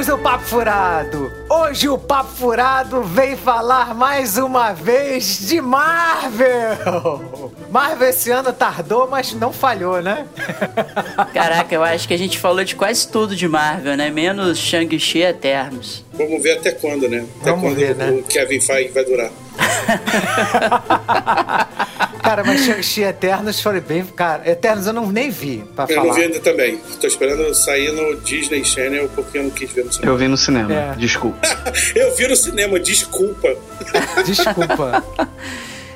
amigos 0.00 0.06
do 0.06 0.18
Papo 0.18 0.44
Furado! 0.44 1.30
Hoje 1.48 1.88
o 1.88 1.98
Papo 1.98 2.30
Furado 2.30 3.02
vem 3.02 3.36
falar 3.36 3.94
mais 3.94 4.38
uma 4.38 4.72
vez 4.72 5.46
de 5.46 5.60
Marvel! 5.60 7.52
Marvel 7.70 8.08
esse 8.08 8.30
ano 8.30 8.52
tardou, 8.52 9.08
mas 9.08 9.34
não 9.34 9.52
falhou, 9.52 10.00
né? 10.00 10.26
Caraca, 11.34 11.74
eu 11.74 11.84
acho 11.84 12.08
que 12.08 12.14
a 12.14 12.18
gente 12.18 12.38
falou 12.38 12.64
de 12.64 12.74
quase 12.74 13.06
tudo 13.08 13.36
de 13.36 13.46
Marvel, 13.46 13.96
né? 13.96 14.10
Menos 14.10 14.58
Shang-Chi 14.58 15.22
Eternos. 15.22 16.04
Vamos 16.14 16.42
ver 16.42 16.58
até 16.58 16.72
quando, 16.72 17.08
né? 17.08 17.26
Até 17.40 17.50
Vamos 17.50 17.64
quando 17.66 17.76
ver, 17.76 17.94
né? 17.94 18.10
o 18.10 18.22
Kevin 18.22 18.60
Feige 18.60 18.92
vai 18.92 19.04
durar. 19.04 19.30
Cara, 22.30 22.44
mas 22.44 22.64
Shang-Chi 22.64 23.02
Eternos 23.02 23.60
foi 23.60 23.80
bem. 23.80 24.04
Cara, 24.04 24.48
Eternos 24.48 24.86
eu 24.86 24.92
não 24.92 25.10
nem 25.10 25.30
vi 25.30 25.64
pra 25.74 25.84
Eu 25.88 25.96
falar. 25.96 26.06
não 26.06 26.14
vi 26.14 26.22
ainda 26.22 26.38
também. 26.38 26.78
Tô 27.00 27.06
esperando 27.08 27.52
sair 27.54 27.90
no 27.90 28.14
Disney 28.20 28.64
Channel 28.64 29.08
porque 29.16 29.38
eu 29.38 29.42
não 29.42 29.50
quis 29.50 29.68
ver 29.72 29.84
no 29.84 29.92
cinema. 29.92 30.12
Eu 30.12 30.16
vi 30.16 30.28
no 30.28 30.36
cinema, 30.36 30.72
É. 30.72 30.94
desculpa. 30.96 31.40
Eu 31.96 32.14
vi 32.14 32.28
no 32.28 32.36
cinema, 32.36 32.78
desculpa. 32.78 33.56
Desculpa. 34.24 35.04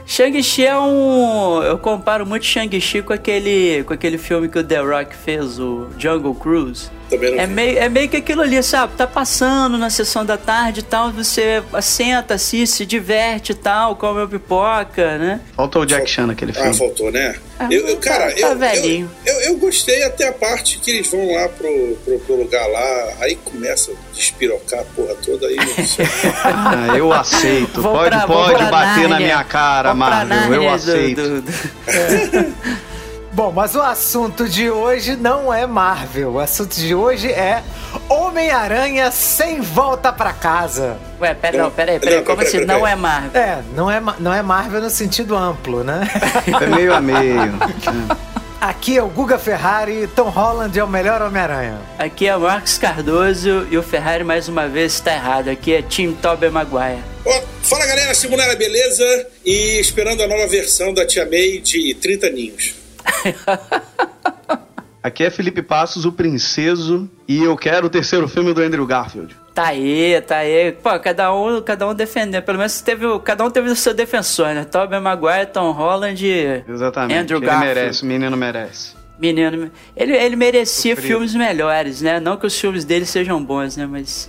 Shang-Chi 0.06 0.66
é 0.66 0.78
um. 0.78 1.62
Eu 1.62 1.78
comparo 1.78 2.26
muito 2.26 2.44
Shang-Chi 2.44 3.02
com 3.02 3.12
aquele, 3.12 3.82
com 3.84 3.92
aquele 3.94 4.18
filme 4.18 4.48
que 4.48 4.58
o 4.58 4.64
The 4.64 4.78
Rock 4.80 5.16
fez, 5.16 5.58
o 5.58 5.88
Jungle 5.98 6.34
Cruise. 6.34 6.90
Também 7.08 7.32
não 7.32 7.40
É 7.40 7.46
vi. 7.46 7.52
meio, 7.52 7.78
é 7.78 7.88
meio 7.88 8.08
que 8.08 8.16
aquilo 8.16 8.42
ali, 8.42 8.62
sabe? 8.62 8.94
Tá 8.96 9.06
passando 9.06 9.76
na 9.78 9.88
sessão 9.90 10.24
da 10.24 10.36
tarde 10.36 10.80
e 10.80 10.82
tal, 10.82 11.10
você 11.10 11.62
senta, 11.82 12.34
assiste, 12.34 12.76
se 12.76 12.86
diverte 12.86 13.52
e 13.52 13.54
tal, 13.54 13.94
come 13.96 14.22
a 14.22 14.26
pipoca, 14.26 15.18
né? 15.18 15.40
Faltou 15.54 15.82
o 15.82 15.86
Jack 15.86 16.08
Chan 16.08 16.26
naquele 16.26 16.52
Ah, 16.52 16.54
filme. 16.54 16.74
faltou, 16.76 17.10
né? 17.12 17.36
Ah, 17.58 17.68
eu, 17.70 17.86
eu- 17.88 17.96
tá- 17.96 18.08
cara, 18.10 18.32
tá 18.32 18.38
eu, 18.40 18.48
eu, 18.48 18.58
velhinho. 18.58 19.10
eu, 19.24 19.40
eu 19.42 19.56
gostei 19.58 20.02
até 20.02 20.28
a 20.28 20.32
parte 20.32 20.78
que 20.78 20.90
eles 20.90 21.10
vão 21.10 21.32
lá 21.34 21.48
pro, 21.48 21.96
pro, 22.04 22.18
pro 22.20 22.36
lugar 22.36 22.66
lá, 22.68 23.12
aí 23.20 23.36
começa 23.36 23.92
despirocar 24.14 24.80
a 24.80 24.84
porra 24.84 25.14
toda 25.24 25.46
aí. 25.46 25.56
não 25.56 25.84
sei. 25.86 26.06
Ah, 26.44 26.96
eu 26.96 27.12
aceito. 27.12 27.80
Vou 27.82 27.92
pode 27.94 28.10
pra- 28.16 28.26
pode 28.26 28.64
bater 28.64 29.02
na 29.02 29.08
Nárnia. 29.08 29.16
minha 29.18 29.44
cara, 29.44 29.88
Vou 29.90 29.96
Marvel. 29.98 30.52
Eu 30.54 30.62
do- 30.62 30.68
aceito. 30.68 31.22
do- 31.22 31.42
do- 31.42 32.54
Bom, 33.34 33.50
mas 33.50 33.74
o 33.74 33.82
assunto 33.82 34.48
de 34.48 34.70
hoje 34.70 35.16
não 35.16 35.52
é 35.52 35.66
Marvel. 35.66 36.34
O 36.34 36.38
assunto 36.38 36.76
de 36.76 36.94
hoje 36.94 37.32
é 37.32 37.64
Homem-Aranha 38.08 39.10
sem 39.10 39.60
volta 39.60 40.12
pra 40.12 40.32
casa. 40.32 40.96
Ué, 41.20 41.34
pera, 41.34 41.58
não, 41.58 41.68
pera 41.70 41.90
aí, 41.92 41.98
pera 41.98 42.12
aí. 42.12 42.16
Não, 42.18 42.24
Como 42.24 42.42
assim? 42.42 42.60
pera, 42.60 42.66
Não 42.78 42.86
é 42.86 42.94
Marvel. 42.94 43.42
É, 43.42 43.58
não 43.74 43.90
é, 43.90 44.00
não 44.20 44.32
é 44.32 44.40
Marvel 44.40 44.80
no 44.80 44.88
sentido 44.88 45.36
amplo, 45.36 45.82
né? 45.82 46.08
É 46.62 46.66
meio 46.66 46.94
a 46.94 47.00
meio. 47.00 47.34
Aqui 48.64 48.96
é 48.96 49.02
o 49.02 49.08
Guga 49.10 49.38
Ferrari, 49.38 50.08
Tom 50.16 50.30
Holland 50.30 50.78
é 50.78 50.82
o 50.82 50.88
melhor 50.88 51.20
Homem-Aranha. 51.20 51.78
Aqui 51.98 52.26
é 52.26 52.34
Marcos 52.34 52.78
Cardoso 52.78 53.66
e 53.70 53.76
o 53.76 53.82
Ferrari 53.82 54.24
mais 54.24 54.48
uma 54.48 54.66
vez 54.66 54.94
está 54.94 55.12
errado. 55.12 55.50
Aqui 55.50 55.74
é 55.74 55.82
Tim 55.82 56.12
Tobey 56.12 56.48
Maguire. 56.48 57.04
Ó, 57.26 57.42
fala 57.62 57.84
galera, 57.84 58.14
Simonara, 58.14 58.56
beleza? 58.56 59.26
E 59.44 59.78
esperando 59.78 60.22
a 60.22 60.26
nova 60.26 60.46
versão 60.46 60.94
da 60.94 61.06
Tia 61.06 61.26
May 61.26 61.58
de 61.58 61.92
30 61.92 62.30
ninhos. 62.30 62.74
Aqui 65.02 65.24
é 65.24 65.30
Felipe 65.30 65.60
Passos, 65.60 66.06
o 66.06 66.12
Princeso, 66.12 67.06
e 67.28 67.44
eu 67.44 67.54
quero 67.58 67.88
o 67.88 67.90
terceiro 67.90 68.26
filme 68.26 68.54
do 68.54 68.62
Andrew 68.62 68.86
Garfield. 68.86 69.36
Tá 69.54 69.68
aí, 69.68 70.20
tá 70.22 70.38
aí. 70.38 70.72
Pô, 70.72 70.98
cada 70.98 71.32
um, 71.32 71.62
cada 71.62 71.88
um 71.88 71.94
defendendo. 71.94 72.42
Pelo 72.42 72.58
menos 72.58 72.80
teve, 72.80 73.04
cada 73.20 73.44
um 73.44 73.50
teve 73.50 73.70
o 73.70 73.76
seu 73.76 73.94
defensor, 73.94 74.48
né? 74.48 74.64
Tobey 74.64 74.98
Maguire, 74.98 75.46
Tom 75.46 75.70
Holland 75.70 76.26
e 76.26 76.64
Exatamente. 76.68 77.16
Andrew 77.20 77.38
Ele 77.38 77.46
Garfield. 77.46 77.74
merece, 77.74 78.02
o 78.02 78.06
menino 78.06 78.36
merece. 78.36 78.94
Menino, 79.16 79.70
ele, 79.96 80.16
ele 80.16 80.34
merecia 80.34 80.96
Sofrido. 80.96 81.06
filmes 81.06 81.34
melhores, 81.36 82.00
né? 82.02 82.18
Não 82.18 82.36
que 82.36 82.46
os 82.46 82.58
filmes 82.58 82.84
dele 82.84 83.06
sejam 83.06 83.42
bons, 83.42 83.76
né? 83.76 83.86
Mas. 83.86 84.28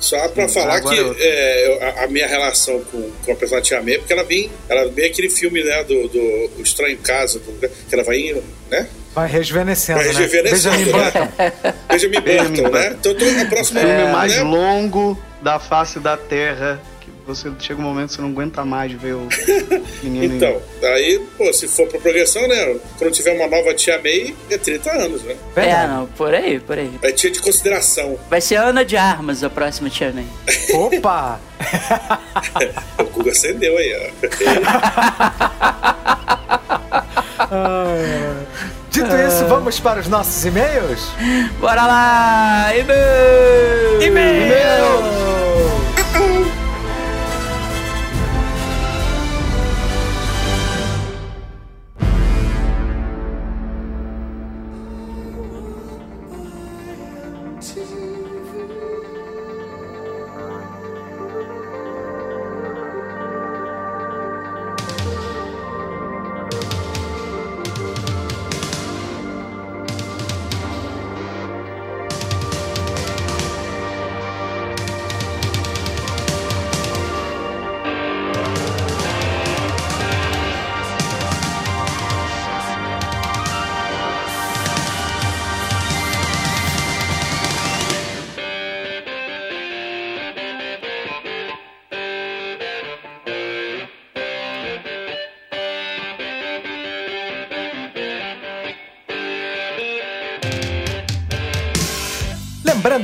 Só 0.00 0.26
pra 0.28 0.48
falar 0.48 0.76
agora 0.78 0.96
que 0.96 1.00
eu- 1.02 1.16
é, 1.18 1.78
a, 2.00 2.04
a 2.04 2.06
minha 2.08 2.26
relação 2.26 2.80
com, 2.90 3.10
com 3.24 3.32
a 3.32 3.36
personagem 3.36 3.68
Tia 3.68 3.82
May, 3.82 3.94
é 3.94 3.98
porque 3.98 4.12
ela 4.12 4.24
vem, 4.24 4.50
ela 4.70 4.88
vem 4.90 5.04
aquele 5.04 5.28
filme, 5.28 5.62
né, 5.62 5.84
do, 5.84 6.08
do 6.08 6.18
O 6.58 6.62
Estranho 6.62 6.94
em 6.94 6.96
Casa, 6.96 7.38
do- 7.38 7.68
que 7.68 7.94
ela 7.94 8.02
vai 8.02 8.16
né? 8.70 8.88
Vai 9.14 9.28
rejuvenescendo, 9.28 9.98
Vai 9.98 10.08
né? 10.08 10.14
rejuvenescendo, 10.20 10.76
Benjamin 10.76 10.92
né? 10.92 11.10
Button. 11.10 11.28
Benjamin 11.88 12.20
Benjamin 12.20 12.62
Button, 12.62 12.70
né? 12.70 12.96
Então, 12.98 13.14
tô, 13.14 13.24
a 13.24 13.44
próxima 13.46 13.80
O 13.80 13.82
filme 13.82 14.00
é, 14.02 14.12
mais 14.12 14.36
né? 14.36 14.42
longo 14.42 15.18
da 15.42 15.58
face 15.58 16.00
da 16.00 16.16
Terra. 16.16 16.80
Que 17.00 17.10
você 17.26 17.50
chega 17.58 17.80
um 17.80 17.84
momento 17.84 18.08
que 18.10 18.14
você 18.16 18.22
não 18.22 18.30
aguenta 18.30 18.64
mais 18.64 18.92
ver 18.92 19.14
o 19.14 19.28
menino. 20.02 20.36
Então, 20.36 20.62
aí, 20.84 21.20
pô, 21.36 21.52
se 21.52 21.68
for 21.68 21.86
pra 21.88 22.00
progressão, 22.00 22.46
né? 22.48 22.76
Quando 22.96 23.10
tiver 23.12 23.32
uma 23.32 23.48
nova 23.48 23.74
Tia 23.74 24.00
May, 24.02 24.34
é 24.48 24.56
30 24.56 24.90
anos, 24.92 25.22
né? 25.24 25.36
É, 25.56 25.86
não, 25.86 26.06
por 26.06 26.32
aí, 26.32 26.58
por 26.60 26.78
aí. 26.78 26.90
É 27.02 27.12
tia 27.12 27.30
de 27.30 27.40
consideração. 27.40 28.18
Vai 28.30 28.40
ser 28.40 28.54
Ana 28.56 28.84
de 28.84 28.96
Armas 28.96 29.42
a 29.44 29.50
próxima 29.50 29.90
Tia 29.90 30.12
May. 30.12 30.26
Opa! 30.74 31.38
o 32.98 33.04
Guga 33.04 33.32
acendeu 33.32 33.76
aí, 33.76 33.94
ó. 33.94 34.10
Ah, 37.50 38.44
Dito 38.92 39.16
isso, 39.16 39.46
vamos 39.46 39.80
para 39.80 40.00
os 40.00 40.06
nossos 40.06 40.44
e-mails? 40.44 41.10
Bora 41.58 41.86
lá! 41.86 42.76
E-mail! 42.76 44.02
E-mail! 44.02 45.41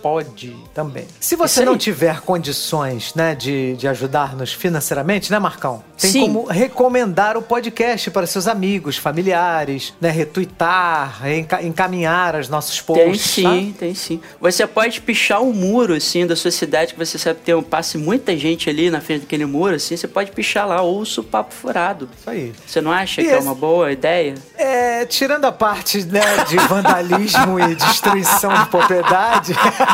pode 0.04 0.54
também. 0.74 1.08
Se 1.20 1.38
você 1.38 1.64
não 1.64 1.78
tiver 1.78 2.20
condições, 2.20 3.14
né, 3.16 3.34
de, 3.34 3.76
de 3.78 3.88
ajudar-nos 3.88 4.52
financeiramente, 4.52 5.32
né, 5.32 5.40
Marcão? 5.40 5.82
Tem 5.98 6.12
Sim. 6.12 6.22
como 6.22 6.46
recomendar 6.46 7.38
o 7.38 7.42
podcast 7.42 8.12
para 8.12 8.28
seus 8.28 8.46
amigos, 8.48 8.98
familiares, 8.98 9.94
né, 10.02 10.10
retweetar, 10.12 11.22
enca- 11.28 11.64
encaminhar 11.64 12.36
os 12.36 12.50
nossos 12.50 12.82
Tem 12.82 12.96
posts. 13.08 13.32
sim, 13.32 13.74
tem 13.80 13.96
sim. 13.96 14.20
Você 14.42 14.68
pode 14.68 15.00
pichar 15.00 15.42
um 15.42 15.54
muro, 15.54 15.94
assim, 15.96 16.28
da 16.28 16.36
sua 16.36 16.52
cidade, 16.52 16.94
que 16.94 17.00
você 17.00 17.18
sabe 17.18 17.40
que 17.40 17.46
tem 17.46 17.56
um 17.56 17.64
passe 17.64 17.98
muita 17.98 18.36
gente 18.38 18.70
ali 18.70 18.90
na 18.90 19.00
frente 19.00 19.22
daquele 19.22 19.46
muro, 19.46 19.76
assim, 19.76 19.96
você 19.96 20.08
pode 20.08 20.32
pichar 20.32 20.68
lá, 20.68 20.82
ouço 20.82 21.22
o 21.22 21.24
papo 21.24 21.54
furado. 21.54 22.08
Tá? 22.08 22.14
Isso 22.20 22.30
aí. 22.30 22.54
Você 22.68 22.82
não 22.82 22.92
acha 22.92 23.22
E 23.22 23.26
que 23.26 23.32
é 23.32 23.40
uma 23.40 23.56
boa 23.56 23.90
ideia? 23.92 24.36
É, 24.58 25.06
tirando 25.06 25.46
a 25.46 25.52
parte 25.52 26.04
né, 26.04 26.22
de 26.50 26.58
vandalismo 26.68 27.58
e 27.60 27.76
destruição 27.76 28.54
de 28.54 28.66
propriedade. 28.70 29.54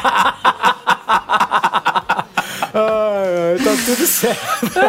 Ah, 2.74 3.56
tá 3.64 3.72
tudo 3.86 4.08
certo. 4.08 4.70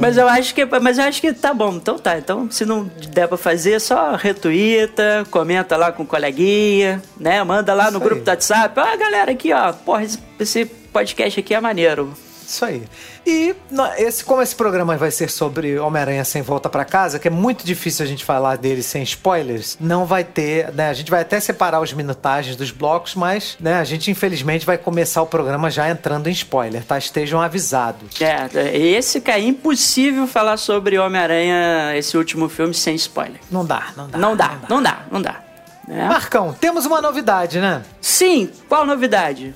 Mas 0.00 0.16
eu 0.18 0.28
acho 0.28 0.54
que, 0.54 0.64
mas 0.66 0.98
eu 0.98 1.04
acho 1.04 1.20
que 1.20 1.32
tá 1.32 1.54
bom. 1.54 1.74
Então 1.76 1.98
tá. 1.98 2.18
Então, 2.18 2.50
se 2.50 2.66
não 2.66 2.84
der 3.10 3.26
pra 3.28 3.38
fazer, 3.38 3.80
só 3.80 4.16
retuita, 4.16 5.24
comenta 5.30 5.76
lá 5.76 5.92
com 5.92 6.02
o 6.02 6.06
coleguinha, 6.06 7.00
né? 7.18 7.42
Manda 7.42 7.72
lá 7.72 7.84
no 7.84 7.98
Isso 7.98 8.00
grupo 8.00 8.16
aí. 8.16 8.22
do 8.24 8.28
WhatsApp. 8.28 8.78
Ó, 8.78 8.96
galera, 8.98 9.30
aqui, 9.32 9.52
ó. 9.52 9.72
Porra, 9.72 10.04
esse 10.38 10.66
podcast 10.66 11.40
aqui 11.40 11.54
é 11.54 11.60
maneiro. 11.60 12.12
Isso 12.54 12.64
aí. 12.64 12.84
E 13.26 13.54
esse, 13.98 14.24
como 14.24 14.40
esse 14.40 14.54
programa 14.54 14.96
vai 14.96 15.10
ser 15.10 15.28
sobre 15.28 15.76
Homem-Aranha 15.76 16.24
Sem 16.24 16.40
Volta 16.40 16.68
pra 16.68 16.84
Casa, 16.84 17.18
que 17.18 17.26
é 17.26 17.30
muito 17.30 17.66
difícil 17.66 18.04
a 18.04 18.08
gente 18.08 18.24
falar 18.24 18.56
dele 18.56 18.80
sem 18.80 19.02
spoilers, 19.02 19.76
não 19.80 20.06
vai 20.06 20.22
ter, 20.22 20.72
né? 20.72 20.88
A 20.88 20.92
gente 20.92 21.10
vai 21.10 21.22
até 21.22 21.40
separar 21.40 21.80
os 21.80 21.92
minutagens 21.92 22.54
dos 22.54 22.70
blocos, 22.70 23.16
mas, 23.16 23.56
né, 23.58 23.74
a 23.74 23.84
gente 23.84 24.08
infelizmente 24.08 24.64
vai 24.64 24.78
começar 24.78 25.20
o 25.20 25.26
programa 25.26 25.68
já 25.68 25.90
entrando 25.90 26.28
em 26.28 26.32
spoiler, 26.32 26.84
tá? 26.84 26.96
Estejam 26.96 27.40
avisados. 27.42 28.20
É, 28.20 28.76
esse 28.76 29.20
cara, 29.20 29.40
é 29.40 29.42
impossível 29.42 30.26
falar 30.28 30.56
sobre 30.56 30.96
Homem-Aranha, 30.96 31.96
esse 31.96 32.16
último 32.16 32.48
filme, 32.48 32.72
sem 32.72 32.94
spoiler. 32.94 33.40
Não 33.50 33.64
dá, 33.64 33.88
não 33.96 34.08
dá. 34.08 34.18
Não 34.18 34.36
dá, 34.36 34.58
não 34.68 34.82
dá, 34.82 34.98
não 35.10 35.22
dá. 35.22 35.40
né? 35.88 36.06
Marcão, 36.08 36.52
temos 36.52 36.86
uma 36.86 37.00
novidade, 37.00 37.58
né? 37.58 37.82
Sim, 38.00 38.48
qual 38.68 38.86
novidade? 38.86 39.54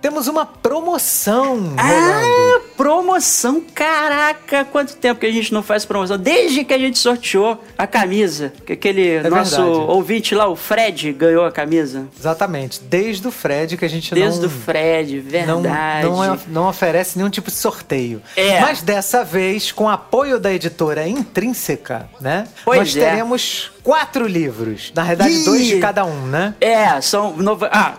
Temos 0.00 0.28
uma 0.28 0.46
promoção 0.46 1.56
rolando. 1.56 1.74
Ah, 1.78 2.60
promoção! 2.76 3.60
Caraca, 3.74 4.64
quanto 4.64 4.96
tempo 4.96 5.20
que 5.20 5.26
a 5.26 5.32
gente 5.32 5.52
não 5.52 5.62
faz 5.62 5.84
promoção? 5.84 6.16
Desde 6.16 6.64
que 6.64 6.72
a 6.72 6.78
gente 6.78 6.98
sorteou 6.98 7.62
a 7.76 7.86
camisa. 7.86 8.52
Que 8.64 8.72
aquele 8.72 9.20
nosso 9.28 9.56
verdade. 9.56 9.90
ouvinte 9.90 10.34
lá, 10.34 10.48
o 10.48 10.56
Fred, 10.56 11.12
ganhou 11.12 11.44
a 11.44 11.52
camisa. 11.52 12.06
Exatamente. 12.18 12.80
Desde 12.80 13.28
o 13.28 13.30
Fred 13.30 13.76
que 13.76 13.84
a 13.84 13.88
gente 13.88 14.14
Desde 14.14 14.40
não... 14.40 14.46
o 14.46 14.50
Fred, 14.50 15.16
não, 15.46 15.60
verdade. 15.62 16.06
não, 16.06 16.24
é- 16.24 16.38
não 16.48 16.68
oferece 16.68 17.18
nenhum 17.18 17.30
tipo 17.30 17.50
de 17.50 17.56
sorteio. 17.56 18.22
É. 18.36 18.60
Mas 18.60 18.80
dessa 18.80 19.22
vez, 19.22 19.70
com 19.70 19.88
apoio 19.88 20.40
da 20.40 20.50
editora 20.52 21.06
Intrínseca, 21.06 22.08
né? 22.20 22.46
Pois 22.64 22.78
nós 22.78 22.96
é. 22.96 23.00
teremos 23.00 23.70
quatro 23.82 24.26
livros. 24.26 24.92
Na 24.94 25.04
verdade, 25.04 25.32
Ih! 25.32 25.44
dois 25.44 25.66
de 25.66 25.78
cada 25.78 26.04
um, 26.04 26.26
né? 26.26 26.54
É, 26.60 27.00
são. 27.00 27.36
Nova... 27.36 27.68
Ah, 27.72 27.94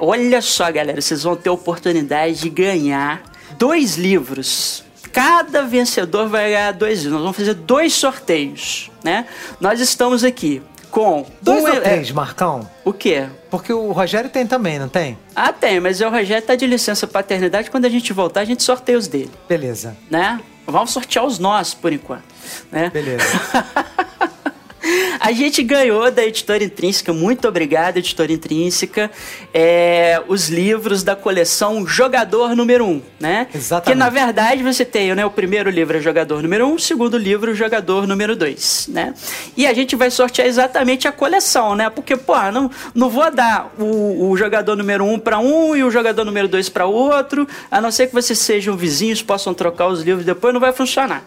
olha 0.00 0.40
só, 0.42 0.70
galera, 0.70 1.00
vocês 1.00 1.22
vão 1.22 1.36
ter 1.36 1.50
oportunidade 1.50 2.40
de 2.40 2.48
ganhar 2.50 3.22
dois 3.58 3.96
livros. 3.96 4.84
Cada 5.12 5.62
vencedor 5.62 6.28
vai 6.28 6.50
ganhar 6.50 6.72
dois 6.72 6.98
livros. 7.00 7.12
Nós 7.14 7.22
vamos 7.22 7.36
fazer 7.36 7.54
dois 7.54 7.92
sorteios, 7.94 8.90
né? 9.02 9.26
Nós 9.60 9.80
estamos 9.80 10.22
aqui 10.22 10.62
com. 10.90 11.26
Dois 11.42 11.64
um- 11.64 11.68
ou 11.68 11.74
é- 11.82 12.12
Marcão? 12.12 12.68
O 12.84 12.92
quê? 12.92 13.26
Porque 13.50 13.72
o 13.72 13.90
Rogério 13.90 14.30
tem 14.30 14.46
também, 14.46 14.78
não 14.78 14.88
tem? 14.88 15.18
Ah, 15.34 15.52
tem, 15.52 15.80
mas 15.80 16.00
o 16.00 16.08
Rogério 16.08 16.46
tá 16.46 16.54
de 16.54 16.64
licença 16.66 17.06
paternidade. 17.08 17.70
Quando 17.70 17.86
a 17.86 17.88
gente 17.88 18.12
voltar, 18.12 18.40
a 18.40 18.44
gente 18.44 18.62
sorteia 18.62 18.96
os 18.96 19.08
dele, 19.08 19.30
Beleza. 19.48 19.96
né? 20.08 20.40
Vamos 20.66 20.92
sortear 20.92 21.24
os 21.24 21.40
nossos 21.40 21.74
por 21.74 21.92
enquanto, 21.92 22.22
né? 22.70 22.88
Beleza. 22.90 23.24
A 25.20 25.32
gente 25.32 25.62
ganhou 25.62 26.10
da 26.10 26.24
editora 26.24 26.64
Intrínseca, 26.64 27.12
muito 27.12 27.46
obrigado, 27.46 27.98
editora 27.98 28.32
Intrínseca, 28.32 29.10
é, 29.52 30.22
os 30.28 30.48
livros 30.48 31.02
da 31.02 31.14
coleção 31.14 31.86
Jogador 31.86 32.56
Número 32.56 32.86
1, 32.86 33.02
né? 33.18 33.46
Exatamente. 33.54 33.92
Que 33.92 33.94
na 33.94 34.08
verdade 34.08 34.62
você 34.62 34.84
tem, 34.84 35.14
né? 35.14 35.24
O 35.24 35.30
primeiro 35.30 35.70
livro 35.70 35.96
é 35.96 36.00
Jogador 36.00 36.42
Número 36.42 36.66
1, 36.66 36.74
o 36.74 36.78
segundo 36.78 37.18
livro 37.18 37.54
Jogador 37.54 38.06
Número 38.06 38.34
2, 38.34 38.88
né? 38.88 39.14
E 39.56 39.66
a 39.66 39.74
gente 39.74 39.96
vai 39.96 40.10
sortear 40.10 40.46
exatamente 40.46 41.06
a 41.06 41.12
coleção, 41.12 41.74
né? 41.74 41.90
Porque, 41.90 42.16
pô, 42.16 42.36
não, 42.50 42.70
não 42.94 43.10
vou 43.10 43.30
dar 43.30 43.72
o, 43.78 44.30
o 44.30 44.36
Jogador 44.36 44.76
Número 44.76 45.04
1 45.04 45.18
para 45.18 45.38
um 45.38 45.76
e 45.76 45.84
o 45.84 45.90
Jogador 45.90 46.24
Número 46.24 46.48
2 46.48 46.68
para 46.68 46.86
outro, 46.86 47.46
a 47.70 47.80
não 47.80 47.90
ser 47.90 48.06
que 48.06 48.14
vocês 48.14 48.38
sejam 48.38 48.76
vizinhos, 48.76 49.22
possam 49.22 49.52
trocar 49.52 49.88
os 49.88 50.02
livros 50.02 50.24
depois, 50.24 50.54
não 50.54 50.60
vai 50.60 50.72
funcionar. 50.72 51.24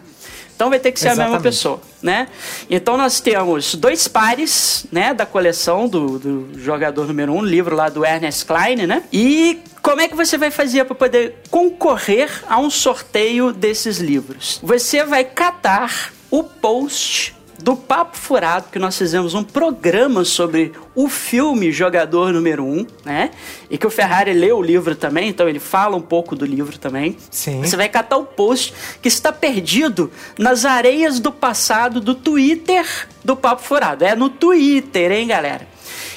Então 0.54 0.70
vai 0.70 0.78
ter 0.78 0.92
que 0.92 1.00
ser 1.00 1.08
a 1.08 1.10
mesma 1.10 1.24
Exatamente. 1.24 1.42
pessoa, 1.42 1.80
né? 2.00 2.28
Então 2.70 2.96
nós 2.96 3.20
temos 3.20 3.74
dois 3.74 4.06
pares, 4.06 4.86
né, 4.92 5.12
da 5.12 5.26
coleção 5.26 5.88
do, 5.88 6.18
do 6.18 6.60
jogador 6.60 7.06
número 7.08 7.32
um, 7.32 7.42
livro 7.42 7.74
lá 7.74 7.88
do 7.88 8.04
Ernest 8.04 8.44
Klein, 8.46 8.86
né? 8.86 9.02
E 9.12 9.60
como 9.82 10.00
é 10.00 10.08
que 10.08 10.14
você 10.14 10.38
vai 10.38 10.50
fazer 10.50 10.84
para 10.84 10.94
poder 10.94 11.36
concorrer 11.50 12.30
a 12.48 12.58
um 12.58 12.70
sorteio 12.70 13.52
desses 13.52 13.98
livros? 13.98 14.60
Você 14.62 15.04
vai 15.04 15.24
catar 15.24 16.12
o 16.30 16.44
post 16.44 17.33
do 17.62 17.76
Papo 17.76 18.16
Furado, 18.16 18.66
que 18.70 18.78
nós 18.78 18.96
fizemos 18.96 19.34
um 19.34 19.42
programa 19.42 20.24
sobre 20.24 20.72
o 20.94 21.08
filme 21.08 21.72
Jogador 21.72 22.32
Número 22.32 22.64
1, 22.64 22.86
né? 23.04 23.30
E 23.70 23.78
que 23.78 23.86
o 23.86 23.90
Ferrari 23.90 24.32
leu 24.32 24.58
o 24.58 24.62
livro 24.62 24.94
também, 24.94 25.28
então 25.28 25.48
ele 25.48 25.58
fala 25.58 25.96
um 25.96 26.00
pouco 26.00 26.36
do 26.36 26.44
livro 26.44 26.78
também. 26.78 27.16
Sim. 27.30 27.60
Você 27.60 27.76
vai 27.76 27.88
catar 27.88 28.16
o 28.16 28.24
post 28.24 28.74
que 29.00 29.08
está 29.08 29.32
perdido 29.32 30.10
nas 30.38 30.64
areias 30.64 31.20
do 31.20 31.32
passado 31.32 32.00
do 32.00 32.14
Twitter 32.14 32.86
do 33.24 33.36
Papo 33.36 33.62
Furado. 33.62 34.04
É 34.04 34.14
no 34.14 34.28
Twitter, 34.28 35.12
hein, 35.12 35.28
galera? 35.28 35.66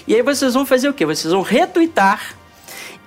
E 0.07 0.16
aí 0.16 0.22
vocês 0.22 0.54
vão 0.54 0.66
fazer 0.66 0.89
o 0.89 0.94
quê? 0.94 1.06
Vocês 1.06 1.34
vão 1.34 1.42
retweetar 1.42 2.36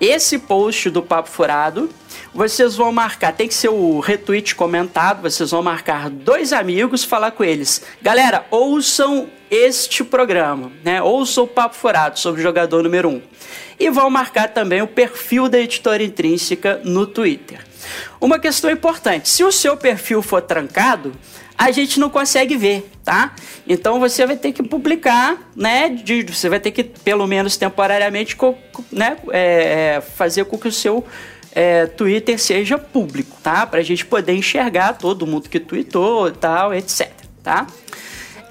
esse 0.00 0.38
post 0.38 0.90
do 0.90 1.02
Papo 1.02 1.28
Furado. 1.28 1.88
Vocês 2.32 2.76
vão 2.76 2.92
marcar, 2.92 3.32
tem 3.32 3.48
que 3.48 3.54
ser 3.54 3.68
o 3.70 3.98
retweet 3.98 4.54
comentado. 4.54 5.22
Vocês 5.22 5.50
vão 5.50 5.62
marcar 5.62 6.08
dois 6.08 6.52
amigos, 6.52 7.02
falar 7.02 7.32
com 7.32 7.42
eles. 7.42 7.82
Galera, 8.00 8.46
ouçam 8.50 9.28
este 9.50 10.04
programa, 10.04 10.70
né? 10.84 11.02
Ouçam 11.02 11.44
o 11.44 11.48
Papo 11.48 11.74
Furado 11.74 12.18
sobre 12.20 12.40
o 12.40 12.42
jogador 12.42 12.82
número 12.84 13.08
1. 13.08 13.12
Um. 13.14 13.22
E 13.80 13.90
vão 13.90 14.08
marcar 14.10 14.48
também 14.48 14.80
o 14.80 14.86
perfil 14.86 15.48
da 15.48 15.58
editora 15.58 16.02
intrínseca 16.04 16.80
no 16.84 17.04
Twitter. 17.06 17.64
Uma 18.20 18.38
questão 18.38 18.70
importante: 18.70 19.28
se 19.28 19.42
o 19.42 19.50
seu 19.50 19.76
perfil 19.76 20.22
for 20.22 20.40
trancado, 20.40 21.12
a 21.58 21.72
gente 21.72 21.98
não 21.98 22.08
consegue 22.08 22.56
ver, 22.56 22.88
tá? 23.04 23.34
Então 23.66 23.98
você 23.98 24.24
vai 24.24 24.36
ter 24.36 24.52
que 24.52 24.62
publicar, 24.62 25.36
né? 25.56 25.88
de- 25.88 26.22
você 26.22 26.48
vai 26.48 26.60
ter 26.60 26.70
que, 26.70 26.84
pelo 26.84 27.26
menos 27.26 27.56
temporariamente, 27.56 28.36
co- 28.36 28.56
né, 28.92 29.16
é, 29.32 29.96
é, 29.96 30.00
fazer 30.00 30.44
com 30.44 30.56
que 30.56 30.68
o 30.68 30.72
seu 30.72 31.04
é, 31.52 31.86
Twitter 31.86 32.38
seja 32.38 32.78
público, 32.78 33.36
tá? 33.42 33.66
Pra 33.66 33.82
gente 33.82 34.06
poder 34.06 34.34
enxergar 34.34 34.94
todo 34.94 35.26
mundo 35.26 35.48
que 35.48 35.58
tweetou 35.58 36.28
e 36.28 36.32
tal, 36.32 36.74
etc, 36.74 37.10
tá? 37.42 37.66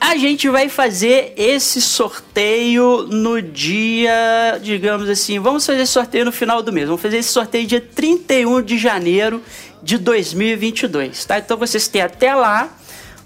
A 0.01 0.15
gente 0.15 0.48
vai 0.48 0.70
fazer 0.70 1.34
esse 1.36 1.82
sorteio 1.82 3.03
no 3.03 3.41
dia, 3.41 4.58
digamos 4.62 5.10
assim, 5.10 5.39
vamos 5.39 5.65
fazer 5.65 5.82
esse 5.82 5.91
sorteio 5.91 6.24
no 6.24 6.32
final 6.32 6.63
do 6.63 6.72
mês. 6.72 6.88
Vamos 6.88 7.01
fazer 7.01 7.18
esse 7.18 7.29
sorteio 7.29 7.68
dia 7.68 7.82
31 7.82 8.62
de 8.62 8.77
janeiro 8.77 9.44
de 9.84 9.98
2022, 9.98 11.25
tá? 11.25 11.39
Então 11.39 11.58
vocês 11.58 11.88
têm 11.89 12.01
até 12.01 12.34
lá 12.34 12.70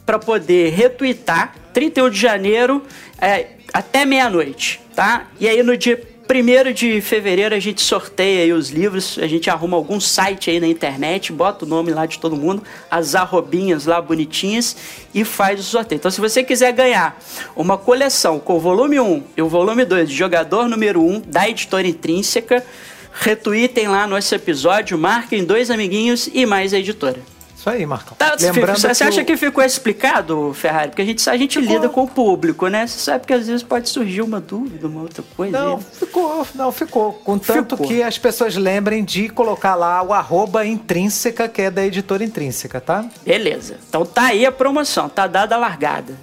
para 0.03 0.17
poder 0.17 0.71
retweetar 0.71 1.55
31 1.73 2.09
de 2.09 2.19
janeiro 2.19 2.83
é, 3.21 3.47
até 3.71 4.03
meia-noite, 4.03 4.81
tá? 4.95 5.27
E 5.39 5.47
aí 5.47 5.61
no 5.61 5.77
dia 5.77 6.12
1 6.41 6.73
de 6.73 7.01
fevereiro 7.01 7.53
a 7.53 7.59
gente 7.59 7.81
sorteia 7.81 8.43
aí 8.43 8.53
os 8.53 8.69
livros, 8.69 9.19
a 9.21 9.27
gente 9.27 9.49
arruma 9.49 9.77
algum 9.77 9.99
site 9.99 10.49
aí 10.49 10.59
na 10.59 10.67
internet, 10.67 11.31
bota 11.31 11.65
o 11.65 11.67
nome 11.67 11.91
lá 11.91 12.05
de 12.05 12.17
todo 12.17 12.35
mundo, 12.35 12.63
as 12.89 13.13
arrobinhas 13.13 13.85
lá 13.85 14.01
bonitinhas 14.01 14.75
e 15.13 15.23
faz 15.23 15.59
o 15.59 15.63
sorteio. 15.63 15.97
Então 15.97 16.09
se 16.09 16.19
você 16.19 16.43
quiser 16.43 16.71
ganhar 16.71 17.21
uma 17.55 17.77
coleção 17.77 18.39
com 18.39 18.55
o 18.55 18.59
volume 18.59 18.99
1 18.99 19.23
e 19.37 19.41
o 19.41 19.47
volume 19.47 19.85
2 19.85 20.09
de 20.09 20.15
jogador 20.15 20.67
número 20.67 21.01
1 21.01 21.21
da 21.27 21.47
editora 21.47 21.87
intrínseca, 21.87 22.65
retweetem 23.11 23.87
lá 23.87 24.07
nosso 24.07 24.33
episódio, 24.33 24.97
marquem 24.97 25.43
dois 25.43 25.69
amiguinhos 25.69 26.29
e 26.33 26.45
mais 26.45 26.73
a 26.73 26.79
editora. 26.79 27.32
Isso 27.63 27.69
aí, 27.69 27.85
Marcão. 27.85 28.13
Tá, 28.17 28.35
Lembrando 28.41 28.77
você 28.77 28.93
que 28.93 29.03
acha 29.05 29.21
o- 29.21 29.25
que 29.25 29.37
ficou 29.37 29.63
explicado, 29.63 30.53
Ferrari? 30.53 30.89
Porque 30.89 31.01
a 31.01 31.05
gente, 31.05 31.29
a 31.29 31.37
gente 31.37 31.61
Ficou. 31.61 31.73
lida 31.75 31.87
com 31.87 32.03
o 32.03 32.07
público, 32.09 32.67
né? 32.67 32.85
Você 32.85 32.99
sabe 32.99 33.25
que 33.25 33.31
às 33.31 33.47
vezes 33.47 33.63
pode 33.63 33.87
surgir 33.87 34.21
uma 34.21 34.41
dúvida, 34.41 34.85
uma 34.85 35.03
outra 35.03 35.23
coisa. 35.33 35.57
Não, 35.57 35.77
né? 35.77 35.83
ficou, 35.93 36.45
não, 36.55 36.73
ficou. 36.73 37.13
Contanto 37.13 37.77
Ficou. 37.77 37.87
que 37.87 38.03
as 38.03 38.17
pessoas 38.17 38.57
lembrem 38.57 39.01
de 39.01 39.29
colocar 39.29 39.75
lá 39.75 40.03
o 40.03 40.11
arroba 40.11 40.65
intrínseca, 40.65 41.47
que 41.47 41.61
é 41.61 41.71
da 41.71 41.85
editora 41.85 42.21
intrínseca, 42.21 42.81
tá? 42.81 43.05
Beleza. 43.25 43.77
Então 43.87 44.05
tá 44.05 44.23
aí 44.25 44.45
a 44.45 44.51
promoção, 44.51 45.07
tá 45.07 45.25
dada 45.25 45.55
a 45.55 45.57
largada. 45.57 46.17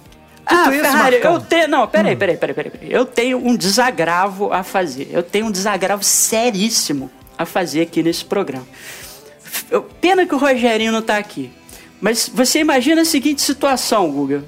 Tudo 0.47 0.59
ah, 0.69 0.75
isso, 0.75 0.83
Ferrari, 0.83 1.15
Marcão? 1.15 1.33
eu 1.33 1.41
tenho. 1.41 1.67
Não, 1.67 1.87
peraí, 1.87 2.15
peraí, 2.15 2.37
peraí, 2.37 2.53
peraí, 2.53 2.71
peraí. 2.71 2.93
Eu 2.93 3.03
tenho 3.03 3.39
um 3.39 3.55
desagravo 3.55 4.53
a 4.53 4.61
fazer. 4.61 5.09
Eu 5.11 5.23
tenho 5.23 5.47
um 5.47 5.51
desagravo 5.51 6.03
seríssimo 6.03 7.09
a 7.35 7.47
fazer 7.47 7.81
aqui 7.81 8.03
nesse 8.03 8.23
programa. 8.23 8.67
Pena 9.99 10.25
que 10.25 10.35
o 10.35 10.37
Rogerinho 10.37 10.91
não 10.91 11.01
tá 11.01 11.17
aqui. 11.17 11.51
Mas 11.99 12.29
você 12.33 12.59
imagina 12.59 13.01
a 13.01 13.05
seguinte 13.05 13.41
situação, 13.41 14.11
Guga. 14.11 14.43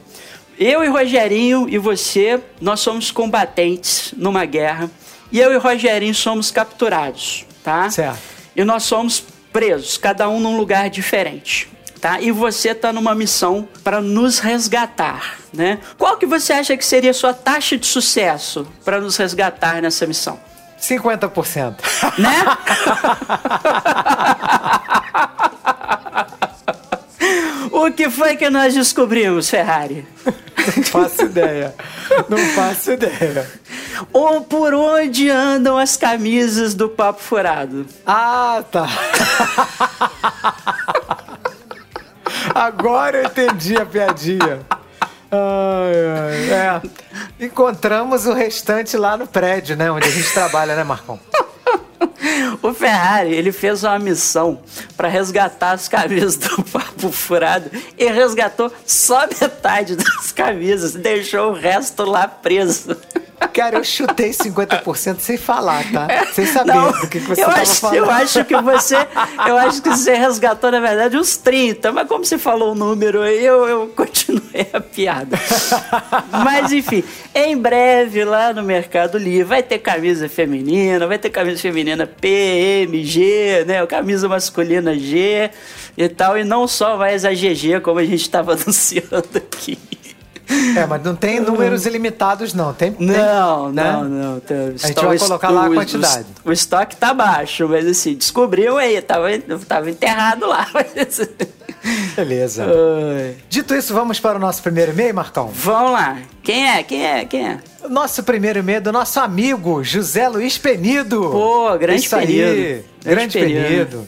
Eu 0.58 0.84
e 0.84 0.88
Rogerinho 0.88 1.68
e 1.70 1.78
você, 1.78 2.40
nós 2.62 2.80
somos 2.80 3.12
combatentes 3.12 4.14
numa 4.18 4.46
guerra. 4.46 4.90
E 5.32 5.40
eu 5.40 5.52
e 5.52 5.58
Rogerinho 5.58 6.14
somos 6.14 6.52
capturados, 6.52 7.46
tá? 7.64 7.90
Certo. 7.90 8.20
E 8.56 8.64
nós 8.64 8.84
somos 8.84 9.24
presos, 9.52 9.98
cada 9.98 10.30
um 10.30 10.40
num 10.40 10.58
lugar 10.58 10.90
diferente. 10.90 11.70
Tá? 12.00 12.20
E 12.20 12.32
você 12.32 12.76
tá 12.76 12.92
numa 12.92 13.16
missão 13.16 13.66
para 13.82 14.02
nos 14.02 14.40
resgatar, 14.40 15.38
né? 15.54 15.80
Qual 15.98 16.18
que 16.18 16.26
você 16.26 16.52
acha 16.52 16.76
que 16.76 16.86
seria 16.86 17.12
a 17.12 17.14
sua 17.14 17.34
taxa 17.34 17.78
de 17.78 17.88
sucesso 17.88 18.68
para 18.84 19.00
nos 19.00 19.16
resgatar 19.16 19.82
nessa 19.82 20.06
missão? 20.06 20.38
50%. 20.84 21.76
Né? 22.18 22.44
o 27.72 27.90
que 27.92 28.10
foi 28.10 28.36
que 28.36 28.50
nós 28.50 28.74
descobrimos, 28.74 29.50
Ferrari? 29.50 30.06
Não 30.76 30.84
faço 30.84 31.22
ideia. 31.24 31.74
Não 32.28 32.38
faço 32.38 32.92
ideia. 32.92 33.50
Ou 34.12 34.42
por 34.42 34.74
onde 34.74 35.30
andam 35.30 35.78
as 35.78 35.96
camisas 35.96 36.74
do 36.74 36.90
Papo 36.90 37.22
Furado? 37.22 37.86
Ah, 38.06 38.62
tá. 38.70 38.86
Agora 42.54 43.20
eu 43.20 43.26
entendi 43.26 43.78
a 43.78 43.86
piadinha. 43.86 44.60
Ai, 45.36 45.96
ai, 46.20 46.82
é. 47.40 47.46
Encontramos 47.46 48.28
o 48.28 48.34
restante 48.34 48.96
lá 48.96 49.18
no 49.18 49.26
prédio, 49.26 49.76
né? 49.76 49.92
Onde 49.92 50.08
a 50.08 50.12
gente 50.12 50.32
trabalha, 50.32 50.76
né, 50.76 50.84
Marcão? 50.84 51.20
O 52.62 52.74
Ferrari, 52.74 53.34
ele 53.34 53.52
fez 53.52 53.84
uma 53.84 54.00
missão 54.00 54.62
para 54.96 55.10
resgatar 55.10 55.72
as 55.72 55.90
camisas 55.90 56.38
do 56.38 56.64
Papo 56.64 57.12
Furado 57.12 57.70
e 57.98 58.06
resgatou 58.06 58.72
só 58.86 59.28
metade 59.28 59.98
das 59.98 60.32
camisas, 60.32 60.94
deixou 60.94 61.52
o 61.52 61.54
resto 61.54 62.06
lá 62.06 62.26
preso. 62.26 62.96
Cara, 63.48 63.78
eu 63.78 63.84
chutei 63.84 64.32
50% 64.32 65.20
sem 65.20 65.38
falar, 65.38 65.84
tá? 65.92 66.08
Sem 66.34 66.46
saber 66.46 66.74
Não, 66.74 66.92
do 66.92 67.08
que, 67.08 67.20
que 67.20 67.28
você 67.28 67.42
eu 67.42 67.48
tava 67.48 67.62
acho, 67.62 67.76
falando. 67.76 67.98
Eu 67.98 68.10
acho 68.10 68.46
que 68.46 68.62
você. 68.62 68.96
Eu 69.48 69.58
acho 69.58 69.82
que 69.82 69.90
você 69.90 70.14
resgatou, 70.14 70.72
na 70.72 70.80
verdade, 70.80 71.18
uns 71.18 71.38
30, 71.38 71.92
mas 71.92 72.08
como 72.08 72.26
você 72.26 72.38
falou 72.38 72.72
o 72.72 72.76
número 72.76 73.22
aí, 73.22 73.44
eu, 73.44 73.68
eu 73.68 73.88
continuei 73.96 74.68
a 74.72 74.80
piada. 74.80 75.38
mas 76.44 76.72
enfim, 76.72 77.04
em 77.34 77.58
breve, 77.58 78.24
lá 78.24 78.54
no 78.54 78.64
Mercado 78.64 79.18
Livre, 79.18 79.44
vai 79.44 79.64
ter 79.64 79.80
camisa 79.80 80.30
feminina, 80.30 81.06
vai 81.08 81.18
ter 81.18 81.30
camisa 81.30 81.60
feminina 81.60 82.08
P, 82.08 82.28
M, 82.88 83.04
G, 83.04 83.64
né? 83.66 83.86
Camisa 83.86 84.28
masculina 84.28 84.98
G 84.98 85.52
e 85.98 86.10
tal, 86.10 86.38
e 86.38 86.44
não 86.44 86.68
só 86.68 86.98
mais 86.98 87.26
a 87.26 87.32
GG, 87.32 87.82
como 87.82 88.00
a 88.00 88.06
gente 88.06 88.22
estava 88.22 88.54
anunciando 88.60 89.30
aqui. 89.36 89.78
É, 90.76 90.86
mas 90.88 91.04
não 91.04 91.16
tem 91.16 91.40
números 91.40 91.86
ilimitados, 91.86 92.54
não. 92.54 92.74
Tem, 92.74 92.92
tem, 92.92 93.06
Não, 93.08 93.72
né? 93.72 93.92
não, 93.92 94.04
não. 94.06 94.42
A 94.84 94.88
gente 94.88 95.06
vai 95.06 95.20
colocar 95.20 95.50
lá 95.52 95.66
a 95.68 95.70
quantidade. 95.70 96.26
O, 96.44 96.50
o 96.50 96.52
estoque 96.52 96.96
tá 96.96 97.14
baixo, 97.14 97.68
mas 97.70 97.86
assim, 97.88 98.16
descobriu 98.16 98.78
aí, 98.78 99.00
tava, 99.02 99.28
tava 99.68 99.90
enterrado 99.92 100.48
lá. 100.48 100.68
mas- 100.74 101.22
Beleza. 102.16 102.66
Ai. 102.66 103.36
Dito 103.50 103.76
isso, 103.76 103.94
vamos 103.94 104.20
para 104.20 104.38
o 104.38 104.40
nosso 104.42 104.62
primeiro 104.64 104.92
e-mail, 104.94 105.14
Marcão? 105.14 105.50
Vamos 105.54 105.92
lá. 105.92 106.18
Quem 106.42 106.68
é? 106.70 106.82
Quem 106.84 107.06
é? 107.06 107.26
Quem 107.26 107.48
é? 107.48 107.58
Nosso 107.90 108.24
primeiro 108.24 108.60
e-mail 108.60 108.78
é 108.78 108.82
do 108.82 108.92
nosso 108.92 109.20
amigo 109.20 109.84
José 109.84 110.28
Luiz 110.30 110.58
Penido. 110.58 111.30
Pô, 111.30 111.78
grande 111.78 112.02
Isso 112.06 112.16
aí, 112.16 112.26
Penido. 112.28 112.54
Grande 112.54 112.84
Grande 113.04 113.40
Penido. 113.40 113.68
Penido. 113.68 114.08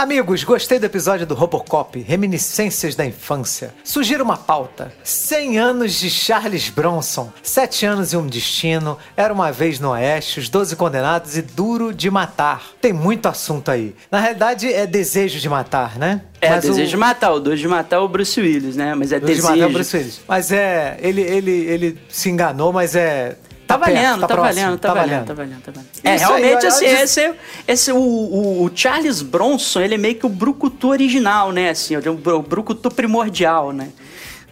Amigos, 0.00 0.44
gostei 0.44 0.78
do 0.78 0.86
episódio 0.86 1.26
do 1.26 1.34
Robocop, 1.34 2.00
Reminiscências 2.00 2.94
da 2.94 3.04
Infância. 3.04 3.74
Sugiro 3.84 4.24
uma 4.24 4.38
pauta. 4.38 4.90
100 5.04 5.58
anos 5.58 5.92
de 5.92 6.08
Charles 6.08 6.70
Bronson, 6.70 7.30
7 7.42 7.84
anos 7.84 8.14
e 8.14 8.16
um 8.16 8.26
destino, 8.26 8.96
Era 9.14 9.30
uma 9.30 9.52
vez 9.52 9.78
no 9.78 9.90
Oeste, 9.90 10.40
Os 10.40 10.48
12 10.48 10.74
Condenados 10.74 11.36
e 11.36 11.42
Duro 11.42 11.92
de 11.92 12.10
Matar. 12.10 12.70
Tem 12.80 12.94
muito 12.94 13.26
assunto 13.28 13.70
aí. 13.70 13.94
Na 14.10 14.20
realidade, 14.20 14.72
é 14.72 14.86
Desejo 14.86 15.38
de 15.38 15.50
Matar, 15.50 15.98
né? 15.98 16.22
É, 16.40 16.48
Mas 16.48 16.64
o- 16.64 16.68
desejo 16.68 16.90
de 16.92 16.96
matar. 16.96 17.32
O 17.34 17.38
desejo 17.40 17.62
de 17.64 17.68
matar 17.68 17.96
é 17.96 17.98
o 17.98 18.08
Bruce 18.08 18.40
Willis, 18.40 18.76
né? 18.76 18.94
Mas 18.94 19.12
é 19.12 19.20
Duro 19.20 19.26
de 19.26 19.36
desejo. 19.36 19.52
Matar 19.52 19.64
é 19.64 19.66
o 19.66 19.70
Bruce 19.74 19.94
Willis. 19.98 20.20
Mas 20.26 20.50
é, 20.50 20.96
ele, 21.02 21.20
ele, 21.20 21.50
ele 21.50 21.98
se 22.08 22.30
enganou, 22.30 22.72
mas 22.72 22.96
é... 22.96 23.36
Tá, 23.70 23.76
valendo, 23.76 24.20
tá, 24.20 24.28
próximo, 24.28 24.54
valendo, 24.64 24.78
tá, 24.78 24.94
valendo, 24.94 25.24
tá 25.26 25.34
valendo, 25.34 25.60
tá 25.62 25.72
valendo. 25.72 25.88
É, 26.04 26.14
Isso 26.16 26.24
aí, 26.32 26.42
realmente, 26.42 26.58
olha, 26.58 26.68
assim, 26.68 26.86
olha- 26.86 27.02
esse, 27.02 27.34
esse 27.68 27.92
o, 27.92 27.96
o, 27.98 28.64
o 28.64 28.70
Charles 28.74 29.22
Bronson, 29.22 29.80
ele 29.80 29.94
é 29.94 29.98
meio 29.98 30.14
que 30.14 30.26
o 30.26 30.28
brucutu 30.28 30.88
original, 30.88 31.52
né? 31.52 31.70
Assim, 31.70 31.96
o, 31.96 32.34
o 32.36 32.42
brucutu 32.42 32.90
primordial, 32.90 33.72
né? 33.72 33.88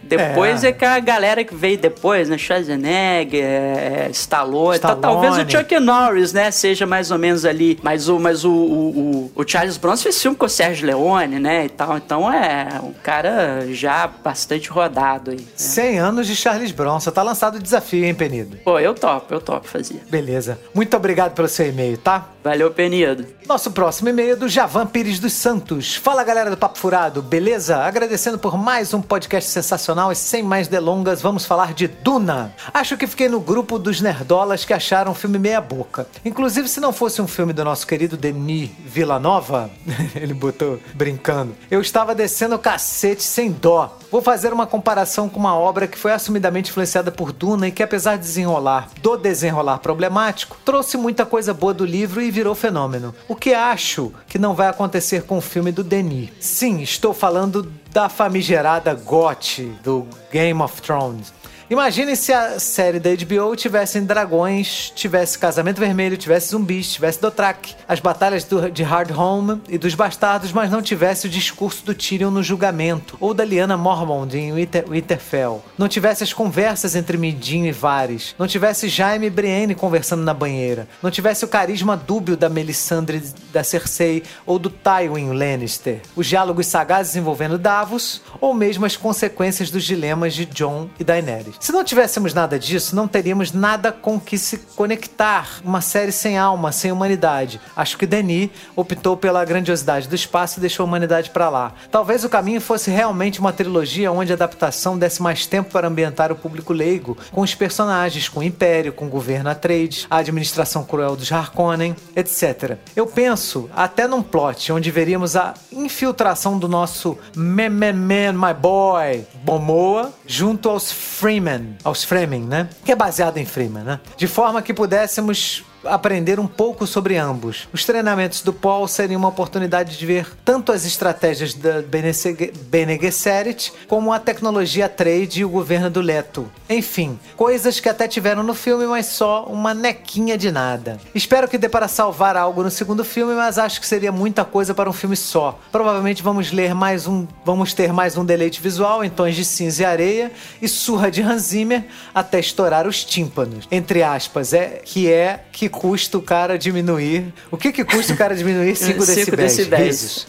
Depois 0.09 0.63
É. 0.63 0.69
é. 0.69 0.71
que 0.71 0.83
a 0.85 0.99
galera 0.99 1.43
que 1.43 1.53
veio 1.55 1.77
depois, 1.77 2.27
né? 2.29 2.37
Schwarzenegger, 2.37 3.43
é, 3.43 4.07
Stallone, 4.11 4.79
tá- 4.79 4.93
Stallone. 4.93 5.01
talvez 5.27 5.37
o 5.47 5.49
Chuck 5.57 5.79
Norris, 5.79 6.33
né? 6.33 6.51
Seja 6.51 6.85
mais 6.85 7.11
ou 7.11 7.17
menos 7.17 7.45
ali. 7.45 7.79
Mas 7.83 8.07
o, 8.09 8.19
mas 8.19 8.43
o, 8.43 8.51
o, 8.51 9.31
o, 9.35 9.41
o 9.41 9.47
Charles 9.47 9.77
Bronson 9.77 10.03
fez 10.03 10.21
filme 10.21 10.35
com 10.37 10.45
o 10.45 10.49
Sérgio 10.49 10.87
Leone, 10.87 11.39
né? 11.39 11.65
E 11.65 11.69
tal. 11.69 11.97
Então 11.97 12.31
é 12.31 12.67
um 12.83 12.93
cara 13.03 13.65
já 13.71 14.07
bastante 14.07 14.69
rodado 14.69 15.31
aí. 15.31 15.37
né? 15.37 15.45
100 15.55 15.99
anos 15.99 16.27
de 16.27 16.35
Charles 16.35 16.71
Bronson. 16.71 17.11
Tá 17.11 17.21
lançado 17.23 17.55
o 17.55 17.59
desafio, 17.59 18.03
hein, 18.05 18.13
Penido? 18.15 18.57
Pô, 18.63 18.79
eu 18.79 18.93
topo, 18.93 19.33
eu 19.33 19.39
topo 19.41 19.67
fazer. 19.67 20.01
Beleza. 20.09 20.59
Muito 20.73 20.95
obrigado 20.97 21.33
pelo 21.33 21.47
seu 21.47 21.67
e-mail, 21.67 21.97
tá? 21.97 22.27
Valeu, 22.43 22.71
Penido. 22.71 23.25
Nosso 23.49 23.71
próximo 23.71 24.09
e-mail 24.09 24.33
é 24.33 24.35
do 24.35 24.47
Javan 24.47 24.85
Pires 24.85 25.17
dos 25.17 25.33
Santos. 25.33 25.95
Fala 25.95 26.23
galera 26.23 26.51
do 26.51 26.55
Papo 26.55 26.77
Furado, 26.77 27.19
beleza? 27.19 27.77
Agradecendo 27.77 28.37
por 28.37 28.55
mais 28.55 28.93
um 28.93 29.01
podcast 29.01 29.49
sensacional 29.49 30.11
e 30.11 30.15
sem 30.15 30.43
mais 30.43 30.67
delongas, 30.67 31.19
vamos 31.19 31.45
falar 31.45 31.73
de 31.73 31.87
Duna. 31.87 32.53
Acho 32.71 32.95
que 32.95 33.07
fiquei 33.07 33.27
no 33.27 33.39
grupo 33.39 33.79
dos 33.79 34.01
nerdolas 34.01 34.65
que 34.65 34.71
acharam 34.71 35.13
o 35.13 35.15
filme 35.15 35.39
meia 35.39 35.59
boca. 35.59 36.05
Inclusive, 36.23 36.67
se 36.67 36.79
não 36.79 36.93
fosse 36.93 37.23
um 37.23 37.27
filme 37.27 37.51
do 37.51 37.65
nosso 37.65 37.87
querido 37.87 38.15
Denis 38.15 38.69
Villanova, 38.85 39.71
ele 40.13 40.35
botou 40.35 40.79
brincando, 40.93 41.55
eu 41.71 41.81
estava 41.81 42.13
descendo 42.13 42.53
o 42.53 42.59
cacete 42.59 43.23
sem 43.23 43.51
dó. 43.51 43.97
Vou 44.11 44.21
fazer 44.23 44.51
uma 44.51 44.65
comparação 44.65 45.29
com 45.29 45.39
uma 45.39 45.55
obra 45.55 45.87
que 45.87 45.97
foi 45.97 46.11
assumidamente 46.11 46.71
influenciada 46.71 47.11
por 47.11 47.31
Duna 47.31 47.67
e 47.67 47.71
que, 47.71 47.83
apesar 47.83 48.15
de 48.15 48.23
desenrolar 48.23 48.89
do 49.01 49.15
desenrolar 49.15 49.77
problemático, 49.77 50.57
trouxe 50.65 50.97
muita 50.97 51.27
coisa 51.27 51.53
boa 51.53 51.73
do 51.75 51.85
livro 51.85 52.19
e 52.19 52.31
virou 52.31 52.55
fenômeno. 52.55 53.13
O 53.27 53.35
que 53.35 53.53
acho 53.53 54.11
que 54.27 54.39
não 54.39 54.55
vai 54.55 54.67
acontecer 54.67 55.23
com 55.23 55.37
o 55.37 55.41
filme 55.41 55.71
do 55.71 55.83
Denis. 55.83 56.31
Sim, 56.39 56.81
estou 56.81 57.13
falando 57.13 57.71
da 57.91 58.09
famigerada 58.09 58.93
GOT 58.95 59.71
do 59.83 60.07
Game 60.31 60.61
of 60.61 60.81
Thrones. 60.81 61.31
Imagine 61.69 62.15
se 62.15 62.33
a 62.33 62.59
série 62.59 62.99
da 62.99 63.11
HBO 63.11 63.55
tivesse 63.55 64.01
dragões, 64.01 64.91
tivesse 64.95 65.37
casamento 65.37 65.77
vermelho, 65.79 66.17
tivesse 66.17 66.49
zumbis, 66.49 66.91
tivesse 66.91 67.21
Dothraki, 67.21 67.75
as 67.87 67.99
batalhas 67.99 68.43
do- 68.43 68.71
de 68.71 68.81
Hardhome 68.81 69.61
e 69.69 69.77
dos 69.77 69.93
bastardos, 69.93 70.51
mas 70.51 70.71
não 70.71 70.81
tivesse 70.81 71.27
o 71.27 71.29
discurso 71.29 71.85
do 71.85 71.93
Tyrion 71.93 72.31
no 72.31 72.41
julgamento, 72.41 73.15
ou 73.19 73.35
da 73.35 73.45
Lyanna 73.45 73.77
Mormont 73.77 74.35
em 74.35 74.51
Winter- 74.51 74.85
Winterfell. 74.89 75.63
Não 75.77 75.87
tivesse 75.87 76.23
as 76.23 76.33
conversas 76.33 76.95
entre 76.95 77.17
Midin 77.17 77.65
e 77.65 77.71
Varys. 77.71 78.33
Não 78.39 78.47
tivesse 78.47 78.89
Jaime 78.89 79.27
e 79.27 79.29
Brienne 79.29 79.75
conversando 79.75 80.23
na 80.23 80.33
banheira. 80.33 80.87
Não 81.03 81.11
tivesse 81.11 81.45
o 81.45 81.47
carisma 81.47 81.95
dúbio 81.95 82.35
da 82.35 82.49
Melisandre 82.49 83.21
da 83.53 83.63
Cersei 83.63 84.23
ou 84.43 84.57
do 84.57 84.71
Tywin 84.71 85.33
Lannister. 85.33 86.01
Os 86.15 86.25
diálogos 86.25 86.65
sagazes 86.65 87.15
envolvendo 87.15 87.59
Davos, 87.59 88.23
ou 88.41 88.55
mesmo 88.55 88.87
as 88.87 88.97
consequências 88.97 89.69
dos 89.69 89.83
dilemas 89.83 90.33
de 90.33 90.45
Jon 90.45 90.89
e 90.99 91.03
Daenerys. 91.03 91.58
Se 91.59 91.73
não 91.73 91.83
tivéssemos 91.83 92.33
nada 92.33 92.57
disso, 92.57 92.95
não 92.95 93.05
teríamos 93.05 93.51
nada 93.51 93.91
com 93.91 94.17
que 94.17 94.37
se 94.37 94.59
conectar. 94.77 95.59
Uma 95.61 95.81
série 95.81 96.11
sem 96.11 96.37
alma, 96.37 96.71
sem 96.71 96.89
humanidade. 96.89 97.59
Acho 97.75 97.97
que 97.97 98.07
Denis 98.07 98.49
optou 98.77 99.17
pela 99.17 99.43
grandiosidade 99.43 100.07
do 100.07 100.15
espaço 100.15 100.57
e 100.57 100.61
deixou 100.61 100.85
a 100.85 100.87
humanidade 100.87 101.31
pra 101.31 101.49
lá. 101.49 101.73
Talvez 101.91 102.23
o 102.23 102.29
caminho 102.29 102.61
fosse 102.61 102.89
realmente 102.89 103.41
uma 103.41 103.51
trilogia 103.51 104.09
onde 104.09 104.31
a 104.31 104.35
adaptação 104.35 104.97
desse 104.97 105.21
mais 105.21 105.45
tempo 105.45 105.69
para 105.69 105.89
ambientar 105.89 106.31
o 106.31 106.35
público 106.35 106.71
leigo, 106.71 107.17
com 107.29 107.41
os 107.41 107.53
personagens, 107.53 108.29
com 108.29 108.39
o 108.39 108.43
Império, 108.43 108.93
com 108.93 109.07
o 109.07 109.09
governo 109.09 109.49
Atreides, 109.49 110.07
a 110.09 110.17
administração 110.17 110.85
cruel 110.85 111.17
dos 111.17 111.29
Harkonnen, 111.29 111.93
etc. 112.15 112.77
Eu 112.95 113.05
penso 113.05 113.69
até 113.75 114.07
num 114.07 114.23
plot 114.23 114.71
onde 114.71 114.89
veríamos 114.91 115.35
a 115.35 115.53
infiltração 115.73 116.57
do 116.57 116.69
nosso 116.69 117.17
man, 117.35 117.69
man, 117.69 118.33
my 118.33 118.53
boy, 118.53 119.25
Momoa, 119.45 120.13
junto 120.25 120.69
aos 120.69 120.91
Freeman, 120.91 121.48
aos 121.83 122.03
Fremen, 122.03 122.41
né? 122.41 122.69
Que 122.83 122.91
é 122.91 122.95
baseado 122.95 123.37
em 123.37 123.45
Freeman, 123.45 123.83
né? 123.83 123.99
De 124.17 124.27
forma 124.27 124.61
que 124.61 124.73
pudéssemos 124.73 125.63
aprender 125.89 126.39
um 126.39 126.47
pouco 126.47 126.85
sobre 126.87 127.17
ambos. 127.17 127.67
Os 127.73 127.85
treinamentos 127.85 128.41
do 128.41 128.53
Paul 128.53 128.87
seriam 128.87 129.19
uma 129.19 129.29
oportunidade 129.29 129.97
de 129.97 130.05
ver 130.05 130.27
tanto 130.45 130.71
as 130.71 130.85
estratégias 130.85 131.53
da 131.53 131.81
Bene 131.81 132.99
Gesserit 132.99 133.73
como 133.87 134.13
a 134.13 134.19
tecnologia 134.19 134.87
trade 134.87 135.41
e 135.41 135.45
o 135.45 135.49
governo 135.49 135.89
do 135.89 136.01
Leto. 136.01 136.49
Enfim, 136.69 137.19
coisas 137.35 137.79
que 137.79 137.89
até 137.89 138.07
tiveram 138.07 138.43
no 138.43 138.53
filme, 138.53 138.85
mas 138.85 139.07
só 139.07 139.45
uma 139.45 139.73
nequinha 139.73 140.37
de 140.37 140.51
nada. 140.51 140.99
Espero 141.13 141.47
que 141.47 141.57
dê 141.57 141.67
para 141.67 141.87
salvar 141.87 142.37
algo 142.37 142.63
no 142.63 142.71
segundo 142.71 143.03
filme, 143.03 143.33
mas 143.33 143.57
acho 143.57 143.81
que 143.81 143.87
seria 143.87 144.11
muita 144.11 144.45
coisa 144.45 144.73
para 144.73 144.89
um 144.89 144.93
filme 144.93 145.15
só. 145.15 145.59
Provavelmente 145.71 146.23
vamos 146.23 146.51
ler 146.51 146.73
mais 146.73 147.07
um, 147.07 147.27
vamos 147.43 147.73
ter 147.73 147.91
mais 147.91 148.17
um 148.17 148.25
deleite 148.25 148.61
visual 148.61 149.03
em 149.03 149.09
tons 149.09 149.35
de 149.35 149.45
cinza 149.45 149.83
e 149.83 149.85
areia 149.85 150.31
e 150.61 150.67
surra 150.67 151.09
de 151.09 151.21
Hans 151.21 151.43
Zimmer 151.43 151.85
até 152.13 152.39
estourar 152.39 152.87
os 152.87 153.03
tímpanos. 153.03 153.67
Entre 153.71 154.03
aspas, 154.03 154.53
é 154.53 154.81
que 154.83 155.11
é 155.11 155.45
que 155.51 155.69
custa 155.79 156.17
o 156.17 156.21
cara 156.21 156.59
diminuir. 156.59 157.33
O 157.49 157.55
que 157.57 157.71
que 157.71 157.85
custa 157.85 158.11
o 158.13 158.17
cara 158.17 158.35
diminuir 158.35 158.75
5 158.77 158.91
Cinco 159.01 159.05
decibéis? 159.05 159.55
decibéis. 159.57 159.85
Risos. 159.87 160.27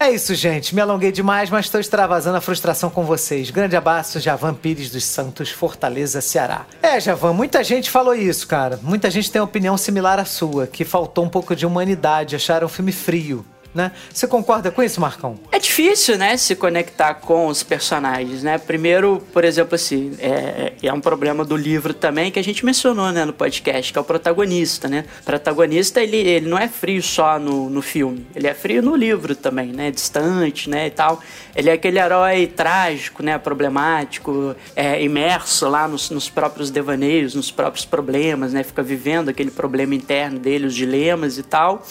É 0.00 0.10
isso, 0.10 0.34
gente. 0.34 0.74
Me 0.74 0.80
alonguei 0.80 1.12
demais, 1.12 1.48
mas 1.48 1.66
estou 1.66 1.80
extravasando 1.80 2.36
a 2.36 2.40
frustração 2.40 2.90
com 2.90 3.04
vocês. 3.04 3.50
Grande 3.50 3.76
abraço, 3.76 4.18
Javan 4.18 4.52
Pires 4.52 4.90
dos 4.90 5.04
Santos, 5.04 5.50
Fortaleza, 5.50 6.20
Ceará. 6.20 6.66
É, 6.82 6.98
Javan, 6.98 7.32
muita 7.32 7.62
gente 7.62 7.88
falou 7.88 8.12
isso, 8.12 8.48
cara. 8.48 8.80
Muita 8.82 9.08
gente 9.08 9.30
tem 9.30 9.40
uma 9.40 9.46
opinião 9.46 9.78
similar 9.78 10.18
à 10.18 10.24
sua, 10.24 10.66
que 10.66 10.84
faltou 10.84 11.24
um 11.24 11.28
pouco 11.28 11.54
de 11.54 11.64
humanidade, 11.64 12.34
acharam 12.34 12.66
o 12.66 12.70
filme 12.70 12.90
frio. 12.90 13.46
Né? 13.74 13.92
Você 14.12 14.26
concorda 14.26 14.70
com 14.70 14.82
isso, 14.82 15.00
Marcão? 15.00 15.38
É 15.50 15.58
difícil, 15.58 16.18
né, 16.18 16.36
se 16.36 16.54
conectar 16.54 17.14
com 17.14 17.46
os 17.46 17.62
personagens, 17.62 18.42
né? 18.42 18.58
Primeiro, 18.58 19.22
por 19.32 19.44
exemplo, 19.44 19.74
assim, 19.74 20.14
é, 20.18 20.72
é 20.82 20.92
um 20.92 21.00
problema 21.00 21.44
do 21.44 21.56
livro 21.56 21.94
também 21.94 22.30
que 22.30 22.38
a 22.38 22.44
gente 22.44 22.64
mencionou, 22.64 23.10
né, 23.12 23.24
no 23.24 23.32
podcast, 23.32 23.92
que 23.92 23.98
é 23.98 24.00
o 24.00 24.04
protagonista, 24.04 24.88
né? 24.88 25.04
O 25.22 25.24
protagonista, 25.24 26.02
ele, 26.02 26.16
ele 26.16 26.48
não 26.48 26.58
é 26.58 26.68
frio 26.68 27.02
só 27.02 27.38
no, 27.38 27.70
no 27.70 27.80
filme, 27.80 28.26
ele 28.34 28.46
é 28.46 28.54
frio 28.54 28.82
no 28.82 28.94
livro 28.94 29.34
também, 29.34 29.72
né? 29.72 29.90
Distante, 29.90 30.68
né, 30.68 30.88
e 30.88 30.90
tal. 30.90 31.20
Ele 31.54 31.70
é 31.70 31.72
aquele 31.72 31.98
herói 31.98 32.46
trágico, 32.46 33.22
né, 33.22 33.38
problemático, 33.38 34.54
é, 34.76 35.02
imerso 35.02 35.68
lá 35.68 35.88
nos, 35.88 36.10
nos 36.10 36.28
próprios 36.28 36.70
devaneios, 36.70 37.34
nos 37.34 37.50
próprios 37.50 37.84
problemas, 37.84 38.52
né? 38.52 38.62
Fica 38.62 38.82
vivendo 38.82 39.28
aquele 39.28 39.50
problema 39.50 39.94
interno 39.94 40.38
dele, 40.38 40.66
os 40.66 40.74
dilemas 40.74 41.38
e 41.38 41.42
tal. 41.42 41.82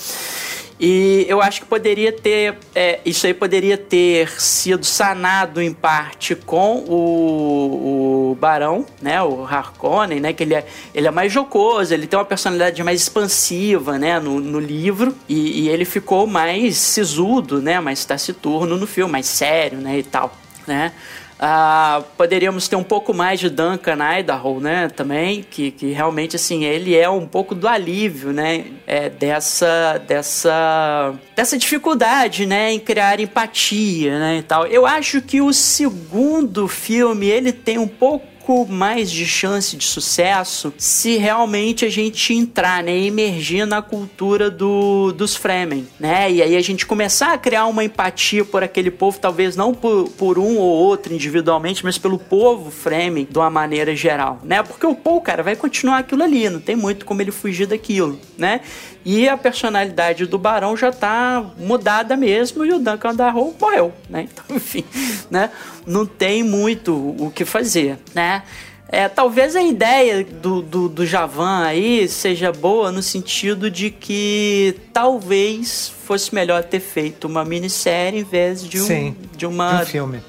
E 0.84 1.28
eu 1.30 1.40
acho 1.40 1.62
que 1.62 1.68
poderia 1.68 2.12
ter. 2.12 2.58
É, 2.74 3.00
isso 3.06 3.28
aí 3.28 3.36
poderia 3.36 3.78
ter 3.78 4.32
sido 4.42 4.84
sanado 4.84 5.62
em 5.62 5.72
parte 5.72 6.34
com 6.34 6.78
o, 6.88 8.32
o 8.32 8.36
Barão, 8.40 8.84
né? 9.00 9.22
O 9.22 9.46
Harkonnen, 9.46 10.20
né? 10.20 10.34
Que 10.34 10.42
ele 10.42 10.56
é, 10.56 10.66
ele 10.92 11.08
é 11.08 11.12
mais 11.12 11.32
jocoso, 11.32 11.94
ele 11.94 12.08
tem 12.08 12.18
uma 12.18 12.26
personalidade 12.26 12.84
mais 12.84 13.00
expansiva, 13.00 14.00
né? 14.00 14.20
No, 14.20 14.40
no 14.40 14.60
livro. 14.60 15.16
E, 15.30 15.66
e 15.66 15.70
ele 15.70 15.86
ficou 15.86 16.26
mais 16.26 16.78
sisudo, 16.78 17.62
né? 17.62 17.80
Mais 17.80 18.04
taciturno 18.04 18.76
no 18.76 18.88
filme, 18.88 19.12
mais 19.12 19.28
sério, 19.28 19.78
né? 19.78 20.00
E 20.00 20.04
tal, 20.04 20.36
né? 20.66 20.94
Uh, 21.42 22.04
poderíamos 22.16 22.68
ter 22.68 22.76
um 22.76 22.84
pouco 22.84 23.16
mais 23.16 23.40
de 23.40 23.50
Duncan 23.50 23.98
Idaho, 24.20 24.60
né, 24.60 24.90
também, 24.90 25.42
que, 25.42 25.72
que 25.72 25.92
realmente, 25.92 26.36
assim, 26.36 26.64
ele 26.66 26.96
é 26.96 27.10
um 27.10 27.26
pouco 27.26 27.56
do 27.56 27.68
alívio, 27.68 28.32
né, 28.32 28.66
é, 28.86 29.10
dessa, 29.10 29.98
dessa, 30.08 31.16
dessa 31.36 31.58
dificuldade, 31.58 32.46
né, 32.46 32.72
em 32.72 32.80
criar 32.80 33.20
empatia, 33.20 34.20
né, 34.20 34.38
e 34.38 34.44
tal. 34.44 34.68
Eu 34.68 34.86
acho 34.86 35.20
que 35.20 35.42
o 35.42 35.52
segundo 35.52 36.68
filme, 36.68 37.26
ele 37.26 37.52
tem 37.52 37.80
um 37.80 37.88
pouco 37.88 38.31
pouco 38.52 38.74
mais 38.74 39.10
de 39.10 39.26
chance 39.26 39.78
de 39.78 39.86
sucesso 39.86 40.74
se 40.78 41.16
realmente 41.16 41.86
a 41.86 41.90
gente 41.90 42.34
entrar, 42.34 42.84
né, 42.84 42.98
emergir 42.98 43.66
na 43.66 43.82
cultura 43.82 44.52
do, 44.52 45.14
dos 45.14 45.38
Fremen, 45.38 45.88
né? 45.98 46.30
E 46.30 46.42
aí 46.42 46.58
a 46.58 46.62
gente 46.62 46.86
começar 46.86 47.32
a 47.32 47.38
criar 47.38 47.66
uma 47.68 47.82
empatia 47.82 48.44
por 48.44 48.62
aquele 48.62 48.92
povo, 48.92 49.18
talvez 49.18 49.56
não 49.56 49.74
por, 49.74 50.10
por 50.18 50.38
um 50.38 50.58
ou 50.58 50.70
outro 50.70 51.14
individualmente, 51.14 51.86
mas 51.86 51.98
pelo 51.98 52.20
povo 52.20 52.70
Fremen 52.70 53.26
de 53.30 53.40
uma 53.40 53.50
maneira 53.50 53.96
geral, 53.96 54.42
né? 54.44 54.62
Porque 54.62 54.86
o 54.86 54.96
Paul, 54.96 55.22
cara, 55.22 55.42
vai 55.42 55.56
continuar 55.56 56.00
aquilo 56.00 56.22
ali, 56.22 56.50
não 56.50 56.60
tem 56.60 56.76
muito 56.76 57.06
como 57.06 57.22
ele 57.22 57.32
fugir 57.32 57.68
daquilo, 57.68 58.20
né? 58.38 58.60
E 59.04 59.28
a 59.28 59.36
personalidade 59.36 60.26
do 60.26 60.38
Barão 60.38 60.78
já 60.78 60.92
tá 60.92 61.44
mudada 61.58 62.16
mesmo 62.16 62.66
e 62.66 62.72
o 62.72 62.80
Duncan 62.80 63.16
Darrow 63.16 63.56
morreu, 63.60 63.94
né? 64.10 64.28
Então, 64.32 64.56
enfim, 64.56 64.84
né? 65.30 65.50
Não 65.86 66.06
tem 66.06 66.44
muito 66.44 66.94
o 66.96 67.32
que 67.32 67.44
fazer, 67.44 67.98
né? 68.14 68.44
É, 68.88 69.08
talvez 69.08 69.56
a 69.56 69.64
ideia 69.64 70.24
do, 70.24 70.62
do, 70.62 70.90
do 70.90 71.06
Javan 71.06 71.64
aí 71.64 72.10
seja 72.10 72.52
boa 72.52 72.92
no 72.92 73.02
sentido 73.02 73.72
de 73.72 73.90
que 73.90 74.76
talvez 74.92 75.94
fosse 76.06 76.36
melhor 76.36 76.62
ter 76.64 76.82
feito 76.82 77.26
uma 77.26 77.46
minissérie 77.46 78.20
em 78.20 78.24
vez 78.24 78.68
de 78.68 78.82
um, 78.82 78.86
Sim, 78.86 79.16
de 79.38 79.46
uma 79.46 79.78
de 79.78 79.84
um 79.84 79.86
filme 79.86 80.22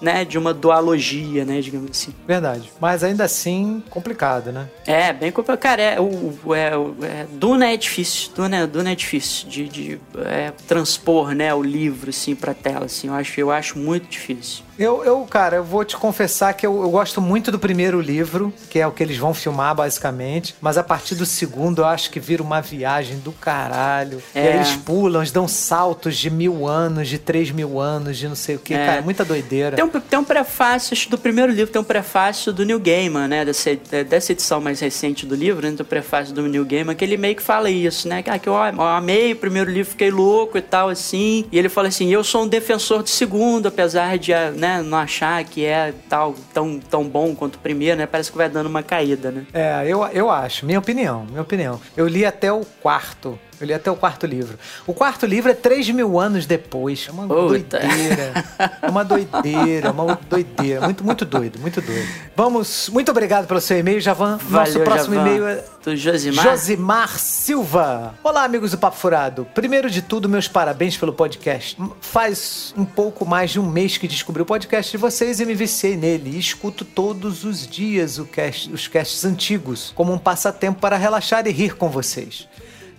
né, 0.00 0.24
de 0.24 0.38
uma 0.38 0.54
dualogia, 0.54 1.44
né, 1.44 1.60
digamos 1.60 1.90
assim. 1.90 2.14
Verdade. 2.26 2.70
Mas 2.80 3.02
ainda 3.02 3.24
assim, 3.24 3.82
complicado, 3.90 4.52
né? 4.52 4.68
É, 4.86 5.12
bem 5.12 5.32
complicado. 5.32 5.58
Cara, 5.58 5.82
é, 5.82 6.00
o, 6.00 6.54
é, 6.54 6.70
é, 7.06 7.26
Duna 7.32 7.72
é 7.72 7.76
difícil. 7.76 8.30
Duna, 8.34 8.66
Duna 8.66 8.92
é 8.92 8.94
difícil 8.94 9.48
de, 9.48 9.68
de 9.68 10.00
é, 10.24 10.52
transpor, 10.66 11.34
né, 11.34 11.52
o 11.52 11.62
livro, 11.62 12.10
assim, 12.10 12.34
pra 12.34 12.54
tela, 12.54 12.86
assim. 12.86 13.08
Eu 13.08 13.14
acho, 13.14 13.40
eu 13.40 13.50
acho 13.50 13.78
muito 13.78 14.08
difícil. 14.08 14.67
Eu, 14.78 15.04
eu, 15.04 15.26
cara, 15.28 15.56
eu 15.56 15.64
vou 15.64 15.84
te 15.84 15.96
confessar 15.96 16.54
que 16.54 16.64
eu, 16.64 16.82
eu, 16.82 16.90
gosto 16.90 17.20
muito 17.20 17.50
do 17.50 17.58
primeiro 17.58 18.00
livro, 18.00 18.52
que 18.70 18.78
é 18.78 18.86
o 18.86 18.92
que 18.92 19.02
eles 19.02 19.16
vão 19.16 19.34
filmar, 19.34 19.74
basicamente. 19.74 20.54
Mas 20.60 20.78
a 20.78 20.84
partir 20.84 21.16
do 21.16 21.26
segundo, 21.26 21.82
eu 21.82 21.86
acho 21.86 22.10
que 22.10 22.20
vira 22.20 22.42
uma 22.42 22.60
viagem 22.60 23.18
do 23.18 23.32
caralho. 23.32 24.22
É. 24.32 24.44
E 24.44 24.48
aí 24.48 24.56
eles 24.56 24.76
pulam, 24.76 25.20
eles 25.20 25.32
dão 25.32 25.48
saltos 25.48 26.16
de 26.16 26.30
mil 26.30 26.68
anos, 26.68 27.08
de 27.08 27.18
três 27.18 27.50
mil 27.50 27.80
anos, 27.80 28.16
de 28.16 28.28
não 28.28 28.36
sei 28.36 28.54
o 28.54 28.58
que. 28.60 28.72
É. 28.72 28.86
Cara, 28.86 29.02
muita 29.02 29.24
doideira. 29.24 29.74
Tem 29.74 29.84
um, 29.84 29.88
tem 29.88 30.18
um 30.18 30.24
prefácio, 30.24 30.96
do 31.10 31.18
primeiro 31.18 31.50
livro, 31.50 31.72
tem 31.72 31.80
um 31.82 31.84
prefácio 31.84 32.52
do 32.52 32.64
Neil 32.64 32.78
Gaiman, 32.78 33.26
né? 33.26 33.44
Dessa, 33.44 33.74
dessa 34.08 34.30
edição 34.30 34.60
mais 34.60 34.78
recente 34.78 35.26
do 35.26 35.34
livro, 35.34 35.66
né? 35.66 35.72
Do 35.72 35.84
prefácio 35.84 36.32
do 36.32 36.42
Neil 36.46 36.64
Gaiman, 36.64 36.94
que 36.94 37.04
ele 37.04 37.16
meio 37.16 37.34
que 37.34 37.42
fala 37.42 37.68
isso, 37.68 38.08
né? 38.08 38.22
Que, 38.22 38.30
ah, 38.30 38.38
que 38.38 38.48
eu, 38.48 38.54
eu 38.54 38.82
amei 38.82 39.32
o 39.32 39.36
primeiro 39.36 39.70
livro, 39.70 39.90
fiquei 39.90 40.10
louco 40.10 40.56
e 40.56 40.62
tal, 40.62 40.88
assim. 40.88 41.46
E 41.50 41.58
ele 41.58 41.68
fala 41.68 41.88
assim, 41.88 42.08
eu 42.12 42.22
sou 42.22 42.44
um 42.44 42.48
defensor 42.48 43.02
do 43.02 43.08
segundo, 43.08 43.66
apesar 43.66 44.16
de, 44.18 44.32
né? 44.56 44.67
Né, 44.68 44.82
não 44.82 44.98
achar 44.98 45.42
que 45.44 45.64
é 45.64 45.94
tal, 46.08 46.34
tão, 46.52 46.78
tão 46.78 47.04
bom 47.04 47.34
quanto 47.34 47.56
o 47.56 47.58
primeiro, 47.58 47.96
né? 47.96 48.06
Parece 48.06 48.30
que 48.30 48.36
vai 48.36 48.48
dando 48.48 48.66
uma 48.66 48.82
caída, 48.82 49.30
né? 49.30 49.46
É, 49.52 49.84
eu, 49.86 50.04
eu 50.06 50.30
acho, 50.30 50.66
minha 50.66 50.78
opinião, 50.78 51.24
minha 51.24 51.42
opinião. 51.42 51.80
Eu 51.96 52.06
li 52.06 52.24
até 52.24 52.52
o 52.52 52.64
quarto. 52.82 53.38
Eu 53.60 53.66
li 53.66 53.74
até 53.74 53.90
o 53.90 53.96
quarto 53.96 54.26
livro. 54.26 54.58
O 54.86 54.94
quarto 54.94 55.26
livro 55.26 55.50
é 55.50 55.54
3 55.54 55.90
mil 55.90 56.18
anos 56.18 56.46
depois. 56.46 57.06
É 57.08 57.12
uma 57.12 57.26
Puta. 57.26 57.48
doideira. 57.48 58.44
É 58.82 58.88
uma 58.88 59.04
doideira, 59.04 59.90
uma 59.90 60.18
doideira. 60.28 60.80
Muito, 60.82 61.04
muito 61.04 61.24
doido, 61.24 61.58
muito 61.58 61.80
doido. 61.80 62.08
Vamos, 62.36 62.88
muito 62.88 63.10
obrigado 63.10 63.46
pelo 63.46 63.60
seu 63.60 63.78
e-mail, 63.78 64.00
Javan. 64.00 64.38
Nosso 64.48 64.80
próximo 64.80 65.16
e-mail 65.16 65.46
é 65.46 65.64
do 65.84 65.96
Josimar. 65.96 66.44
Josimar 66.44 67.18
Silva. 67.18 68.14
Olá, 68.22 68.44
amigos 68.44 68.70
do 68.72 68.78
Papo 68.78 68.96
Furado. 68.96 69.46
Primeiro 69.54 69.90
de 69.90 70.02
tudo, 70.02 70.28
meus 70.28 70.46
parabéns 70.46 70.96
pelo 70.96 71.12
podcast. 71.12 71.76
Faz 72.00 72.74
um 72.76 72.84
pouco 72.84 73.24
mais 73.24 73.50
de 73.50 73.58
um 73.60 73.68
mês 73.68 73.96
que 73.96 74.06
descobri 74.06 74.42
o 74.42 74.46
podcast 74.46 74.90
de 74.90 74.98
vocês 74.98 75.40
e 75.40 75.46
me 75.46 75.54
viciei 75.54 75.96
nele. 75.96 76.30
E 76.36 76.38
escuto 76.38 76.84
todos 76.84 77.44
os 77.44 77.66
dias 77.66 78.20
cast, 78.30 78.70
os 78.72 78.86
casts 78.86 79.24
antigos, 79.24 79.92
como 79.94 80.12
um 80.12 80.18
passatempo 80.18 80.80
para 80.80 80.96
relaxar 80.96 81.46
e 81.46 81.50
rir 81.50 81.74
com 81.76 81.88
vocês. 81.88 82.46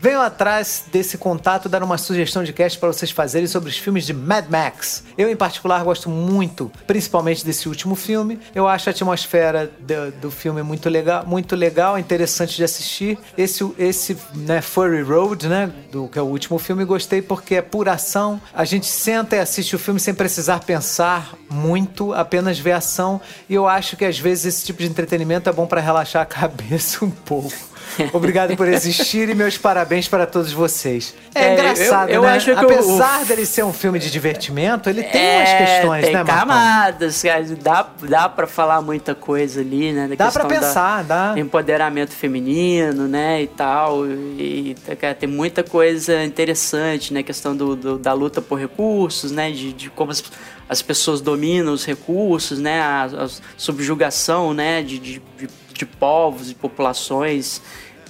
Venham 0.02 0.22
atrás 0.22 0.86
desse 0.90 1.18
contato 1.18 1.68
dar 1.68 1.84
uma 1.84 1.98
sugestão 1.98 2.42
de 2.42 2.54
cast 2.54 2.80
para 2.80 2.88
vocês 2.88 3.12
fazerem 3.12 3.48
sobre 3.48 3.70
os 3.70 3.78
filmes 3.78 4.06
de 4.06 4.14
Mad 4.14 4.46
Max. 4.50 5.04
Eu, 5.18 5.30
em 5.30 5.36
particular, 5.36 5.84
gosto 5.84 6.10
muito, 6.10 6.72
principalmente 6.88 7.46
desse 7.46 7.68
último 7.68 7.96
filme. 7.96 8.40
Eu 8.56 8.66
acho 8.66 8.90
a 8.90 8.92
atmosfera 8.92 9.70
do, 9.78 10.12
do 10.22 10.32
filme 10.32 10.64
muito 10.64 10.88
legal, 10.90 11.26
muito 11.26 11.54
legal, 11.54 12.00
interessante 12.00 12.56
de 12.56 12.64
assistir. 12.64 13.20
Esse, 13.38 13.70
esse 13.78 14.16
né, 14.34 14.62
Furry 14.62 15.02
Road, 15.02 15.50
né, 15.50 15.70
do 15.92 16.08
que 16.08 16.18
é 16.18 16.22
o 16.22 16.28
último 16.28 16.58
filme, 16.58 16.86
gostei 16.86 17.22
porque 17.22 17.56
é 17.56 17.62
pura 17.62 17.92
ação. 17.92 18.40
A 18.54 18.64
gente 18.64 18.86
senta 18.86 19.36
e 19.36 19.40
assiste 19.40 19.76
o 19.76 19.80
filme 19.80 20.00
sem 20.00 20.14
precisar 20.14 20.62
pensar 20.62 21.34
muito, 21.50 22.14
apenas 22.14 22.58
ver 22.58 22.72
ação. 22.72 23.20
E 23.50 23.54
eu 23.54 23.68
acho 23.68 23.98
que 23.98 24.06
às 24.06 24.18
vezes 24.18 24.46
esse 24.46 24.66
tipo 24.66 24.82
de 24.82 24.88
entretenimento 24.88 25.50
é 25.50 25.52
bom 25.52 25.68
para 25.68 25.82
relaxar 25.82 26.22
a 26.22 26.26
cabeça 26.26 27.04
um 27.04 27.12
pouco. 27.12 27.69
Obrigado 28.14 28.56
por 28.56 28.68
existir 28.68 29.30
e 29.30 29.36
meus 29.36 29.58
parabéns 29.58 30.08
para 30.08 30.26
todos 30.26 30.52
vocês. 30.52 31.14
É, 31.34 31.46
é 31.46 31.54
engraçado, 31.54 32.10
eu, 32.10 32.16
eu 32.16 32.22
né? 32.24 32.30
Acho 32.36 32.54
que 32.54 32.66
Apesar 32.66 33.22
o... 33.22 33.26
dele 33.28 33.46
ser 33.46 33.64
um 33.64 33.74
filme 33.74 34.00
de 34.00 34.10
divertimento, 34.10 34.90
ele 34.90 35.04
tem 35.04 35.22
é, 35.22 35.38
umas 35.38 35.54
questões, 35.54 36.06
tem 36.06 36.14
né, 36.14 36.24
Marcão? 36.24 36.40
camadas, 36.40 37.24
dá, 37.62 37.90
dá 38.02 38.30
para 38.30 38.48
falar 38.48 38.82
muita 38.82 39.14
coisa 39.16 39.62
ali, 39.62 39.92
né? 39.92 40.10
Dá 40.18 40.32
para 40.32 40.46
pensar, 40.46 41.04
dá. 41.04 41.34
Empoderamento 41.38 42.12
feminino, 42.12 43.08
né, 43.08 43.42
e 43.42 43.48
tal. 43.48 44.06
E 44.08 44.76
cara, 45.00 45.14
tem 45.14 45.30
muita 45.30 45.64
coisa 45.64 46.24
interessante, 46.24 47.14
né? 47.14 47.24
Questão 47.24 47.56
do, 47.56 47.76
do 47.76 47.98
da 47.98 48.14
luta 48.14 48.42
por 48.42 48.60
recursos, 48.60 49.32
né? 49.32 49.52
De, 49.52 49.74
de 49.74 49.90
como 49.90 50.12
as, 50.12 50.24
as 50.68 50.82
pessoas 50.82 51.22
dominam 51.22 51.74
os 51.74 51.86
recursos, 51.86 52.60
né? 52.60 52.82
A, 52.82 53.04
a 53.06 53.30
subjugação, 53.58 54.54
né? 54.54 54.80
de, 54.82 55.00
de, 55.00 55.22
de 55.38 55.50
de 55.80 55.86
povos 55.86 56.52
e 56.52 56.54
populações 56.54 57.62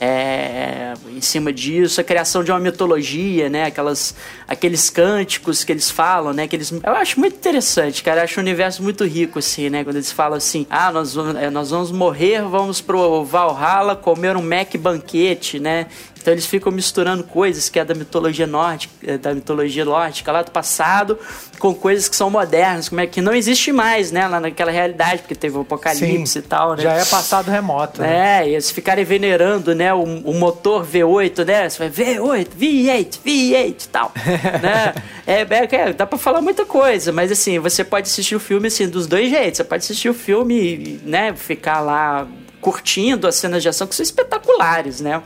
é, 0.01 0.93
em 1.09 1.19
cima 1.19 1.51
disso, 1.51 1.99
a 1.99 2.03
criação 2.03 2.41
de 2.43 2.51
uma 2.51 2.59
mitologia, 2.59 3.49
né? 3.49 3.65
Aquelas, 3.65 4.15
aqueles 4.47 4.89
cânticos 4.89 5.63
que 5.63 5.71
eles 5.73 5.91
falam, 5.91 6.31
né? 6.31 6.43
Aqueles, 6.43 6.71
eu 6.71 6.93
acho 6.93 7.19
muito 7.19 7.35
interessante, 7.35 8.01
cara. 8.01 8.21
Eu 8.21 8.23
acho 8.23 8.39
o 8.39 8.43
universo 8.43 8.81
muito 8.81 9.03
rico, 9.03 9.39
assim, 9.39 9.69
né? 9.69 9.83
Quando 9.83 9.97
eles 9.97 10.11
falam 10.11 10.37
assim, 10.37 10.65
ah, 10.69 10.91
nós, 10.91 11.15
é, 11.17 11.49
nós 11.49 11.71
vamos 11.71 11.91
morrer, 11.91 12.41
vamos 12.43 12.79
pro 12.79 13.25
Valhalla 13.25 13.95
comer 13.95 14.37
um 14.37 14.41
Mac 14.41 14.73
banquete, 14.77 15.59
né? 15.59 15.87
Então 16.21 16.33
eles 16.33 16.45
ficam 16.45 16.71
misturando 16.71 17.23
coisas 17.23 17.69
que 17.69 17.79
é 17.79 17.85
da 17.85 17.95
mitologia 17.95 18.45
nórdica, 18.45 18.93
é, 19.05 19.17
da 19.17 19.33
mitologia 19.33 19.85
nórdica 19.85 20.31
lá 20.31 20.41
do 20.41 20.51
passado, 20.51 21.17
com 21.57 21.73
coisas 21.73 22.07
que 22.07 22.15
são 22.15 22.29
modernas, 22.29 22.89
como 22.89 23.01
é 23.01 23.07
que 23.07 23.21
não 23.21 23.33
existe 23.33 23.71
mais, 23.71 24.11
né, 24.11 24.27
lá 24.27 24.39
naquela 24.39 24.71
realidade, 24.71 25.21
porque 25.21 25.35
teve 25.35 25.57
o 25.57 25.61
apocalipse 25.61 26.33
Sim, 26.33 26.39
e 26.39 26.41
tal, 26.41 26.75
né? 26.75 26.83
Já 26.83 26.93
é 26.93 27.05
passado 27.05 27.49
remoto. 27.49 28.01
Né? 28.01 28.41
É, 28.41 28.49
e 28.49 28.53
eles 28.53 28.71
ficarem 28.71 29.03
venerando, 29.03 29.73
né, 29.73 29.93
o, 29.93 30.03
o, 30.03 30.33
motor 30.33 30.85
V8, 30.85 31.45
né? 31.45 31.69
Você 31.69 31.87
vai 31.87 31.89
V8, 31.89 32.47
V8, 32.59 33.19
V8 33.25 33.85
e 33.85 33.87
tal, 33.89 34.11
né? 34.61 34.93
É, 35.25 35.41
é, 35.41 35.89
é, 35.89 35.93
dá 35.93 36.05
para 36.05 36.17
falar 36.17 36.41
muita 36.41 36.65
coisa, 36.65 37.11
mas 37.11 37.31
assim, 37.31 37.59
você 37.59 37.83
pode 37.83 38.07
assistir 38.07 38.35
o 38.35 38.39
filme 38.39 38.67
assim 38.67 38.87
dos 38.87 39.07
dois 39.07 39.29
jeitos. 39.29 39.57
Você 39.57 39.63
pode 39.63 39.83
assistir 39.83 40.09
o 40.09 40.13
filme, 40.13 40.99
né, 41.03 41.33
ficar 41.35 41.81
lá 41.81 42.27
curtindo 42.61 43.27
as 43.27 43.35
cenas 43.35 43.61
de 43.61 43.69
ação 43.69 43.87
que 43.87 43.95
são 43.95 44.03
espetaculares, 44.03 44.99
né? 45.01 45.21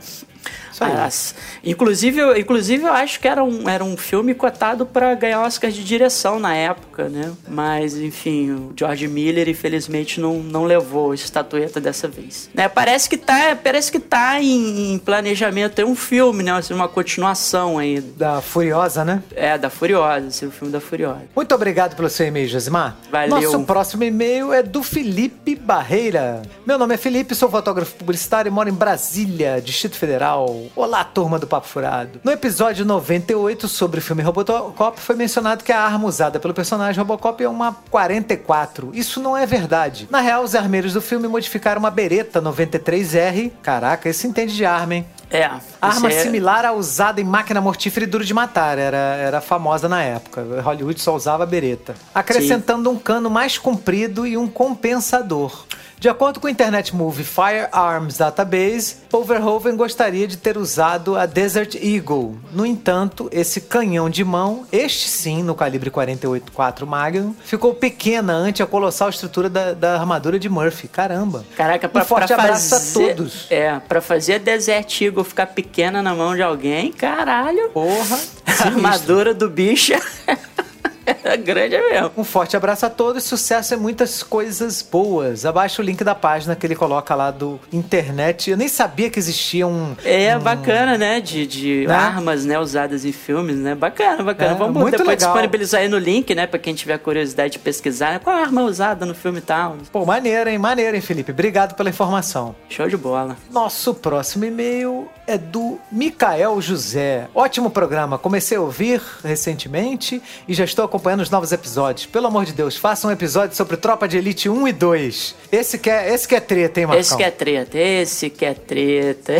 As- 0.80 1.34
inclusive, 1.62 2.18
eu- 2.20 2.36
inclusive, 2.36 2.84
eu 2.84 2.92
acho 2.92 3.20
que 3.20 3.28
era 3.28 3.42
um, 3.44 3.68
era 3.68 3.84
um 3.84 3.96
filme 3.96 4.34
cotado 4.34 4.84
pra 4.86 5.14
ganhar 5.14 5.42
Oscar 5.42 5.70
de 5.70 5.84
direção 5.84 6.38
na 6.38 6.54
época, 6.54 7.08
né? 7.08 7.32
Mas, 7.48 7.96
enfim, 7.96 8.50
o 8.50 8.72
George 8.76 9.06
Miller, 9.08 9.48
infelizmente, 9.48 10.20
não, 10.20 10.34
não 10.38 10.64
levou 10.64 11.12
a 11.12 11.14
estatueta 11.14 11.80
dessa 11.80 12.08
vez. 12.08 12.48
Né? 12.54 12.68
Parece 12.68 13.08
que 13.08 13.16
tá, 13.16 13.56
parece 13.62 13.90
que 13.92 14.00
tá 14.00 14.40
em, 14.40 14.94
em 14.94 14.98
planejamento. 14.98 15.74
Tem 15.74 15.84
um 15.84 15.94
filme, 15.96 16.42
né? 16.42 16.52
Assim, 16.52 16.74
uma 16.74 16.88
continuação 16.88 17.78
aí. 17.78 18.00
Da 18.00 18.40
Furiosa, 18.40 19.04
né? 19.04 19.22
É, 19.34 19.56
da 19.58 19.70
Furiosa, 19.70 20.44
é 20.44 20.48
o 20.48 20.50
filme 20.50 20.72
da 20.72 20.80
Furiosa. 20.80 21.22
Muito 21.34 21.54
obrigado 21.54 21.94
pelo 21.96 22.08
seu 22.10 22.26
e-mail, 22.26 22.48
Josimar. 22.48 22.96
Valeu. 23.10 23.28
Nosso 23.28 23.60
próximo 23.64 24.04
e-mail 24.04 24.52
é 24.52 24.62
do 24.62 24.82
Felipe 24.82 25.54
Barreira. 25.54 26.42
Meu 26.66 26.78
nome 26.78 26.94
é 26.94 26.96
Felipe, 26.96 27.34
sou 27.34 27.48
fotógrafo 27.50 27.94
publicitário 27.94 28.48
e 28.48 28.52
moro 28.52 28.68
em 28.68 28.72
Brasília, 28.72 29.60
Distrito 29.60 29.96
Federal. 29.96 30.63
Olá, 30.76 31.04
turma 31.04 31.38
do 31.38 31.46
Papo 31.46 31.66
Furado. 31.66 32.20
No 32.22 32.30
episódio 32.30 32.84
98 32.84 33.68
sobre 33.68 33.98
o 33.98 34.02
filme 34.02 34.22
Robocop, 34.22 35.00
foi 35.00 35.16
mencionado 35.16 35.64
que 35.64 35.72
a 35.72 35.80
arma 35.80 36.06
usada 36.06 36.38
pelo 36.38 36.54
personagem 36.54 36.98
Robocop 36.98 37.42
é 37.42 37.48
uma 37.48 37.76
44. 37.90 38.90
Isso 38.94 39.20
não 39.20 39.36
é 39.36 39.46
verdade. 39.46 40.08
Na 40.10 40.20
real, 40.20 40.42
os 40.42 40.54
armeiros 40.54 40.92
do 40.92 41.00
filme 41.00 41.28
modificaram 41.28 41.80
uma 41.80 41.90
Beretta 41.90 42.40
93R. 42.40 43.52
Caraca, 43.62 44.08
esse 44.08 44.26
entende 44.26 44.54
de 44.54 44.64
arma, 44.64 44.94
hein? 44.96 45.06
É. 45.30 45.50
Arma 45.80 46.08
é- 46.08 46.22
similar 46.22 46.64
à 46.64 46.72
usada 46.72 47.20
em 47.20 47.24
máquina 47.24 47.60
mortífera 47.60 48.04
e 48.04 48.08
duro 48.08 48.24
de 48.24 48.32
matar. 48.32 48.78
Era, 48.78 48.96
era 48.96 49.40
famosa 49.40 49.88
na 49.88 50.02
época. 50.02 50.44
Hollywood 50.62 51.00
só 51.00 51.14
usava 51.14 51.42
a 51.42 51.46
bereta. 51.46 51.94
Acrescentando 52.14 52.90
um 52.90 52.98
cano 52.98 53.28
mais 53.28 53.58
comprido 53.58 54.26
e 54.26 54.36
um 54.36 54.46
compensador. 54.46 55.64
De 56.04 56.08
acordo 56.10 56.38
com 56.38 56.46
o 56.46 56.50
Internet 56.50 56.94
Movie 56.94 57.24
Firearms 57.24 58.18
Database, 58.18 58.96
Overhoven 59.10 59.74
gostaria 59.74 60.28
de 60.28 60.36
ter 60.36 60.58
usado 60.58 61.16
a 61.16 61.24
Desert 61.24 61.76
Eagle. 61.76 62.38
No 62.52 62.66
entanto, 62.66 63.26
esse 63.32 63.62
canhão 63.62 64.10
de 64.10 64.22
mão, 64.22 64.66
este 64.70 65.08
sim, 65.08 65.42
no 65.42 65.54
calibre 65.54 65.90
48.4 65.90 66.84
Magnum, 66.84 67.34
ficou 67.42 67.72
pequena 67.72 68.34
ante 68.34 68.62
a 68.62 68.66
colossal 68.66 69.08
estrutura 69.08 69.48
da, 69.48 69.72
da 69.72 69.98
armadura 69.98 70.38
de 70.38 70.46
Murphy. 70.46 70.88
Caramba! 70.88 71.42
Caraca, 71.56 71.88
pra, 71.88 72.02
um 72.02 72.04
forte 72.04 72.34
pra 72.34 72.42
abraço 72.42 72.68
fazer, 72.68 73.12
a 73.12 73.14
todos. 73.14 73.46
É, 73.48 73.78
pra 73.78 74.02
fazer 74.02 74.34
a 74.34 74.38
Desert 74.38 75.00
Eagle 75.00 75.24
ficar 75.24 75.46
pequena 75.46 76.02
na 76.02 76.14
mão 76.14 76.36
de 76.36 76.42
alguém, 76.42 76.92
caralho. 76.92 77.70
Porra! 77.70 78.20
A 78.46 78.64
armadura 78.68 79.32
do 79.32 79.48
bicho 79.48 79.94
é 81.24 81.36
grande 81.36 81.76
mesmo. 81.78 82.10
Um 82.16 82.24
forte 82.24 82.56
abraço 82.56 82.86
a 82.86 82.90
todos, 82.90 83.24
sucesso 83.24 83.74
e 83.74 83.76
muitas 83.76 84.22
coisas 84.22 84.82
boas. 84.82 85.44
Abaixo 85.44 85.80
o 85.82 85.84
link 85.84 86.02
da 86.04 86.14
página 86.14 86.54
que 86.54 86.66
ele 86.66 86.74
coloca 86.76 87.14
lá 87.14 87.30
do 87.30 87.58
internet. 87.72 88.50
Eu 88.50 88.56
nem 88.56 88.68
sabia 88.68 89.10
que 89.10 89.18
existia 89.18 89.66
um. 89.66 89.96
É 90.04 90.38
bacana, 90.38 90.96
né? 90.98 91.20
De, 91.20 91.46
de 91.46 91.86
Né? 91.86 91.94
armas, 91.94 92.44
né? 92.44 92.58
Usadas 92.58 93.04
em 93.04 93.12
filmes, 93.12 93.56
né? 93.56 93.74
Bacana, 93.74 94.22
bacana. 94.22 94.52
É, 94.52 94.54
Vamos 94.54 94.74
muito 94.74 94.92
depois 94.92 95.08
legal. 95.08 95.32
disponibilizar 95.32 95.80
aí 95.80 95.88
no 95.88 95.98
link, 95.98 96.34
né? 96.34 96.46
Pra 96.46 96.58
quem 96.58 96.74
tiver 96.74 96.98
curiosidade 96.98 97.52
de 97.54 97.58
pesquisar. 97.58 98.12
né? 98.12 98.18
Qual 98.22 98.34
a 98.36 98.40
arma 98.40 98.62
usada 98.62 99.06
no 99.06 99.14
filme 99.14 99.38
e 99.38 99.42
tal. 99.42 99.76
Pô, 99.92 100.04
maneiro, 100.04 100.50
hein? 100.50 100.58
Maneiro, 100.58 100.94
hein, 100.96 101.02
Felipe? 101.02 101.32
Obrigado 101.32 101.74
pela 101.74 101.88
informação. 101.90 102.54
Show 102.68 102.88
de 102.88 102.96
bola. 102.96 103.36
Nosso 103.50 103.94
próximo 103.94 104.44
e-mail 104.44 105.08
é 105.26 105.38
do 105.38 105.78
Micael 105.90 106.60
José. 106.60 107.28
Ótimo 107.34 107.70
programa. 107.70 108.18
Comecei 108.18 108.56
a 108.56 108.60
ouvir 108.60 109.00
recentemente 109.22 110.20
e 110.48 110.54
já 110.54 110.64
estou 110.64 110.84
acompanhando 110.84 111.13
os 111.22 111.30
novos 111.30 111.52
episódios. 111.52 112.06
Pelo 112.06 112.26
amor 112.26 112.44
de 112.44 112.52
Deus, 112.52 112.76
faça 112.76 113.06
um 113.06 113.10
episódio 113.10 113.56
sobre 113.56 113.76
Tropa 113.76 114.08
de 114.08 114.16
Elite 114.18 114.48
1 114.48 114.68
e 114.68 114.72
2. 114.72 115.34
Esse 115.52 115.78
que 115.78 115.90
é, 115.90 116.12
esse 116.12 116.26
que 116.26 116.34
é 116.34 116.40
treta, 116.40 116.80
hein, 116.80 116.86
Marcão? 116.86 117.00
Esse 117.00 117.16
que 117.16 117.22
é 117.22 117.30
treta, 117.30 117.78
esse 117.78 118.30
que 118.30 118.44
é 118.44 118.54
treta. 118.54 119.32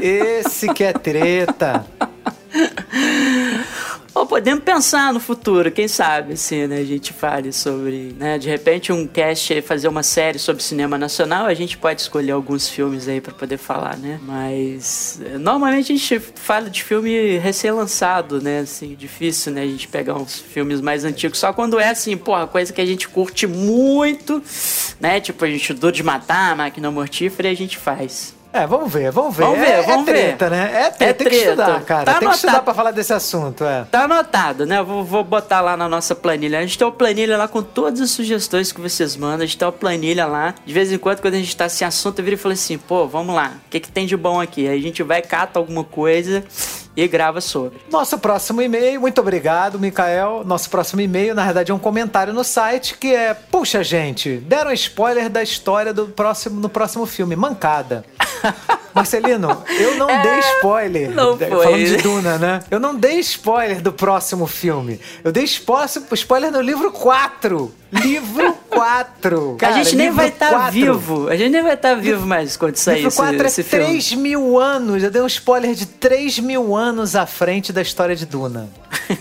Esse 0.00 0.72
que 0.72 0.84
é 0.84 0.92
treta. 0.92 1.86
Ou 4.14 4.26
podemos 4.26 4.62
pensar 4.62 5.12
no 5.12 5.18
futuro, 5.18 5.70
quem 5.70 5.88
sabe, 5.88 6.34
assim, 6.34 6.66
né? 6.66 6.78
A 6.78 6.84
gente 6.84 7.12
fale 7.12 7.52
sobre, 7.52 8.14
né? 8.18 8.38
De 8.38 8.48
repente 8.48 8.92
um 8.92 9.06
cast, 9.06 9.60
fazer 9.62 9.88
uma 9.88 10.02
série 10.02 10.38
sobre 10.38 10.62
cinema 10.62 10.96
nacional, 10.96 11.46
a 11.46 11.54
gente 11.54 11.76
pode 11.76 12.00
escolher 12.00 12.32
alguns 12.32 12.68
filmes 12.68 13.08
aí 13.08 13.20
pra 13.20 13.34
poder 13.34 13.58
falar, 13.58 13.96
né? 13.96 14.20
Mas 14.22 15.20
eh, 15.24 15.38
normalmente 15.38 15.92
a 15.92 15.96
gente 15.96 16.20
fala 16.20 16.70
de 16.70 16.82
filme 16.82 17.38
recém-lançado, 17.38 18.40
né? 18.40 18.60
Assim, 18.60 18.94
difícil, 18.94 19.52
né? 19.52 19.62
A 19.62 19.66
gente 19.66 19.88
pegar 19.88 20.14
uns 20.14 20.38
filmes 20.38 20.80
mais 20.80 21.04
antigos, 21.04 21.38
só 21.38 21.52
quando 21.52 21.80
é 21.80 21.88
assim, 21.88 22.16
porra, 22.16 22.46
coisa 22.46 22.72
que 22.72 22.80
a 22.80 22.86
gente 22.86 23.08
curte 23.08 23.46
muito, 23.46 24.42
né? 25.00 25.20
Tipo, 25.20 25.44
a 25.44 25.48
gente 25.48 25.72
dor 25.74 25.90
de 25.90 26.02
matar, 26.02 26.56
máquina 26.56 26.90
mortífera, 26.90 27.48
e 27.48 27.52
a 27.52 27.56
gente 27.56 27.76
faz. 27.78 28.34
É, 28.54 28.68
vamos 28.68 28.92
ver, 28.92 29.10
vamos 29.10 29.36
ver. 29.36 29.42
Vamos 29.42 29.58
ver, 29.58 29.66
é, 29.68 29.82
vamos 29.82 30.08
é 30.08 30.12
treta, 30.12 30.48
ver. 30.48 30.56
né? 30.56 30.70
É 30.72 30.90
treta, 30.90 31.04
É 31.04 31.12
tem 31.12 31.26
que 31.26 31.36
treta. 31.36 31.50
estudar, 31.50 31.80
cara. 31.82 32.04
Tá 32.04 32.12
tem 32.12 32.20
que 32.20 32.24
anotado. 32.26 32.34
estudar 32.36 32.62
pra 32.62 32.72
falar 32.74 32.90
desse 32.92 33.12
assunto, 33.12 33.64
é. 33.64 33.84
Tá 33.90 34.04
anotado, 34.04 34.64
né? 34.64 34.80
Vou, 34.80 35.02
vou 35.04 35.24
botar 35.24 35.60
lá 35.60 35.76
na 35.76 35.88
nossa 35.88 36.14
planilha. 36.14 36.60
A 36.60 36.62
gente 36.62 36.78
tem 36.78 36.86
uma 36.86 36.92
planilha 36.92 37.36
lá 37.36 37.48
com 37.48 37.62
todas 37.62 38.00
as 38.00 38.10
sugestões 38.12 38.70
que 38.70 38.80
vocês 38.80 39.16
mandam. 39.16 39.42
A 39.42 39.46
gente 39.46 39.58
tem 39.58 39.66
uma 39.66 39.72
planilha 39.72 40.24
lá. 40.24 40.54
De 40.64 40.72
vez 40.72 40.92
em 40.92 40.98
quando, 40.98 41.20
quando 41.20 41.34
a 41.34 41.38
gente 41.38 41.56
tá 41.56 41.68
sem 41.68 41.84
assunto, 41.84 42.20
eu 42.20 42.24
viro 42.24 42.36
e 42.36 42.38
falo 42.38 42.52
assim: 42.52 42.78
pô, 42.78 43.08
vamos 43.08 43.34
lá. 43.34 43.54
O 43.66 43.70
que, 43.70 43.80
que 43.80 43.90
tem 43.90 44.06
de 44.06 44.16
bom 44.16 44.40
aqui? 44.40 44.68
Aí 44.68 44.78
a 44.78 44.82
gente 44.82 45.02
vai, 45.02 45.20
cata 45.20 45.58
alguma 45.58 45.82
coisa 45.82 46.44
e 46.96 47.06
grava 47.08 47.40
sobre. 47.40 47.78
Nosso 47.90 48.18
próximo 48.18 48.62
e-mail, 48.62 49.00
muito 49.00 49.20
obrigado, 49.20 49.78
Mikael. 49.78 50.42
Nosso 50.44 50.70
próximo 50.70 51.00
e-mail, 51.00 51.34
na 51.34 51.44
verdade, 51.44 51.72
é 51.72 51.74
um 51.74 51.78
comentário 51.78 52.32
no 52.32 52.44
site 52.44 52.96
que 52.98 53.14
é: 53.14 53.34
Puxa, 53.34 53.82
gente, 53.82 54.36
deram 54.36 54.72
spoiler 54.72 55.28
da 55.28 55.42
história 55.42 55.92
do 55.92 56.06
próximo, 56.06 56.60
no 56.60 56.68
próximo 56.68 57.06
filme, 57.06 57.34
Mancada. 57.36 58.04
Marcelino, 58.94 59.64
eu 59.80 59.96
não 59.96 60.06
dei 60.06 60.38
spoiler. 60.56 61.10
não 61.10 61.36
foi. 61.36 61.48
Falando 61.48 61.84
de 61.84 61.96
Duna, 61.96 62.38
né? 62.38 62.60
Eu 62.70 62.78
não 62.78 62.94
dei 62.94 63.18
spoiler 63.18 63.80
do 63.82 63.92
próximo 63.92 64.46
filme. 64.46 65.00
Eu 65.24 65.32
dei 65.32 65.44
spo- 65.44 65.74
spoiler 66.12 66.52
no 66.52 66.60
livro 66.60 66.92
4. 66.92 67.74
Livro 67.92 68.52
4. 68.70 69.56
a 69.62 69.72
gente 69.72 69.96
nem 69.96 70.10
vai 70.12 70.28
estar 70.28 70.50
4. 70.50 70.70
vivo. 70.72 71.28
A 71.28 71.36
gente 71.36 71.50
nem 71.50 71.62
vai 71.62 71.74
estar 71.74 71.94
vivo 71.94 72.24
mais 72.24 72.56
quando 72.56 72.76
sair 72.76 72.96
Livro 72.96 73.08
esse, 73.08 73.16
4 73.16 73.46
esse 73.46 73.60
é 73.62 73.64
filme. 73.64 73.84
3 73.86 74.12
mil 74.14 74.58
anos. 74.60 75.02
Eu 75.02 75.10
dei 75.10 75.22
um 75.22 75.26
spoiler 75.26 75.74
de 75.74 75.86
3 75.86 76.38
mil 76.38 76.76
anos 76.76 76.83
à 77.14 77.26
frente 77.26 77.72
da 77.72 77.82
história 77.82 78.14
de 78.16 78.26
Duna. 78.26 78.68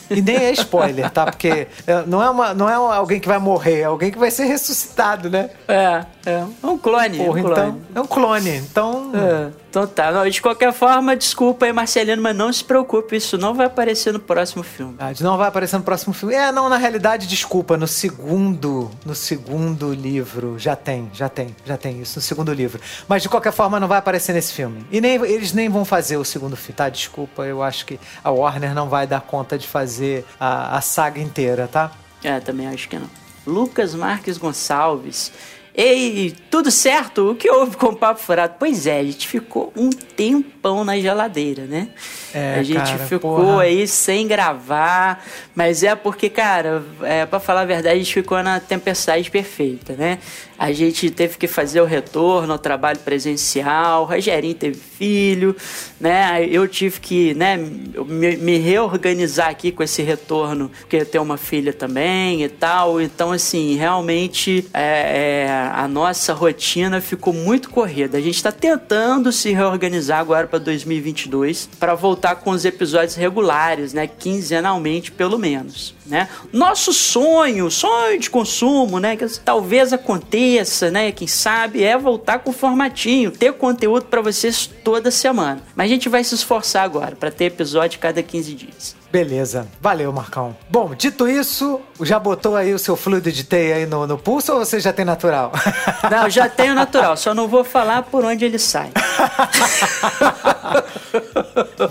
E 0.10 0.22
nem 0.22 0.38
é 0.38 0.52
spoiler, 0.52 1.10
tá? 1.10 1.26
Porque 1.26 1.68
é, 1.86 2.04
não 2.06 2.24
é, 2.24 2.30
uma, 2.30 2.54
não 2.54 2.70
é 2.70 2.74
alguém 2.74 3.20
que 3.20 3.28
vai 3.28 3.40
morrer, 3.40 3.82
é 3.82 3.84
alguém 3.84 4.12
que 4.12 4.18
vai 4.18 4.32
ser 4.32 4.46
ressuscitado, 4.46 5.30
né? 5.30 5.50
É, 5.68 6.06
é. 6.26 6.44
É 6.64 6.68
um 6.68 6.78
clone. 6.78 7.18
Porra, 7.18 7.40
um 7.40 7.44
clone. 7.44 7.52
então. 7.52 7.82
É 7.96 8.02
um 8.02 8.08
clone. 8.08 8.50
Então. 8.58 9.12
É, 9.14 9.52
então 9.70 9.86
tá. 9.86 10.12
Não, 10.12 10.30
de 10.30 10.42
qualquer 10.42 10.72
forma, 10.72 11.16
desculpa 11.16 11.66
aí, 11.66 11.74
Marcelino, 11.74 12.22
mas 12.22 12.36
não 12.36 12.52
se 12.52 12.64
preocupe, 12.64 13.16
isso 13.16 13.38
não 13.38 13.54
vai 13.54 13.66
aparecer 13.66 14.14
no 14.14 14.20
próximo 14.20 14.64
filme. 14.64 14.96
Ah, 15.00 15.12
Não 15.20 15.38
vai 15.38 15.48
aparecer 15.48 15.78
no 15.78 15.84
próximo 15.84 16.14
filme. 16.14 16.34
É, 16.34 16.52
não, 16.52 16.70
na 16.70 16.78
realidade, 16.78 17.28
desculpa, 17.28 17.76
no 17.76 17.88
segundo, 17.88 18.90
no 19.06 19.14
segundo 19.14 19.94
livro 19.94 20.58
já 20.58 20.76
tem, 20.76 21.10
já 21.14 21.28
tem, 21.28 21.56
já 21.66 21.76
tem 21.78 22.02
isso 22.02 22.20
no 22.20 22.22
segundo 22.22 22.54
livro. 22.54 22.80
Mas 23.08 23.22
de 23.22 23.30
qualquer 23.30 23.52
forma 23.52 23.80
não 23.80 23.88
vai 23.88 23.98
aparecer 24.00 24.34
nesse 24.34 24.54
filme. 24.54 24.86
E 24.92 25.02
nem 25.02 25.16
eles 25.26 25.52
nem 25.54 25.68
vão 25.70 25.84
fazer 25.84 26.18
o 26.18 26.24
segundo 26.24 26.56
filme, 26.56 26.76
tá? 26.76 26.88
Desculpa, 26.88 27.44
eu 27.44 27.62
acho 27.62 27.86
que 27.86 28.00
a 28.24 28.32
Warner 28.32 28.74
não 28.74 28.88
vai 28.88 29.06
dar 29.06 29.22
conta 29.22 29.58
de 29.58 29.68
fazer 29.68 30.26
a, 30.40 30.78
a 30.78 30.82
saga 30.82 31.20
inteira, 31.20 31.68
tá? 31.68 31.92
É, 32.24 32.40
também 32.40 32.68
acho 32.68 32.88
que 32.88 32.98
não. 32.98 33.10
Lucas 33.46 33.94
Marques 33.94 34.38
Gonçalves. 34.38 35.32
Ei, 35.76 36.36
tudo 36.52 36.70
certo? 36.70 37.32
O 37.32 37.36
que 37.36 37.50
houve 37.50 37.76
com 37.78 37.88
o 37.88 37.96
Papo 37.96 38.20
Furado? 38.20 38.56
Pois 38.60 38.86
é, 38.86 39.00
a 39.00 39.04
gente 39.04 39.28
ficou 39.28 39.74
um 39.76 39.90
tempão 39.90 40.84
na 40.84 41.00
geladeira, 41.00 41.64
né? 41.64 41.90
É, 42.32 42.56
a 42.60 42.64
gente 42.64 42.78
cara, 42.78 42.98
ficou 43.00 43.36
porra. 43.38 43.64
aí 43.64 43.88
sem 43.88 44.28
gravar, 44.28 45.24
mas 45.56 45.84
é 45.84 45.96
porque, 45.96 46.30
cara, 46.30 46.84
é, 47.02 47.26
pra 47.26 47.40
falar 47.40 47.62
a 47.62 47.66
verdade, 47.66 47.96
a 47.96 47.98
gente 47.98 48.14
ficou 48.14 48.42
na 48.44 48.60
tempestade 48.60 49.32
perfeita, 49.32 49.94
né? 49.94 50.20
A 50.58 50.72
gente 50.72 51.10
teve 51.10 51.38
que 51.38 51.48
fazer 51.48 51.82
o 51.82 51.86
retorno 51.86 52.54
ao 52.54 52.60
trabalho 52.60 53.00
presencial, 53.00 54.04
o 54.04 54.06
Rogerinho 54.06 54.54
teve 54.56 54.78
filho, 54.78 55.56
né? 56.00 56.48
Eu 56.50 56.68
tive 56.68 57.00
que, 57.00 57.34
né, 57.34 57.58
me, 57.58 58.38
me 58.38 58.58
reorganizar 58.58 59.50
aqui 59.50 59.72
com 59.72 59.84
esse 59.84 60.02
retorno, 60.02 60.72
porque 60.80 60.98
eu 60.98 61.06
tenho 61.06 61.24
uma 61.24 61.38
filha 61.38 61.74
também 61.74 62.44
e 62.44 62.50
tal. 62.50 63.02
Então, 63.02 63.32
assim, 63.32 63.76
realmente 63.76 64.68
é, 64.74 64.82
é, 64.82 65.63
a 65.74 65.88
nossa 65.88 66.34
rotina 66.34 67.00
ficou 67.00 67.34
muito 67.34 67.70
corrida. 67.70 68.18
A 68.18 68.22
gente 68.22 68.36
está 68.36 68.52
tentando 68.52 69.32
se 69.32 69.52
reorganizar 69.52 70.20
agora 70.20 70.48
para 70.48 70.60
2022 70.60 71.70
para 71.80 71.96
voltar 71.96 72.36
com 72.36 72.52
os 72.52 72.66
episódios 72.66 73.16
regulares, 73.16 73.94
né? 73.94 74.08
Quinzenalmente, 74.08 75.12
pelo 75.12 75.38
menos. 75.38 75.96
Né? 76.06 76.28
Nosso 76.52 76.92
sonho, 76.92 77.72
sonho 77.72 78.20
de 78.20 78.30
consumo, 78.30 79.00
né? 79.00 79.16
Que 79.16 79.28
talvez 79.40 79.94
aconteça, 79.94 80.92
né? 80.92 81.12
Quem 81.12 81.28
sabe 81.28 81.84
é 81.84 81.98
voltar 81.98 82.40
com 82.40 82.52
formatinho, 82.52 83.32
ter 83.32 83.54
conteúdo 83.54 84.06
para 84.06 84.22
vocês 84.22 84.70
toda 84.84 85.12
semana. 85.12 85.62
Mas 85.76 85.86
a 85.86 85.90
gente 85.90 86.10
vai 86.10 86.24
se 86.24 86.36
esforçar 86.36 86.84
agora 86.84 87.16
para 87.16 87.32
ter 87.32 87.46
episódio 87.46 88.00
cada 88.00 88.22
15 88.22 88.54
dias. 88.54 89.03
Beleza, 89.14 89.68
valeu, 89.80 90.12
Marcão. 90.12 90.58
Bom, 90.68 90.96
dito 90.96 91.28
isso, 91.28 91.80
já 92.02 92.18
botou 92.18 92.56
aí 92.56 92.74
o 92.74 92.80
seu 92.80 92.96
fluido 92.96 93.32
de 93.32 93.44
teia 93.44 93.76
aí 93.76 93.86
no, 93.86 94.08
no 94.08 94.18
pulso 94.18 94.54
ou 94.54 94.58
você 94.66 94.80
já 94.80 94.92
tem 94.92 95.06
natural? 95.06 95.52
Não, 96.10 96.28
já 96.28 96.50
tenho 96.50 96.74
natural, 96.74 97.16
só 97.16 97.32
não 97.32 97.48
vou 97.48 97.64
falar 97.64 98.02
por 98.02 98.26
onde 98.26 98.44
ele 98.44 98.58
sai. 98.58 98.90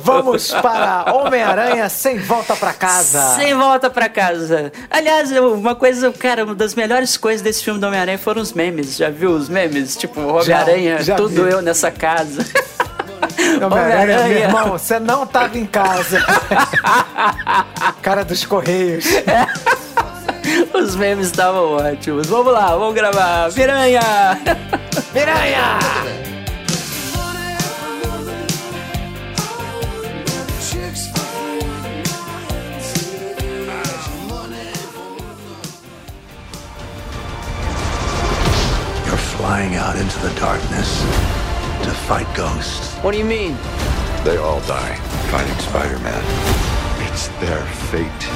Vamos 0.03 0.51
para 0.51 1.15
Homem-Aranha 1.15 1.89
sem 1.89 2.19
volta 2.19 2.57
para 2.57 2.73
casa. 2.73 3.37
Sem 3.37 3.55
volta 3.55 3.89
para 3.89 4.09
casa. 4.09 4.73
Aliás, 4.91 5.31
uma 5.31 5.77
coisa, 5.77 6.11
cara, 6.13 6.45
uma 6.45 6.57
das 6.57 6.75
melhores 6.75 7.17
coisas 7.17 7.41
desse 7.41 7.63
filme 7.63 7.79
do 7.79 7.87
Homem-Aranha 7.87 8.19
foram 8.19 8.43
os 8.43 8.53
memes. 8.53 8.97
Já 8.97 9.11
viu 9.11 9.31
os 9.31 9.49
memes? 9.49 9.97
Tipo, 9.97 10.21
Homem-Aranha, 10.21 10.99
tudo 11.17 11.45
vi. 11.45 11.53
eu 11.53 11.63
nessa 11.63 11.89
casa. 11.91 12.45
Homem-Aranha, 13.65 14.19
Homem 14.21 14.29
meu 14.29 14.43
irmão, 14.43 14.71
você 14.71 14.99
não 14.99 15.27
tava 15.27 15.59
em 15.59 15.67
casa. 15.67 16.25
Cara 18.03 18.25
dos 18.25 18.45
Correios. 18.45 19.05
Os 20.75 20.97
memes 20.97 21.29
estavam 21.29 21.77
ótimos. 21.77 22.27
Vamos 22.27 22.53
lá, 22.53 22.77
vamos 22.77 22.95
gravar. 22.95 23.53
Piranha! 23.53 24.01
Piranha! 25.13 25.79
flying 39.43 39.75
out 39.75 39.97
into 39.97 40.19
the 40.21 40.33
darkness 40.39 41.01
to 41.83 41.91
fight 42.07 42.33
ghosts. 42.33 42.92
What 43.03 43.11
do 43.11 43.19
you 43.19 43.25
mean? 43.25 43.57
They 44.23 44.37
all 44.37 44.61
die 44.61 44.95
fighting 45.33 45.59
Spider-Man. 45.59 46.23
It's 47.09 47.27
their 47.41 47.61
fate. 47.91 48.29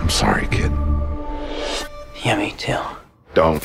I'm 0.00 0.08
sorry, 0.08 0.46
kid. 0.46 0.72
Yeah, 2.24 2.38
me 2.38 2.52
too. 2.52 2.78
Don't. 3.34 3.62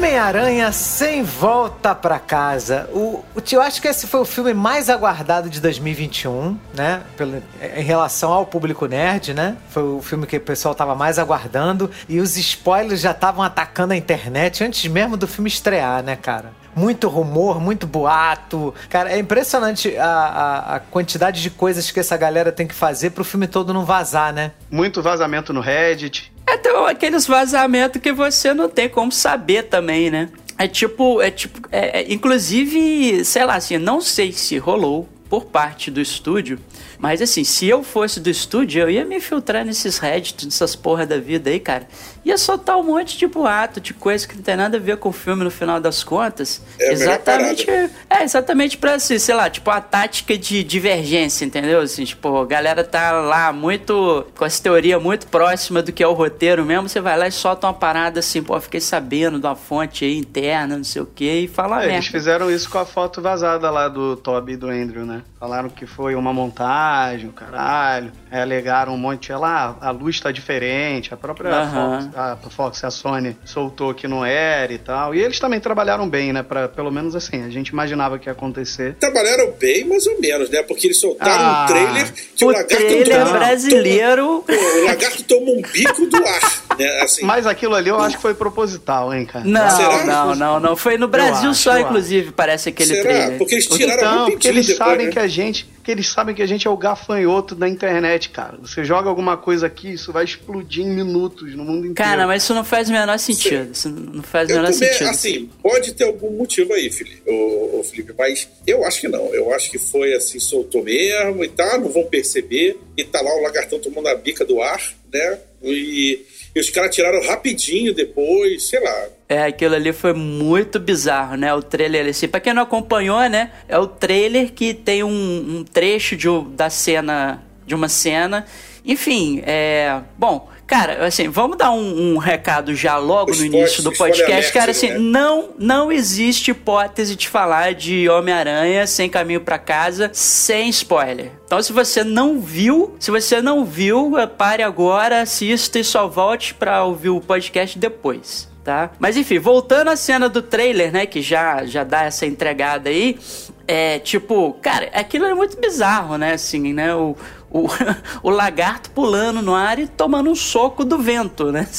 Homem-Aranha 0.00 0.72
sem 0.72 1.22
volta 1.22 1.94
para 1.94 2.18
casa. 2.18 2.88
O, 2.90 3.22
o, 3.36 3.42
eu 3.52 3.60
acho 3.60 3.82
que 3.82 3.86
esse 3.86 4.06
foi 4.06 4.20
o 4.20 4.24
filme 4.24 4.54
mais 4.54 4.88
aguardado 4.88 5.50
de 5.50 5.60
2021, 5.60 6.56
né? 6.72 7.02
Pelo, 7.18 7.42
em 7.76 7.82
relação 7.82 8.32
ao 8.32 8.46
público 8.46 8.86
nerd, 8.86 9.34
né? 9.34 9.58
Foi 9.68 9.82
o 9.82 10.00
filme 10.00 10.26
que 10.26 10.38
o 10.38 10.40
pessoal 10.40 10.74
tava 10.74 10.94
mais 10.94 11.18
aguardando. 11.18 11.90
E 12.08 12.18
os 12.18 12.38
spoilers 12.38 13.02
já 13.02 13.10
estavam 13.10 13.44
atacando 13.44 13.92
a 13.92 13.96
internet 13.96 14.64
antes 14.64 14.90
mesmo 14.90 15.18
do 15.18 15.28
filme 15.28 15.48
estrear, 15.50 16.02
né, 16.02 16.16
cara? 16.16 16.58
muito 16.74 17.08
rumor, 17.08 17.60
muito 17.60 17.86
boato. 17.86 18.72
Cara, 18.88 19.10
é 19.10 19.18
impressionante 19.18 19.96
a, 19.96 20.06
a, 20.06 20.76
a, 20.76 20.80
quantidade 20.80 21.42
de 21.42 21.50
coisas 21.50 21.90
que 21.90 21.98
essa 21.98 22.16
galera 22.16 22.52
tem 22.52 22.66
que 22.66 22.74
fazer 22.74 23.10
pro 23.10 23.24
filme 23.24 23.48
todo 23.48 23.74
não 23.74 23.84
vazar, 23.84 24.32
né? 24.32 24.52
Muito 24.70 25.02
vazamento 25.02 25.52
no 25.52 25.60
Reddit. 25.60 26.32
Então, 26.54 26.86
aqueles 26.86 27.26
vazamentos 27.26 28.00
que 28.00 28.12
você 28.12 28.52
não 28.52 28.68
tem 28.68 28.88
como 28.88 29.12
saber 29.12 29.64
também, 29.64 30.10
né? 30.10 30.28
É 30.58 30.66
tipo, 30.68 31.22
é 31.22 31.30
tipo, 31.30 31.66
é, 31.72 32.00
é, 32.00 32.12
inclusive, 32.12 33.24
sei 33.24 33.44
lá, 33.44 33.54
assim, 33.54 33.78
não 33.78 34.00
sei 34.00 34.32
se 34.32 34.58
rolou 34.58 35.08
por 35.28 35.46
parte 35.46 35.90
do 35.90 36.00
estúdio, 36.00 36.58
mas 37.00 37.22
assim, 37.22 37.44
se 37.44 37.66
eu 37.66 37.82
fosse 37.82 38.20
do 38.20 38.28
estúdio, 38.28 38.82
eu 38.82 38.90
ia 38.90 39.04
me 39.06 39.20
filtrar 39.20 39.64
nesses 39.64 39.96
Reddit, 39.96 40.44
nessas 40.44 40.76
porra 40.76 41.06
da 41.06 41.18
vida 41.18 41.48
aí, 41.48 41.58
cara. 41.58 41.88
Ia 42.22 42.36
soltar 42.36 42.76
um 42.76 42.82
monte 42.82 43.16
de 43.16 43.26
boato, 43.26 43.80
de 43.80 43.94
coisa 43.94 44.28
que 44.28 44.36
não 44.36 44.42
tem 44.42 44.54
nada 44.54 44.76
a 44.76 44.80
ver 44.80 44.98
com 44.98 45.08
o 45.08 45.12
filme 45.12 45.42
no 45.42 45.50
final 45.50 45.80
das 45.80 46.04
contas. 46.04 46.62
É 46.78 46.92
exatamente. 46.92 47.66
É, 48.10 48.22
exatamente 48.22 48.76
pra 48.76 48.94
assim, 48.94 49.18
sei 49.18 49.34
lá, 49.34 49.48
tipo, 49.48 49.70
a 49.70 49.80
tática 49.80 50.36
de 50.36 50.62
divergência, 50.62 51.46
entendeu? 51.46 51.80
Assim, 51.80 52.04
tipo, 52.04 52.36
a 52.36 52.44
galera 52.44 52.84
tá 52.84 53.12
lá 53.12 53.50
muito. 53.50 54.26
com 54.36 54.44
essa 54.44 54.62
teoria 54.62 54.98
muito 54.98 55.26
próxima 55.28 55.80
do 55.80 55.92
que 55.92 56.02
é 56.02 56.06
o 56.06 56.12
roteiro 56.12 56.64
mesmo. 56.66 56.88
Você 56.88 57.00
vai 57.00 57.16
lá 57.16 57.26
e 57.26 57.32
solta 57.32 57.66
uma 57.66 57.72
parada 57.74 58.20
assim, 58.20 58.42
pô, 58.42 58.60
fiquei 58.60 58.80
sabendo 58.80 59.38
de 59.38 59.46
uma 59.46 59.56
fonte 59.56 60.04
aí 60.04 60.18
interna, 60.18 60.76
não 60.76 60.84
sei 60.84 61.00
o 61.00 61.06
quê, 61.06 61.42
e 61.44 61.48
fala 61.48 61.84
é, 61.84 61.94
Eles 61.94 62.08
fizeram 62.08 62.50
isso 62.50 62.68
com 62.68 62.78
a 62.78 62.84
foto 62.84 63.22
vazada 63.22 63.70
lá 63.70 63.88
do 63.88 64.16
Toby 64.16 64.52
e 64.52 64.56
do 64.56 64.68
Andrew, 64.68 65.06
né? 65.06 65.22
Falaram 65.38 65.70
que 65.70 65.86
foi 65.86 66.14
uma 66.14 66.34
montagem, 66.34 66.89
o 67.28 67.32
caralho. 67.32 68.12
Aí 68.30 68.40
alegaram 68.40 68.94
um 68.94 68.98
monte, 68.98 69.32
lá, 69.32 69.76
a 69.80 69.90
luz 69.90 70.20
tá 70.20 70.30
diferente, 70.30 71.12
a 71.12 71.16
própria 71.16 71.50
uhum. 71.62 71.70
Fox, 71.70 72.16
a 72.16 72.36
Fox, 72.50 72.84
a 72.84 72.90
Sony 72.90 73.36
soltou 73.44 73.94
que 73.94 74.06
não 74.06 74.24
era 74.24 74.72
e 74.72 74.78
tal. 74.78 75.14
E 75.14 75.20
eles 75.20 75.38
também 75.38 75.60
trabalharam 75.60 76.08
bem, 76.08 76.32
né? 76.32 76.42
Pra, 76.42 76.68
pelo 76.68 76.90
menos 76.90 77.14
assim, 77.16 77.44
a 77.44 77.50
gente 77.50 77.68
imaginava 77.68 78.18
que 78.18 78.28
ia 78.28 78.32
acontecer. 78.32 78.94
Trabalharam 78.94 79.52
bem, 79.52 79.84
mais 79.84 80.06
ou 80.06 80.20
menos, 80.20 80.50
né? 80.50 80.62
Porque 80.62 80.86
eles 80.86 81.00
soltaram 81.00 81.44
ah, 81.44 81.64
um 81.64 81.66
trailer 81.66 82.12
que 82.12 82.44
o, 82.44 82.48
o 82.48 82.50
lagarto 82.52 82.76
trailer 82.76 83.24
toma, 83.24 83.38
brasileiro. 83.38 84.44
Toma, 84.46 84.58
o 84.58 84.84
lagarto 84.84 85.22
toma 85.24 85.50
um 85.50 85.62
bico 85.62 86.06
do 86.06 86.16
ar. 86.16 86.59
Né? 86.80 87.00
Assim. 87.02 87.24
Mas 87.24 87.46
aquilo 87.46 87.74
ali 87.74 87.90
eu 87.90 88.00
acho 88.00 88.16
que 88.16 88.22
foi 88.22 88.34
proposital, 88.34 89.12
hein, 89.12 89.26
cara? 89.26 89.44
Não, 89.44 89.70
Será? 89.70 90.04
não, 90.04 90.34
não, 90.34 90.60
não. 90.60 90.76
Foi 90.76 90.96
no 90.96 91.08
Brasil 91.08 91.50
acho, 91.50 91.62
só, 91.62 91.78
inclusive, 91.78 92.32
parece 92.32 92.68
aquele 92.70 92.94
Será? 92.94 93.02
trailer. 93.02 93.38
Porque 93.38 93.54
eles 93.54 93.66
tiraram 93.66 94.00
então, 94.00 94.30
porque 94.30 94.48
eles 94.48 94.66
depois, 94.66 94.88
sabem 94.88 95.06
né? 95.06 95.12
que 95.12 95.18
a 95.18 95.26
gente 95.26 95.66
que 95.82 95.90
eles 95.90 96.08
sabem 96.08 96.34
que 96.34 96.42
a 96.42 96.46
gente 96.46 96.68
é 96.68 96.70
o 96.70 96.76
gafanhoto 96.76 97.54
da 97.54 97.66
internet, 97.68 98.28
cara. 98.28 98.58
Você 98.60 98.84
joga 98.84 99.08
alguma 99.08 99.36
coisa 99.36 99.66
aqui, 99.66 99.94
isso 99.94 100.12
vai 100.12 100.24
explodir 100.24 100.84
em 100.84 100.90
minutos 100.90 101.54
no 101.54 101.64
mundo 101.64 101.86
inteiro. 101.86 101.94
Cara, 101.94 102.26
mas 102.26 102.42
isso 102.42 102.54
não 102.54 102.62
faz 102.62 102.88
o 102.88 102.92
menor 102.92 103.18
sentido. 103.18 103.72
Isso 103.72 103.88
não 103.88 104.22
faz 104.22 104.48
o 104.50 104.52
menor 104.52 104.70
também, 104.70 104.88
sentido. 104.88 105.08
Assim, 105.08 105.50
pode 105.62 105.92
ter 105.94 106.04
algum 106.04 106.30
motivo 106.30 106.74
aí, 106.74 106.90
Felipe, 106.90 107.22
o, 107.26 107.80
o 107.80 107.84
Felipe, 107.84 108.14
mas 108.16 108.48
eu 108.66 108.84
acho 108.84 109.00
que 109.00 109.08
não. 109.08 109.34
Eu 109.34 109.52
acho 109.54 109.70
que 109.70 109.78
foi 109.78 110.14
assim, 110.14 110.38
soltou 110.38 110.84
mesmo 110.84 111.42
e 111.42 111.48
tá, 111.48 111.78
não 111.78 111.88
vão 111.88 112.04
perceber. 112.04 112.78
E 112.96 113.02
tá 113.02 113.20
lá 113.22 113.34
o 113.34 113.42
lagartão 113.42 113.78
tomando 113.78 114.08
a 114.08 114.14
bica 114.14 114.44
do 114.44 114.60
ar, 114.62 114.80
né? 115.12 115.38
E 115.62 116.24
e 116.54 116.60
os 116.60 116.70
caras 116.70 116.94
tiraram 116.94 117.22
rapidinho 117.26 117.94
depois, 117.94 118.68
sei 118.68 118.80
lá. 118.80 119.08
É, 119.28 119.44
aquilo 119.44 119.76
ali 119.76 119.92
foi 119.92 120.12
muito 120.12 120.80
bizarro, 120.80 121.36
né? 121.36 121.54
O 121.54 121.62
trailer 121.62 122.08
assim. 122.08 122.26
Pra 122.26 122.40
quem 122.40 122.52
não 122.52 122.62
acompanhou, 122.62 123.20
né? 123.28 123.52
É 123.68 123.78
o 123.78 123.86
trailer 123.86 124.52
que 124.52 124.74
tem 124.74 125.04
um, 125.04 125.58
um 125.58 125.64
trecho 125.64 126.16
de, 126.16 126.26
da 126.56 126.68
cena, 126.68 127.42
de 127.64 127.74
uma 127.74 127.88
cena. 127.88 128.44
Enfim, 128.84 129.42
é. 129.46 130.00
Bom, 130.18 130.48
Cara, 130.70 131.04
assim, 131.04 131.28
vamos 131.28 131.58
dar 131.58 131.72
um, 131.72 132.12
um 132.14 132.16
recado 132.16 132.76
já 132.76 132.96
logo 132.96 133.34
no 133.34 133.44
início 133.44 133.82
do 133.82 133.90
podcast. 133.92 134.52
Cara, 134.52 134.70
assim, 134.70 134.90
né? 134.90 134.98
não, 135.00 135.48
não 135.58 135.90
existe 135.90 136.52
hipótese 136.52 137.16
de 137.16 137.28
falar 137.28 137.74
de 137.74 138.08
Homem-Aranha 138.08 138.86
sem 138.86 139.10
caminho 139.10 139.40
para 139.40 139.58
casa, 139.58 140.10
sem 140.12 140.68
spoiler. 140.68 141.32
Então, 141.44 141.60
se 141.60 141.72
você 141.72 142.04
não 142.04 142.40
viu, 142.40 142.94
se 143.00 143.10
você 143.10 143.42
não 143.42 143.64
viu, 143.64 144.12
pare 144.38 144.62
agora, 144.62 145.22
assista 145.22 145.76
e 145.76 145.82
só 145.82 146.06
volte 146.06 146.54
para 146.54 146.84
ouvir 146.84 147.08
o 147.08 147.20
podcast 147.20 147.76
depois. 147.76 148.48
Tá? 148.62 148.92
Mas 149.00 149.16
enfim, 149.16 149.40
voltando 149.40 149.88
à 149.88 149.96
cena 149.96 150.28
do 150.28 150.40
trailer, 150.40 150.92
né, 150.92 151.06
que 151.06 151.22
já 151.22 151.64
já 151.64 151.82
dá 151.82 152.04
essa 152.04 152.26
entregada 152.26 152.90
aí, 152.90 153.18
é 153.66 153.98
tipo, 153.98 154.52
cara, 154.60 154.90
aquilo 154.92 155.24
é 155.24 155.32
muito 155.32 155.58
bizarro, 155.58 156.18
né, 156.18 156.34
assim, 156.34 156.72
né, 156.72 156.94
o, 156.94 157.16
o, 157.50 157.66
o 158.22 158.30
lagarto 158.30 158.90
pulando 158.90 159.42
no 159.42 159.54
ar 159.54 159.78
e 159.78 159.86
tomando 159.86 160.30
um 160.30 160.34
soco 160.34 160.84
do 160.84 160.98
vento, 160.98 161.50
né? 161.50 161.66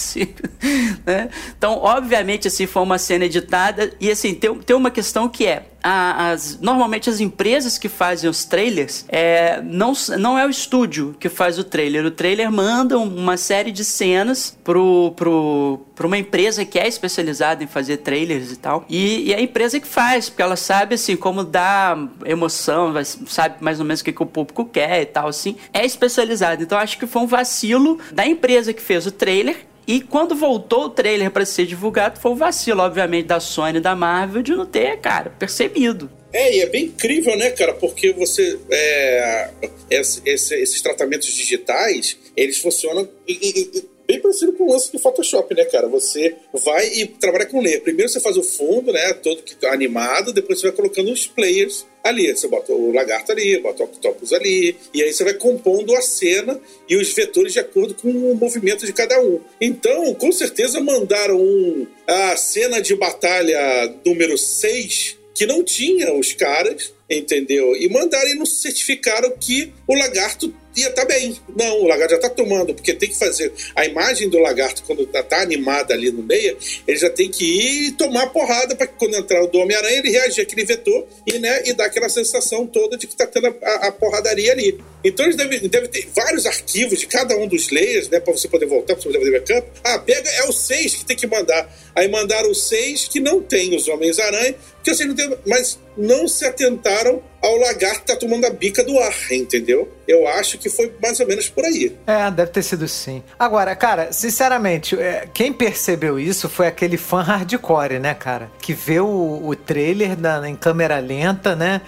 Né? 1.03 1.29
Então, 1.57 1.79
obviamente, 1.81 2.47
assim, 2.47 2.67
foi 2.67 2.83
uma 2.83 2.99
cena 2.99 3.25
editada 3.25 3.91
e, 3.99 4.11
assim, 4.11 4.35
tem, 4.35 4.53
tem 4.59 4.75
uma 4.75 4.91
questão 4.91 5.27
que 5.27 5.47
é, 5.47 5.65
as, 5.83 6.59
normalmente 6.59 7.09
as 7.09 7.19
empresas 7.19 7.77
que 7.77 7.89
fazem 7.89 8.29
os 8.29 8.45
trailers 8.45 9.05
é, 9.07 9.61
não, 9.61 9.93
não 10.19 10.37
é 10.37 10.45
o 10.45 10.49
estúdio 10.49 11.15
que 11.19 11.29
faz 11.29 11.57
o 11.57 11.63
trailer. 11.63 12.05
O 12.05 12.11
trailer 12.11 12.51
manda 12.51 12.97
uma 12.97 13.37
série 13.37 13.71
de 13.71 13.83
cenas 13.83 14.57
pro, 14.63 15.13
pro, 15.15 15.81
uma 16.03 16.17
empresa 16.17 16.63
que 16.65 16.77
é 16.77 16.87
especializada 16.87 17.63
em 17.63 17.67
fazer 17.67 17.97
trailers 17.97 18.51
e 18.51 18.55
tal. 18.57 18.85
E, 18.89 19.27
e 19.27 19.33
é 19.33 19.37
a 19.37 19.41
empresa 19.41 19.79
que 19.79 19.87
faz, 19.87 20.29
porque 20.29 20.41
ela 20.41 20.55
sabe 20.55 20.95
assim 20.95 21.15
como 21.15 21.43
dar 21.43 21.97
emoção, 22.25 22.93
sabe 23.27 23.55
mais 23.59 23.79
ou 23.79 23.85
menos 23.85 24.01
o 24.01 24.03
que, 24.03 24.11
que 24.11 24.23
o 24.23 24.25
público 24.25 24.65
quer 24.65 25.01
e 25.01 25.05
tal, 25.05 25.27
assim. 25.27 25.55
É 25.73 25.85
especializada. 25.85 26.61
Então 26.61 26.77
acho 26.77 26.97
que 26.97 27.07
foi 27.07 27.21
um 27.21 27.27
vacilo 27.27 27.99
da 28.11 28.25
empresa 28.25 28.73
que 28.73 28.81
fez 28.81 29.05
o 29.05 29.11
trailer 29.11 29.70
e 29.87 30.01
quando 30.01 30.35
voltou 30.35 30.85
o 30.85 30.89
trailer 30.89 31.31
para 31.31 31.45
ser 31.45 31.65
divulgado, 31.65 32.19
foi 32.19 32.31
um 32.31 32.35
vacilo, 32.35 32.81
obviamente, 32.81 33.27
da 33.27 33.39
Sony 33.39 33.77
e 33.77 33.81
da 33.81 33.95
Marvel 33.95 34.41
de 34.41 34.51
não 34.51 34.65
ter, 34.65 34.99
cara, 34.99 35.29
percebido. 35.31 36.09
É, 36.33 36.55
e 36.55 36.61
é 36.61 36.65
bem 36.65 36.85
incrível, 36.85 37.35
né, 37.35 37.51
cara? 37.51 37.73
Porque 37.73 38.13
você. 38.13 38.57
É, 38.69 39.49
esse, 39.89 40.21
esse, 40.25 40.55
esses 40.55 40.81
tratamentos 40.81 41.27
digitais, 41.33 42.17
eles 42.37 42.59
funcionam. 42.59 43.09
E, 43.27 43.33
e, 43.33 43.91
bem 44.07 44.19
parecido 44.19 44.53
com 44.53 44.65
o 44.65 44.71
lance 44.71 44.91
do 44.91 44.99
Photoshop, 44.99 45.53
né, 45.55 45.65
cara? 45.65 45.87
Você 45.87 46.35
vai 46.65 46.87
e 46.87 47.07
trabalha 47.07 47.45
com 47.45 47.61
layer. 47.61 47.81
Primeiro 47.81 48.09
você 48.09 48.19
faz 48.19 48.37
o 48.37 48.43
fundo, 48.43 48.91
né, 48.91 49.13
todo 49.13 49.41
animado, 49.67 50.33
depois 50.33 50.59
você 50.59 50.67
vai 50.67 50.75
colocando 50.75 51.11
os 51.11 51.27
players 51.27 51.85
ali. 52.03 52.35
Você 52.35 52.47
bota 52.47 52.73
o 52.73 52.91
lagarto 52.93 53.31
ali, 53.31 53.59
bota 53.59 53.83
o 53.83 53.85
octopus 53.85 54.33
ali, 54.33 54.75
e 54.93 55.01
aí 55.01 55.13
você 55.13 55.23
vai 55.23 55.33
compondo 55.33 55.95
a 55.95 56.01
cena 56.01 56.59
e 56.87 56.95
os 56.95 57.13
vetores 57.13 57.53
de 57.53 57.59
acordo 57.59 57.93
com 57.95 58.09
o 58.09 58.35
movimento 58.35 58.85
de 58.85 58.93
cada 58.93 59.19
um. 59.21 59.39
Então, 59.59 60.13
com 60.15 60.31
certeza 60.31 60.79
mandaram 60.79 61.39
um, 61.39 61.87
a 62.07 62.35
cena 62.37 62.81
de 62.81 62.95
batalha 62.95 63.93
número 64.05 64.37
6 64.37 65.21
que 65.33 65.45
não 65.45 65.63
tinha 65.63 66.13
os 66.13 66.33
caras, 66.33 66.93
entendeu? 67.09 67.75
E 67.75 67.89
mandaram 67.89 68.29
e 68.29 68.35
não 68.35 68.45
certificaram 68.45 69.31
que 69.39 69.71
o 69.87 69.95
lagarto 69.95 70.53
ia 70.75 70.89
estar 70.89 71.05
tá 71.05 71.07
bem. 71.07 71.37
Não, 71.55 71.81
o 71.81 71.87
lagarto 71.87 72.11
já 72.11 72.17
está 72.17 72.29
tomando, 72.29 72.73
porque 72.73 72.93
tem 72.93 73.09
que 73.09 73.17
fazer 73.17 73.51
a 73.75 73.85
imagem 73.85 74.29
do 74.29 74.39
lagarto 74.39 74.83
quando 74.83 75.03
está 75.03 75.21
tá 75.23 75.41
animada 75.41 75.93
ali 75.93 76.11
no 76.11 76.23
meio, 76.23 76.57
ele 76.87 76.97
já 76.97 77.09
tem 77.09 77.29
que 77.29 77.43
ir 77.43 77.87
e 77.87 77.91
tomar 77.91 78.27
porrada 78.27 78.75
para 78.75 78.87
que 78.87 78.93
quando 78.97 79.15
entrar 79.15 79.43
o 79.43 79.47
do 79.47 79.59
Homem-Aranha 79.59 79.97
ele 79.97 80.09
reagir 80.09 80.41
aquele 80.41 80.65
vetor 80.65 81.07
e, 81.25 81.39
né, 81.39 81.63
e 81.65 81.73
dar 81.73 81.85
aquela 81.85 82.09
sensação 82.09 82.65
toda 82.65 82.97
de 82.97 83.07
que 83.07 83.13
está 83.13 83.27
tendo 83.27 83.47
a, 83.47 83.87
a, 83.87 83.91
porradaria 83.91 84.51
ali. 84.51 84.79
Então 85.03 85.25
eles 85.25 85.35
devem, 85.35 85.67
devem 85.67 85.89
ter 85.89 86.07
vários 86.13 86.45
arquivos 86.45 86.99
de 86.99 87.07
cada 87.07 87.35
um 87.35 87.47
dos 87.47 87.69
layers, 87.69 88.09
né, 88.09 88.19
para 88.19 88.33
você 88.33 88.47
poder 88.47 88.65
voltar, 88.65 88.93
para 88.93 89.01
você 89.01 89.09
poder 89.09 89.19
fazer 89.19 89.39
backup. 89.39 89.79
Ah, 89.83 89.99
pega, 89.99 90.29
é 90.29 90.43
o 90.43 90.51
6 90.51 90.95
que 90.95 91.05
tem 91.05 91.17
que 91.17 91.27
mandar. 91.27 91.69
Aí 91.95 92.07
mandaram 92.07 92.49
o 92.49 92.55
6 92.55 93.07
que 93.07 93.19
não 93.19 93.41
tem 93.41 93.75
os 93.75 93.87
Homens-Aranha, 93.87 94.55
que 94.83 94.91
assim, 94.91 95.05
não 95.05 95.15
tem, 95.15 95.37
mas 95.45 95.79
não 95.97 96.27
se 96.27 96.45
atentaram 96.45 97.21
ao 97.41 97.57
lagarto 97.57 98.01
que 98.01 98.07
tá 98.07 98.15
tomando 98.15 98.45
a 98.45 98.49
bica 98.49 98.83
do 98.83 98.97
ar, 98.99 99.13
entendeu? 99.31 99.89
Eu 100.07 100.27
acho 100.27 100.57
que 100.57 100.69
foi 100.69 100.91
mais 101.01 101.19
ou 101.19 101.27
menos 101.27 101.49
por 101.49 101.65
aí. 101.65 101.95
É, 102.05 102.29
deve 102.29 102.51
ter 102.51 102.63
sido 102.63 102.87
sim. 102.87 103.23
Agora, 103.39 103.75
cara, 103.75 104.11
sinceramente, 104.11 104.99
é, 104.99 105.27
quem 105.33 105.51
percebeu 105.51 106.19
isso 106.19 106.49
foi 106.49 106.67
aquele 106.67 106.97
fã 106.97 107.21
hardcore, 107.21 107.99
né, 107.99 108.13
cara? 108.13 108.51
Que 108.61 108.73
vê 108.73 108.99
o, 108.99 109.41
o 109.43 109.55
trailer 109.55 110.19
na, 110.19 110.47
em 110.47 110.55
câmera 110.55 110.99
lenta, 110.99 111.55
né? 111.55 111.81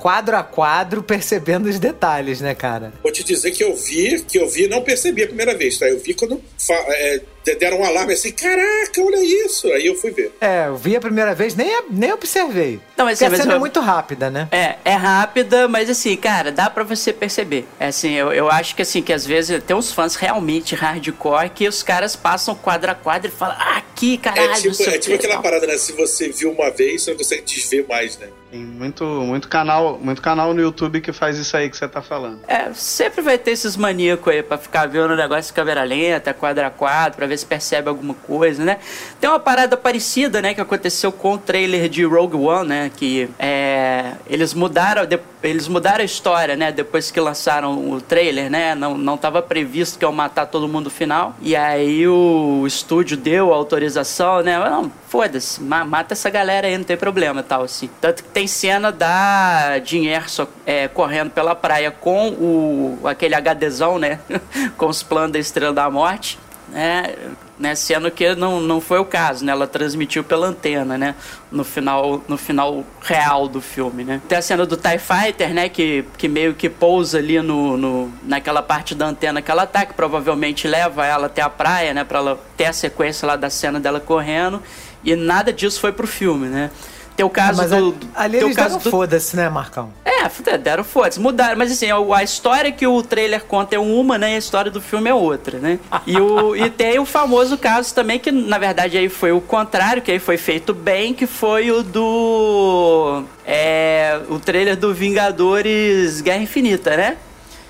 Quadro 0.00 0.36
a 0.36 0.42
quadro, 0.42 1.02
percebendo 1.02 1.68
os 1.68 1.78
detalhes, 1.78 2.40
né, 2.40 2.54
cara? 2.54 2.92
Vou 3.02 3.12
te 3.12 3.22
dizer 3.22 3.50
que 3.50 3.62
eu 3.62 3.74
vi, 3.76 4.20
que 4.22 4.38
eu 4.38 4.48
vi, 4.48 4.68
não 4.68 4.82
percebi 4.82 5.22
a 5.22 5.26
primeira 5.26 5.54
vez, 5.54 5.78
tá? 5.78 5.86
Eu 5.86 5.98
vi 5.98 6.14
quando 6.14 6.42
é, 6.88 7.20
deram 7.54 7.80
um 7.80 7.84
alarme 7.84 8.12
assim, 8.12 8.32
caraca, 8.32 9.00
olha 9.00 9.22
isso. 9.44 9.68
Aí 9.72 9.86
eu 9.86 9.94
fui 9.94 10.10
ver. 10.10 10.32
É, 10.40 10.66
eu 10.66 10.76
vi 10.76 10.96
a 10.96 11.00
primeira 11.00 11.34
vez, 11.34 11.54
nem, 11.54 11.82
nem 11.90 12.12
observei. 12.12 12.80
Não, 12.96 13.04
mas, 13.04 13.18
Porque 13.18 13.34
a 13.34 13.36
cena 13.36 13.52
eu... 13.52 13.56
é 13.56 13.60
muito 13.60 13.80
rápida, 13.80 14.30
né? 14.30 14.48
É, 14.50 14.76
é 14.84 14.95
rápida, 14.96 15.68
mas 15.68 15.88
assim, 15.88 16.16
cara, 16.16 16.50
dá 16.50 16.68
para 16.68 16.84
você 16.84 17.12
perceber. 17.12 17.66
É 17.78 17.86
assim, 17.88 18.12
eu, 18.12 18.32
eu 18.32 18.50
acho 18.50 18.74
que 18.74 18.82
assim, 18.82 19.02
que 19.02 19.12
às 19.12 19.26
vezes 19.26 19.62
tem 19.64 19.76
uns 19.76 19.92
fãs 19.92 20.16
realmente 20.16 20.74
hardcore 20.74 21.50
que 21.50 21.68
os 21.68 21.82
caras 21.82 22.16
passam 22.16 22.54
quadro 22.54 22.90
a 22.90 22.94
quadro 22.94 23.28
e 23.28 23.34
falam, 23.34 23.56
ah, 23.58 23.76
aqui, 23.78 24.18
caralho. 24.18 24.52
É 24.52 24.54
tipo, 24.54 24.82
é 24.82 24.98
tipo 24.98 25.16
aquela 25.16 25.42
parada, 25.42 25.66
né? 25.66 25.76
Se 25.78 25.92
você 25.92 26.28
viu 26.28 26.50
uma 26.52 26.70
vez, 26.70 27.02
você 27.02 27.10
não 27.10 27.18
consegue 27.18 27.42
desver 27.42 27.86
mais, 27.88 28.18
né? 28.18 28.28
Tem 28.56 28.64
muito, 28.64 29.04
muito, 29.04 29.48
canal, 29.48 29.98
muito 30.02 30.22
canal 30.22 30.54
no 30.54 30.62
YouTube 30.62 31.02
que 31.02 31.12
faz 31.12 31.36
isso 31.36 31.54
aí 31.54 31.68
que 31.68 31.76
você 31.76 31.86
tá 31.86 32.00
falando. 32.00 32.40
É, 32.48 32.72
sempre 32.72 33.20
vai 33.20 33.36
ter 33.36 33.50
esses 33.50 33.76
maníacos 33.76 34.32
aí 34.32 34.42
pra 34.42 34.56
ficar 34.56 34.86
vendo 34.86 35.10
o 35.10 35.16
negócio 35.16 35.50
de 35.50 35.52
câmera 35.52 35.82
lenta, 35.82 36.32
quadro 36.32 36.64
a 36.64 36.70
quadro, 36.70 37.18
pra 37.18 37.26
ver 37.26 37.36
se 37.36 37.44
percebe 37.44 37.90
alguma 37.90 38.14
coisa, 38.14 38.64
né? 38.64 38.78
Tem 39.20 39.28
uma 39.28 39.38
parada 39.38 39.76
parecida, 39.76 40.40
né, 40.40 40.54
que 40.54 40.60
aconteceu 40.60 41.12
com 41.12 41.34
o 41.34 41.38
trailer 41.38 41.86
de 41.90 42.02
Rogue 42.04 42.36
One, 42.36 42.66
né? 42.66 42.90
Que 42.96 43.28
é, 43.38 44.12
eles 44.26 44.54
mudaram 44.54 45.06
eles 45.42 45.68
mudaram 45.68 46.00
a 46.00 46.04
história, 46.04 46.56
né? 46.56 46.72
Depois 46.72 47.10
que 47.10 47.20
lançaram 47.20 47.90
o 47.90 48.00
trailer, 48.00 48.50
né? 48.50 48.74
Não, 48.74 48.96
não 48.96 49.16
tava 49.16 49.40
previsto 49.40 49.98
que 49.98 50.04
iam 50.04 50.12
matar 50.12 50.46
todo 50.46 50.66
mundo 50.66 50.90
final. 50.90 51.36
E 51.40 51.54
aí 51.54 52.06
o 52.08 52.64
estúdio 52.66 53.16
deu 53.16 53.52
a 53.52 53.56
autorização, 53.56 54.42
né? 54.42 54.58
Não, 54.58 54.90
foda-se, 55.08 55.62
mata 55.62 56.14
essa 56.14 56.28
galera 56.30 56.66
aí, 56.66 56.76
não 56.76 56.84
tem 56.84 56.96
problema 56.96 57.42
tal, 57.42 57.62
assim. 57.62 57.88
Tanto 58.00 58.24
que 58.24 58.28
tem 58.30 58.45
cena 58.46 58.90
da 58.90 59.78
Dinheiro 59.78 60.24
é, 60.64 60.88
correndo 60.88 61.30
pela 61.30 61.54
praia 61.54 61.90
com 61.90 62.30
o 62.30 63.00
aquele 63.04 63.34
HDzão, 63.34 63.98
né? 63.98 64.20
com 64.76 64.86
os 64.86 65.02
planos 65.02 65.32
da 65.32 65.38
Estrela 65.38 65.72
da 65.72 65.90
Morte. 65.90 66.38
Né, 66.68 67.14
né, 67.58 67.74
sendo 67.74 68.10
que 68.10 68.34
não, 68.34 68.60
não 68.60 68.80
foi 68.80 68.98
o 68.98 69.04
caso, 69.04 69.44
né? 69.44 69.52
Ela 69.52 69.66
transmitiu 69.66 70.22
pela 70.22 70.48
antena, 70.48 70.98
né? 70.98 71.14
No 71.50 71.64
final, 71.64 72.22
no 72.28 72.36
final 72.36 72.84
real 73.00 73.48
do 73.48 73.60
filme, 73.60 74.04
né? 74.04 74.20
Tem 74.28 74.36
a 74.36 74.42
cena 74.42 74.66
do 74.66 74.76
TIE 74.76 74.98
Fighter, 74.98 75.54
né? 75.54 75.68
Que, 75.68 76.04
que 76.18 76.28
meio 76.28 76.54
que 76.54 76.68
pousa 76.68 77.18
ali 77.18 77.40
no, 77.40 77.76
no, 77.76 78.12
naquela 78.22 78.62
parte 78.62 78.94
da 78.94 79.06
antena 79.06 79.40
que 79.40 79.50
ela 79.50 79.66
tá, 79.66 79.86
que 79.86 79.94
provavelmente 79.94 80.68
leva 80.68 81.06
ela 81.06 81.26
até 81.26 81.40
a 81.40 81.48
praia, 81.48 81.94
né? 81.94 82.04
Pra 82.04 82.18
ela 82.18 82.40
ter 82.56 82.66
a 82.66 82.72
sequência 82.72 83.26
lá 83.26 83.36
da 83.36 83.48
cena 83.48 83.80
dela 83.80 84.00
correndo. 84.00 84.62
E 85.02 85.14
nada 85.14 85.52
disso 85.52 85.80
foi 85.80 85.92
pro 85.92 86.06
filme, 86.06 86.48
né? 86.48 86.70
Tem 87.16 87.24
o 87.24 87.30
caso 87.30 87.56
mas 87.56 87.70
do. 87.70 87.96
Ali 88.14 88.36
eles 88.36 88.54
deram 88.54 88.78
do... 88.78 88.90
foda-se, 88.90 89.36
né, 89.36 89.48
Marcão? 89.48 89.90
É, 90.04 90.58
deram 90.58 90.84
foda-se. 90.84 91.18
Mudaram, 91.18 91.56
mas 91.56 91.72
assim, 91.72 91.86
a 92.14 92.22
história 92.22 92.70
que 92.70 92.86
o 92.86 93.02
trailer 93.02 93.44
conta 93.44 93.74
é 93.74 93.78
uma, 93.78 94.18
né? 94.18 94.32
E 94.32 94.34
a 94.34 94.38
história 94.38 94.70
do 94.70 94.80
filme 94.80 95.08
é 95.08 95.14
outra, 95.14 95.58
né? 95.58 95.78
E, 96.06 96.18
o, 96.18 96.54
e 96.54 96.68
tem 96.68 96.98
o 96.98 97.06
famoso 97.06 97.56
caso 97.56 97.94
também, 97.94 98.18
que 98.18 98.30
na 98.30 98.58
verdade 98.58 98.98
aí 98.98 99.08
foi 99.08 99.32
o 99.32 99.40
contrário, 99.40 100.02
que 100.02 100.10
aí 100.12 100.18
foi 100.18 100.36
feito 100.36 100.74
bem, 100.74 101.14
que 101.14 101.26
foi 101.26 101.70
o 101.70 101.82
do. 101.82 103.22
É. 103.46 104.20
O 104.28 104.38
trailer 104.38 104.76
do 104.76 104.92
Vingadores 104.92 106.20
Guerra 106.20 106.42
Infinita, 106.42 106.96
né? 106.96 107.16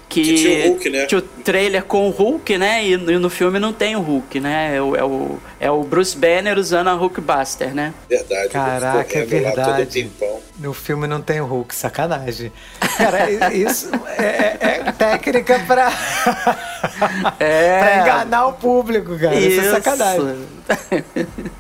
Que, 0.09 0.23
que 0.23 0.35
tinha 0.35 0.67
o 0.67 0.69
Hulk, 0.69 0.91
né? 0.91 1.07
Tinha 1.07 1.19
o 1.19 1.23
trailer 1.23 1.85
com 1.85 2.09
o 2.09 2.11
Hulk, 2.11 2.59
né? 2.59 2.85
E, 2.85 2.93
e 2.93 3.19
no 3.19 3.29
filme 3.29 3.59
não 3.59 3.73
tem 3.73 3.97
o 3.97 4.01
Hulk, 4.01 4.41
né? 4.41 4.77
É 4.77 4.83
o, 4.83 4.97
é 4.97 5.05
o, 5.05 5.39
é 5.61 5.71
o 5.71 5.83
Bruce 5.83 6.17
Banner 6.17 6.59
usando 6.59 6.89
a 6.89 6.95
Hulkbuster, 6.95 7.75
né? 7.75 7.93
Verdade. 8.09 8.49
Caraca, 8.49 9.19
é 9.19 9.25
verdade. 9.25 10.11
No 10.59 10.73
filme 10.73 11.07
não 11.07 11.21
tem 11.21 11.41
o 11.41 11.47
Hulk, 11.47 11.75
sacanagem. 11.75 12.53
Cara, 12.97 13.53
isso 13.53 13.91
é, 14.17 14.25
é, 14.25 14.83
é 14.87 14.93
técnica 14.93 15.59
pra, 15.67 15.93
é. 17.39 17.79
pra 17.79 18.03
enganar 18.03 18.47
o 18.47 18.53
público, 18.55 19.19
cara. 19.19 19.35
Isso, 19.35 19.61
isso 19.61 19.69
é 19.69 19.71
sacanagem. 19.73 20.47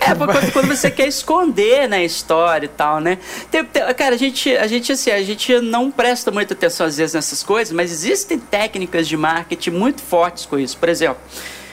é, 0.00 0.14
porque 0.14 0.50
quando 0.50 0.68
você 0.68 0.90
quer 0.90 1.08
esconder 1.08 1.82
na 1.82 1.96
né, 1.96 2.04
história 2.04 2.66
e 2.66 2.68
tal, 2.68 3.00
né? 3.00 3.18
Tem, 3.50 3.64
tem, 3.64 3.82
cara, 3.94 4.14
a 4.14 4.18
gente, 4.18 4.54
a 4.56 4.66
gente, 4.66 4.92
assim, 4.92 5.10
a 5.10 5.22
gente 5.22 5.60
não 5.60 5.90
presta 5.90 6.30
muita 6.30 6.54
atenção 6.54 6.86
às 6.86 6.96
vezes 6.98 7.14
nessas 7.14 7.42
coisas, 7.42 7.72
mas 7.72 7.90
existem 7.90 8.38
técnicas 8.38 9.08
de 9.08 9.16
marketing 9.16 9.70
muito 9.70 10.02
fortes 10.02 10.44
com 10.44 10.58
isso. 10.58 10.76
Por 10.76 10.88
exemplo, 10.88 11.18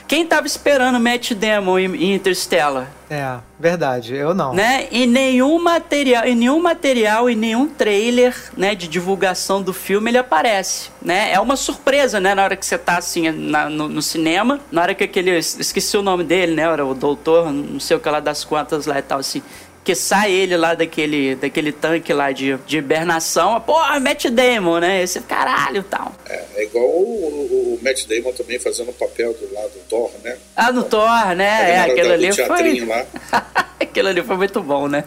quem 0.06 0.26
tava 0.26 0.46
esperando 0.46 1.00
Matt 1.00 1.32
Damon 1.32 1.78
em 1.78 2.14
Interstellar? 2.14 2.88
É, 3.08 3.36
verdade, 3.58 4.14
eu 4.14 4.34
não. 4.34 4.52
Né? 4.52 4.88
E 4.90 5.06
nenhum 5.06 5.62
material, 5.62 6.24
em 6.24 6.34
nenhum 6.34 6.60
material 6.60 7.30
e 7.30 7.36
nenhum 7.36 7.68
trailer, 7.68 8.34
né, 8.56 8.74
de 8.74 8.88
divulgação 8.88 9.62
do 9.62 9.72
filme 9.72 10.10
ele 10.10 10.18
aparece, 10.18 10.90
né? 11.00 11.32
É 11.32 11.38
uma 11.38 11.54
surpresa, 11.54 12.18
né, 12.18 12.34
na 12.34 12.42
hora 12.42 12.56
que 12.56 12.66
você 12.66 12.76
tá 12.76 12.98
assim 12.98 13.30
na, 13.30 13.68
no, 13.70 13.88
no, 13.88 14.02
cinema, 14.02 14.58
na 14.72 14.82
hora 14.82 14.94
que 14.94 15.04
aquele 15.04 15.38
esqueci 15.38 15.96
o 15.96 16.02
nome 16.02 16.24
dele, 16.24 16.54
né, 16.54 16.62
era 16.62 16.84
o 16.84 16.94
doutor, 16.94 17.52
não 17.52 17.78
sei 17.78 17.96
o 17.96 18.00
que 18.00 18.08
lá 18.08 18.18
das 18.18 18.44
quantas 18.44 18.86
lá 18.86 18.98
e 18.98 19.02
tal 19.02 19.20
assim 19.20 19.40
que 19.86 19.94
sai 19.94 20.32
ele 20.32 20.56
lá 20.56 20.74
daquele, 20.74 21.36
daquele 21.36 21.70
tanque 21.70 22.12
lá 22.12 22.32
de, 22.32 22.56
de 22.66 22.78
hibernação, 22.78 23.60
porra, 23.60 24.00
Matt 24.00 24.26
Damon, 24.26 24.80
né? 24.80 25.00
Esse 25.00 25.20
caralho 25.20 25.78
e 25.78 25.82
tal. 25.84 26.12
É, 26.28 26.42
é 26.56 26.64
igual 26.64 26.86
o, 26.86 27.76
o, 27.76 27.78
Matt 27.80 28.04
Damon 28.08 28.32
também 28.32 28.58
fazendo 28.58 28.90
o 28.90 28.92
papel 28.92 29.32
do 29.32 29.54
lado 29.54 29.68
do 29.68 29.78
Thor, 29.88 30.10
né? 30.24 30.36
Ah, 30.56 30.72
no 30.72 30.82
Thor, 30.82 31.36
né? 31.36 31.70
É, 31.70 31.80
aquele 31.82 32.12
ali 32.12 32.32
foi... 32.32 32.80
Lá. 32.80 33.06
aquele 33.78 34.08
ali 34.08 34.22
foi 34.24 34.36
muito 34.36 34.60
bom, 34.60 34.88
né? 34.88 35.04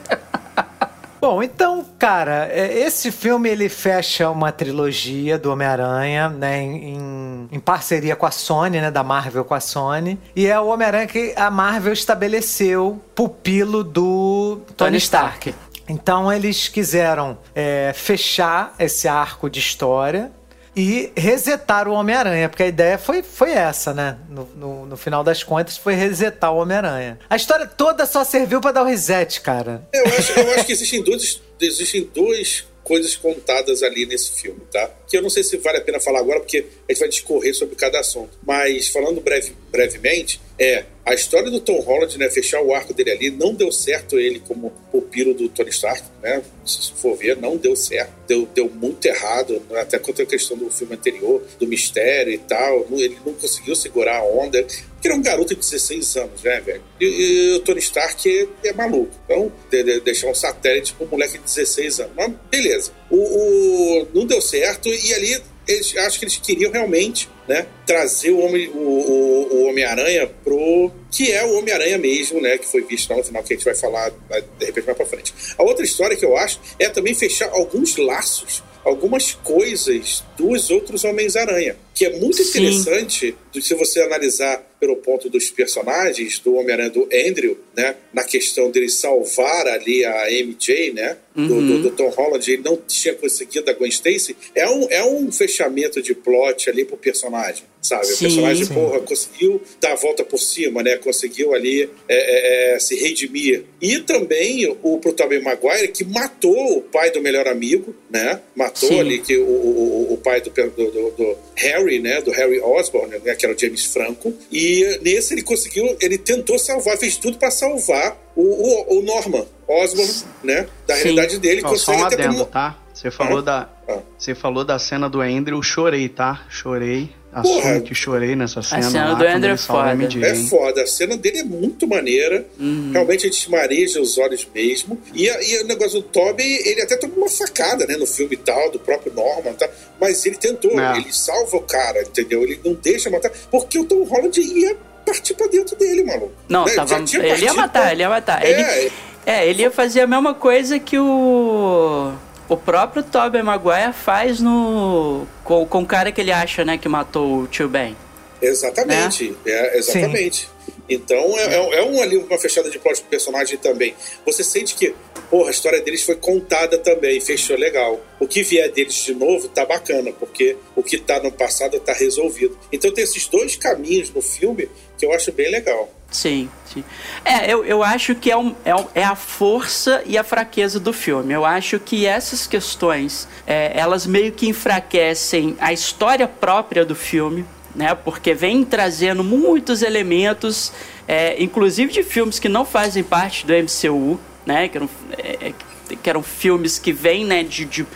Bom, 1.22 1.44
então, 1.44 1.86
cara, 1.98 2.48
é, 2.52 2.80
esse 2.80 3.12
filme 3.12 3.50
ele 3.50 3.68
fecha 3.68 4.30
uma 4.30 4.52
trilogia 4.52 5.38
do 5.38 5.52
Homem-Aranha, 5.52 6.30
né, 6.30 6.62
em, 6.62 7.50
em, 7.52 7.60
parceria 7.60 8.16
com 8.16 8.26
a 8.26 8.32
Sony, 8.32 8.80
né, 8.80 8.90
da 8.90 9.04
Marvel 9.04 9.44
com 9.44 9.54
a 9.54 9.60
Sony. 9.60 10.20
E 10.36 10.48
é 10.48 10.60
o 10.60 10.68
Homem-Aranha 10.68 11.08
que 11.08 11.34
a 11.36 11.52
Marvel 11.52 11.94
estabeleceu 11.94 13.02
pupilo 13.14 13.84
do 13.84 14.62
Tony, 14.78 14.92
Tony 14.92 14.98
Stark. 14.98 15.50
Stark. 15.50 15.70
Então 15.90 16.32
eles 16.32 16.68
quiseram 16.68 17.38
é, 17.54 17.92
fechar 17.96 18.76
esse 18.78 19.08
arco 19.08 19.50
de 19.50 19.60
história 19.60 20.32
e 20.76 21.12
resetar 21.16 21.88
o 21.88 21.94
Homem-Aranha, 21.94 22.50
porque 22.50 22.64
a 22.64 22.68
ideia 22.68 22.98
foi, 22.98 23.22
foi 23.24 23.52
essa, 23.52 23.94
né? 23.94 24.18
No, 24.30 24.46
no, 24.56 24.86
no 24.86 24.98
final 24.98 25.24
das 25.24 25.44
contas, 25.44 25.78
foi 25.78 25.94
resetar 25.94 26.54
o 26.54 26.58
Homem-Aranha. 26.58 27.20
A 27.30 27.36
história 27.36 27.66
toda 27.66 28.06
só 28.06 28.24
serviu 28.24 28.62
para 28.62 28.72
dar 28.72 28.84
o 28.84 28.86
reset, 28.86 29.42
cara. 29.42 29.88
Eu 29.94 30.06
acho, 30.06 30.40
eu 30.40 30.52
acho 30.52 30.66
que 30.66 30.72
existem 30.72 31.04
dois, 31.04 31.42
existem 31.60 32.10
dois 32.14 32.68
coisas 32.90 33.16
contadas 33.16 33.84
ali 33.84 34.08
nesse 34.08 34.32
filme, 34.32 34.62
tá? 34.72 34.90
Que 35.08 35.16
eu 35.16 35.22
não 35.22 35.30
sei 35.30 35.44
se 35.44 35.56
vale 35.58 35.78
a 35.78 35.82
pena 35.82 36.00
falar 36.00 36.20
agora, 36.20 36.40
porque 36.40 36.66
a 36.88 36.92
gente 36.92 37.00
vai 37.00 37.10
discorrer 37.10 37.54
sobre 37.54 37.76
cada 37.76 38.00
assunto. 38.00 38.36
Mas 38.42 38.88
falando 38.88 39.22
breve, 39.22 39.56
brevemente, 39.72 40.42
é 40.58 40.86
a 41.10 41.16
história 41.16 41.50
do 41.50 41.60
Tom 41.60 41.80
Holland, 41.80 42.20
né? 42.20 42.30
Fechar 42.30 42.62
o 42.62 42.72
arco 42.72 42.94
dele 42.94 43.10
ali, 43.10 43.32
não 43.32 43.52
deu 43.52 43.72
certo 43.72 44.20
ele 44.20 44.40
como 44.40 44.72
pupilo 44.92 45.34
do 45.34 45.50
Tony 45.50 45.72
Stark, 45.72 46.04
né? 46.22 46.44
Se 46.64 46.92
for 46.94 47.18
ver, 47.18 47.36
não 47.36 47.58
deu 47.58 47.76
certo. 47.76 48.14
Deu, 48.28 48.48
deu 48.54 48.70
muito 48.70 49.04
errado, 49.08 49.60
até 49.76 49.98
quanto 49.98 50.22
a 50.22 50.26
questão 50.26 50.56
do 50.56 50.70
filme 50.70 50.94
anterior, 50.94 51.42
do 51.60 51.66
mistério 51.66 52.32
e 52.32 52.38
tal. 52.38 52.86
Ele 52.92 53.18
não 53.26 53.34
conseguiu 53.34 53.76
segurar 53.76 54.18
a 54.20 54.24
onda. 54.24 54.62
Porque 54.62 55.08
ele 55.08 55.16
é 55.16 55.18
um 55.18 55.22
garoto 55.24 55.56
de 55.56 55.60
16 55.60 56.18
anos, 56.18 56.44
né, 56.44 56.62
velho? 56.62 56.84
E, 57.02 57.06
e, 57.06 57.56
o 57.56 57.60
Tony 57.62 57.80
Stark 57.80 58.30
é, 58.64 58.68
é 58.68 58.74
maluco. 58.74 59.12
Então, 59.26 59.52
de, 59.72 59.84
de, 59.84 60.02
deixar 60.02 60.28
um 60.28 60.36
satélite 60.36 60.96
um 61.02 61.08
moleque 61.08 61.40
de 61.40 61.44
16 61.44 62.02
anos. 62.02 62.14
Mas 62.16 62.32
beleza. 62.52 62.92
O, 63.10 63.18
o, 63.18 64.08
não 64.14 64.28
deu 64.28 64.42
certo 64.42 64.88
e 64.90 65.14
ali 65.16 65.42
eles, 65.70 65.96
acho 65.98 66.18
que 66.18 66.26
eles 66.26 66.38
queriam 66.38 66.72
realmente 66.72 67.30
né, 67.48 67.68
trazer 67.86 68.32
o 68.32 68.40
Homem-Aranha 68.40 68.72
o, 68.74 69.54
o, 69.54 69.56
o 69.56 69.70
Homem 69.70 70.28
pro. 70.44 70.92
que 71.12 71.32
é 71.32 71.46
o 71.46 71.60
Homem-Aranha 71.60 71.98
mesmo, 71.98 72.42
né? 72.42 72.58
Que 72.58 72.66
foi 72.66 72.82
visto 72.82 73.14
no 73.14 73.24
final, 73.24 73.44
que 73.44 73.54
a 73.54 73.56
gente 73.56 73.66
vai 73.66 73.76
falar 73.76 74.10
de 74.10 74.66
repente 74.66 74.86
mais 74.86 74.98
pra 74.98 75.06
frente. 75.06 75.34
A 75.58 75.64
outra 75.64 75.86
história 75.86 76.18
que 76.18 76.26
eu 76.26 76.36
acho 76.36 76.60
é 76.80 76.90
também 76.90 77.14
fechar 77.14 77.50
alguns 77.50 77.98
laços 77.98 78.64
algumas 78.90 79.34
coisas 79.34 80.24
dos 80.38 80.70
outros 80.70 81.04
Homens-Aranha, 81.04 81.78
que 81.94 82.06
é 82.06 82.18
muito 82.18 82.44
Sim. 82.44 82.50
interessante 82.50 83.36
se 83.62 83.76
você 83.76 84.02
analisar 84.02 84.66
pelo 84.80 84.96
ponto 84.98 85.30
dos 85.30 85.50
personagens 85.52 86.40
do 86.40 86.56
Homem-Aranha 86.56 86.90
do 86.90 87.08
Andrew, 87.14 87.58
né, 87.76 87.96
na 88.14 88.24
questão 88.24 88.72
dele 88.72 88.90
salvar 88.90 89.68
ali 89.68 90.06
a 90.06 90.32
MJ, 90.32 90.94
né, 90.94 91.18
uhum. 91.36 91.48
do, 91.48 91.62
do, 91.62 91.82
do, 91.84 91.92
Tom 91.92 92.10
Holland, 92.10 92.52
ele 92.52 92.64
não 92.64 92.78
tinha 92.88 93.14
conseguido 93.14 93.70
a 93.70 93.74
Gwen 93.74 93.90
Stacy, 93.90 94.36
é 94.56 94.68
um, 94.68 94.88
é 94.90 95.04
um 95.04 95.32
fechamento 95.32 96.02
de 96.02 96.16
plot 96.16 96.70
ali 96.70 96.86
pro 96.86 96.98
personagem, 96.98 97.64
sabe? 97.82 98.06
Sim, 98.06 98.14
o 98.14 98.18
personagem, 98.18 98.66
sim. 98.66 98.74
porra, 98.74 99.00
conseguiu 99.00 99.62
dar 99.80 99.94
a 99.94 99.96
volta 99.96 100.24
por 100.24 100.38
cima, 100.38 100.84
né, 100.84 100.98
conseguiu 100.98 101.54
ali 101.54 101.84
é, 101.84 101.88
é, 102.08 102.76
é, 102.76 102.80
se 102.80 102.96
redimir. 102.96 103.64
E 103.82 104.00
também 104.00 104.68
o 104.84 104.98
pro 105.00 105.14
Tobey 105.14 105.42
Maguire, 105.42 105.90
que 105.90 106.04
matou 106.04 106.78
o 106.78 106.82
pai 106.82 107.12
do 107.12 107.22
melhor 107.22 107.48
amigo, 107.48 107.96
né, 108.10 108.40
matou 108.56 108.90
sim. 108.90 109.00
ali 109.00 109.20
que 109.20 109.38
o, 109.38 109.46
o, 109.46 110.14
o 110.14 110.18
pai 110.18 110.42
do, 110.42 110.50
do, 110.50 111.12
do, 111.12 111.38
Harry, 111.56 112.00
né, 112.00 112.22
do 112.22 112.32
Harry 112.32 112.60
Osborn, 112.60 113.18
né, 113.24 113.36
que 113.36 113.46
era 113.46 113.56
o 113.56 113.60
James 113.60 113.86
Franco, 113.86 114.34
e 114.52 115.00
nesse 115.02 115.34
ele 115.34 115.44
conseguiu, 115.44 115.98
ele 116.02 116.18
tentou 116.18 116.60
salvar, 116.60 116.98
fez 116.98 117.18
tudo 117.18 117.38
para 117.38 117.52
salvar 117.52 118.18
o, 118.36 118.42
o, 118.44 119.00
o 119.00 119.02
Norman 119.02 119.46
Osborn, 119.68 120.12
né, 120.44 120.68
da 120.86 120.96
Sim. 120.96 121.04
realidade 121.04 121.38
dele. 121.38 121.62
Não, 121.62 121.78
só 121.78 121.94
um 121.94 122.06
adendo, 122.06 122.34
como... 122.34 122.46
tá? 122.46 122.78
Você 122.94 123.10
falou, 123.10 123.40
ah, 123.40 123.42
da, 123.42 123.70
ah. 123.88 124.00
você 124.18 124.36
falou 124.36 124.66
da 124.66 124.78
cena 124.78 125.10
do 125.10 125.22
Andrew, 125.22 125.64
chorei, 125.64 126.10
tá? 126.10 126.46
Chorei. 126.50 127.10
Assumo 127.32 127.82
que 127.82 127.94
chorei 127.94 128.36
nessa 128.36 128.62
cena. 128.62 128.88
A 128.88 128.90
cena 128.90 129.10
lá, 129.10 129.14
do 129.14 129.28
Andrew 129.28 129.54
é 129.54 129.58
foda. 129.58 129.94
MJ, 129.94 130.26
é 130.26 130.36
foda. 130.48 130.82
A 130.82 130.88
cena 130.88 131.16
dele 131.16 131.40
é 131.40 131.44
muito 131.44 131.88
maneira. 131.88 132.46
Uhum. 132.60 132.90
Realmente 132.92 133.28
a 133.28 133.30
gente 133.30 133.52
mareja 133.52 134.02
os 134.02 134.18
olhos 134.18 134.48
mesmo. 134.54 135.00
E, 135.14 135.28
e 135.28 135.64
o 135.64 135.68
negócio 135.68 136.02
do 136.02 136.08
Toby, 136.08 136.44
ele 136.44 136.82
até 136.82 136.98
tomou 136.98 137.18
uma 137.18 137.30
facada, 137.30 137.86
né? 137.86 137.96
No 137.98 138.08
filme 138.08 138.34
e 138.34 138.38
tal, 138.38 138.72
do 138.72 138.80
próprio 138.80 139.14
Norman 139.14 139.54
tá? 139.54 139.70
Mas 140.02 140.26
ele 140.26 140.38
tentou. 140.38 140.80
É. 140.80 140.98
Ele 140.98 141.14
salva 141.14 141.58
o 141.58 141.62
cara, 141.62 142.02
entendeu? 142.02 142.42
Ele 142.42 142.60
não 142.66 142.74
deixa 142.74 143.10
matar. 143.10 143.32
Porque 143.52 143.78
o 143.78 143.86
Tom 143.86 144.04
Holland 144.04 144.40
ia 144.42 144.76
partir 145.06 145.36
pra 145.36 145.48
dentro 145.48 145.76
dele, 145.76 146.04
maluco. 146.04 146.34
Não, 146.48 146.66
né? 146.66 146.74
tava, 146.74 146.96
ele 146.98 147.46
ia 147.46 147.54
matar, 147.54 147.82
pra... 147.82 147.92
ele 147.92 148.02
ia 148.02 148.10
matar. 148.10 148.44
É, 148.44 148.50
ele, 148.50 148.92
é, 149.26 149.48
ele 149.48 149.62
ia 149.64 149.72
fazer 149.72 150.02
a 150.02 150.08
mesma 150.08 150.34
coisa 150.34 150.80
que 150.80 150.98
o 150.98 152.12
o 152.50 152.58
próprio 152.58 153.04
Tobey 153.04 153.44
Maguire 153.44 153.94
faz 153.94 154.42
no 154.42 155.28
com, 155.44 155.66
com 155.66 155.84
o 155.84 155.86
cara 155.86 156.12
que 156.12 156.20
ele 156.20 156.32
acha, 156.32 156.66
né, 156.66 156.78
que 156.78 156.90
matou 156.90 157.44
o 157.44 157.48
tio 157.48 157.70
Ben. 157.70 157.96
Exatamente, 158.42 159.32
né? 159.32 159.38
é, 159.46 159.78
exatamente. 159.78 160.42
Sim. 160.42 160.60
Então 160.90 161.38
é, 161.38 161.56
é, 161.56 161.80
é, 161.80 161.84
um, 161.84 162.02
ali 162.02 162.18
uma 162.18 162.38
fechada 162.40 162.70
de 162.70 162.80
plot 162.80 163.02
pro 163.02 163.10
personagem 163.12 163.58
também. 163.58 163.94
Você 164.26 164.44
sente 164.44 164.74
que, 164.74 164.96
porra, 165.30 165.50
a 165.50 165.52
história 165.52 165.80
deles 165.82 166.02
foi 166.02 166.16
contada 166.16 166.80
também, 166.80 167.22
fechou 167.22 167.56
legal. 167.56 168.02
O 168.20 168.28
que 168.28 168.42
vier 168.42 168.72
deles 168.72 168.96
de 168.96 169.14
novo 169.14 169.48
tá 169.48 169.66
bacana, 169.66 170.12
porque 170.12 170.58
o 170.76 170.82
que 170.82 170.98
tá 170.98 171.22
no 171.22 171.32
passado 171.32 171.80
tá 171.80 171.94
resolvido. 171.94 172.58
Então 172.72 172.92
tem 172.92 173.04
esses 173.04 173.28
dois 173.28 173.56
caminhos 173.56 174.10
no 174.10 174.22
filme 174.22 174.68
que 174.98 175.06
eu 175.06 175.14
acho 175.14 175.32
bem 175.32 175.52
legal. 175.52 175.94
Sim, 176.12 176.50
sim. 176.74 176.84
É, 177.24 177.54
eu, 177.54 177.64
eu 177.64 177.84
acho 177.84 178.16
que 178.16 178.32
é, 178.32 178.38
um, 178.38 178.56
é, 178.66 178.76
um, 178.76 178.88
é 178.96 179.04
a 179.04 179.16
força 179.16 180.02
e 180.08 180.18
a 180.18 180.24
fraqueza 180.24 180.80
do 180.80 180.92
filme. 180.92 181.34
Eu 181.34 181.46
acho 181.46 181.80
que 181.80 182.08
essas 182.08 182.48
questões, 182.48 183.28
é, 183.46 183.72
elas 183.76 184.08
meio 184.08 184.32
que 184.32 184.48
enfraquecem 184.48 185.56
a 185.60 185.72
história 185.72 186.28
própria 186.28 186.84
do 186.84 186.96
filme, 186.96 187.46
né? 187.80 187.96
Porque 187.96 188.34
vem 188.34 188.66
trazendo 188.66 189.24
muitos 189.24 189.82
elementos, 189.82 190.74
é, 191.08 191.42
inclusive 191.42 191.94
de 191.94 192.04
filmes 192.04 192.38
que 192.38 192.50
não 192.50 192.66
fazem 192.66 193.02
parte 193.02 193.48
do 193.48 193.54
MCU, 193.54 194.20
né? 194.46 194.68
Que 194.68 194.78
eram, 194.78 194.90
é, 195.18 195.54
que 195.96 196.10
eram 196.10 196.22
filmes 196.22 196.78
que 196.78 196.92
vêm, 196.92 197.26
né, 197.26 197.42
de, 197.42 197.66
de 197.66 197.88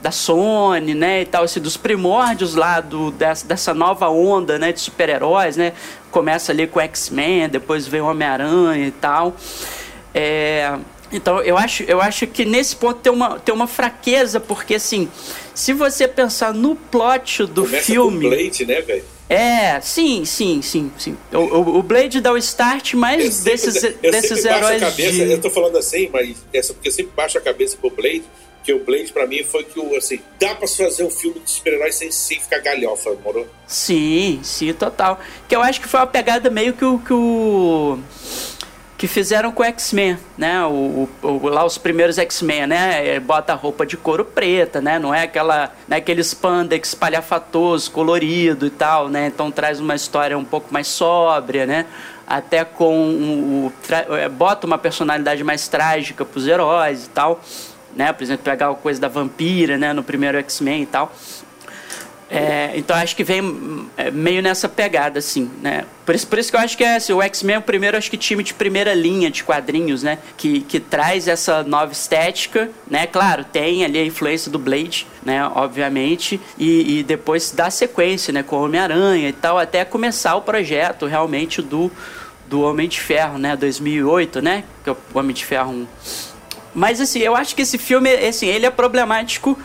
da 0.00 0.10
Sony, 0.10 0.94
né, 0.94 1.22
e 1.22 1.26
tal, 1.26 1.44
assim, 1.44 1.60
dos 1.60 1.76
primórdios 1.76 2.56
lá 2.56 2.80
do, 2.80 3.12
dessa, 3.12 3.46
dessa 3.46 3.72
nova 3.72 4.08
onda, 4.08 4.58
né, 4.58 4.72
de 4.72 4.80
super-heróis, 4.80 5.56
né, 5.56 5.74
começa 6.10 6.50
ali 6.50 6.66
com 6.66 6.80
X-Men, 6.80 7.48
depois 7.48 7.86
vem 7.86 8.00
o 8.00 8.06
Homem-Aranha 8.06 8.84
e 8.84 8.90
tal, 8.90 9.36
é, 10.12 10.76
então 11.12 11.40
eu 11.42 11.56
acho, 11.56 11.84
eu 11.84 12.00
acho 12.00 12.26
que 12.26 12.44
nesse 12.44 12.74
ponto 12.74 12.98
tem 12.98 13.12
uma, 13.12 13.38
tem 13.38 13.54
uma 13.54 13.68
fraqueza, 13.68 14.40
porque 14.40 14.74
assim, 14.74 15.08
se 15.54 15.72
você 15.72 16.08
pensar 16.08 16.52
no 16.52 16.74
plot 16.74 17.46
do 17.46 17.62
Começa 17.62 17.84
filme... 17.84 18.28
Com 18.28 18.36
Blade, 18.36 18.66
né, 18.66 18.80
velho? 18.80 19.11
É, 19.28 19.80
sim, 19.80 20.24
sim, 20.24 20.60
sim, 20.60 20.92
sim. 20.98 21.16
O, 21.32 21.78
o, 21.78 21.82
Blade 21.82 22.20
dá 22.20 22.32
o 22.32 22.36
start, 22.36 22.92
eu 22.92 23.00
desses, 23.44 23.74
sempre, 23.74 24.10
desses 24.10 24.44
heróis. 24.44 24.80
Cabeça, 24.80 25.24
de... 25.24 25.32
Eu 25.32 25.40
tô 25.40 25.50
falando 25.50 25.78
assim, 25.78 26.08
mas 26.12 26.36
essa 26.52 26.74
porque 26.74 26.88
eu 26.88 26.92
sempre 26.92 27.12
baixo 27.16 27.38
a 27.38 27.40
cabeça 27.40 27.76
pro 27.76 27.90
Blade, 27.90 28.24
que 28.62 28.72
o 28.72 28.84
Blade, 28.84 29.12
para 29.12 29.26
mim, 29.26 29.42
foi 29.42 29.64
que 29.64 29.78
o, 29.78 29.96
assim, 29.96 30.20
dá 30.38 30.54
pra 30.54 30.68
fazer 30.68 31.04
um 31.04 31.10
filme 31.10 31.40
de 31.40 31.50
super-heróis 31.50 31.94
sem, 31.94 32.10
sem 32.10 32.38
ficar 32.40 32.58
galhofa, 32.58 33.16
moro? 33.24 33.48
Sim, 33.66 34.40
sim, 34.42 34.72
total. 34.72 35.18
Que 35.48 35.56
eu 35.56 35.62
acho 35.62 35.80
que 35.80 35.88
foi 35.88 36.00
uma 36.00 36.06
pegada 36.06 36.48
meio 36.50 36.72
que 36.74 36.84
o. 36.84 36.98
Que, 36.98 37.12
o, 37.12 37.98
que 39.02 39.08
fizeram 39.08 39.50
com 39.50 39.64
o 39.64 39.66
X-Men, 39.66 40.16
né? 40.38 40.64
O, 40.64 41.08
o, 41.20 41.48
lá 41.48 41.64
os 41.64 41.76
primeiros 41.76 42.18
X-Men, 42.18 42.68
né? 42.68 43.18
Bota 43.18 43.52
a 43.52 43.56
roupa 43.56 43.84
de 43.84 43.96
couro 43.96 44.24
preta, 44.24 44.80
né? 44.80 44.96
Não 44.96 45.12
é 45.12 45.24
aquela, 45.24 45.72
né? 45.88 45.96
aquele 45.96 46.22
spandex 46.22 46.90
espalhafatoso, 46.90 47.90
colorido 47.90 48.64
e 48.64 48.70
tal, 48.70 49.08
né? 49.08 49.26
Então 49.26 49.50
traz 49.50 49.80
uma 49.80 49.96
história 49.96 50.38
um 50.38 50.44
pouco 50.44 50.72
mais 50.72 50.86
sóbria, 50.86 51.66
né? 51.66 51.86
Até 52.24 52.64
com 52.64 52.94
o, 53.10 53.66
o 53.66 54.30
bota 54.30 54.68
uma 54.68 54.78
personalidade 54.78 55.42
mais 55.42 55.66
trágica 55.66 56.24
para 56.24 56.38
os 56.38 56.46
heróis 56.46 57.06
e 57.06 57.08
tal 57.08 57.40
né? 57.94 58.12
Por 58.12 58.22
exemplo, 58.22 58.44
pegar 58.44 58.70
a 58.70 58.74
coisa 58.74 59.00
da 59.00 59.08
vampira, 59.08 59.76
né? 59.76 59.92
No 59.92 60.02
primeiro 60.02 60.38
X-Men 60.38 60.82
e 60.82 60.86
tal. 60.86 61.12
É, 62.34 62.72
então 62.76 62.96
acho 62.96 63.14
que 63.14 63.22
vem 63.22 63.90
é, 63.94 64.10
meio 64.10 64.40
nessa 64.40 64.66
pegada, 64.66 65.18
assim, 65.18 65.50
né? 65.60 65.84
Por 66.06 66.14
isso, 66.14 66.26
por 66.26 66.38
isso 66.38 66.50
que 66.50 66.56
eu 66.56 66.60
acho 66.60 66.78
que 66.78 66.82
é, 66.82 66.96
assim, 66.96 67.12
o 67.12 67.20
X-Men 67.20 67.56
é 67.56 67.58
o 67.58 67.62
primeiro, 67.62 67.94
acho 67.94 68.10
que 68.10 68.16
time 68.16 68.42
de 68.42 68.54
primeira 68.54 68.94
linha 68.94 69.30
de 69.30 69.44
quadrinhos, 69.44 70.02
né? 70.02 70.16
Que, 70.38 70.62
que 70.62 70.80
traz 70.80 71.28
essa 71.28 71.62
nova 71.62 71.92
estética, 71.92 72.70
né? 72.90 73.06
Claro, 73.06 73.44
tem 73.44 73.84
ali 73.84 73.98
a 73.98 74.04
influência 74.06 74.50
do 74.50 74.58
Blade, 74.58 75.06
né? 75.22 75.44
Obviamente, 75.54 76.40
e, 76.56 77.00
e 77.00 77.02
depois 77.02 77.50
dá 77.50 77.70
sequência, 77.70 78.32
né? 78.32 78.42
Com 78.42 78.56
o 78.56 78.64
Homem-Aranha 78.64 79.28
e 79.28 79.34
tal, 79.34 79.58
até 79.58 79.84
começar 79.84 80.34
o 80.34 80.40
projeto 80.40 81.04
realmente 81.04 81.60
do, 81.60 81.92
do 82.48 82.62
Homem 82.62 82.88
de 82.88 82.98
Ferro, 82.98 83.36
né? 83.36 83.54
2008, 83.56 84.40
né? 84.40 84.64
Que 84.82 84.88
é 84.88 84.94
o 84.94 84.96
Homem 85.12 85.34
de 85.34 85.44
Ferro 85.44 85.70
1. 85.70 85.86
Mas 86.74 86.98
assim, 86.98 87.18
eu 87.18 87.36
acho 87.36 87.54
que 87.54 87.60
esse 87.60 87.76
filme, 87.76 88.10
assim, 88.10 88.46
ele 88.46 88.64
é 88.64 88.70
problemático 88.70 89.58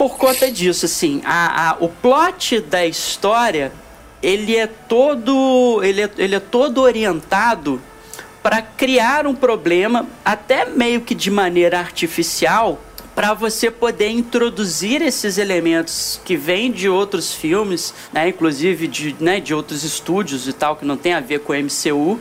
por 0.00 0.16
conta 0.16 0.50
disso, 0.50 0.86
assim. 0.86 1.20
A, 1.26 1.72
a, 1.72 1.76
o 1.78 1.86
plot 1.86 2.58
da 2.58 2.86
história, 2.86 3.70
ele 4.22 4.56
é 4.56 4.66
todo, 4.66 5.82
ele 5.84 6.00
é, 6.00 6.10
ele 6.16 6.34
é 6.36 6.40
todo 6.40 6.80
orientado 6.80 7.78
para 8.42 8.62
criar 8.62 9.26
um 9.26 9.34
problema, 9.34 10.08
até 10.24 10.64
meio 10.64 11.02
que 11.02 11.14
de 11.14 11.30
maneira 11.30 11.78
artificial, 11.78 12.80
para 13.14 13.34
você 13.34 13.70
poder 13.70 14.08
introduzir 14.08 15.02
esses 15.02 15.36
elementos 15.36 16.18
que 16.24 16.34
vêm 16.34 16.72
de 16.72 16.88
outros 16.88 17.34
filmes, 17.34 17.92
né, 18.10 18.30
inclusive 18.30 18.88
de, 18.88 19.14
né, 19.20 19.38
de 19.38 19.52
outros 19.52 19.84
estúdios 19.84 20.48
e 20.48 20.54
tal, 20.54 20.76
que 20.76 20.84
não 20.86 20.96
tem 20.96 21.12
a 21.12 21.20
ver 21.20 21.40
com 21.40 21.52
o 21.52 21.56
MCU. 21.56 22.18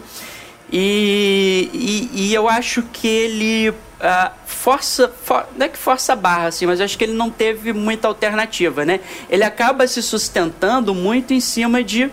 E, 0.69 1.69
e, 1.73 2.09
e 2.13 2.34
eu 2.34 2.49
acho 2.49 2.84
que 2.91 3.07
ele 3.07 3.73
uh, 3.99 4.31
força, 4.45 5.11
for, 5.23 5.47
não 5.55 5.65
é 5.65 5.69
que 5.69 5.77
força 5.77 6.15
barra, 6.15 6.47
assim, 6.47 6.65
mas 6.65 6.81
acho 6.81 6.97
que 6.97 7.03
ele 7.03 7.13
não 7.13 7.29
teve 7.29 7.73
muita 7.73 8.07
alternativa, 8.07 8.85
né? 8.85 8.99
Ele 9.29 9.43
acaba 9.43 9.87
se 9.87 10.01
sustentando 10.01 10.93
muito 10.93 11.33
em 11.33 11.39
cima 11.39 11.83
de 11.83 12.09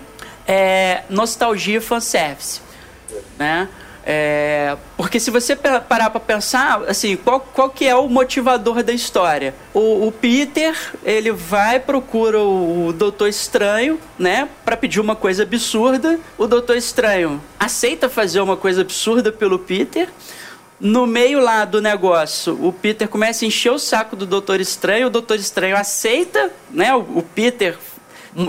é, 0.46 1.02
nostalgia 1.08 1.78
e 1.78 1.80
fanservice, 1.80 2.60
né? 3.38 3.68
É, 4.08 4.76
porque 4.96 5.18
se 5.18 5.32
você 5.32 5.56
parar 5.56 6.10
para 6.10 6.20
pensar, 6.20 6.82
assim, 6.86 7.16
qual, 7.16 7.40
qual 7.40 7.68
que 7.68 7.84
é 7.84 7.96
o 7.96 8.08
motivador 8.08 8.84
da 8.84 8.92
história? 8.92 9.52
O, 9.74 10.06
o 10.06 10.12
Peter, 10.12 10.76
ele 11.04 11.32
vai, 11.32 11.80
procura 11.80 12.38
o, 12.38 12.86
o 12.86 12.92
Doutor 12.92 13.26
Estranho, 13.26 13.98
né, 14.16 14.48
para 14.64 14.76
pedir 14.76 15.00
uma 15.00 15.16
coisa 15.16 15.42
absurda. 15.42 16.20
O 16.38 16.46
Doutor 16.46 16.76
Estranho 16.76 17.42
aceita 17.58 18.08
fazer 18.08 18.40
uma 18.40 18.56
coisa 18.56 18.82
absurda 18.82 19.32
pelo 19.32 19.58
Peter. 19.58 20.08
No 20.78 21.06
meio 21.06 21.40
lá 21.40 21.64
do 21.64 21.80
negócio, 21.80 22.58
o 22.62 22.72
Peter 22.72 23.08
começa 23.08 23.44
a 23.44 23.48
encher 23.48 23.72
o 23.72 23.78
saco 23.78 24.14
do 24.14 24.26
Doutor 24.26 24.60
Estranho, 24.60 25.06
o 25.06 25.10
Doutor 25.10 25.36
Estranho 25.36 25.76
aceita, 25.76 26.52
né? 26.70 26.94
O, 26.94 27.22
Peter 27.22 27.78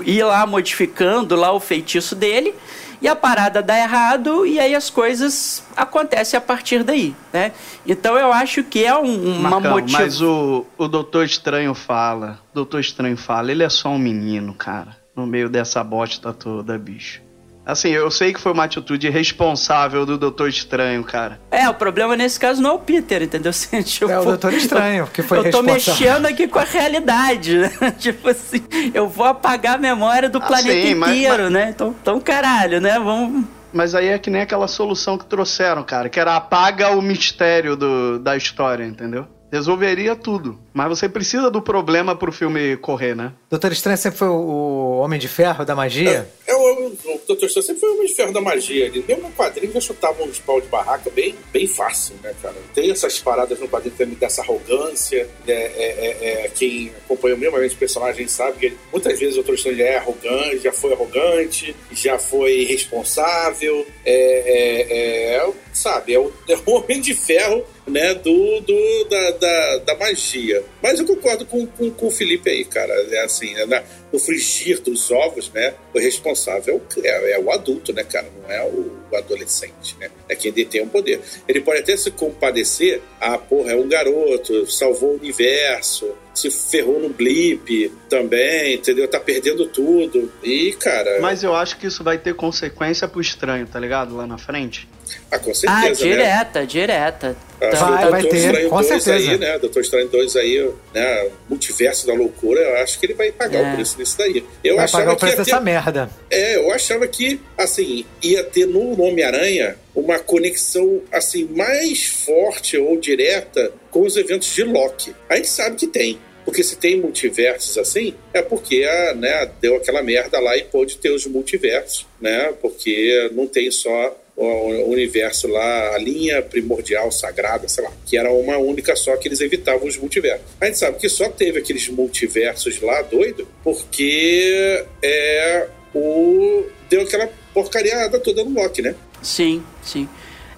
ir 0.05 0.23
lá 0.23 0.45
modificando 0.45 1.35
lá 1.35 1.51
o 1.53 1.59
feitiço 1.59 2.15
dele 2.15 2.53
e 3.01 3.07
a 3.07 3.15
parada 3.15 3.61
dá 3.61 3.77
errado 3.77 4.45
e 4.45 4.59
aí 4.59 4.75
as 4.75 4.89
coisas 4.89 5.63
acontecem 5.75 6.37
a 6.37 6.41
partir 6.41 6.83
daí, 6.83 7.15
né? 7.31 7.53
Então 7.85 8.17
eu 8.17 8.33
acho 8.33 8.63
que 8.63 8.83
é 8.83 8.97
um, 8.97 9.37
uma 9.37 9.59
motivação. 9.59 9.99
Mas 10.01 10.21
o, 10.21 10.65
o 10.77 10.87
Doutor 10.87 11.25
Estranho 11.25 11.73
fala, 11.73 12.39
Doutor 12.53 12.81
Estranho 12.81 13.15
fala, 13.15 13.51
ele 13.51 13.63
é 13.63 13.69
só 13.69 13.89
um 13.89 13.99
menino, 13.99 14.53
cara, 14.53 14.97
no 15.15 15.25
meio 15.25 15.47
dessa 15.47 15.81
bosta 15.83 16.33
toda, 16.33 16.77
bicho. 16.77 17.21
Assim, 17.67 17.89
eu 17.89 18.09
sei 18.09 18.31
que 18.31 18.39
foi 18.39 18.53
uma 18.53 18.63
atitude 18.63 19.09
responsável 19.09 20.05
do 20.05 20.17
Doutor 20.17 20.47
Estranho, 20.47 21.03
cara. 21.03 21.37
É, 21.51 21.67
o 21.67 21.73
problema 21.73 22.15
nesse 22.15 22.39
caso 22.39 22.61
não 22.61 22.69
é 22.69 22.73
o 22.75 22.79
Peter, 22.79 23.21
entendeu? 23.21 23.49
Assim, 23.57 23.81
tipo, 23.81 24.09
é 24.09 24.17
o 24.17 24.23
Doutor 24.23 24.53
Estranho, 24.53 25.05
que 25.07 25.21
foi 25.21 25.39
Eu 25.39 25.51
tô 25.51 25.61
mexendo 25.61 26.27
aqui 26.27 26.47
com 26.47 26.59
a 26.59 26.63
realidade, 26.63 27.57
né? 27.57 27.69
tipo 27.99 28.29
assim, 28.29 28.63
eu 28.93 29.09
vou 29.09 29.25
apagar 29.25 29.75
a 29.75 29.77
memória 29.77 30.29
do 30.29 30.37
ah, 30.37 30.41
planeta 30.41 30.69
sim, 30.69 30.91
inteiro, 30.91 30.97
mas, 30.97 31.39
mas... 31.43 31.51
né? 31.51 31.69
Então, 31.69 31.93
então, 32.01 32.21
caralho, 32.21 32.79
né? 32.79 32.97
Vamos... 32.99 33.45
Mas 33.73 33.93
aí 33.93 34.07
é 34.07 34.17
que 34.17 34.29
nem 34.29 34.43
aquela 34.43 34.67
solução 34.69 35.17
que 35.17 35.25
trouxeram, 35.25 35.83
cara, 35.83 36.07
que 36.07 36.19
era 36.19 36.37
apaga 36.37 36.91
o 36.91 37.01
mistério 37.01 37.75
do, 37.75 38.17
da 38.17 38.37
história, 38.37 38.85
entendeu? 38.85 39.27
resolveria 39.51 40.15
tudo. 40.15 40.59
Mas 40.77 40.89
você 40.89 41.09
precisa 41.09 41.49
do 41.49 41.59
problema 41.59 42.15
pro 42.15 42.31
filme 42.31 42.77
correr, 42.77 43.15
né? 43.15 43.33
Doutor 43.49 43.71
Estranho 43.71 43.97
sempre 43.97 44.19
foi 44.19 44.27
o 44.27 44.99
Homem 44.99 45.19
de 45.19 45.27
Ferro 45.27 45.65
da 45.65 45.75
magia? 45.75 46.29
É, 46.45 46.51
é 46.51 46.55
o, 46.55 46.85
o 46.85 47.21
Doutor 47.27 47.47
Estranho 47.47 47.65
sempre 47.65 47.79
foi 47.79 47.89
o 47.89 47.93
Homem 47.95 48.05
de 48.05 48.13
Ferro 48.13 48.31
da 48.31 48.39
magia. 48.39 48.85
Ele 48.85 49.03
mesmo 49.07 49.23
no 49.23 49.31
quadrinho 49.31 49.73
já 49.73 49.81
chutava 49.81 50.21
uns 50.21 50.37
pau 50.37 50.61
de 50.61 50.67
barraca 50.67 51.09
bem, 51.09 51.33
bem 51.51 51.65
fácil, 51.65 52.13
né, 52.21 52.31
cara? 52.43 52.53
Tem 52.75 52.91
essas 52.91 53.17
paradas 53.17 53.59
no 53.59 53.67
quadrinho 53.67 53.95
também 53.97 54.13
dessa 54.13 54.43
arrogância. 54.43 55.27
Né? 55.47 55.55
É, 55.55 55.67
é, 55.77 56.45
é, 56.45 56.51
quem 56.53 56.91
acompanha 57.05 57.35
mesmo 57.35 57.57
o 57.57 57.75
personagem 57.75 58.27
sabe 58.27 58.59
que 58.59 58.77
muitas 58.91 59.17
vezes 59.17 59.33
o 59.33 59.37
Doutor 59.37 59.55
Estranho 59.55 59.81
é 59.81 59.97
arrogante, 59.97 60.59
já 60.59 60.71
foi 60.71 60.93
arrogante, 60.93 61.75
já 61.91 62.19
foi 62.19 62.65
responsável. 62.65 63.83
É, 64.05 64.13
é, 64.13 65.37
é 65.37 65.51
sabe, 65.73 66.13
é 66.13 66.19
o, 66.19 66.31
é 66.47 66.55
o 66.65 66.71
Homem 66.71 67.01
de 67.01 67.15
Ferro 67.15 67.63
né, 67.87 68.13
do, 68.15 68.59
do 68.61 69.03
da, 69.09 69.31
da, 69.31 69.77
da, 69.79 69.95
magia. 69.95 70.63
Mas 70.81 70.99
eu 70.99 71.05
concordo 71.05 71.45
com, 71.45 71.65
com, 71.65 71.89
com, 71.91 72.07
o 72.07 72.11
Felipe 72.11 72.49
aí, 72.49 72.63
cara. 72.63 72.93
É 72.93 73.23
assim, 73.23 73.55
é 73.55 73.83
no 74.11 74.19
frigir 74.19 74.81
dos 74.81 75.11
ovos, 75.11 75.51
né, 75.51 75.73
o 75.93 75.99
responsável 75.99 76.81
é, 77.03 77.33
é, 77.33 77.39
o 77.39 77.51
adulto, 77.51 77.91
né, 77.91 78.03
cara, 78.03 78.27
não 78.41 78.51
é 78.51 78.63
o, 78.63 78.91
o, 79.11 79.15
adolescente, 79.15 79.95
né? 79.99 80.09
É 80.29 80.35
quem 80.35 80.51
detém 80.51 80.81
o 80.81 80.87
poder. 80.87 81.19
Ele 81.47 81.61
pode 81.61 81.81
até 81.81 81.95
se 81.97 82.09
compadecer, 82.11 83.01
ah, 83.19 83.37
porra, 83.37 83.73
é 83.73 83.75
um 83.75 83.87
garoto, 83.87 84.69
salvou 84.69 85.11
o 85.11 85.15
universo, 85.17 86.13
se 86.33 86.49
ferrou 86.51 86.99
no 86.99 87.09
blip 87.09 87.91
também, 88.09 88.75
entendeu? 88.75 89.07
Tá 89.07 89.19
perdendo 89.19 89.65
tudo. 89.67 90.31
E, 90.43 90.73
cara. 90.73 91.19
Mas 91.19 91.43
eu 91.43 91.53
acho 91.55 91.77
que 91.77 91.87
isso 91.87 92.03
vai 92.03 92.17
ter 92.17 92.35
consequência 92.35 93.07
pro 93.07 93.19
estranho, 93.19 93.67
tá 93.67 93.79
ligado? 93.79 94.15
Lá 94.15 94.27
na 94.27 94.37
frente. 94.37 94.87
Ah, 95.31 95.39
com 95.39 95.53
certeza. 95.53 95.87
Ah, 95.87 95.91
direta, 95.91 96.59
né? 96.61 96.65
direta. 96.65 97.35
Ah, 97.59 97.75
vai, 97.75 98.09
vai 98.11 98.23
ter, 98.23 98.37
Estranho 98.37 98.69
com 98.69 98.83
certeza. 98.83 99.31
Aí, 99.31 99.37
né? 99.37 99.59
Doutor 99.59 99.81
Estranho 99.81 100.07
2 100.07 100.35
aí, 100.35 100.71
né? 100.93 101.29
Multiverso 101.49 102.05
da 102.05 102.13
loucura, 102.13 102.59
eu 102.61 102.77
acho 102.77 102.99
que 102.99 103.05
ele 103.05 103.13
vai 103.13 103.31
pagar 103.31 103.59
é. 103.59 103.71
o 103.71 103.75
preço 103.75 103.97
nisso 103.97 104.17
daí. 104.17 104.43
Eu 104.63 104.75
vai 104.75 104.87
pagar 104.87 105.13
o 105.13 105.17
preço 105.17 105.37
dessa 105.37 105.57
ter... 105.57 105.63
merda. 105.63 106.09
É, 106.29 106.55
eu 106.55 106.71
achava 106.71 107.07
que, 107.07 107.41
assim, 107.57 108.05
ia 108.21 108.43
ter 108.43 108.67
no 108.67 109.01
Homem-Aranha 109.01 109.75
uma 109.95 110.19
conexão, 110.19 111.01
assim, 111.11 111.45
mais 111.45 112.05
forte 112.05 112.77
ou 112.77 112.99
direta 112.99 113.71
com 113.89 114.01
os 114.05 114.15
eventos 114.15 114.53
de 114.53 114.63
Loki. 114.63 115.15
A 115.29 115.35
gente 115.35 115.49
sabe 115.49 115.75
que 115.75 115.87
tem. 115.87 116.19
Porque 116.47 116.63
se 116.63 116.77
tem 116.77 116.97
multiversos 116.97 117.77
assim, 117.77 118.15
é 118.33 118.41
porque 118.41 118.85
a, 118.85 119.13
né, 119.13 119.51
deu 119.59 119.75
aquela 119.75 120.01
merda 120.01 120.39
lá 120.39 120.55
e 120.55 120.63
pôde 120.63 120.97
ter 120.97 121.09
os 121.09 121.25
multiversos, 121.25 122.07
né? 122.21 122.53
Porque 122.61 123.29
não 123.33 123.45
tem 123.45 123.69
só 123.69 124.15
o 124.37 124.91
universo 124.91 125.47
lá, 125.47 125.95
a 125.95 125.97
linha 125.97 126.43
primordial, 126.43 127.11
sagrada, 127.11 127.67
sei 127.67 127.83
lá, 127.83 127.91
que 128.05 128.15
era 128.15 128.31
uma 128.31 128.57
única 128.57 128.95
só 128.95 129.17
que 129.17 129.27
eles 129.27 129.41
evitavam 129.41 129.87
os 129.87 129.97
multiversos. 129.97 130.45
A 130.61 130.65
gente 130.65 130.77
sabe 130.77 130.97
que 130.99 131.09
só 131.09 131.27
teve 131.29 131.57
aqueles 131.59 131.89
multiversos 131.89 132.79
lá, 132.79 133.01
doido, 133.01 133.47
porque 133.63 134.85
é 135.01 135.67
o 135.93 136.65
deu 136.87 137.01
aquela 137.01 137.29
porcariada 137.53 138.19
toda 138.19 138.43
no 138.43 138.51
Loki, 138.51 138.81
né? 138.81 138.93
Sim, 139.23 139.63
sim. 139.81 140.07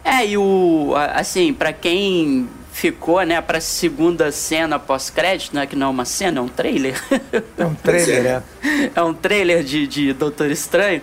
É, 0.04 0.26
e 0.26 0.38
o. 0.38 0.94
Assim, 0.96 1.54
para 1.54 1.72
quem 1.72 2.50
ficou, 2.72 3.22
né, 3.24 3.42
pra 3.42 3.60
segunda 3.60 4.32
cena 4.32 4.80
pós-crédito, 4.80 5.54
né, 5.54 5.66
que 5.66 5.76
não 5.76 5.88
é 5.88 5.90
uma 5.90 6.06
cena, 6.06 6.40
é 6.40 6.42
um 6.42 6.48
trailer. 6.48 7.02
É 7.58 7.66
um 7.66 7.76
trailer, 7.76 8.26
é. 8.26 8.92
É 8.96 9.04
um 9.04 9.14
trailer 9.14 9.64
de, 9.64 9.86
de 9.86 10.14
Doutor 10.14 10.50
Estranho. 10.50 11.02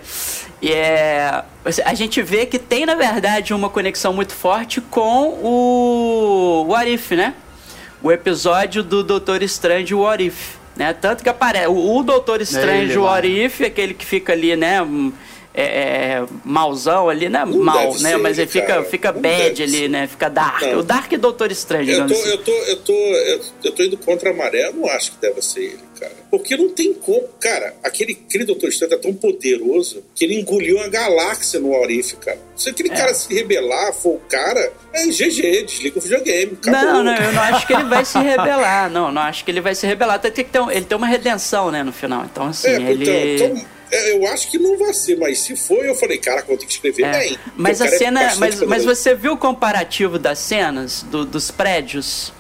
E 0.67 0.73
é, 0.73 1.45
a 1.85 1.95
gente 1.95 2.21
vê 2.21 2.45
que 2.45 2.59
tem, 2.59 2.85
na 2.85 2.97
verdade, 2.97 3.55
uma 3.55 3.71
conexão 3.71 4.13
muito 4.13 4.33
forte 4.33 4.81
com 4.81 5.29
o 5.41 6.67
What 6.69 6.93
If, 6.93 7.13
né? 7.13 7.35
O 8.03 8.11
episódio 8.11 8.83
do 8.83 9.05
Doutor 9.05 9.45
Estranho 9.45 10.01
What 10.01 10.27
If. 10.27 10.57
Né? 10.75 10.93
Tanto 10.93 11.23
que 11.23 11.29
aparece 11.29 11.69
o, 11.69 11.97
o 11.97 12.03
Doutor 12.03 12.41
Estranho 12.41 12.93
é 12.93 12.99
What 12.99 13.29
If, 13.29 13.61
aquele 13.61 13.95
que 13.95 14.05
fica 14.05 14.33
ali, 14.33 14.57
né? 14.57 14.81
é, 15.55 15.63
é, 15.63 16.27
malzão 16.45 17.09
ali, 17.09 17.29
né? 17.29 17.45
Não 17.47 17.59
Mal, 17.59 17.93
né? 18.01 18.11
Ser, 18.11 18.17
Mas 18.19 18.37
ele 18.37 18.49
fica, 18.49 18.83
fica 18.83 19.11
bad 19.11 19.63
ali, 19.63 19.89
né? 19.89 20.07
Fica 20.07 20.29
dark. 20.29 20.63
Não. 20.63 20.81
O 20.81 20.83
Dark 20.83 21.11
Doutor 21.13 21.51
Estranho, 21.51 21.89
eu 21.89 22.07
tô, 22.07 22.13
assim. 22.13 22.29
eu 22.29 22.39
tô, 22.39 22.53
eu 22.53 22.77
tô, 22.77 22.93
eu, 22.93 23.41
eu 23.65 23.73
tô 23.73 23.83
indo 23.85 23.97
contra 23.97 24.31
a 24.31 24.35
maré, 24.35 24.67
eu 24.67 24.75
não 24.75 24.89
acho 24.91 25.13
que 25.13 25.19
deve 25.19 25.41
ser 25.41 25.61
ele, 25.61 25.83
cara. 25.99 26.13
Porque 26.31 26.57
não 26.57 26.69
tem 26.69 26.95
como. 26.95 27.23
Cara, 27.41 27.75
aquele, 27.83 28.19
aquele 28.27 28.45
Doutor 28.45 28.69
Estranho 28.69 28.95
é 28.95 28.99
tão 28.99 29.15
poderoso 29.15 30.03
que 30.15 30.25
ele 30.25 30.39
engoliu 30.39 30.77
uma 30.77 30.89
galáxia 30.89 31.59
no 31.61 31.75
Aurif, 31.75 32.17
cara. 32.17 32.39
Se 32.57 32.71
aquele 32.71 32.91
é. 32.91 32.95
cara 32.95 33.15
se 33.15 33.33
rebelar, 33.33 33.93
for 33.93 34.15
o 34.15 34.21
cara, 34.29 34.73
é 34.93 35.07
GG, 35.07 35.65
desliga 35.65 35.99
o 35.99 36.03
videogame. 36.03 36.53
Acabou. 36.53 36.81
Não, 36.81 37.03
não, 37.03 37.15
eu 37.15 37.33
não 37.33 37.43
acho 37.43 37.67
que 37.67 37.73
ele 37.73 37.85
vai 37.85 38.05
se 38.05 38.19
rebelar. 38.19 38.91
Não, 38.97 39.11
não 39.11 39.23
acho 39.23 39.45
que 39.45 39.51
ele 39.51 39.61
vai 39.61 39.75
se 39.75 39.87
rebelar. 39.87 40.19
Tem 40.19 40.31
que 40.31 40.45
ter 40.45 40.61
um, 40.61 40.71
ele 40.71 40.85
tem 40.85 40.97
uma 40.97 41.07
redenção, 41.07 41.71
né, 41.71 41.83
no 41.83 41.93
final. 41.93 42.25
Então, 42.25 42.47
assim, 42.47 42.69
é, 42.69 42.91
ele. 42.91 43.35
Então, 43.35 43.47
então 43.49 43.77
eu 43.91 44.27
acho 44.27 44.51
que 44.51 44.59
não 44.59 44.77
vai 44.77 44.93
ser, 44.93 45.17
mas 45.17 45.41
se 45.41 45.57
for, 45.57 45.85
eu 45.85 45.95
falei, 45.95 46.19
cara, 46.19 46.43
vou 46.47 46.57
ter 46.57 46.67
que 46.67 46.73
escrever 46.73 47.05
é. 47.05 47.19
bem. 47.19 47.39
Mas 47.57 47.81
a 47.81 47.89
cena. 47.89 48.23
É 48.23 48.35
mas, 48.37 48.61
mas 48.63 48.85
você 48.85 49.15
viu 49.15 49.33
o 49.33 49.37
comparativo 49.37 50.19
das 50.19 50.39
cenas 50.39 51.03
do, 51.03 51.25
dos 51.25 51.51
prédios? 51.51 52.33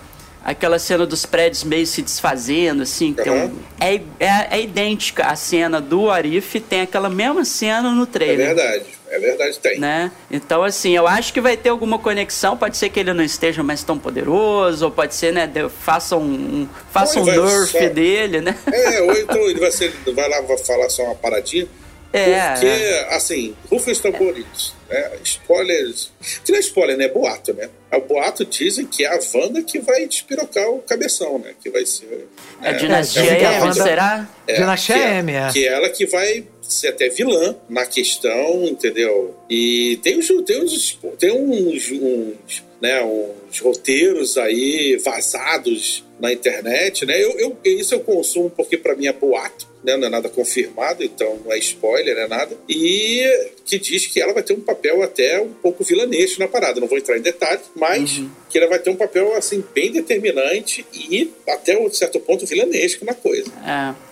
Aquela 0.46 0.78
cena 0.78 1.04
dos 1.04 1.26
prédios 1.26 1.64
meio 1.64 1.84
se 1.84 2.00
desfazendo, 2.00 2.84
assim. 2.84 3.16
Um, 3.18 3.58
é, 3.80 3.96
é, 4.20 4.46
é, 4.52 4.60
idêntica 4.60 5.24
a 5.24 5.34
cena 5.34 5.80
do 5.80 6.08
Arif, 6.08 6.60
tem 6.60 6.82
aquela 6.82 7.10
mesma 7.10 7.44
cena 7.44 7.90
no 7.90 8.06
trailer. 8.06 8.50
É 8.50 8.54
verdade. 8.54 8.86
É 9.08 9.18
verdade, 9.18 9.58
tem. 9.58 9.80
Né? 9.80 10.12
Então, 10.30 10.62
assim, 10.62 10.92
eu 10.92 11.04
acho 11.04 11.32
que 11.32 11.40
vai 11.40 11.56
ter 11.56 11.70
alguma 11.70 11.98
conexão. 11.98 12.56
Pode 12.56 12.76
ser 12.76 12.90
que 12.90 13.00
ele 13.00 13.12
não 13.12 13.24
esteja 13.24 13.60
mais 13.64 13.82
tão 13.82 13.98
poderoso, 13.98 14.84
ou 14.84 14.90
pode 14.92 15.16
ser, 15.16 15.32
né? 15.32 15.50
Faça 15.80 16.16
um, 16.16 16.68
faça 16.92 17.18
um 17.18 17.24
nerf 17.24 17.72
só... 17.72 17.88
dele, 17.88 18.40
né? 18.40 18.56
É, 18.72 19.02
ou 19.02 19.12
então 19.16 19.38
ele 19.48 19.58
vai, 19.58 19.72
ser, 19.72 19.92
vai 20.14 20.28
lá 20.28 20.40
vai 20.42 20.58
falar 20.58 20.88
só 20.90 21.02
uma 21.02 21.14
paradinha. 21.16 21.66
É, 22.12 22.50
porque, 22.52 22.66
é. 22.66 23.14
assim, 23.14 23.54
rufem 23.70 23.92
os 23.92 24.00
tambores. 24.00 24.74
Né? 24.88 25.10
Spoilers. 25.24 26.10
Que 26.44 26.52
não 26.52 26.58
é 26.58 26.60
spoiler, 26.60 26.96
né? 26.96 27.04
É 27.06 27.08
boato, 27.08 27.52
né? 27.52 27.68
O 27.92 28.00
boato 28.00 28.44
dizem 28.44 28.86
que 28.86 29.04
é 29.04 29.08
a 29.08 29.18
Wanda 29.34 29.62
que 29.62 29.78
vai 29.80 30.06
despirocar 30.06 30.68
o 30.70 30.80
cabeção, 30.80 31.38
né? 31.38 31.54
Que 31.62 31.70
vai 31.70 31.84
ser. 31.84 32.28
É, 32.62 32.70
a 32.70 32.72
Dinastia 32.72 33.22
é, 33.22 33.42
é, 33.42 33.60
M, 33.60 33.74
será? 33.74 34.28
É, 34.46 34.54
Dinastia 34.54 34.96
M, 34.96 35.32
é. 35.32 35.52
Que 35.52 35.66
é 35.66 35.72
ela 35.72 35.88
que 35.88 36.06
vai 36.06 36.44
ser 36.62 36.88
até 36.88 37.08
vilã 37.08 37.56
na 37.68 37.86
questão, 37.86 38.64
entendeu? 38.64 39.36
E 39.48 39.98
tem 40.02 40.18
uns, 40.18 40.28
tem 40.44 40.62
uns, 40.62 40.98
tem 41.18 41.32
uns, 41.32 41.90
uns, 41.90 42.64
né, 42.80 43.02
uns 43.02 43.58
roteiros 43.60 44.36
aí 44.36 45.00
vazados 45.04 46.04
na 46.20 46.32
internet, 46.32 47.04
né? 47.04 47.22
Eu, 47.22 47.38
eu 47.38 47.58
isso 47.64 47.94
eu 47.94 48.00
consumo 48.00 48.50
porque 48.50 48.76
para 48.76 48.94
mim 48.94 49.06
é 49.06 49.12
boato 49.12 49.75
né? 49.86 49.96
não 49.96 50.06
é 50.08 50.10
nada 50.10 50.28
confirmado, 50.28 51.04
então 51.04 51.38
não 51.44 51.52
é 51.52 51.58
spoiler, 51.58 52.16
é 52.18 52.26
nada. 52.26 52.56
E 52.68 53.24
que 53.64 53.78
diz 53.78 54.06
que 54.06 54.20
ela 54.20 54.32
vai 54.32 54.42
ter 54.42 54.52
um 54.52 54.60
papel 54.60 55.02
até 55.02 55.40
um 55.40 55.50
pouco 55.50 55.84
vilanesco 55.84 56.40
na 56.40 56.48
parada. 56.48 56.80
Não 56.80 56.88
vou 56.88 56.98
entrar 56.98 57.16
em 57.16 57.20
detalhes, 57.20 57.62
mas 57.74 58.18
uhum. 58.18 58.30
que 58.48 58.58
ela 58.58 58.68
vai 58.68 58.78
ter 58.78 58.90
um 58.90 58.96
papel 58.96 59.34
assim 59.34 59.64
bem 59.74 59.90
determinante 59.90 60.84
e 60.92 61.32
até 61.48 61.78
um 61.78 61.90
certo 61.90 62.20
ponto 62.20 62.46
vilanesco 62.46 63.04
na 63.04 63.14
coisa. 63.14 63.50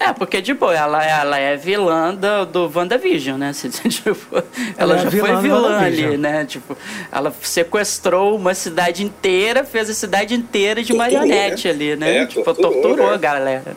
É, 0.00 0.06
é 0.06 0.12
porque 0.12 0.40
de 0.40 0.54
boa, 0.54 0.76
ela, 0.76 1.04
ela 1.04 1.38
é 1.38 1.56
vilã 1.56 2.14
do, 2.14 2.46
do 2.46 2.78
WandaVision, 2.78 3.38
né? 3.38 3.52
tipo, 3.54 4.36
ela, 4.36 4.44
ela 4.76 4.96
é 4.96 4.98
já 4.98 5.10
foi 5.10 5.36
vilã 5.42 5.78
ali, 5.80 6.16
né? 6.16 6.44
Tipo, 6.44 6.76
ela 7.12 7.34
sequestrou 7.42 8.36
uma 8.36 8.54
cidade 8.54 9.02
inteira, 9.02 9.64
fez 9.64 9.88
a 9.90 9.94
cidade 9.94 10.34
inteira 10.34 10.82
de 10.82 10.92
torturou, 10.92 11.18
marionete 11.18 11.68
né? 11.68 11.74
ali, 11.74 11.96
né? 11.96 12.16
É, 12.18 12.26
tipo, 12.26 12.44
torturou, 12.44 12.72
torturou 12.82 13.08
né? 13.08 13.14
a 13.14 13.18
galera. 13.18 13.76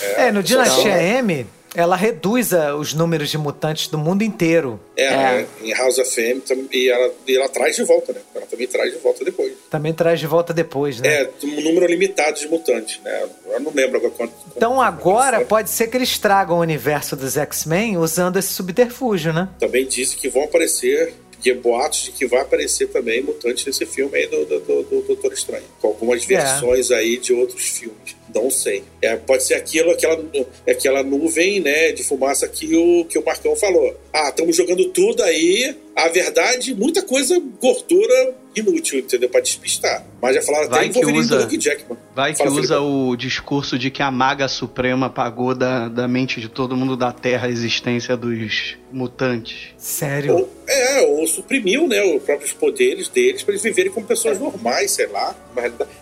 É, 0.00 0.26
é 0.26 0.32
no 0.32 0.42
Dinastia 0.42 1.00
M, 1.00 1.31
ela 1.74 1.96
reduz 1.96 2.50
os 2.78 2.92
números 2.92 3.30
de 3.30 3.38
mutantes 3.38 3.88
do 3.88 3.96
mundo 3.96 4.22
inteiro. 4.22 4.78
É, 4.96 5.04
é. 5.04 5.46
em 5.62 5.72
House 5.72 5.98
of 5.98 6.20
M, 6.20 6.42
e 6.70 6.90
ela, 6.90 7.14
e 7.26 7.36
ela 7.36 7.48
traz 7.48 7.76
de 7.76 7.84
volta, 7.84 8.12
né? 8.12 8.20
Ela 8.34 8.46
também 8.46 8.66
traz 8.66 8.92
de 8.92 8.98
volta 8.98 9.24
depois. 9.24 9.52
Também 9.70 9.94
traz 9.94 10.20
de 10.20 10.26
volta 10.26 10.52
depois, 10.52 11.00
né? 11.00 11.08
É, 11.08 11.30
um 11.44 11.60
número 11.62 11.86
limitado 11.86 12.38
de 12.38 12.46
mutantes, 12.48 13.00
né? 13.02 13.26
Eu 13.46 13.60
não 13.60 13.72
lembro 13.74 13.96
agora 13.96 14.12
quanto. 14.12 14.34
Então 14.54 14.80
agora 14.80 15.44
pode 15.44 15.70
ser 15.70 15.86
que 15.88 15.96
eles 15.96 16.18
tragam 16.18 16.58
o 16.58 16.60
universo 16.60 17.16
dos 17.16 17.36
X-Men 17.36 17.96
usando 17.96 18.38
esse 18.38 18.48
subterfúgio, 18.48 19.32
né? 19.32 19.48
Também 19.58 19.86
disse 19.86 20.16
que 20.16 20.28
vão 20.28 20.44
aparecer 20.44 21.14
que 21.42 21.52
boatos 21.52 22.04
de 22.04 22.12
que 22.12 22.26
vai 22.26 22.40
aparecer 22.40 22.88
também 22.88 23.20
mutantes 23.20 23.66
nesse 23.66 23.84
filme 23.84 24.16
aí 24.16 24.26
do, 24.28 24.44
do, 24.44 24.60
do, 24.60 24.82
do 24.84 25.02
Doutor 25.02 25.32
Estranho. 25.32 25.64
Com 25.80 25.88
algumas 25.88 26.24
versões 26.24 26.90
é. 26.90 26.96
aí 26.96 27.18
de 27.18 27.32
outros 27.32 27.66
filmes. 27.68 28.16
Não 28.32 28.50
sei. 28.50 28.84
É, 29.02 29.16
pode 29.16 29.42
ser 29.42 29.54
aquilo, 29.54 29.90
aquela, 29.90 30.24
aquela 30.68 31.02
nuvem 31.02 31.60
né, 31.60 31.92
de 31.92 32.04
fumaça 32.04 32.48
que 32.48 32.74
o, 32.76 33.04
que 33.06 33.18
o 33.18 33.24
Marcão 33.24 33.56
falou. 33.56 33.94
Ah, 34.12 34.28
estamos 34.28 34.56
jogando 34.56 34.84
tudo 34.90 35.22
aí. 35.22 35.76
A 35.96 36.08
verdade, 36.08 36.74
muita 36.74 37.02
coisa 37.02 37.40
gordura 37.60 38.34
inútil, 38.54 39.00
entendeu? 39.00 39.28
Pra 39.28 39.40
despistar. 39.40 40.06
Mas 40.22 40.36
já 40.36 40.42
falaram 40.42 40.68
vai 40.68 40.88
até 40.88 41.00
que 41.00 41.04
usa, 41.04 41.46
do 41.46 41.60
Jackman. 41.60 41.98
Vai 42.14 42.32
Fala, 42.32 42.48
que 42.48 42.56
usa 42.56 42.74
Felipe. 42.76 42.92
o 42.92 43.16
discurso 43.16 43.76
de 43.76 43.90
que 43.90 44.00
a 44.00 44.10
maga 44.10 44.46
suprema 44.46 45.10
pagou 45.10 45.52
da, 45.52 45.88
da 45.88 46.06
mente 46.06 46.40
de 46.40 46.48
todo 46.48 46.76
mundo 46.76 46.96
da 46.96 47.10
Terra 47.10 47.48
a 47.48 47.50
existência 47.50 48.16
dos 48.16 48.76
mutantes. 48.92 49.70
Sério? 49.76 50.34
Ou, 50.36 50.50
é, 50.68 51.00
ou 51.00 51.26
suprimiu, 51.26 51.88
né, 51.88 52.02
os 52.04 52.22
próprios 52.22 52.52
poderes 52.52 53.08
deles 53.08 53.42
para 53.42 53.52
eles 53.52 53.62
viverem 53.62 53.90
como 53.90 54.06
pessoas 54.06 54.38
normais, 54.38 54.92
sei 54.92 55.06
lá. 55.06 55.34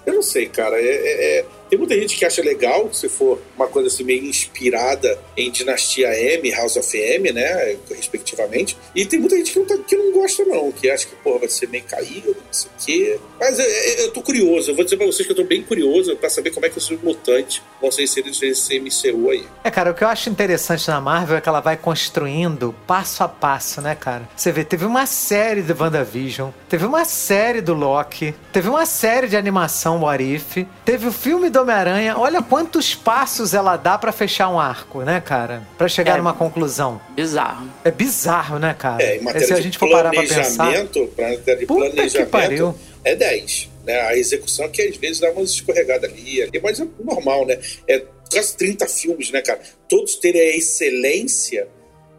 Eu 0.04 0.14
não 0.14 0.22
sei, 0.22 0.46
cara. 0.46 0.76
É, 0.76 0.84
é, 0.84 1.38
é, 1.38 1.44
tem 1.70 1.78
muita 1.78 1.94
gente 1.94 2.16
que 2.16 2.24
acha 2.24 2.42
legal, 2.42 2.92
se 2.92 3.08
for 3.08 3.40
uma 3.56 3.68
coisa 3.68 3.88
assim 3.88 4.02
meio 4.02 4.24
inspirada 4.24 5.18
em 5.36 5.50
Dinastia 5.50 6.08
M, 6.08 6.50
House 6.50 6.76
of 6.76 6.96
M, 6.98 7.32
né, 7.32 7.76
respectivamente. 7.88 8.76
E 8.94 9.06
tem 9.06 9.20
muita 9.20 9.36
gente 9.36 9.52
que 9.52 9.58
não, 9.60 9.66
tá, 9.66 9.78
que 9.78 9.96
não 9.96 10.12
gosta, 10.12 10.44
não, 10.44 10.72
que 10.72 10.90
acha 10.90 11.06
que, 11.06 11.14
porra, 11.16 11.40
vai 11.40 11.48
ser 11.48 11.68
meio 11.68 11.84
caído, 11.84 12.36
não 12.36 12.52
sei 12.52 12.70
o 12.70 12.84
quê. 12.84 13.18
Mas 13.38 13.58
eu, 13.58 13.66
eu 13.66 14.09
tô 14.10 14.22
curioso, 14.22 14.70
eu 14.70 14.74
vou 14.74 14.84
dizer 14.84 14.96
pra 14.96 15.06
vocês 15.06 15.26
que 15.26 15.32
eu 15.32 15.36
tô 15.36 15.44
bem 15.44 15.62
curioso 15.62 16.14
pra 16.16 16.28
saber 16.30 16.50
como 16.50 16.66
é 16.66 16.68
que 16.68 16.78
os 16.78 16.90
mutantes 16.90 17.62
vão 17.80 17.90
ser 17.90 18.02
inseridos 18.02 18.40
nesse 18.40 18.78
MCU 18.80 19.30
aí. 19.30 19.44
É, 19.64 19.70
cara, 19.70 19.90
o 19.90 19.94
que 19.94 20.04
eu 20.04 20.08
acho 20.08 20.28
interessante 20.30 20.88
na 20.88 21.00
Marvel 21.00 21.36
é 21.36 21.40
que 21.40 21.48
ela 21.48 21.60
vai 21.60 21.76
construindo 21.76 22.74
passo 22.86 23.22
a 23.22 23.28
passo, 23.28 23.80
né, 23.80 23.94
cara? 23.94 24.28
Você 24.36 24.50
vê, 24.52 24.64
teve 24.64 24.84
uma 24.84 25.06
série 25.06 25.62
de 25.62 25.72
WandaVision, 25.72 26.50
teve 26.68 26.84
uma 26.84 27.04
série 27.04 27.60
do 27.60 27.72
Loki, 27.74 28.34
teve 28.52 28.68
uma 28.68 28.84
série 28.86 29.28
de 29.28 29.36
animação 29.36 30.00
What 30.02 30.22
If, 30.22 30.66
teve 30.84 31.06
o 31.06 31.12
filme 31.12 31.48
do 31.50 31.60
Homem-Aranha. 31.60 32.16
Olha 32.18 32.42
quantos 32.42 32.94
passos 32.94 33.54
ela 33.54 33.76
dá 33.76 33.96
pra 33.96 34.12
fechar 34.12 34.48
um 34.48 34.58
arco, 34.58 35.02
né, 35.02 35.20
cara? 35.20 35.62
Pra 35.78 35.88
chegar 35.88 36.14
É. 36.14 36.18
numa 36.18 36.34
conclusão. 36.34 37.00
Bizarro. 37.10 37.66
É 37.84 37.90
bizarro, 37.90 38.58
né, 38.58 38.74
cara? 38.78 39.02
É, 39.02 39.16
em 39.18 39.22
matéria 39.22 39.46
Se 39.46 39.52
a 39.54 39.60
gente 39.60 39.78
for 39.78 39.90
parar 39.90 40.10
pra 40.10 40.20
pensar. 40.22 40.56
planejamento, 40.56 41.06
pra 41.14 41.28
matéria 41.30 41.56
de 41.60 41.66
Puta 41.66 41.84
que 41.86 41.90
planejamento, 41.92 42.30
pariu. 42.30 42.74
é 43.04 43.14
10. 43.14 43.69
Né? 43.84 44.00
A 44.00 44.16
execução 44.16 44.68
que 44.68 44.82
às 44.82 44.96
vezes 44.96 45.20
dá 45.20 45.30
umas 45.30 45.50
escorregadas 45.50 46.10
ali, 46.10 46.42
ali, 46.42 46.60
mas 46.60 46.80
é 46.80 46.86
normal, 47.02 47.46
né? 47.46 47.58
É 47.88 48.02
quase 48.30 48.56
30 48.56 48.86
filmes, 48.86 49.30
né, 49.30 49.40
cara? 49.42 49.60
Todos 49.88 50.16
terem 50.16 50.40
a 50.40 50.56
excelência 50.56 51.68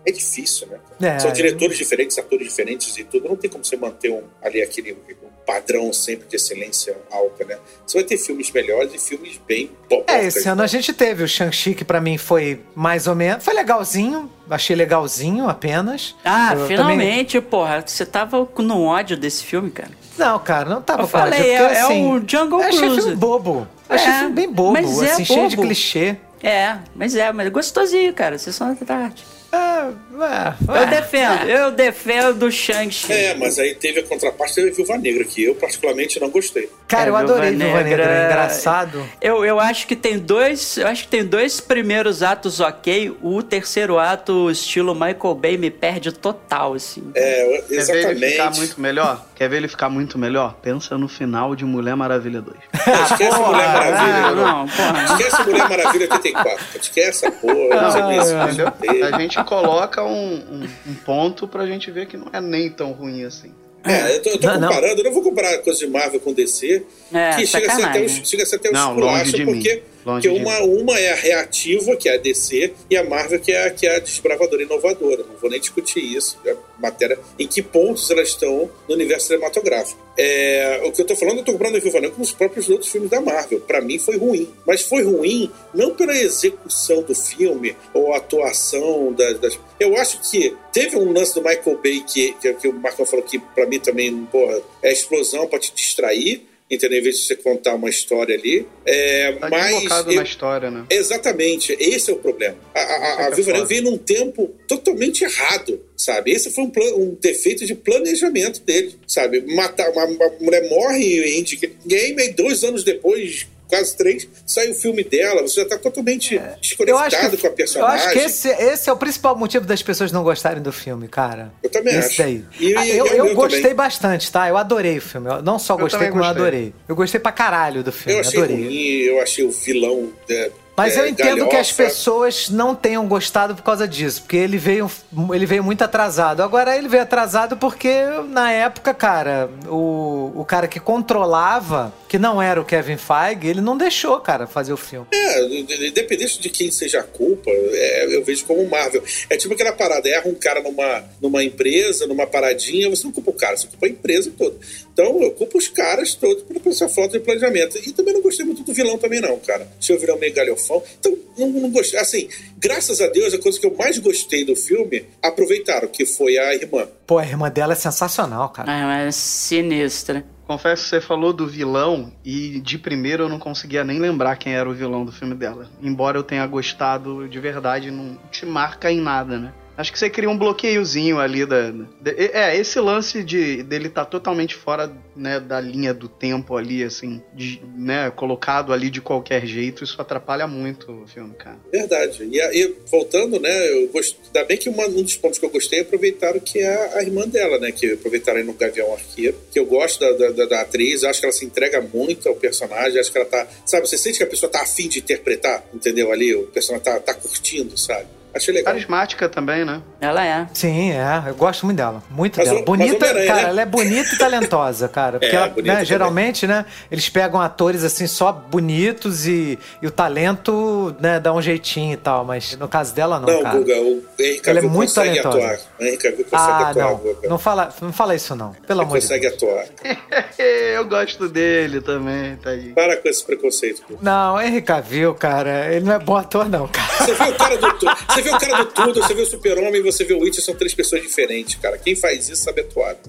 é 0.05 0.11
difícil, 0.11 0.67
né? 0.67 0.79
É. 1.15 1.19
São 1.19 1.31
diretores 1.31 1.77
diferentes, 1.77 2.17
atores 2.17 2.47
diferentes 2.47 2.97
e 2.97 3.03
tudo. 3.03 3.29
Não 3.29 3.35
tem 3.35 3.49
como 3.49 3.63
você 3.63 3.75
manter 3.77 4.11
um, 4.11 4.23
ali 4.41 4.61
aquele 4.61 4.93
um 4.93 5.29
padrão 5.45 5.91
sempre 5.91 6.27
de 6.27 6.35
excelência 6.35 6.95
alta, 7.11 7.43
né? 7.45 7.57
Você 7.85 7.97
vai 7.97 8.03
ter 8.07 8.17
filmes 8.17 8.51
melhores 8.51 8.93
e 8.93 8.99
filmes 8.99 9.39
bem 9.47 9.69
top. 9.89 10.03
É, 10.11 10.25
esse 10.25 10.47
ano 10.47 10.61
a 10.63 10.67
gente 10.67 10.93
teve 10.93 11.23
o 11.23 11.27
Shang-Chi, 11.27 11.73
que 11.75 11.83
pra 11.85 11.99
mim 12.01 12.17
foi 12.17 12.61
mais 12.75 13.05
ou 13.07 13.15
menos. 13.15 13.43
Foi 13.43 13.53
legalzinho, 13.53 14.31
achei 14.49 14.75
legalzinho 14.75 15.49
apenas. 15.49 16.15
Ah, 16.23 16.53
Eu 16.55 16.67
finalmente, 16.67 17.39
porra. 17.41 17.83
Você 17.85 18.05
tava 18.05 18.47
no 18.59 18.83
ódio 18.85 19.17
desse 19.17 19.43
filme, 19.43 19.69
cara. 19.71 19.91
Não, 20.17 20.37
cara, 20.39 20.69
não 20.69 20.81
tava 20.81 21.03
Eu 21.03 21.07
com 21.07 21.17
ódio, 21.17 21.31
falei, 21.33 21.39
porque, 21.57 21.63
é- 21.63 21.77
é 21.77 21.81
assim, 21.81 22.07
o 22.07 22.23
Jungle 22.27 22.61
eu 22.61 22.67
Achei 22.67 22.79
Cruise. 22.79 23.01
filme 23.01 23.15
bobo. 23.15 23.67
Achei 23.89 24.11
É, 24.11 24.19
filme 24.19 24.33
bem 24.35 24.51
bobo, 24.51 24.71
mas 24.73 25.01
é 25.01 25.11
assim, 25.11 25.25
cheio 25.25 25.49
de 25.49 25.55
bobo. 25.55 25.67
clichê. 25.67 26.15
É, 26.43 26.77
mas 26.95 27.15
é, 27.15 27.31
mas 27.31 27.47
é 27.47 27.49
gostosinho, 27.49 28.13
cara. 28.13 28.37
Sessão 28.37 28.73
da 28.73 28.85
tarde. 28.85 29.23
É, 29.51 29.57
é, 29.57 30.53
Eu 30.67 30.75
é, 30.75 30.85
defendo, 30.87 31.49
eu 31.49 31.71
defendo 31.71 32.43
o 32.43 32.51
Shang-Chi. 32.51 33.11
É, 33.11 33.33
mas 33.35 33.59
aí 33.59 33.75
teve 33.75 33.99
a 33.99 34.03
contraparte 34.03 34.55
teve 34.55 34.69
a 34.69 34.73
Viúva 34.73 34.97
Negra, 34.97 35.23
que 35.25 35.43
eu 35.43 35.55
particularmente 35.55 36.19
não 36.21 36.29
gostei. 36.29 36.69
Cara, 36.87 37.07
É, 37.07 37.09
eu 37.09 37.15
adorei 37.17 37.49
Viúva 37.51 37.65
Viúva 37.65 37.83
Negra. 37.83 38.05
Negra- 38.05 38.25
Engraçado. 38.31 39.05
Eu, 39.21 39.43
eu 39.45 39.59
acho 39.59 39.87
que 39.87 39.95
tem 39.95 40.17
dois. 40.19 40.77
Eu 40.77 40.87
acho 40.87 41.03
que 41.03 41.09
tem 41.09 41.25
dois 41.25 41.59
primeiros 41.59 42.21
atos 42.23 42.59
ok. 42.59 43.17
O 43.21 43.41
terceiro 43.43 43.97
ato, 43.99 44.49
estilo 44.49 44.93
Michael 44.93 45.35
Bay, 45.35 45.57
me 45.57 45.69
perde 45.71 46.11
total, 46.11 46.73
assim. 46.75 47.11
É, 47.15 47.21
Quer 47.21 47.45
ver 47.45 47.65
ele 47.67 47.75
exatamente. 47.79 48.31
ficar 48.31 48.51
muito 48.55 48.81
melhor? 48.81 49.25
Quer 49.35 49.49
ver 49.49 49.57
ele 49.57 49.67
ficar 49.67 49.89
muito 49.89 50.17
melhor? 50.19 50.53
Pensa 50.61 50.97
no 50.97 51.07
final 51.07 51.55
de 51.55 51.65
Mulher 51.65 51.95
Maravilha 51.95 52.41
2. 52.41 52.57
Ah, 52.91 53.03
esquece 53.03 53.35
porra, 53.37 53.47
Mulher 53.51 53.73
Maravilha. 53.73 54.25
Ah, 54.25 54.31
não, 54.31 54.67
porra. 54.67 55.03
Esquece 55.05 55.43
Mulher 55.43 55.69
Maravilha 55.69 56.07
84. 56.11 56.65
Esquece 56.81 57.07
essa 57.25 57.31
porra. 57.31 57.53
Ah, 57.71 57.81
não 57.81 57.91
sei 57.91 58.01
nem 58.03 58.23
se 58.23 58.33
Entendeu? 58.33 58.71
teve. 58.71 59.03
A 59.03 59.19
gente 59.19 59.39
coloca 59.45 60.03
um, 60.03 60.33
um- 60.35 60.69
um 60.87 60.93
ponto 61.05 61.47
pra 61.47 61.65
gente 61.65 61.89
ver 61.91 62.05
que 62.07 62.17
não 62.17 62.27
é 62.33 62.39
nem 62.41 62.69
tão 62.69 62.91
ruim 62.91 63.23
assim. 63.23 63.51
É, 63.83 64.15
eu 64.17 64.21
tô, 64.21 64.29
eu 64.29 64.39
tô 64.39 64.47
Não, 64.47 64.59
não. 64.59 64.67
comparando, 64.69 64.99
eu 64.99 65.03
não 65.05 65.11
vou 65.11 65.23
comparar 65.23 65.57
coisa 65.59 65.79
de 65.79 65.87
Marvel 65.87 66.19
com 66.19 66.31
DC, 66.33 66.85
É, 67.11 67.35
que 67.35 67.47
chega 67.47 67.71
a, 67.71 67.75
ser 67.75 67.83
até 67.85 68.01
um, 68.01 68.07
chega 68.07 68.43
a 68.43 68.45
ser 68.45 68.55
até 68.57 68.69
um 68.69 68.73
Não, 68.73 68.89
longe 68.93 68.99
esculacho, 69.23 69.31
de 69.37 69.45
mim. 69.45 69.53
porque, 69.53 69.83
Longe 70.05 70.27
porque 70.27 70.41
uma, 70.43 70.59
uma 70.61 70.99
é 70.99 71.11
a 71.11 71.15
reativa, 71.15 71.95
que 71.95 72.09
é 72.09 72.15
a 72.15 72.17
DC, 72.17 72.73
e 72.89 72.97
a 72.97 73.03
Marvel, 73.03 73.39
que 73.39 73.51
é, 73.51 73.65
a- 73.67 73.71
que 73.71 73.85
é 73.87 73.95
a 73.95 73.99
desbravadora 73.99 74.61
e 74.61 74.65
inovadora. 74.65 75.23
Não 75.27 75.35
vou 75.39 75.49
nem 75.49 75.59
discutir 75.59 75.99
isso, 76.03 76.37
é 76.45 76.55
matéria 76.79 77.19
em 77.37 77.47
que 77.47 77.61
pontos 77.61 78.09
elas 78.09 78.29
estão 78.29 78.69
no 78.87 78.95
universo 78.95 79.27
cinematográfico. 79.27 79.99
É, 80.17 80.81
o 80.83 80.91
que 80.91 81.01
eu 81.01 81.05
tô 81.05 81.15
falando, 81.15 81.37
eu 81.39 81.43
tô 81.45 81.51
comparando 81.53 81.77
a 81.77 81.79
Viúva 81.79 81.99
Negra 82.01 82.15
com 82.15 82.21
os 82.21 82.31
próprios 82.33 82.69
outros 82.69 82.91
filmes 82.91 83.09
da 83.09 83.21
Marvel. 83.21 83.59
Pra 83.61 83.79
mim 83.81 83.97
foi 83.97 84.17
ruim. 84.17 84.49
Mas 84.67 84.81
foi 84.81 85.03
ruim 85.03 85.49
não 85.73 85.95
pela 85.95 86.13
execução 86.15 87.01
do 87.03 87.15
filme 87.15 87.75
ou 87.93 88.13
a 88.13 88.17
atuação 88.17 89.13
das, 89.13 89.39
das- 89.39 89.59
Eu 89.79 89.95
acho 89.97 90.19
que 90.29 90.55
teve 90.73 90.97
um 90.97 91.11
lance 91.13 91.33
do 91.33 91.41
Michael 91.41 91.79
Bay 91.81 92.01
que, 92.01 92.33
que, 92.33 92.53
que 92.55 92.67
o 92.67 92.73
Marcão 92.73 93.05
falou 93.05 93.23
que 93.23 93.39
pra 93.39 93.65
mim 93.65 93.79
também, 93.79 94.13
porra, 94.31 94.59
é 94.83 94.91
explosão 94.91 95.47
pra 95.47 95.59
te 95.59 95.73
distrair. 95.73 96.45
Entendeu? 96.71 96.99
Em 96.99 97.03
vez 97.03 97.17
de 97.17 97.25
você 97.25 97.35
contar 97.35 97.75
uma 97.75 97.89
história 97.89 98.33
ali. 98.33 98.65
É, 98.85 99.33
Tá 99.33 99.49
mas 99.49 99.83
eu- 100.07 100.15
na 100.15 100.23
história, 100.23 100.71
né? 100.71 100.85
Exatamente, 100.89 101.75
esse 101.77 102.09
é 102.09 102.13
o 102.13 102.17
problema. 102.17 102.55
A, 102.73 102.79
a, 102.79 103.27
a, 103.27 103.29
Isso 103.31 103.49
a 103.49 103.53
é 103.53 103.55
foda. 103.57 103.65
veio 103.65 103.83
num 103.83 103.97
tempo 103.97 104.49
totalmente 104.67 105.23
errado, 105.25 105.81
sabe? 105.97 106.31
Esse 106.31 106.49
foi 106.51 106.63
um, 106.63 106.71
um 106.97 107.17
defeito 107.19 107.65
de 107.65 107.75
planejamento 107.75 108.61
dele, 108.61 108.95
sabe? 109.05 109.41
Matar 109.53 109.89
uma, 109.91 110.05
uma 110.05 110.29
mulher 110.39 110.69
morre 110.69 111.21
em 111.35 111.39
Endgame 111.39 112.23
e 112.23 112.29
dois 112.33 112.63
anos 112.63 112.83
depois, 112.85 113.47
quase 113.71 113.95
três, 113.97 114.27
sai 114.45 114.69
o 114.69 114.75
filme 114.75 115.03
dela. 115.03 115.41
Você 115.41 115.61
já 115.61 115.67
tá 115.67 115.77
totalmente 115.77 116.35
Eu 116.35 116.41
desconectado 116.61 117.05
acho, 117.15 117.29
que, 117.31 117.37
com 117.37 117.47
a 117.47 117.49
eu 117.49 117.55
personagem. 117.55 118.05
acho 118.07 118.13
que 118.13 118.19
esse, 118.19 118.49
esse 118.49 118.89
é 118.89 118.93
o 118.93 118.97
principal 118.97 119.35
motivo 119.35 119.65
das 119.65 119.81
pessoas 119.81 120.11
não 120.11 120.23
gostarem 120.23 120.61
do 120.61 120.71
filme, 120.71 121.07
cara. 121.07 121.51
Eu 121.63 121.69
também 121.69 121.95
esse 121.97 122.09
acho. 122.09 122.17
daí. 122.23 122.45
E- 122.59 122.75
Ah, 122.75 122.85
e- 122.85 122.97
eu 122.97 123.05
eu- 123.07 123.15
eu 123.15 123.25
eu 123.27 123.35
gostei 123.35 123.61
também. 123.61 123.75
bastante, 123.75 124.31
tá? 124.31 124.47
Eu 124.49 124.57
adorei 124.57 124.97
o 124.97 125.01
filme. 125.01 125.29
Eu 125.29 125.41
não 125.41 125.57
só 125.57 125.73
Eu 125.73 125.79
gostei, 125.79 126.09
como 126.09 126.21
eu 126.21 126.27
gostei. 126.27 126.41
adorei. 126.43 126.73
Eu 126.87 126.95
gostei 126.95 127.19
pra 127.19 127.31
caralho 127.31 127.83
do 127.83 127.91
filme. 127.91 128.13
Eu 128.13 128.19
achei 128.21 128.39
adorei. 128.39 128.63
ruim, 128.65 128.97
eu 129.15 129.21
achei 129.21 129.43
o 129.45 129.51
vilão. 129.51 130.11
é, 130.29 130.51
Mas 130.75 130.95
é, 130.95 131.01
eu 131.01 131.07
entendo 131.07 131.47
que 131.47 131.55
as 131.55 131.71
galhofa. 131.71 131.83
pessoas 131.83 132.49
não 132.49 132.73
tenham 132.73 133.07
gostado 133.07 133.55
por 133.55 133.61
causa 133.63 133.87
disso, 133.87 134.21
porque 134.21 134.37
ele 134.37 134.57
veio, 134.57 134.89
ele 135.33 135.45
veio 135.45 135.63
muito 135.63 135.83
atrasado. 135.83 136.41
Agora 136.41 136.75
ele 136.77 136.87
veio 136.87 137.03
atrasado 137.03 137.57
porque 137.57 137.93
na 138.29 138.51
época, 138.51 138.93
cara, 138.93 139.49
o, 139.67 140.31
o 140.35 140.45
cara 140.45 140.67
que 140.67 140.79
controlava, 140.79 141.93
que 142.07 142.17
não 142.17 142.41
era 142.41 142.59
o 142.59 142.65
Kevin 142.65 142.97
Feige, 142.97 143.47
ele 143.47 143.61
não 143.61 143.77
deixou, 143.77 144.19
cara, 144.19 144.47
fazer 144.47 144.73
o 144.73 144.77
filme. 144.77 145.07
É, 145.13 145.43
independente 145.87 146.39
de 146.39 146.49
quem 146.49 146.71
seja 146.71 146.99
a 146.99 147.03
culpa, 147.03 147.49
é, 147.51 148.15
eu 148.15 148.23
vejo 148.23 148.45
como 148.45 148.67
Marvel. 148.67 149.03
É 149.29 149.37
tipo 149.37 149.53
aquela 149.53 149.71
parada, 149.73 150.07
erra 150.07 150.27
um 150.27 150.35
cara 150.35 150.61
numa, 150.61 151.03
numa 151.21 151.43
empresa, 151.43 152.07
numa 152.07 152.25
paradinha, 152.25 152.89
você 152.89 153.03
não 153.03 153.11
culpa 153.11 153.31
o 153.31 153.33
cara, 153.33 153.57
você 153.57 153.67
culpa 153.67 153.85
a 153.85 153.89
empresa 153.89 154.31
toda. 154.37 154.55
Então 154.93 155.21
eu 155.21 155.31
culpo 155.31 155.57
os 155.57 155.67
caras 155.67 156.15
todos 156.15 156.43
por 156.43 156.55
essa 156.67 156.89
falta 156.89 157.17
de 157.17 157.23
planejamento. 157.23 157.77
E 157.77 157.91
também 157.91 158.13
não 158.13 158.21
gostei 158.21 158.45
muito 158.45 158.63
do 158.63 158.73
vilão 158.73 158.97
também 158.97 159.21
não, 159.21 159.37
cara. 159.39 159.67
Achei 159.79 159.95
o 159.95 159.99
vilão 159.99 160.17
meio 160.17 160.33
galhofão. 160.33 160.83
Então 160.99 161.17
não, 161.37 161.49
não 161.49 161.71
gostei. 161.71 161.99
Assim, 161.99 162.27
graças 162.57 163.01
a 163.01 163.07
Deus, 163.07 163.33
a 163.33 163.39
coisa 163.39 163.59
que 163.59 163.65
eu 163.65 163.75
mais 163.75 163.97
gostei 163.97 164.43
do 164.45 164.55
filme, 164.55 165.05
aproveitaram, 165.21 165.87
que 165.87 166.05
foi 166.05 166.37
a 166.37 166.53
irmã. 166.53 166.87
Pô, 167.07 167.17
a 167.17 167.25
irmã 167.25 167.49
dela 167.49 167.73
é 167.73 167.75
sensacional, 167.75 168.49
cara. 168.49 168.71
Ai, 168.71 168.83
mas 168.83 169.15
sinistra. 169.15 170.25
Confesso 170.51 170.83
que 170.83 170.89
você 170.89 170.99
falou 170.99 171.31
do 171.31 171.47
vilão 171.47 172.11
e 172.25 172.59
de 172.59 172.77
primeiro 172.77 173.23
eu 173.23 173.29
não 173.29 173.39
conseguia 173.39 173.85
nem 173.85 173.99
lembrar 173.99 174.35
quem 174.35 174.53
era 174.53 174.69
o 174.69 174.73
vilão 174.73 175.05
do 175.05 175.11
filme 175.11 175.33
dela. 175.33 175.69
Embora 175.81 176.17
eu 176.17 176.23
tenha 176.23 176.45
gostado 176.45 177.25
de 177.29 177.39
verdade, 177.39 177.89
não 177.89 178.17
te 178.29 178.45
marca 178.45 178.91
em 178.91 178.99
nada, 178.99 179.39
né? 179.39 179.53
Acho 179.81 179.91
que 179.91 179.97
você 179.97 180.09
cria 180.11 180.29
um 180.29 180.37
bloqueiozinho 180.37 181.19
ali 181.19 181.43
da. 181.43 181.71
de- 181.71 182.31
é, 182.33 182.55
esse 182.55 182.79
lance 182.79 183.23
de 183.23 183.63
dele 183.63 183.89
tá 183.89 184.05
totalmente 184.05 184.53
fora 184.55 184.91
né, 185.15 185.39
da 185.39 185.59
linha 185.59 185.91
do 185.93 186.07
tempo 186.07 186.55
ali, 186.55 186.83
assim, 186.83 187.19
de, 187.33 187.59
né, 187.75 188.11
colocado 188.11 188.71
ali 188.71 188.89
de 188.91 189.01
qualquer 189.01 189.43
jeito, 189.45 189.83
isso 189.83 189.99
atrapalha 189.99 190.45
muito 190.47 190.91
o 190.91 191.07
filme, 191.07 191.33
cara. 191.33 191.57
Verdade. 191.71 192.27
E, 192.31 192.39
aí, 192.39 192.75
voltando, 192.91 193.39
né, 193.39 193.69
eu 193.83 193.87
gosto, 193.89 194.15
ainda 194.27 194.43
bem 194.45 194.55
que 194.57 194.69
uma- 194.69 194.85
um 194.87 195.01
dos 195.01 195.17
pontos 195.17 195.39
que 195.39 195.45
eu 195.45 195.49
gostei 195.49 195.79
é 195.79 195.81
aproveitaram 195.81 196.39
que 196.39 196.59
é 196.59 196.97
a 196.97 197.01
irmã 197.01 197.27
dela, 197.27 197.57
né, 197.57 197.71
que 197.71 197.93
aproveitaram 197.93 198.43
no 198.43 198.53
Gavião 198.53 198.93
Arqueiro, 198.93 199.35
que 199.51 199.59
eu 199.59 199.65
gosto 199.65 199.99
da, 199.99 200.11
da, 200.11 200.29
da- 200.31 200.45
da 200.45 200.61
atriz, 200.61 201.03
acho 201.03 201.19
que 201.19 201.25
ela 201.25 201.33
se 201.33 201.43
entrega 201.43 201.81
muito 201.81 202.29
ao 202.29 202.35
personagem, 202.35 202.99
acho 202.99 203.11
que 203.11 203.17
ela 203.17 203.27
tá, 203.27 203.47
sabe, 203.65 203.87
você 203.87 203.97
sente 203.97 204.17
que 204.19 204.23
a 204.23 204.27
pessoa 204.27 204.51
tá 204.51 204.61
afim 204.61 204.87
de 204.87 204.99
interpretar, 204.99 205.65
entendeu, 205.73 206.11
ali, 206.11 206.35
o 206.35 206.43
personagem 206.43 206.85
tá, 206.85 206.99
tá 206.99 207.13
curtindo, 207.15 207.75
sabe? 207.77 208.05
Achei 208.33 208.53
legal. 208.53 208.73
Carismática 208.73 209.27
também, 209.27 209.65
né? 209.65 209.81
Ela 209.99 210.25
é. 210.25 210.47
Sim, 210.53 210.91
é. 210.91 211.23
Eu 211.27 211.35
gosto 211.35 211.65
muito 211.65 211.77
dela. 211.77 212.01
Muito 212.09 212.37
Mas 212.37 212.49
dela. 212.49 212.61
bonita, 212.63 213.05
cara, 213.07 213.19
né? 213.19 213.43
ela 213.49 213.61
é 213.61 213.65
bonita 213.65 214.15
e 214.15 214.17
talentosa, 214.17 214.87
cara. 214.87 215.19
Porque 215.19 215.35
É, 215.35 215.39
ela, 215.39 215.53
né, 215.61 215.85
geralmente, 215.85 216.47
né, 216.47 216.65
eles 216.91 217.09
pegam 217.09 217.41
atores 217.41 217.83
assim 217.83 218.07
só 218.07 218.31
bonitos 218.31 219.27
e, 219.27 219.59
e 219.81 219.87
o 219.87 219.91
talento, 219.91 220.95
né, 220.99 221.19
dá 221.19 221.33
um 221.33 221.41
jeitinho 221.41 221.93
e 221.93 221.97
tal. 221.97 222.23
Mas 222.25 222.55
no 222.57 222.67
caso 222.67 222.93
dela, 222.95 223.19
não, 223.19 223.27
Não, 223.27 223.43
cara. 223.43 223.57
Guga, 223.59 223.75
o 223.75 224.03
Henry 224.17 224.41
Ela 224.45 224.59
é 224.59 224.61
Cavill 224.61 224.69
muito 224.69 224.89
consegue 224.89 225.21
talentosa. 225.21 225.37
atuar. 225.37 225.55
O 225.93 225.97
Cavill 225.97 226.25
consegue 226.25 226.27
Ah, 226.33 226.69
atuar, 226.69 226.89
não. 226.91 226.97
Guga. 226.97 227.29
Não 227.29 227.37
fala, 227.37 227.73
não 227.81 227.93
fala 227.93 228.15
isso, 228.15 228.35
não. 228.35 228.53
Pelo 228.65 228.81
Ele 228.81 228.85
amor 228.87 228.97
de 228.99 229.03
consegue 229.03 229.29
Deus. 229.29 229.33
atuar. 229.43 229.65
Eu 230.39 230.85
gosto 230.87 231.27
dele 231.29 231.81
também, 231.81 232.35
tá 232.37 232.51
aí. 232.51 232.71
Para 232.73 232.97
com 232.97 233.07
esse 233.09 233.23
preconceito, 233.25 233.81
Guga. 233.87 233.99
Não, 234.01 234.41
Henry 234.41 234.61
Cavill, 234.61 235.13
cara, 235.15 235.73
ele 235.73 235.85
não 235.85 235.93
é 235.93 235.99
bom 235.99 236.15
ator, 236.15 236.47
não, 236.49 236.67
cara. 236.67 236.87
Você 237.05 237.13
vê 237.13 237.23
o 237.23 237.35
cara 237.35 237.57
do 237.57 237.73
tudo, 237.77 237.91
você 238.21 238.29
vê 238.29 238.35
o 238.35 238.39
cara 238.39 238.63
do 238.63 238.65
tudo, 238.71 239.01
você 239.01 239.13
vê 239.13 239.21
o 239.21 239.25
super-homem 239.25 239.81
você 239.81 240.03
vê 240.03 240.13
o 240.13 240.19
Witcher, 240.19 240.43
são 240.43 240.55
três 240.55 240.73
pessoas 240.73 241.01
diferentes, 241.01 241.55
cara. 241.55 241.77
Quem 241.77 241.95
faz 241.95 242.29
isso 242.29 242.43
sabe 242.43 242.61
atuar. 242.61 242.95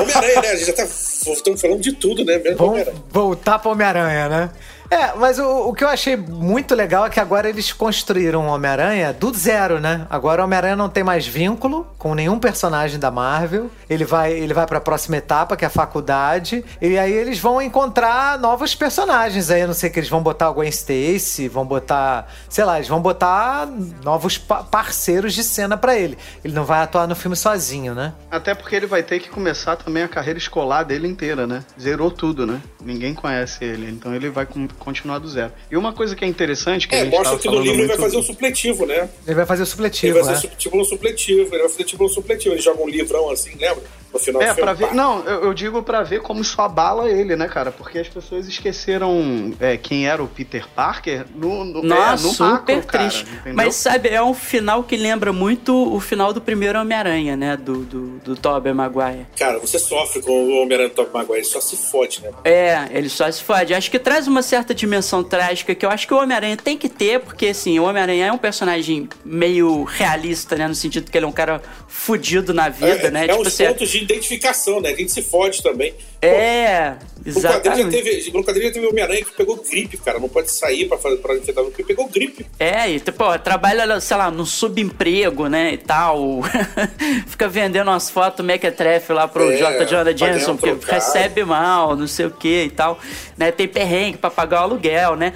Homem-Aranha, 0.00 0.40
né? 0.42 0.50
A 0.50 0.56
gente 0.56 0.66
já 0.66 0.72
tá 0.72 0.84
estamos 0.84 1.60
falando 1.60 1.80
de 1.80 1.92
tudo, 1.92 2.24
né? 2.24 2.38
Mesmo 2.38 2.56
Vamos 2.56 2.88
voltar 3.10 3.58
pro 3.58 3.70
Homem-Aranha, 3.70 4.28
né? 4.28 4.50
É, 4.90 5.14
mas 5.16 5.38
o, 5.38 5.68
o 5.68 5.72
que 5.72 5.84
eu 5.84 5.88
achei 5.88 6.16
muito 6.16 6.74
legal 6.74 7.06
é 7.06 7.10
que 7.10 7.20
agora 7.20 7.48
eles 7.48 7.72
construíram 7.72 8.46
o 8.46 8.50
Homem-Aranha 8.50 9.12
do 9.12 9.32
zero, 9.32 9.78
né? 9.78 10.04
Agora 10.10 10.42
o 10.42 10.44
Homem-Aranha 10.44 10.74
não 10.74 10.88
tem 10.88 11.04
mais 11.04 11.24
vínculo 11.26 11.86
com 11.96 12.12
nenhum 12.12 12.40
personagem 12.40 12.98
da 12.98 13.08
Marvel. 13.10 13.70
Ele 13.88 14.04
vai, 14.04 14.32
ele 14.32 14.52
vai 14.52 14.66
pra 14.66 14.80
próxima 14.80 15.16
etapa, 15.16 15.56
que 15.56 15.64
é 15.64 15.68
a 15.68 15.70
faculdade. 15.70 16.64
E 16.82 16.98
aí 16.98 17.12
eles 17.12 17.38
vão 17.38 17.62
encontrar 17.62 18.36
novos 18.40 18.74
personagens 18.74 19.48
aí. 19.48 19.60
Eu 19.60 19.68
não 19.68 19.74
sei 19.74 19.90
que 19.90 19.98
eles 20.00 20.08
vão 20.10 20.22
botar 20.22 20.50
o 20.50 20.54
Gwen 20.54 20.68
Stacy, 20.70 21.46
vão 21.46 21.64
botar. 21.64 22.26
Sei 22.48 22.64
lá, 22.64 22.76
eles 22.76 22.88
vão 22.88 23.00
botar 23.00 23.68
novos 24.02 24.38
pa- 24.38 24.64
parceiros 24.64 25.34
de 25.34 25.44
cena 25.44 25.76
pra 25.76 25.96
ele. 25.96 26.18
Ele 26.44 26.52
não 26.52 26.64
vai 26.64 26.80
atuar 26.82 27.06
no 27.06 27.14
filme 27.14 27.36
sozinho, 27.36 27.94
né? 27.94 28.12
Até 28.28 28.56
porque 28.56 28.74
ele 28.74 28.86
vai 28.86 29.04
ter 29.04 29.20
que 29.20 29.28
começar 29.28 29.76
também 29.76 30.02
a 30.02 30.08
carreira 30.08 30.38
escolar 30.38 30.82
dele 30.82 31.06
inteira, 31.06 31.46
né? 31.46 31.62
Zerou 31.80 32.10
tudo, 32.10 32.44
né? 32.44 32.60
Ninguém 32.82 33.14
conhece 33.14 33.64
ele, 33.64 33.88
então 33.88 34.12
ele 34.14 34.28
vai 34.30 34.46
continuar 34.80 35.18
do 35.20 35.28
zero. 35.28 35.52
E 35.70 35.76
uma 35.76 35.92
coisa 35.92 36.16
que 36.16 36.24
é 36.24 36.28
interessante 36.28 36.88
que 36.88 36.94
a 36.94 36.98
É, 36.98 37.04
gente 37.04 37.12
mostra 37.16 37.38
que 37.38 37.48
no 37.48 37.60
livro 37.60 37.78
ele 37.82 37.86
vai 37.86 37.96
fazer 37.98 38.16
o 38.16 38.22
supletivo, 38.22 38.86
né? 38.86 39.08
Ele 39.26 39.36
vai 39.36 39.46
fazer 39.46 39.62
o 39.62 39.64
Ele 39.64 39.70
supletivo, 39.70 40.14
vai 40.14 40.22
fazer 40.24 40.32
né? 40.34 40.40
su- 40.52 40.56
título 40.58 40.84
supletivo, 40.84 41.40
ele 41.54 41.62
vai 41.62 41.68
fazer 41.70 41.84
título 41.84 42.08
supletivo. 42.08 42.54
Ele 42.54 42.62
joga 42.62 42.82
um 42.82 42.88
livrão 42.88 43.30
assim, 43.30 43.50
lembra? 43.56 43.82
No 44.12 44.18
final 44.18 44.42
É, 44.42 44.46
do 44.48 44.54
filme. 44.54 44.62
pra 44.62 44.72
ver. 44.72 44.86
pá. 44.88 44.94
Não, 44.94 45.20
eu, 45.24 45.44
eu 45.44 45.54
digo 45.54 45.82
pra 45.82 46.02
ver 46.02 46.20
como 46.20 46.40
isso 46.40 46.60
abala 46.60 47.08
ele, 47.10 47.36
né, 47.36 47.46
cara? 47.48 47.70
Porque 47.70 47.98
as 47.98 48.08
pessoas 48.08 48.46
esqueceram 48.48 49.52
é, 49.60 49.76
quem 49.76 50.06
era 50.08 50.22
o 50.22 50.26
Peter 50.28 50.66
Parker 50.74 51.24
no, 51.34 51.64
no, 51.64 51.82
Nossa, 51.82 52.02
é, 52.24 52.26
no 52.26 52.32
super 52.32 52.76
macro, 52.76 52.82
cara, 52.86 53.08
triste. 53.08 53.26
entendeu? 53.30 53.54
Mas 53.54 53.74
sabe, 53.74 54.08
é 54.08 54.22
um 54.22 54.34
final 54.34 54.82
que 54.84 54.96
lembra 54.96 55.32
muito 55.32 55.74
o 55.94 56.00
final 56.00 56.32
do 56.32 56.40
primeiro 56.40 56.78
Homem-Aranha, 56.80 57.36
né? 57.36 57.56
Do, 57.56 57.84
do, 57.84 58.06
do 58.18 58.36
Tobey 58.36 58.72
Maguire. 58.72 59.26
Cara, 59.38 59.58
você 59.58 59.78
sofre 59.78 60.20
com 60.22 60.32
o 60.32 60.62
Homem-Aranha 60.62 60.88
do 60.88 60.94
Tobey 60.94 61.12
Maguire, 61.12 61.38
ele 61.38 61.44
só 61.46 61.60
se 61.60 61.76
fode, 61.76 62.20
né? 62.22 62.30
É, 62.44 62.88
ele 62.90 63.08
só 63.08 63.30
se 63.30 63.42
fode. 63.42 63.72
Acho 63.74 63.90
que 63.90 63.98
traz 63.98 64.26
uma 64.26 64.42
certa 64.42 64.74
dimensão 64.74 65.22
trágica 65.22 65.74
que 65.74 65.84
eu 65.86 65.90
acho 65.90 66.06
que 66.06 66.14
o 66.14 66.18
Homem-Aranha 66.18 66.56
tem 66.56 66.76
que 66.76 66.88
ter, 66.88 67.20
porque 67.20 67.46
assim, 67.48 67.78
o 67.78 67.84
Homem-Aranha 67.84 68.26
é 68.26 68.32
um 68.32 68.38
personagem 68.38 69.08
meio 69.24 69.84
realista, 69.84 70.56
né? 70.56 70.66
No 70.66 70.74
sentido 70.74 71.10
que 71.10 71.16
ele 71.16 71.24
é 71.26 71.28
um 71.28 71.32
cara 71.32 71.60
fudido 71.86 72.52
na 72.54 72.68
vida, 72.68 73.08
é, 73.08 73.10
né? 73.10 73.26
É 73.28 73.34
uns 73.34 73.56
pontos 73.56 73.88
de 73.90 73.99
identificação, 74.02 74.80
né? 74.80 74.90
A 74.90 74.96
gente 74.96 75.12
se 75.12 75.22
fode 75.22 75.62
também. 75.62 75.94
É, 76.22 76.96
No 77.24 77.32
quadrinho, 77.32 77.40
já 77.42 77.48
exatamente. 77.50 77.90
teve, 78.02 78.30
no 78.32 78.44
quadrinho 78.44 78.66
já 78.68 78.74
teve 78.74 78.86
o 78.86 78.90
Homem-Aranha 78.90 79.24
que 79.24 79.32
pegou 79.32 79.56
gripe, 79.56 79.96
cara. 79.96 80.18
Não 80.18 80.28
pode 80.28 80.50
sair 80.52 80.86
pra, 80.86 80.98
fazer, 80.98 81.16
pra 81.16 81.34
infectar 81.34 81.64
porque 81.64 81.82
pegou 81.82 82.06
gripe. 82.08 82.44
É, 82.58 82.90
e 82.90 83.02
ó, 83.18 83.38
trabalha, 83.38 83.98
sei 84.00 84.16
lá, 84.16 84.30
no 84.30 84.44
subemprego, 84.44 85.46
né, 85.48 85.72
e 85.72 85.78
tal. 85.78 86.42
Fica 87.26 87.48
vendendo 87.48 87.88
umas 87.88 88.10
fotos 88.10 88.44
mequetrefe 88.44 89.12
lá 89.12 89.26
pro 89.26 89.50
É, 89.50 89.56
J. 89.56 89.84
Jonah 89.86 90.16
Jameson, 90.16 90.56
porque 90.56 90.74
trocado. 90.76 90.92
recebe 90.92 91.42
mal, 91.44 91.96
não 91.96 92.06
sei 92.06 92.26
o 92.26 92.30
que 92.30 92.64
e 92.64 92.70
tal. 92.70 92.98
Né, 93.36 93.50
tem 93.50 93.66
perrengue 93.66 94.18
pra 94.18 94.30
pagar 94.30 94.60
o 94.60 94.64
aluguel, 94.64 95.16
né. 95.16 95.32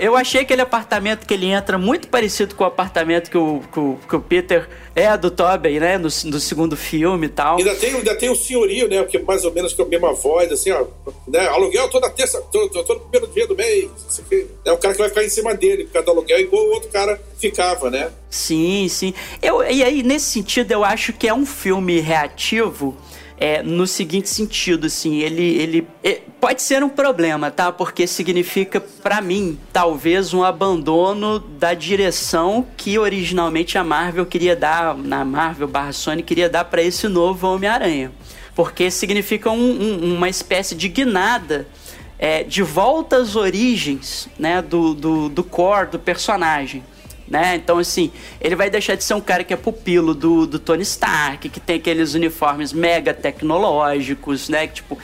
Eu 0.00 0.16
achei 0.16 0.40
aquele 0.40 0.62
apartamento 0.62 1.26
que 1.26 1.34
ele 1.34 1.46
entra 1.46 1.76
muito 1.76 2.08
parecido 2.08 2.54
com 2.54 2.64
o 2.64 2.66
apartamento 2.66 3.30
que 3.30 3.36
o, 3.38 3.60
que 3.72 3.78
o, 3.78 3.98
que 4.08 4.16
o 4.16 4.20
Peter 4.20 4.68
é 4.96 5.16
do 5.16 5.30
Tobey, 5.30 5.78
né, 5.80 5.98
no, 5.98 6.04
no 6.04 6.40
segundo 6.40 6.76
filme 6.76 7.26
e 7.26 7.28
tal. 7.30 7.58
Ainda 7.58 7.74
tem, 7.74 7.93
ainda 7.98 8.14
tem 8.14 8.30
o 8.30 8.36
senhorio, 8.36 8.88
né? 8.88 9.02
Porque 9.02 9.18
mais 9.18 9.44
ou 9.44 9.52
menos 9.52 9.72
com 9.72 9.82
a 9.82 9.86
mesma 9.86 10.12
voz, 10.12 10.50
assim, 10.52 10.70
ó. 10.70 10.86
Né? 11.26 11.46
Aluguel 11.48 11.88
toda 11.88 12.10
terça, 12.10 12.40
todo, 12.52 12.84
todo 12.84 13.00
primeiro 13.00 13.26
dia 13.32 13.46
do 13.46 13.56
mês. 13.56 13.90
É 14.64 14.72
o 14.72 14.78
cara 14.78 14.94
que 14.94 15.00
vai 15.00 15.08
ficar 15.08 15.24
em 15.24 15.28
cima 15.28 15.54
dele 15.54 15.84
por 15.84 15.92
causa 15.92 16.06
do 16.06 16.12
aluguel, 16.12 16.40
igual 16.40 16.64
o 16.64 16.70
outro 16.70 16.88
cara 16.90 17.20
ficava, 17.38 17.90
né? 17.90 18.10
Sim, 18.30 18.88
sim. 18.88 19.14
Eu, 19.42 19.62
e 19.62 19.82
aí, 19.82 20.02
nesse 20.02 20.26
sentido, 20.26 20.72
eu 20.72 20.84
acho 20.84 21.12
que 21.12 21.28
é 21.28 21.34
um 21.34 21.46
filme 21.46 22.00
reativo. 22.00 22.96
É, 23.36 23.64
no 23.64 23.84
seguinte 23.84 24.28
sentido, 24.28 24.86
assim, 24.86 25.18
ele, 25.18 25.42
ele 25.56 25.88
é, 26.04 26.20
pode 26.40 26.62
ser 26.62 26.84
um 26.84 26.88
problema, 26.88 27.50
tá? 27.50 27.72
Porque 27.72 28.06
significa, 28.06 28.80
pra 28.80 29.20
mim, 29.20 29.58
talvez 29.72 30.32
um 30.32 30.44
abandono 30.44 31.40
da 31.40 31.74
direção 31.74 32.64
que 32.76 32.96
originalmente 32.96 33.76
a 33.76 33.82
Marvel 33.82 34.24
queria 34.24 34.54
dar, 34.54 34.96
na 34.96 35.24
Marvel 35.24 35.66
barra 35.66 35.90
Sony 35.92 36.22
queria 36.22 36.48
dar 36.48 36.64
pra 36.66 36.80
esse 36.80 37.08
novo 37.08 37.48
Homem-Aranha. 37.48 38.12
Porque 38.54 38.88
significa 38.88 39.50
um- 39.50 39.56
um- 39.82 40.14
uma 40.14 40.28
espécie 40.28 40.76
de 40.76 40.88
guinada 40.88 41.66
é, 42.16 42.44
de 42.44 42.62
volta 42.62 43.16
às 43.16 43.34
origens, 43.34 44.28
né, 44.38 44.62
do, 44.62 44.94
do, 44.94 45.28
do 45.28 45.42
core 45.42 45.88
do 45.90 45.98
personagem 45.98 46.84
né? 47.28 47.56
Então, 47.56 47.78
assim, 47.78 48.12
ele 48.40 48.54
vai 48.54 48.70
deixar 48.70 48.94
de 48.94 49.04
ser 49.04 49.14
um 49.14 49.20
cara 49.20 49.44
que 49.44 49.52
é 49.52 49.56
pupilo 49.56 50.14
do, 50.14 50.46
do 50.46 50.58
Tony 50.58 50.82
Stark, 50.82 51.48
que 51.48 51.60
tem 51.60 51.76
aqueles 51.76 52.14
uniformes 52.14 52.72
mega 52.72 53.14
tecnológicos, 53.14 54.48
né? 54.48 54.66
Que, 54.66 54.74
tipo, 54.74 54.98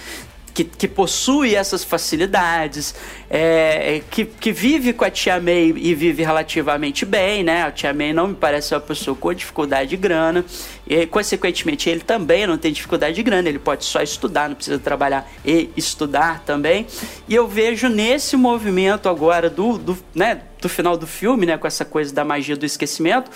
que, 0.64 0.76
que 0.76 0.88
possui 0.88 1.54
essas 1.54 1.82
facilidades, 1.84 2.94
é, 3.28 3.96
é, 3.96 4.02
que, 4.11 4.24
que 4.24 4.52
vive 4.52 4.92
com 4.92 5.04
a 5.04 5.11
Tia 5.11 5.40
May 5.40 5.72
e 5.76 5.94
vive 5.94 6.22
relativamente 6.22 7.04
bem, 7.04 7.42
né? 7.42 7.62
A 7.62 7.70
Tia 7.70 7.92
May 7.92 8.12
não 8.12 8.28
me 8.28 8.34
parece 8.34 8.74
uma 8.74 8.80
pessoa 8.80 9.16
com 9.16 9.32
dificuldade 9.32 9.90
de 9.90 9.96
grana, 9.96 10.44
e 10.86 11.06
consequentemente 11.06 11.88
ele 11.88 12.00
também 12.00 12.46
não 12.46 12.58
tem 12.58 12.72
dificuldade 12.72 13.14
de 13.14 13.22
grana, 13.22 13.48
ele 13.48 13.58
pode 13.58 13.84
só 13.84 14.02
estudar, 14.02 14.48
não 14.48 14.56
precisa 14.56 14.78
trabalhar 14.78 15.30
e 15.44 15.70
estudar 15.76 16.42
também. 16.44 16.86
E 17.28 17.34
eu 17.34 17.46
vejo 17.46 17.88
nesse 17.88 18.36
movimento 18.36 19.08
agora 19.08 19.48
do, 19.48 19.78
do, 19.78 19.98
né, 20.14 20.42
do 20.61 20.68
final 20.68 20.96
do 20.96 21.06
filme, 21.06 21.46
né, 21.46 21.56
com 21.56 21.66
essa 21.66 21.84
coisa 21.84 22.12
da 22.12 22.24
magia 22.24 22.56
do 22.56 22.66
esquecimento, 22.66 23.30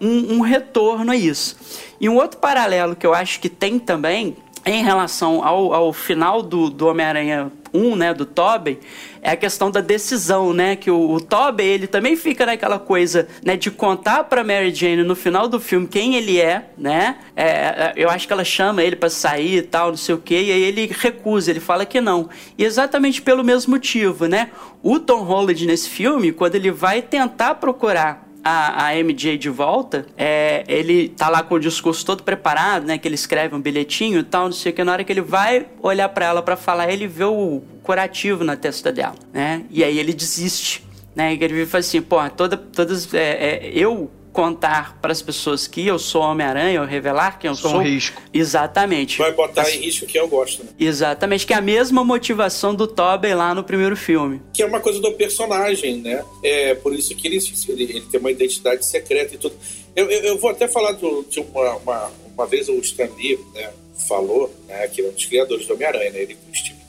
um, 0.00 0.36
um 0.36 0.40
retorno 0.40 1.12
a 1.12 1.16
isso. 1.16 1.56
E 2.00 2.08
um 2.08 2.16
outro 2.16 2.38
paralelo 2.38 2.96
que 2.96 3.06
eu 3.06 3.14
acho 3.14 3.38
que 3.40 3.48
tem 3.48 3.78
também 3.78 4.36
em 4.64 4.82
relação 4.82 5.44
ao, 5.44 5.74
ao 5.74 5.92
final 5.92 6.42
do, 6.42 6.70
do 6.70 6.86
Homem-Aranha 6.86 7.50
1, 7.74 7.96
né, 7.96 8.14
do 8.14 8.24
Tobey, 8.24 8.78
é 9.22 9.30
a 9.30 9.36
questão 9.36 9.70
da 9.70 9.80
decisão, 9.80 10.52
né, 10.52 10.76
que 10.76 10.90
o, 10.90 11.10
o 11.12 11.20
Tobey, 11.20 11.66
ele 11.66 11.86
também 11.86 12.16
fica 12.16 12.44
naquela 12.44 12.78
coisa, 12.78 13.26
né, 13.42 13.56
de 13.56 13.70
contar 13.70 14.24
pra 14.24 14.44
Mary 14.44 14.72
Jane 14.74 15.02
no 15.02 15.14
final 15.14 15.48
do 15.48 15.58
filme 15.58 15.86
quem 15.86 16.16
ele 16.16 16.40
é, 16.40 16.70
né, 16.76 17.16
é, 17.34 17.44
é, 17.44 17.92
eu 17.96 18.10
acho 18.10 18.26
que 18.26 18.32
ela 18.32 18.44
chama 18.44 18.82
ele 18.82 18.96
pra 18.96 19.08
sair 19.08 19.58
e 19.58 19.62
tal, 19.62 19.88
não 19.88 19.96
sei 19.96 20.14
o 20.14 20.18
que, 20.18 20.34
e 20.34 20.52
aí 20.52 20.62
ele 20.62 20.90
recusa, 20.98 21.50
ele 21.50 21.60
fala 21.60 21.86
que 21.86 22.00
não, 22.00 22.28
e 22.58 22.64
exatamente 22.64 23.22
pelo 23.22 23.42
mesmo 23.42 23.72
motivo, 23.72 24.26
né, 24.26 24.50
o 24.82 24.98
Tom 24.98 25.22
Holland 25.22 25.66
nesse 25.66 25.88
filme, 25.88 26.32
quando 26.32 26.56
ele 26.56 26.70
vai 26.70 27.00
tentar 27.00 27.54
procurar 27.56 28.31
a, 28.44 28.88
a 28.88 28.94
MJ 28.96 29.38
de 29.38 29.48
volta, 29.48 30.06
é, 30.16 30.64
ele 30.66 31.08
tá 31.08 31.28
lá 31.28 31.42
com 31.42 31.54
o 31.54 31.60
discurso 31.60 32.04
todo 32.04 32.22
preparado, 32.22 32.86
né? 32.86 32.98
Que 32.98 33.06
ele 33.06 33.14
escreve 33.14 33.54
um 33.54 33.60
bilhetinho 33.60 34.20
e 34.20 34.22
tal, 34.22 34.46
não 34.46 34.52
sei 34.52 34.72
o 34.72 34.74
que. 34.74 34.84
Na 34.84 34.92
hora 34.92 35.04
que 35.04 35.12
ele 35.12 35.20
vai 35.20 35.66
olhar 35.80 36.08
para 36.08 36.26
ela 36.26 36.42
para 36.42 36.56
falar, 36.56 36.92
ele 36.92 37.06
vê 37.06 37.24
o 37.24 37.62
curativo 37.82 38.44
na 38.44 38.56
testa 38.56 38.92
dela, 38.92 39.14
né? 39.32 39.64
E 39.70 39.84
aí 39.84 39.98
ele 39.98 40.12
desiste, 40.12 40.84
né? 41.14 41.34
E 41.34 41.42
ele 41.42 41.66
fala 41.66 41.80
assim, 41.80 42.02
pô, 42.02 42.16
toda, 42.30 42.56
todas, 42.56 43.12
é, 43.14 43.18
é, 43.18 43.72
eu 43.74 44.10
contar 44.32 44.98
para 45.00 45.12
as 45.12 45.20
pessoas 45.20 45.66
que 45.66 45.86
eu 45.86 45.98
sou 45.98 46.22
Homem-Aranha, 46.22 46.80
ou 46.80 46.86
revelar 46.86 47.38
quem 47.38 47.48
eu 47.48 47.54
sou. 47.54 47.80
risco. 47.82 48.20
Exatamente. 48.32 49.18
Vai 49.18 49.32
botar 49.32 49.62
As- 49.62 49.74
em 49.74 49.80
risco 49.80 50.06
quem 50.06 50.20
eu 50.20 50.28
gosto, 50.28 50.64
né? 50.64 50.70
Exatamente, 50.78 51.46
que 51.46 51.52
é 51.52 51.56
a 51.56 51.60
mesma 51.60 52.02
motivação 52.04 52.74
do 52.74 52.86
Tobey 52.86 53.34
lá 53.34 53.54
no 53.54 53.62
primeiro 53.62 53.96
filme. 53.96 54.40
Que 54.54 54.62
é 54.62 54.66
uma 54.66 54.80
coisa 54.80 55.00
do 55.00 55.12
personagem, 55.12 55.98
né? 55.98 56.24
É 56.42 56.74
por 56.74 56.94
isso 56.94 57.14
que 57.14 57.26
ele, 57.28 57.38
ele, 57.68 57.82
ele 57.84 58.00
tem 58.02 58.18
uma 58.20 58.30
identidade 58.30 58.84
secreta 58.86 59.34
e 59.34 59.38
tudo. 59.38 59.54
Eu, 59.94 60.10
eu, 60.10 60.20
eu 60.22 60.38
vou 60.38 60.50
até 60.50 60.66
falar 60.66 60.92
do, 60.92 61.24
de 61.28 61.40
uma, 61.40 61.76
uma, 61.76 62.10
uma 62.34 62.46
vez 62.46 62.68
o 62.68 62.74
Stan 62.78 63.08
Lee 63.16 63.38
né, 63.54 63.70
falou, 64.08 64.50
né, 64.66 64.88
que 64.88 65.02
é 65.02 65.08
um 65.08 65.12
dos 65.12 65.26
criadores 65.26 65.66
do 65.66 65.74
Homem-Aranha, 65.74 66.10
né, 66.10 66.22
ele 66.22 66.34
com 66.34 66.50
o 66.50 66.54
Steve 66.54 66.81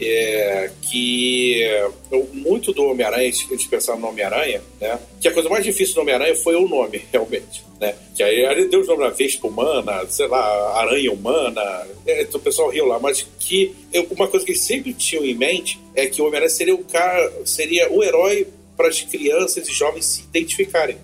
é, 0.00 0.70
que 0.82 1.60
eu- 2.10 2.28
muito 2.32 2.72
do 2.72 2.84
Homem-Aranha, 2.84 3.30
eles 3.50 3.66
pensaram 3.66 3.98
no 4.00 4.08
Homem-Aranha, 4.08 4.62
né, 4.80 4.98
que 5.20 5.28
a 5.28 5.32
coisa 5.32 5.48
mais 5.48 5.64
difícil 5.64 5.94
do 5.94 6.00
Homem-Aranha 6.02 6.34
foi 6.36 6.54
o 6.56 6.68
nome, 6.68 7.02
realmente. 7.12 7.62
Né? 7.80 7.94
Que 8.14 8.22
aí 8.22 8.40
ele 8.44 8.66
deu 8.68 8.80
os 8.80 8.86
nomes 8.86 9.04
da 9.04 9.10
Vespa 9.10 9.46
humana, 9.48 10.04
sei 10.08 10.26
lá, 10.26 10.78
Aranha 10.80 11.10
humana, 11.12 11.86
é, 12.06 12.26
o 12.32 12.38
pessoal 12.38 12.68
riu 12.68 12.84
lá, 12.86 12.98
mas 12.98 13.26
que 13.38 13.74
eu- 13.92 14.06
uma 14.10 14.28
coisa 14.28 14.44
que 14.44 14.52
eles 14.52 14.62
sempre 14.62 14.92
tinham 14.92 15.24
em 15.24 15.34
mente 15.34 15.80
é 15.94 16.06
que 16.06 16.20
o 16.20 16.24
Homem-Aranha 16.26 16.50
seria 16.50 16.74
o 16.74 16.84
cara, 16.84 17.32
seria 17.46 17.90
o 17.90 18.02
herói 18.04 18.46
para 18.76 18.88
as 18.88 19.00
crianças 19.00 19.66
e 19.68 19.72
jovens 19.72 20.04
se 20.06 20.22
identificarem. 20.22 20.96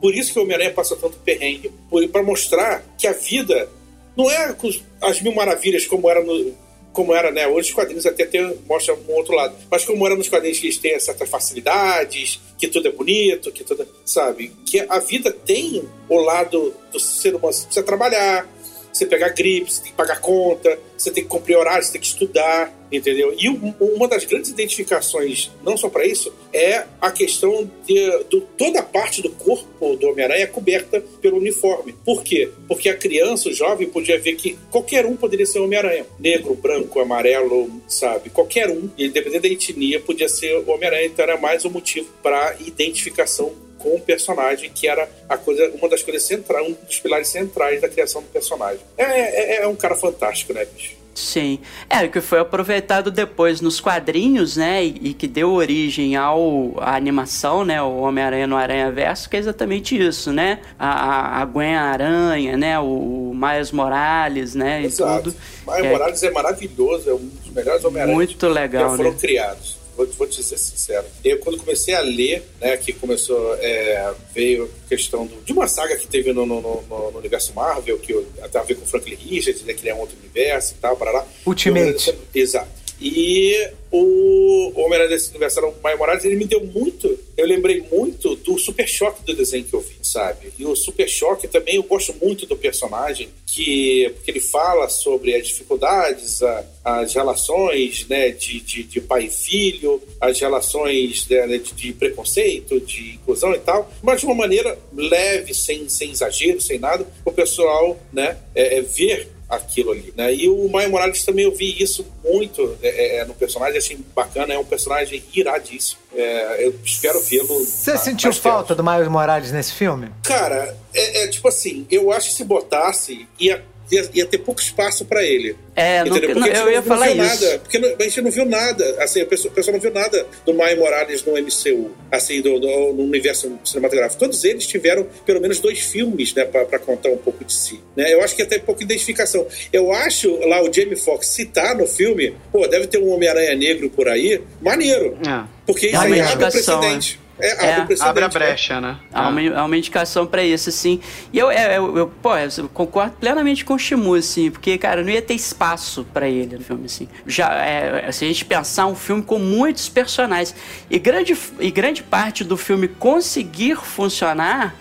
Por 0.00 0.14
isso 0.14 0.32
que 0.32 0.38
o 0.38 0.42
Homem-Aranha 0.42 0.70
passa 0.72 0.96
tanto 0.96 1.18
perrengue, 1.18 1.70
para 2.10 2.22
mostrar 2.22 2.84
que 2.98 3.06
a 3.06 3.12
vida 3.12 3.68
não 4.16 4.30
é 4.30 4.54
as 5.00 5.20
mil 5.22 5.32
maravilhas 5.34 5.86
como 5.86 6.08
era 6.10 6.22
no, 6.22 6.54
como 6.92 7.14
era, 7.14 7.30
né? 7.30 7.46
Hoje 7.46 7.68
os 7.70 7.74
quadrinhos 7.74 8.04
até 8.06 8.24
tem, 8.26 8.58
mostram 8.68 8.98
um 9.08 9.12
outro 9.14 9.34
lado. 9.34 9.54
Mas 9.70 9.84
como 9.84 10.04
era 10.06 10.14
nos 10.16 10.28
quadrinhos 10.28 10.58
que 10.58 10.66
eles 10.66 10.78
têm 10.78 10.98
certas 11.00 11.28
facilidades, 11.28 12.40
que 12.58 12.68
tudo 12.68 12.88
é 12.88 12.92
bonito, 12.92 13.50
que 13.52 13.64
tudo. 13.64 13.82
é- 13.82 13.86
Sabe? 14.04 14.52
Que 14.66 14.80
a 14.88 14.98
vida 14.98 15.30
tem 15.32 15.82
o 16.08 16.16
lado 16.18 16.74
do 16.92 17.00
ser 17.00 17.34
humano. 17.34 17.52
Você 17.52 17.64
precisa 17.64 17.84
trabalhar, 17.84 18.46
você 18.92 19.06
pegar 19.06 19.30
gripe, 19.30 19.72
você 19.72 19.82
tem 19.82 19.90
que 19.90 19.96
pagar 19.96 20.20
conta, 20.20 20.78
você 20.96 21.10
tem 21.10 21.22
que 21.24 21.28
cumprir 21.30 21.56
horário, 21.56 21.82
você 21.84 21.92
tem 21.92 22.00
que 22.00 22.06
estudar, 22.06 22.72
entendeu? 22.92 23.34
E 23.38 23.48
um- 23.48 23.74
uma 23.80 24.06
das 24.06 24.24
grandes 24.24 24.50
identificações, 24.50 25.50
não 25.64 25.76
só 25.76 25.88
para 25.88 26.06
isso, 26.06 26.32
é 26.52 26.84
a 27.00 27.10
questão 27.10 27.70
de 27.86 28.10
do, 28.30 28.42
toda 28.56 28.80
a 28.80 28.82
parte 28.82 29.22
do 29.22 29.30
corpo 29.30 29.96
do 29.96 30.08
Homem-Aranha 30.08 30.44
é 30.44 30.46
coberta 30.46 31.02
pelo 31.20 31.38
uniforme. 31.38 31.94
Por 32.04 32.22
quê? 32.22 32.50
Porque 32.68 32.88
a 32.88 32.96
criança, 32.96 33.48
o 33.48 33.52
jovem, 33.54 33.88
podia 33.88 34.18
ver 34.18 34.34
que 34.34 34.58
qualquer 34.70 35.06
um 35.06 35.16
poderia 35.16 35.46
ser 35.46 35.58
Homem-Aranha. 35.60 36.06
Negro, 36.18 36.54
branco, 36.54 37.00
amarelo, 37.00 37.70
sabe? 37.88 38.30
Qualquer 38.30 38.68
um, 38.70 38.90
independente 38.98 39.42
da 39.42 39.48
etnia, 39.48 40.00
podia 40.00 40.28
ser 40.28 40.56
Homem-Aranha. 40.66 41.06
Então 41.06 41.22
era 41.24 41.36
mais 41.36 41.64
um 41.64 41.70
motivo 41.70 42.08
para 42.22 42.56
identificação 42.60 43.52
com 43.82 43.94
o 43.96 44.00
personagem, 44.00 44.70
que 44.74 44.86
era 44.88 45.08
a 45.28 45.36
coisa, 45.36 45.70
uma 45.74 45.88
das 45.88 46.02
coisas 46.02 46.22
centrais, 46.22 46.66
um 46.66 46.72
dos 46.86 46.98
pilares 47.00 47.28
centrais 47.28 47.80
da 47.80 47.88
criação 47.88 48.22
do 48.22 48.28
personagem. 48.28 48.80
É, 48.96 49.04
é, 49.04 49.62
é 49.62 49.66
um 49.66 49.74
cara 49.76 49.94
fantástico, 49.94 50.52
né, 50.52 50.64
bicho? 50.64 51.00
Sim. 51.14 51.58
É, 51.90 52.02
o 52.06 52.10
que 52.10 52.22
foi 52.22 52.38
aproveitado 52.40 53.10
depois 53.10 53.60
nos 53.60 53.78
quadrinhos, 53.80 54.56
né? 54.56 54.82
E, 54.82 55.10
e 55.10 55.14
que 55.14 55.28
deu 55.28 55.52
origem 55.52 56.16
ao, 56.16 56.72
à 56.78 56.96
animação, 56.96 57.66
né? 57.66 57.82
O 57.82 57.98
Homem-Aranha 57.98 58.46
no 58.46 58.56
Aranha 58.56 58.90
Verso, 58.90 59.28
que 59.28 59.36
é 59.36 59.38
exatamente 59.38 59.94
isso, 59.94 60.32
né? 60.32 60.60
A, 60.78 60.88
a- 60.88 61.42
a 61.42 61.44
Gwen 61.44 61.74
Aranha, 61.74 62.56
né? 62.56 62.78
O, 62.78 62.84
o 63.30 63.32
Miles 63.34 63.70
Morales, 63.72 64.54
né? 64.54 64.84
E 64.84 64.88
tudo. 64.90 65.34
Miles 65.66 65.84
É, 65.84 65.90
Morales 65.92 66.22
é 66.22 66.30
maravilhoso, 66.30 67.10
é 67.10 67.12
um 67.12 67.18
dos 67.18 67.52
melhores 67.52 67.84
Homem-Aranha 67.84 68.14
Muito 68.16 68.48
legal, 68.48 68.90
já 68.92 68.96
foram 68.96 69.10
né? 69.10 69.16
criados. 69.20 69.81
Vou, 69.96 70.06
vou 70.06 70.26
te 70.26 70.42
ser 70.42 70.56
sincero. 70.58 71.06
Eu, 71.24 71.38
quando 71.38 71.58
comecei 71.58 71.94
a 71.94 72.00
ler, 72.00 72.42
né, 72.60 72.76
que 72.76 72.92
começou, 72.92 73.54
é, 73.56 74.12
veio 74.34 74.70
a 74.84 74.88
questão 74.88 75.26
do- 75.26 75.40
de 75.42 75.52
uma 75.52 75.68
saga 75.68 75.96
que 75.96 76.06
teve 76.06 76.32
no, 76.32 76.46
no- 76.46 76.60
no- 76.62 77.10
no 77.10 77.18
universo 77.18 77.52
Marvel, 77.54 77.98
que 77.98 78.12
eu- 78.12 78.26
tem 78.50 78.60
a 78.60 78.64
ver 78.64 78.74
com 78.76 78.84
o 78.84 78.86
Franklin 78.86 79.14
Richards, 79.16 79.62
né, 79.62 79.74
que 79.74 79.82
ele 79.82 79.90
é 79.90 79.94
um 79.94 80.00
outro 80.00 80.16
universo 80.18 80.74
e 80.74 80.80
tal, 80.80 80.96
para 80.96 81.10
lá. 81.12 81.26
Ultimate. 81.46 82.14
Exato. 82.34 82.82
E 83.00 83.68
o 83.90 84.72
Homem-Aranha 84.76 85.08
desse 85.10 85.30
universo 85.30 85.58
era 85.58 85.68
o 85.68 85.74
Miles 85.84 85.98
Morales, 85.98 86.24
ele 86.24 86.36
me 86.36 86.44
deu 86.44 86.64
muito. 86.64 87.18
Eu 87.36 87.46
lembrei 87.46 87.80
muito 87.92 88.36
do 88.36 88.58
Super 88.58 88.86
Choque 88.88 89.22
do 89.24 89.34
desenho 89.34 89.64
que 89.64 89.74
eu 89.74 89.80
vi, 89.80 89.96
sabe? 90.12 90.52
E 90.58 90.64
o 90.64 90.76
Super 90.76 91.08
Choque 91.08 91.48
também 91.48 91.76
eu 91.76 91.82
gosto 91.82 92.14
muito 92.22 92.46
do 92.46 92.56
personagem, 92.56 93.28
que 93.46 94.10
porque 94.14 94.30
ele 94.30 94.40
fala 94.40 94.88
sobre 94.88 95.34
as 95.34 95.46
dificuldades, 95.46 96.42
a- 96.42 96.64
as 96.84 97.14
relações 97.14 98.06
né, 98.08 98.30
de, 98.30 98.60
de, 98.60 98.82
de 98.82 99.00
pai 99.00 99.26
e 99.26 99.30
filho, 99.30 100.02
as 100.20 100.38
relações 100.40 101.26
né, 101.28 101.46
de, 101.58 101.72
de 101.72 101.92
preconceito, 101.92 102.80
de 102.80 103.14
inclusão 103.14 103.54
e 103.54 103.58
tal, 103.58 103.90
mas 104.02 104.20
de 104.20 104.26
uma 104.26 104.34
maneira 104.34 104.78
leve, 104.94 105.54
sem, 105.54 105.88
sem 105.88 106.10
exagero, 106.10 106.60
sem 106.60 106.78
nada, 106.78 107.06
o 107.24 107.32
pessoal 107.32 107.98
né, 108.12 108.36
é, 108.54 108.78
é, 108.78 108.82
ver 108.82 109.28
aquilo 109.52 109.92
ali, 109.92 110.12
né? 110.16 110.34
E 110.34 110.48
o 110.48 110.66
Maio 110.68 110.90
Morales 110.90 111.24
também 111.24 111.44
eu 111.44 111.54
vi 111.54 111.82
isso 111.82 112.06
muito 112.24 112.76
é, 112.82 113.18
é, 113.18 113.24
no 113.26 113.34
personagem, 113.34 113.76
achei 113.76 113.98
bacana, 114.14 114.54
é 114.54 114.58
um 114.58 114.64
personagem 114.64 115.22
iradíssimo. 115.34 116.00
É, 116.14 116.66
eu 116.66 116.74
espero 116.82 117.20
vê-lo. 117.20 117.64
Você 117.64 117.98
sentiu 117.98 118.32
falta 118.32 118.74
do 118.74 118.82
Miles 118.82 119.08
Morales 119.08 119.52
nesse 119.52 119.74
filme? 119.74 120.08
Cara, 120.22 120.76
é, 120.94 121.24
é 121.24 121.28
tipo 121.28 121.48
assim, 121.48 121.86
eu 121.90 122.10
acho 122.10 122.30
que 122.30 122.34
se 122.34 122.44
botasse, 122.44 123.28
ia, 123.38 123.62
ia, 123.92 124.08
ia 124.14 124.26
ter 124.26 124.38
pouco 124.38 124.60
espaço 124.60 125.04
pra 125.04 125.22
ele. 125.24 125.54
É, 125.76 126.04
não- 126.04 126.16
Entendeu? 126.16 126.34
não, 126.36 126.46
eu 126.46 126.70
ia 126.70 126.76
não 126.76 126.82
falar 126.82 127.06
viu 127.12 127.22
isso. 127.24 127.44
Nada, 127.44 127.58
porque 127.60 127.76
a 127.78 128.02
gente 128.04 128.20
não 128.22 128.30
viu 128.30 128.44
nada. 128.44 128.96
Assim, 129.02 129.20
a 129.20 129.26
pessoa, 129.26 129.52
a 129.52 129.54
pessoa 129.54 129.72
não 129.72 129.80
viu 129.80 129.92
nada 129.92 130.26
do 130.44 130.54
Maio 130.54 130.78
Morales 130.78 131.24
no 131.24 131.32
MCU, 131.36 131.90
assim, 132.10 132.40
do, 132.40 132.58
do- 132.58 132.92
no 132.92 133.04
universo 133.04 133.58
cinematográfico. 133.64 134.18
Todos 134.18 134.42
eles 134.44 134.66
tiveram 134.66 135.06
pelo 135.24 135.40
menos 135.40 135.60
dois 135.60 135.78
filmes, 135.80 136.34
né, 136.34 136.44
pra 136.44 136.78
contar 136.78 137.10
um 137.10 137.16
pouco 137.16 137.44
de 137.44 137.52
si. 137.52 137.80
Né? 137.96 138.12
Eu 138.12 138.22
acho 138.22 138.34
que 138.34 138.42
até 138.42 138.58
pouca 138.58 138.82
identificação. 138.82 139.46
Eu 139.72 139.92
acho 139.92 140.36
lá 140.48 140.62
o 140.62 140.72
Jamie 140.72 140.96
Foxx 140.96 141.28
citar 141.28 141.76
no 141.76 141.86
filme, 141.86 142.34
pô, 142.50 142.66
deve 142.66 142.86
ter 142.86 142.98
um 142.98 143.10
Homem-Aranha 143.12 143.54
negro 143.54 143.88
por 143.90 144.08
aí, 144.08 144.40
maneiro. 144.60 145.16
É. 145.26 145.44
Porque 145.66 145.86
isso 145.86 145.96
É 145.96 145.98
aí 146.00 146.20
abre 146.20 146.34
indicação, 146.44 146.80
precedente. 146.80 147.18
É, 147.18 147.21
abre 147.38 147.46
É, 147.66 147.78
o 147.80 147.86
precedente. 147.86 148.02
Abre 148.02 148.24
a 148.24 148.28
né? 148.28 148.32
brecha, 148.32 148.80
né? 148.80 148.96
Há 149.12 149.28
uma, 149.28 149.40
há 149.60 149.64
uma 149.64 149.76
indicação 149.76 150.26
pra 150.26 150.42
isso, 150.44 150.68
assim. 150.68 151.00
E 151.32 151.38
eu, 151.38 151.50
eu, 151.50 151.70
eu, 151.70 151.96
eu, 151.98 152.08
pô, 152.08 152.36
eu 152.36 152.68
concordo 152.68 153.16
plenamente 153.18 153.64
com 153.64 153.74
o 153.74 153.78
Shimu, 153.78 154.14
assim, 154.14 154.50
porque, 154.50 154.76
cara, 154.78 155.02
não 155.02 155.10
ia 155.10 155.22
ter 155.22 155.34
espaço 155.34 156.06
pra 156.12 156.28
ele 156.28 156.56
no 156.56 156.64
filme, 156.64 156.86
assim. 156.86 157.08
Já, 157.26 157.52
é, 157.54 158.10
se 158.12 158.24
a 158.24 158.28
gente 158.28 158.44
pensar 158.44 158.86
um 158.86 158.94
filme 158.94 159.22
com 159.22 159.38
muitos 159.38 159.88
personagens, 159.88 160.54
e 160.90 160.98
grande, 160.98 161.36
e 161.58 161.70
grande 161.70 162.02
parte 162.02 162.44
do 162.44 162.56
filme 162.56 162.88
conseguir 162.88 163.76
funcionar 163.76 164.74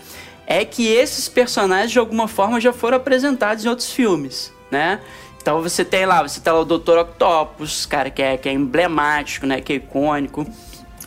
é 0.46 0.66
que 0.66 0.88
esses 0.88 1.30
personagens, 1.30 1.92
de 1.92 2.00
alguma 2.00 2.28
forma, 2.28 2.60
já 2.60 2.74
foram 2.74 2.98
apresentados 2.98 3.64
em 3.64 3.70
outros 3.70 3.92
filmes, 3.92 4.52
né? 4.70 5.00
Então 5.42 5.62
você 5.62 5.84
tem 5.84 6.06
lá, 6.06 6.22
você 6.22 6.40
tem 6.40 6.54
lá 6.54 6.60
o 6.60 6.66
Dr. 6.66 6.98
Octopus, 7.00 7.86
cara, 7.86 8.10
que 8.10 8.22
é, 8.22 8.38
que 8.38 8.48
é 8.48 8.54
emblemático, 8.54 9.48
né? 9.48 9.60
Que 9.62 9.74
é 9.74 9.76
icônico 9.78 10.46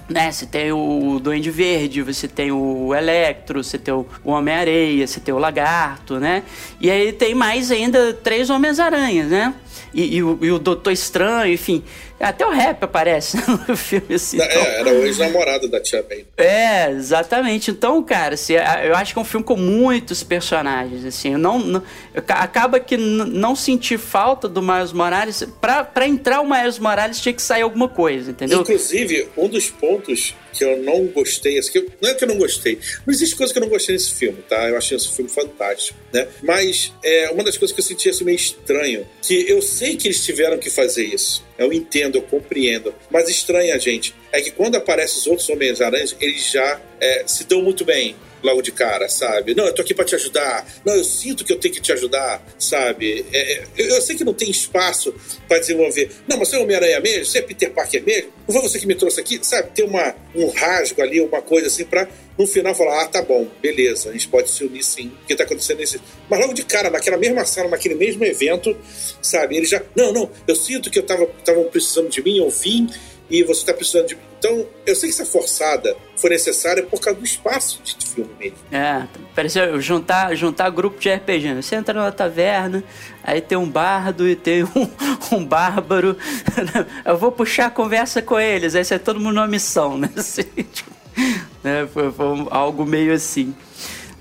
né? 0.09 0.31
Você 0.31 0.47
tem 0.47 0.73
o 0.73 1.19
Duende 1.23 1.51
Verde, 1.51 2.03
você 2.03 2.29
tem 2.29 2.53
o 2.53 2.95
Electro, 2.95 3.63
você 3.63 3.79
tem 3.79 3.95
o 3.95 4.07
Homem-Areia, 4.25 5.07
você 5.07 5.21
tem 5.21 5.33
o 5.33 5.39
Lagarto, 5.39 6.19
né? 6.19 6.43
E 6.81 6.91
aí 6.91 7.13
tem 7.13 7.35
mais 7.35 7.71
ainda 7.71 8.13
três 8.13 8.51
Homens-Aranhas, 8.51 9.29
né? 9.29 9.55
E, 9.93 10.17
e 10.17 10.23
o, 10.23 10.39
e 10.43 10.51
o 10.51 10.59
Doutor 10.59 10.91
Estranho, 10.91 11.53
enfim. 11.53 11.83
Até 12.21 12.47
o 12.47 12.51
rap 12.51 12.83
aparece 12.85 13.37
no 13.69 13.77
filme, 13.77 14.15
assim. 14.15 14.41
É, 14.41 14.45
então- 14.47 14.63
era 14.63 14.91
o 14.93 15.05
ex-namorado 15.05 15.69
da 15.69 15.81
Tia 15.81 16.05
May. 16.09 16.25
é, 16.37 16.91
exatamente. 16.91 17.71
Então, 17.71 18.03
cara, 18.03 18.35
assim, 18.35 18.55
eu 18.85 18.95
acho 18.95 19.13
que 19.13 19.19
é 19.19 19.23
um 19.23 19.25
filme 19.25 19.45
com 19.45 19.57
muitos 19.57 20.23
personagens, 20.23 21.05
assim. 21.05 21.33
Eu 21.33 21.39
não, 21.39 21.59
não- 21.59 21.83
eu 22.15 22.23
ca- 22.23 22.37
acaba 22.37 22.79
que 22.81 22.97
não 22.97 23.55
senti 23.57 23.99
falta 23.99 24.49
do 24.49 24.63
Miles 24.63 24.93
Morales. 24.93 25.47
Pra, 25.61 25.85
pra 25.85 26.07
entrar 26.07 26.41
o 26.41 26.49
Miles 26.49 26.79
Morales 26.79 27.21
tinha 27.21 27.33
que 27.33 27.43
sair 27.43 27.63
alguma 27.63 27.89
coisa, 27.89 28.31
entendeu? 28.31 28.61
Inclusive, 28.61 29.29
um 29.37 29.49
dos 29.49 29.69
pontos 29.71 30.35
que 30.53 30.63
eu 30.65 30.81
não 30.85 31.07
gostei, 31.07 31.59
assim, 31.59 31.73
que 31.73 31.79
eu- 31.79 31.87
não 32.01 32.11
é 32.11 32.15
que 32.15 32.23
eu 32.23 32.29
não 32.29 32.39
gostei, 32.39 32.79
não 33.05 33.13
existe 33.13 33.35
coisa 33.35 33.53
que 33.53 33.59
eu 33.59 33.63
não 33.63 33.69
gostei 33.69 33.93
nesse 33.97 34.15
filme, 34.15 34.39
tá? 34.49 34.69
Eu 34.69 34.79
achei 34.79 34.97
esse 34.97 35.09
filme 35.13 35.29
fantástico, 35.29 35.99
né? 36.13 36.29
Mas 36.45 36.93
é, 37.03 37.29
uma 37.31 37.43
das 37.43 37.57
coisas 37.59 37.75
que 37.75 37.81
eu 37.81 37.85
senti 37.85 38.09
assim, 38.09 38.23
meio 38.23 38.37
estranho, 38.37 39.05
que 39.21 39.51
eu 39.51 39.61
sei 39.61 39.97
que 39.97 40.07
eles 40.07 40.25
tiveram 40.25 40.57
que 40.59 40.71
fazer 40.71 41.05
isso. 41.07 41.43
Eu 41.59 41.73
entendo, 41.73 42.17
eu 42.17 42.23
compreendo. 42.23 42.95
Mas 43.11 43.29
estranha, 43.29 43.79
gente, 43.79 44.15
é 44.33 44.41
que 44.41 44.51
quando 44.51 44.77
aparecem 44.77 45.19
os 45.19 45.27
outros 45.27 45.49
Homens-Aranhas, 45.49 46.17
eles 46.21 46.51
já 46.51 46.81
é, 47.01 47.25
se 47.27 47.45
dão 47.45 47.63
muito 47.63 47.85
bem 47.85 48.17
logo 48.45 48.61
de 48.61 48.71
cara, 48.71 49.09
sabe? 49.09 49.55
Não, 49.55 49.67
eu 49.67 49.75
tô 49.75 49.81
aqui 49.81 49.95
pra 49.95 50.05
te 50.05 50.15
ajudar. 50.15 50.67
Não, 50.85 50.95
eu 50.95 51.03
sinto 51.03 51.45
que 51.45 51.53
eu 51.53 51.59
tenho 51.59 51.73
que 51.73 51.81
te 51.81 51.93
ajudar, 51.93 52.45
sabe? 52.59 53.25
É, 53.33 53.53
é, 53.55 53.65
eu, 53.79 53.87
eu 53.87 54.03
sei 54.03 54.17
que 54.17 54.25
não 54.25 54.35
tem 54.35 54.51
espaço 54.51 55.15
pra 55.49 55.59
desenvolver. 55.59 56.11
Não, 56.29 56.37
mas 56.37 56.49
você 56.49 56.57
é 56.57 56.59
Homem-Aranha 56.59 57.01
mesmo? 57.01 57.25
Você 57.25 57.39
é 57.39 57.43
Peter 57.43 57.71
Parker 57.71 58.05
mesmo? 58.05 58.31
Não 58.47 58.55
foi 58.55 58.69
você 58.69 58.79
que 58.79 58.87
me 58.87 58.95
trouxe 58.95 59.19
aqui? 59.19 59.41
Sabe? 59.43 59.71
Ter 59.71 59.85
uma, 59.85 60.15
um 60.35 60.49
rasgo 60.49 61.01
ali, 61.01 61.21
uma 61.21 61.41
coisa 61.41 61.69
assim 61.69 61.85
pra 61.85 62.07
no 62.39 62.47
final 62.47 62.75
falar, 62.75 63.03
ah, 63.03 63.09
tá 63.09 63.23
bom, 63.23 63.47
beleza, 63.63 64.11
a 64.11 64.13
gente 64.13 64.29
pode 64.29 64.51
se 64.51 64.65
unir 64.65 64.83
sim, 64.83 65.13
o 65.23 65.27
que 65.27 65.37
tá 65.37 65.45
acontecendo 65.45 65.79
nesse... 65.79 66.01
Mas 66.29 66.41
logo 66.41 66.53
de 66.53 66.65
cara, 66.65 66.91
naquela 66.91 67.17
mesma 67.17 67.45
sala, 67.45 67.69
naquele 67.69 67.95
mesmo 67.95 68.25
evento, 68.25 68.77
sabe? 69.23 69.57
Ele 69.57 69.67
já, 69.67 69.83
não, 69.95 70.13
não, 70.13 70.31
eu 70.47 70.57
sinto 70.57 70.91
que 70.91 70.99
eu 70.99 71.03
tava, 71.05 71.25
estavam 71.39 71.65
precisando 71.65 72.09
de 72.09 72.23
mim, 72.23 72.39
eu 72.39 72.51
vim, 72.51 72.89
e 73.31 73.43
você 73.43 73.65
tá 73.65 73.73
precisando 73.73 74.09
de. 74.09 74.19
Então, 74.39 74.67
eu 74.87 74.95
sei 74.95 75.09
que 75.09 75.15
essa 75.15 75.25
forçada 75.25 75.97
foi 76.17 76.31
necessária 76.31 76.83
por 76.83 77.01
causa 77.01 77.19
do 77.19 77.25
espaço 77.25 77.81
de 77.83 78.07
filme 78.07 78.31
mesmo. 78.39 78.59
É, 78.71 79.07
pareceu 79.35 79.81
juntar, 79.81 80.35
juntar 80.35 80.69
grupo 80.69 81.01
de 81.01 81.11
RPG. 81.11 81.55
Né? 81.55 81.63
Você 81.63 81.75
entra 81.75 81.95
numa 81.95 82.13
taverna, 82.13 82.85
aí 83.23 83.41
tem 83.41 83.57
um 83.57 83.69
bardo 83.69 84.29
e 84.29 84.37
tem 84.37 84.63
um, 84.77 84.89
um 85.33 85.45
bárbaro. 85.45 86.17
Eu 87.05 87.17
vou 87.17 87.33
puxar 87.33 87.67
a 87.67 87.71
conversa 87.71 88.21
com 88.21 88.39
eles, 88.39 88.75
aí 88.75 88.85
você 88.85 88.97
é 88.97 88.99
todo 88.99 89.19
mundo 89.19 89.37
numa 89.37 89.47
missão, 89.47 89.97
né? 89.97 90.11
Assim, 90.17 90.43
tipo, 90.43 90.91
né? 91.63 91.87
Foi, 91.93 92.13
foi 92.13 92.47
algo 92.51 92.85
meio 92.85 93.13
assim. 93.13 93.55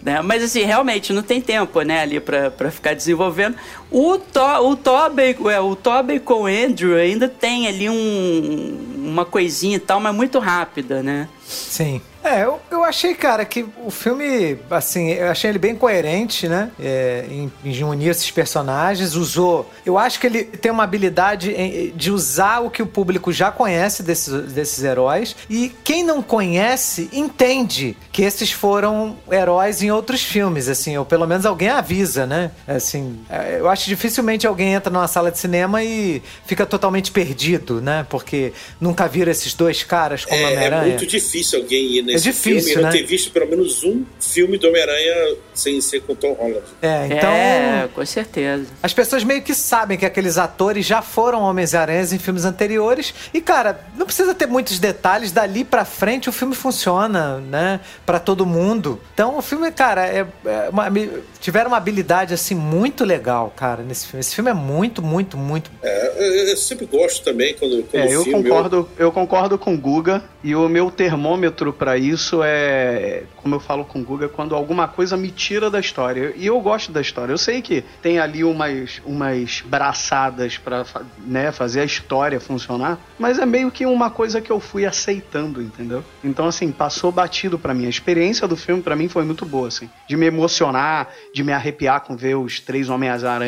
Né? 0.02 0.22
Mas 0.22 0.44
assim, 0.44 0.64
realmente 0.64 1.14
não 1.14 1.24
tem 1.24 1.40
tempo, 1.40 1.82
né, 1.82 2.02
ali 2.02 2.20
pra 2.20 2.70
ficar 2.70 2.94
desenvolvendo. 2.94 3.56
O, 3.94 4.18
to, 4.18 4.40
o, 4.40 4.76
Tobey, 4.76 5.38
é, 5.52 5.60
o 5.60 5.76
Tobey 5.76 6.20
com 6.20 6.42
o 6.42 6.46
Andrew 6.48 6.98
ainda 6.98 7.30
tem 7.30 7.68
ali 7.68 7.88
um, 7.88 8.96
uma 8.98 9.24
coisinha 9.24 9.78
e 9.78 9.80
tal, 9.80 10.00
mas 10.00 10.16
muito 10.16 10.40
rápida, 10.40 11.04
né? 11.04 11.30
Sim. 11.46 12.02
É, 12.24 12.46
eu, 12.46 12.60
eu 12.72 12.84
achei, 12.86 13.14
cara, 13.14 13.44
que 13.44 13.66
o 13.86 13.92
filme, 13.92 14.58
assim, 14.72 15.10
eu 15.12 15.30
achei 15.30 15.50
ele 15.50 15.60
bem 15.60 15.76
coerente, 15.76 16.48
né? 16.48 16.72
É, 16.80 17.26
em, 17.30 17.52
em 17.66 17.84
unir 17.84 18.10
esses 18.10 18.32
personagens. 18.32 19.14
Usou. 19.16 19.70
Eu 19.86 19.98
acho 19.98 20.20
que 20.22 20.28
ele 20.28 20.44
tem 20.46 20.72
uma 20.72 20.86
habilidade 20.86 21.92
de 21.94 22.12
usar 22.12 22.62
o 22.62 22.70
que 22.70 22.82
o 22.82 22.88
público 22.88 23.34
já 23.34 23.52
conhece 23.52 24.02
desses, 24.02 24.54
desses 24.54 24.82
heróis. 24.84 25.36
E 25.50 25.70
quem 25.84 26.02
não 26.02 26.24
conhece 26.24 27.10
entende 27.12 27.98
que 28.12 28.22
esses 28.22 28.52
foram 28.52 29.18
heróis 29.30 29.84
em 29.84 29.92
outros 29.92 30.24
filmes, 30.24 30.70
assim, 30.70 30.98
ou 30.98 31.04
pelo 31.04 31.28
menos 31.28 31.46
alguém 31.46 31.70
avisa, 31.70 32.26
né? 32.26 32.52
Assim, 32.66 33.20
é, 33.30 33.58
eu 33.60 33.68
acho 33.68 33.83
que 33.84 33.90
dificilmente 33.90 34.46
alguém 34.48 34.74
entra 34.74 34.92
numa 34.92 35.08
sala 35.08 35.32
de 35.32 35.38
cinema 35.40 35.84
e 35.84 36.22
fica 36.46 36.66
totalmente 36.66 37.12
perdido, 37.12 37.82
né? 37.82 38.06
Porque 38.10 38.54
nunca 38.80 39.08
viram 39.08 39.32
esses 39.32 39.54
dois 39.54 39.84
caras 39.84 40.26
como 40.26 40.40
É, 40.40 40.44
é 40.44 40.48
Homem-Aranha. 40.56 40.88
muito 40.90 41.06
difícil 41.08 41.60
alguém 41.60 41.98
ir 41.98 42.02
nesse 42.02 42.28
É 42.30 42.32
difícil, 42.32 42.62
filme 42.62 42.72
e 42.72 42.76
não 42.76 42.84
né? 42.84 42.92
ter 42.92 43.04
visto 43.04 43.32
pelo 43.32 43.48
menos 43.50 43.84
um 43.84 44.04
filme 44.20 44.58
do 44.58 44.68
Homem-Aranha 44.68 45.36
sem 45.54 45.80
ser 45.82 46.02
com 46.02 46.16
Tom 46.16 46.34
Holland. 46.34 46.64
É, 46.82 47.08
então. 47.08 47.30
É, 47.32 47.90
com 47.94 48.06
certeza. 48.06 48.66
As 48.82 48.94
pessoas 48.94 49.24
meio 49.24 49.42
que 49.42 49.54
sabem 49.54 49.98
que 49.98 50.06
aqueles 50.06 50.38
atores 50.38 50.86
já 50.86 51.02
foram 51.02 51.42
Homens-Aranhas 51.42 52.14
em 52.14 52.20
filmes 52.20 52.46
anteriores. 52.46 53.14
E, 53.34 53.42
cara, 53.42 53.80
não 53.98 54.06
precisa 54.06 54.34
ter 54.34 54.46
muitos 54.48 54.80
detalhes. 54.80 55.32
Dali 55.32 55.64
pra 55.64 55.86
frente 55.86 56.30
o 56.30 56.32
filme 56.32 56.56
funciona, 56.56 57.40
né? 57.40 57.80
Pra 58.06 58.20
todo 58.20 58.46
mundo. 58.46 59.00
Então 59.14 59.38
o 59.38 59.42
filme, 59.42 59.72
cara, 59.72 60.06
é, 60.06 60.26
é 60.46 60.70
uma- 60.70 60.92
tiveram 61.40 61.70
uma 61.70 61.78
habilidade, 61.78 62.34
assim, 62.34 62.56
muito 62.56 63.04
legal, 63.04 63.52
cara, 63.56 63.73
nesse 63.82 64.06
filme. 64.08 64.20
Esse 64.20 64.36
filme 64.36 64.52
é 64.52 64.54
muito, 64.54 65.02
muito, 65.02 65.38
muito. 65.38 65.72
É, 65.82 66.08
eu, 66.18 66.48
eu 66.50 66.58
sempre 66.58 66.86
gosto 66.86 67.24
também 67.24 67.56
quando, 67.56 67.84
quando 67.84 68.04
É, 68.04 68.14
eu 68.14 68.24
filme. 68.24 68.44
concordo, 68.44 68.90
eu 68.98 69.12
concordo 69.12 69.58
com 69.58 69.74
o 69.74 69.78
Guga 69.78 70.24
e 70.44 70.54
o 70.56 70.68
meu 70.70 70.92
termômetro 70.92 71.72
pra 71.74 71.98
isso 71.98 72.42
é, 72.44 73.24
como 73.38 73.56
eu 73.56 73.60
falo 73.60 73.86
com 73.86 74.00
o 74.00 74.04
Guga, 74.04 74.28
quando 74.30 74.54
alguma 74.56 74.88
coisa 74.88 75.16
me 75.18 75.32
tira 75.32 75.70
da 75.70 75.80
história. 75.80 76.34
E 76.36 76.46
eu 76.46 76.60
gosto 76.60 76.92
da 76.92 77.02
história. 77.02 77.32
Eu 77.34 77.38
sei 77.38 77.62
que 77.62 77.84
tem 78.02 78.20
ali 78.20 78.44
umas, 78.44 79.02
umas 79.06 79.62
braçadas 79.66 80.58
pra 80.58 80.84
fa- 80.86 81.04
né, 81.26 81.52
fazer 81.52 81.82
a 81.82 81.86
história 81.86 82.40
funcionar, 82.40 83.00
mas 83.18 83.40
é 83.40 83.46
meio 83.46 83.72
que 83.72 83.86
uma 83.86 84.10
coisa 84.10 84.42
que 84.42 84.52
eu 84.52 84.60
fui 84.60 84.86
aceitando, 84.86 85.62
entendeu? 85.62 86.04
Então 86.24 86.48
assim, 86.48 86.72
passou 86.72 87.12
batido 87.12 87.58
pra 87.58 87.74
mim. 87.74 87.86
A 87.86 87.90
experiência 87.90 88.48
do 88.48 88.56
filme 88.58 88.82
pra 88.82 88.96
mim 88.96 89.08
foi 89.08 89.24
muito 89.24 89.46
boa, 89.46 89.68
assim, 89.68 89.90
de 90.08 90.18
me 90.18 90.26
emocionar, 90.26 91.10
de 91.34 91.44
me 91.44 91.52
arrepiar 91.54 92.02
com 92.02 92.16
ver 92.16 92.36
os 92.36 92.60
três 92.60 92.90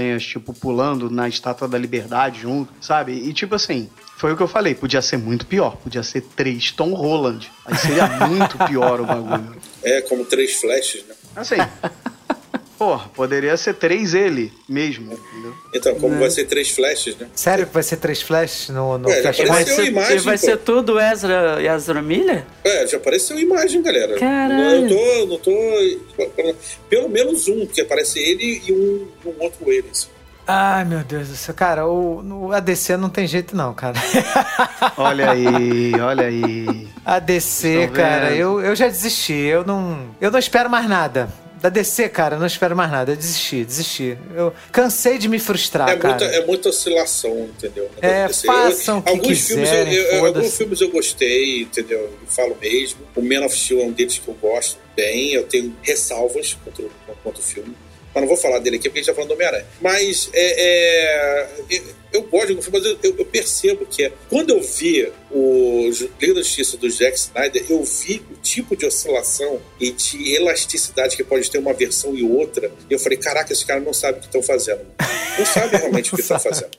Homens-Aranhas 0.06 0.26
tipo 0.26 0.54
pulando 0.54 1.10
na 1.10 1.28
Estátua 1.28 1.68
da 1.68 1.78
Liberdade 1.78 2.42
junto, 2.42 2.72
sabe? 2.80 3.14
E 3.14 3.34
tipo 3.34 3.56
assim, 3.56 3.90
foi 4.18 4.34
o 4.34 4.38
que 4.38 4.44
eu 4.44 4.48
falei, 4.48 4.76
podia 4.76 5.02
ser 5.02 5.18
muito 5.18 5.46
pior. 5.46 5.78
Podia 5.78 6.04
ser 6.04 6.22
três 6.22 6.72
Tom 6.72 6.94
Holland. 6.94 7.52
Aí 7.66 7.78
seria 7.78 8.08
muito 8.28 8.58
pior 8.66 9.02
o 9.02 9.06
bagulho. 9.06 9.56
É, 9.84 10.02
como 10.02 10.26
três 10.26 10.56
flashes, 10.56 11.06
né? 11.08 11.16
Assim. 11.36 11.56
Porra, 12.78 13.08
poderia 13.16 13.56
ser 13.56 13.74
três 13.76 14.14
ele 14.14 14.52
mesmo, 14.68 15.14
entendeu? 15.14 15.54
Então, 15.74 15.96
como 15.96 16.20
vai 16.20 16.30
ser 16.30 16.46
três 16.46 16.70
flashes, 16.70 17.16
né? 17.16 17.28
Sério 17.34 17.66
que 17.66 17.74
vai 17.74 17.84
ser 17.84 17.96
três 17.98 18.22
flashes 18.22 18.68
no, 18.70 18.98
no 18.98 19.10
É, 19.10 19.22
já 19.22 19.34
Flashpoint? 19.34 19.48
Vai 19.50 19.62
Apareceu 19.62 19.76
ser, 19.86 19.92
imagem, 19.92 20.18
vai 20.20 20.38
pô. 20.38 20.46
ser 20.46 20.58
tudo 20.58 21.00
Ezra, 21.00 21.64
Ezra 21.64 22.02
Miller? 22.02 22.44
É, 22.66 22.86
já 22.86 22.98
apareceu 22.98 23.40
imagem, 23.40 23.82
galera. 23.82 24.20
Caralho. 24.20 24.90
Não, 24.90 24.90
eu 24.90 24.90
tô, 24.90 25.26
não 25.28 25.38
tô. 25.40 26.56
Pelo 26.90 27.08
menos 27.10 27.48
um, 27.48 27.66
porque 27.66 27.82
aparece 27.82 28.20
ele 28.20 28.62
e 28.68 28.74
um, 28.74 29.08
um 29.30 29.44
outro 29.44 29.72
ele. 29.72 29.88
assim. 29.90 30.08
Ai, 30.48 30.86
meu 30.86 31.00
Deus 31.00 31.30
do 31.30 31.36
céu. 31.36 31.56
Cara, 31.56 31.88
o, 31.88 32.22
no 32.22 32.52
ADC 32.52 32.98
não 32.98 33.10
tem 33.10 33.26
jeito, 33.26 33.56
não, 33.56 33.74
cara. 33.74 33.96
Olha 34.98 35.32
aí, 35.32 35.92
olha 36.00 36.28
aí. 36.28 36.88
ADC, 37.04 37.90
cara, 37.94 38.32
eu, 38.36 38.62
eu 38.62 38.76
já 38.76 38.88
desisti. 38.88 39.34
Eu 39.34 39.66
não, 39.66 40.10
eu 40.22 40.30
não 40.30 40.38
espero 40.38 40.70
mais 40.70 40.88
nada. 40.88 41.30
Da 41.66 41.70
DC, 41.70 42.10
cara, 42.10 42.36
eu 42.36 42.40
não 42.40 42.46
espero 42.46 42.76
mais 42.76 42.92
nada. 42.92 43.12
Eu 43.14 43.16
desisti, 43.16 43.66
desisti. 43.66 44.16
Eu 44.36 44.54
cansei 44.72 45.18
de 45.18 45.28
me 45.28 45.40
frustrar, 45.40 45.90
é, 45.90 45.98
cara. 45.98 46.10
muita, 46.14 46.26
é 46.36 46.46
muita 46.46 46.70
oscilação, 46.70 47.36
entendeu? 47.58 47.90
É, 48.00 48.28
desse- 48.28 48.46
façam 48.46 49.00
o 49.00 49.02
que 49.02 49.10
alguns 49.10 49.48
filmes 49.48 49.50
eu- 49.50 49.58
quiserem, 49.76 49.94
eu, 49.96 50.04
eu- 50.04 50.20
foda-se. 50.20 50.38
alguns 50.38 50.58
filmes 50.58 50.82
eu 50.82 50.90
gostei, 50.92 51.62
entendeu? 51.64 52.02
Eu 52.02 52.28
falo 52.28 52.56
mesmo. 52.62 53.00
O 53.16 53.22
Man 53.24 53.44
of 53.44 53.58
Steel 53.58 53.82
é 53.82 53.84
um 53.86 53.92
deles 53.92 54.20
que 54.20 54.28
eu 54.28 54.36
gosto 54.36 54.78
bem. 54.96 55.34
Eu 55.34 55.42
tenho 55.48 55.76
ressalvas 55.82 56.56
contra, 56.64 56.86
contra 57.24 57.40
o 57.40 57.44
filme. 57.44 57.76
Mas 58.16 58.22
não 58.22 58.30
vou 58.30 58.38
falar 58.38 58.60
dele 58.60 58.78
aqui 58.78 58.88
porque 58.88 59.00
a 59.00 59.02
gente 59.02 59.08
tá 59.10 59.14
falando 59.14 59.28
do 59.28 59.34
Homem-Aranha. 59.34 59.66
Mas 59.82 60.30
é, 60.34 60.56
é, 60.64 61.48
eu, 62.14 62.22
gosto 62.24 62.48
de 62.56 62.62
filmes, 62.62 62.70
mas 62.72 62.86
eu, 63.04 63.14
eu- 63.18 63.26
percebo 63.26 63.86
que 63.86 64.06
é, 64.06 64.12
quando 64.30 64.52
eu 64.52 64.62
vi 64.62 65.12
o 65.30 65.92
Liga 66.22 66.34
da 66.36 66.42
Justiça 66.42 66.78
do 66.78 66.90
Jack 66.90 67.18
Snyder, 67.20 67.66
eu 67.70 67.84
vi 67.84 68.24
o 68.32 68.38
tipo 68.42 68.74
de 68.78 68.86
oscilação 68.86 69.62
e 69.82 69.92
de 69.92 70.34
elasticidade 70.34 71.18
que 71.18 71.24
pode 71.26 71.52
ter 71.52 71.58
uma 71.58 71.74
versão 71.74 72.16
e 72.16 72.24
outra. 72.24 72.72
E 72.90 72.94
eu 72.94 73.00
falei, 73.00 73.18
caraca, 73.18 73.52
esses 73.52 73.66
caras 73.66 73.84
não 73.84 73.94
sabem 73.94 74.20
o 74.20 74.22
que 74.22 74.28
estão 74.28 74.42
fazendo. 74.42 74.82
Não 75.38 75.46
sabem 75.46 75.78
realmente 75.78 76.14
o 76.14 76.16
que 76.16 76.22
estão 76.22 76.40
fazendo. 76.40 76.72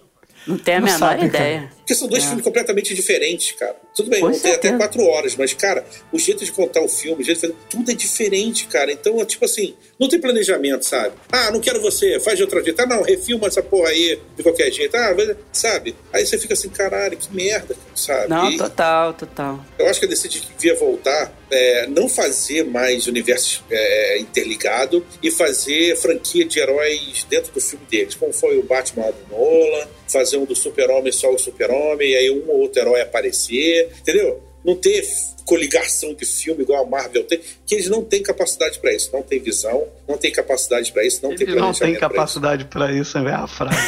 Não 0.46 0.56
tenho 0.56 0.78
a 0.78 0.80
Não 0.80 0.86
menor 0.86 0.98
sabe, 0.98 1.26
ideia. 1.26 1.70
Porque 1.86 1.94
são 1.94 2.08
dois 2.08 2.24
filmes 2.24 2.42
completamente 2.42 2.92
diferentes, 2.96 3.52
cara. 3.52 3.76
Tudo 3.94 4.10
bem, 4.10 4.20
vão 4.20 4.32
ter 4.32 4.38
até 4.38 4.50
certeza. 4.54 4.76
quatro 4.76 5.04
horas, 5.06 5.36
mas, 5.36 5.54
cara, 5.54 5.86
o 6.10 6.18
jeito 6.18 6.44
de 6.44 6.50
contar 6.50 6.80
o 6.82 6.88
filme, 6.88 7.22
o 7.22 7.24
jeito 7.24 7.40
de 7.40 7.46
fazer, 7.46 7.56
tudo 7.70 7.88
é 7.92 7.94
diferente, 7.94 8.66
cara. 8.66 8.90
Então, 8.90 9.20
é 9.20 9.24
tipo 9.24 9.44
assim, 9.44 9.72
não 9.96 10.08
tem 10.08 10.20
planejamento, 10.20 10.84
sabe? 10.84 11.14
Ah, 11.30 11.52
não 11.52 11.60
quero 11.60 11.80
você, 11.80 12.18
faz 12.18 12.36
de 12.36 12.42
outra 12.42 12.60
jeito. 12.60 12.80
Ah, 12.80 12.86
não, 12.86 13.02
refilma 13.02 13.46
essa 13.46 13.62
porra 13.62 13.90
aí 13.90 14.18
de 14.36 14.42
qualquer 14.42 14.72
jeito. 14.72 14.96
Ah, 14.96 15.14
mas- 15.16 15.36
sabe? 15.52 15.94
Aí 16.12 16.26
você 16.26 16.36
fica 16.36 16.54
assim, 16.54 16.68
caralho, 16.70 17.16
que 17.16 17.32
merda, 17.32 17.76
sabe? 17.94 18.30
Não, 18.30 18.50
E- 18.50 18.56
total, 18.56 19.14
total. 19.14 19.64
eu 19.78 19.86
acho 19.86 20.00
que 20.00 20.06
a 20.06 20.08
DC 20.08 20.28
devia 20.28 20.74
voltar, 20.74 21.32
é, 21.52 21.86
não 21.86 22.08
fazer 22.08 22.64
mais 22.64 23.06
universo 23.06 23.62
é, 23.70 24.18
interligado 24.18 25.06
e 25.22 25.30
fazer 25.30 25.94
franquia 25.96 26.44
de 26.44 26.58
heróis 26.58 27.24
dentro 27.30 27.52
do 27.52 27.60
filme 27.60 27.86
deles, 27.88 28.16
como 28.16 28.32
foi 28.32 28.58
o 28.58 28.64
Batman 28.64 29.12
do 29.12 29.36
Nolan, 29.36 29.86
fazer 30.08 30.36
um 30.36 30.44
do 30.44 30.56
Super-Homem 30.56 31.12
só 31.12 31.32
o 31.32 31.38
Super-Homem, 31.38 31.75
e 32.00 32.16
aí 32.16 32.30
um 32.30 32.48
ou 32.50 32.60
outro 32.60 32.80
herói 32.80 33.00
aparecer, 33.00 33.90
entendeu? 34.00 34.42
Não 34.64 34.74
ter 34.74 35.04
coligação 35.44 36.12
de 36.12 36.24
filme 36.26 36.62
igual 36.64 36.82
a 36.84 36.88
Marvel 36.88 37.22
tem, 37.22 37.40
que 37.64 37.76
eles 37.76 37.88
não 37.88 38.02
têm 38.02 38.20
capacidade 38.20 38.80
para 38.80 38.92
isso, 38.92 39.10
não 39.12 39.22
tem 39.22 39.38
visão, 39.38 39.84
não 40.08 40.18
tem 40.18 40.32
capacidade 40.32 40.90
para 40.90 41.06
isso, 41.06 41.20
não 41.22 41.36
tem 41.36 41.46
Ele 41.46 41.60
não 41.60 41.72
tem 41.72 41.94
capacidade 41.94 42.64
pra 42.64 42.90
isso, 42.92 43.16
é 43.16 43.32
a 43.32 43.46
frase. 43.46 43.78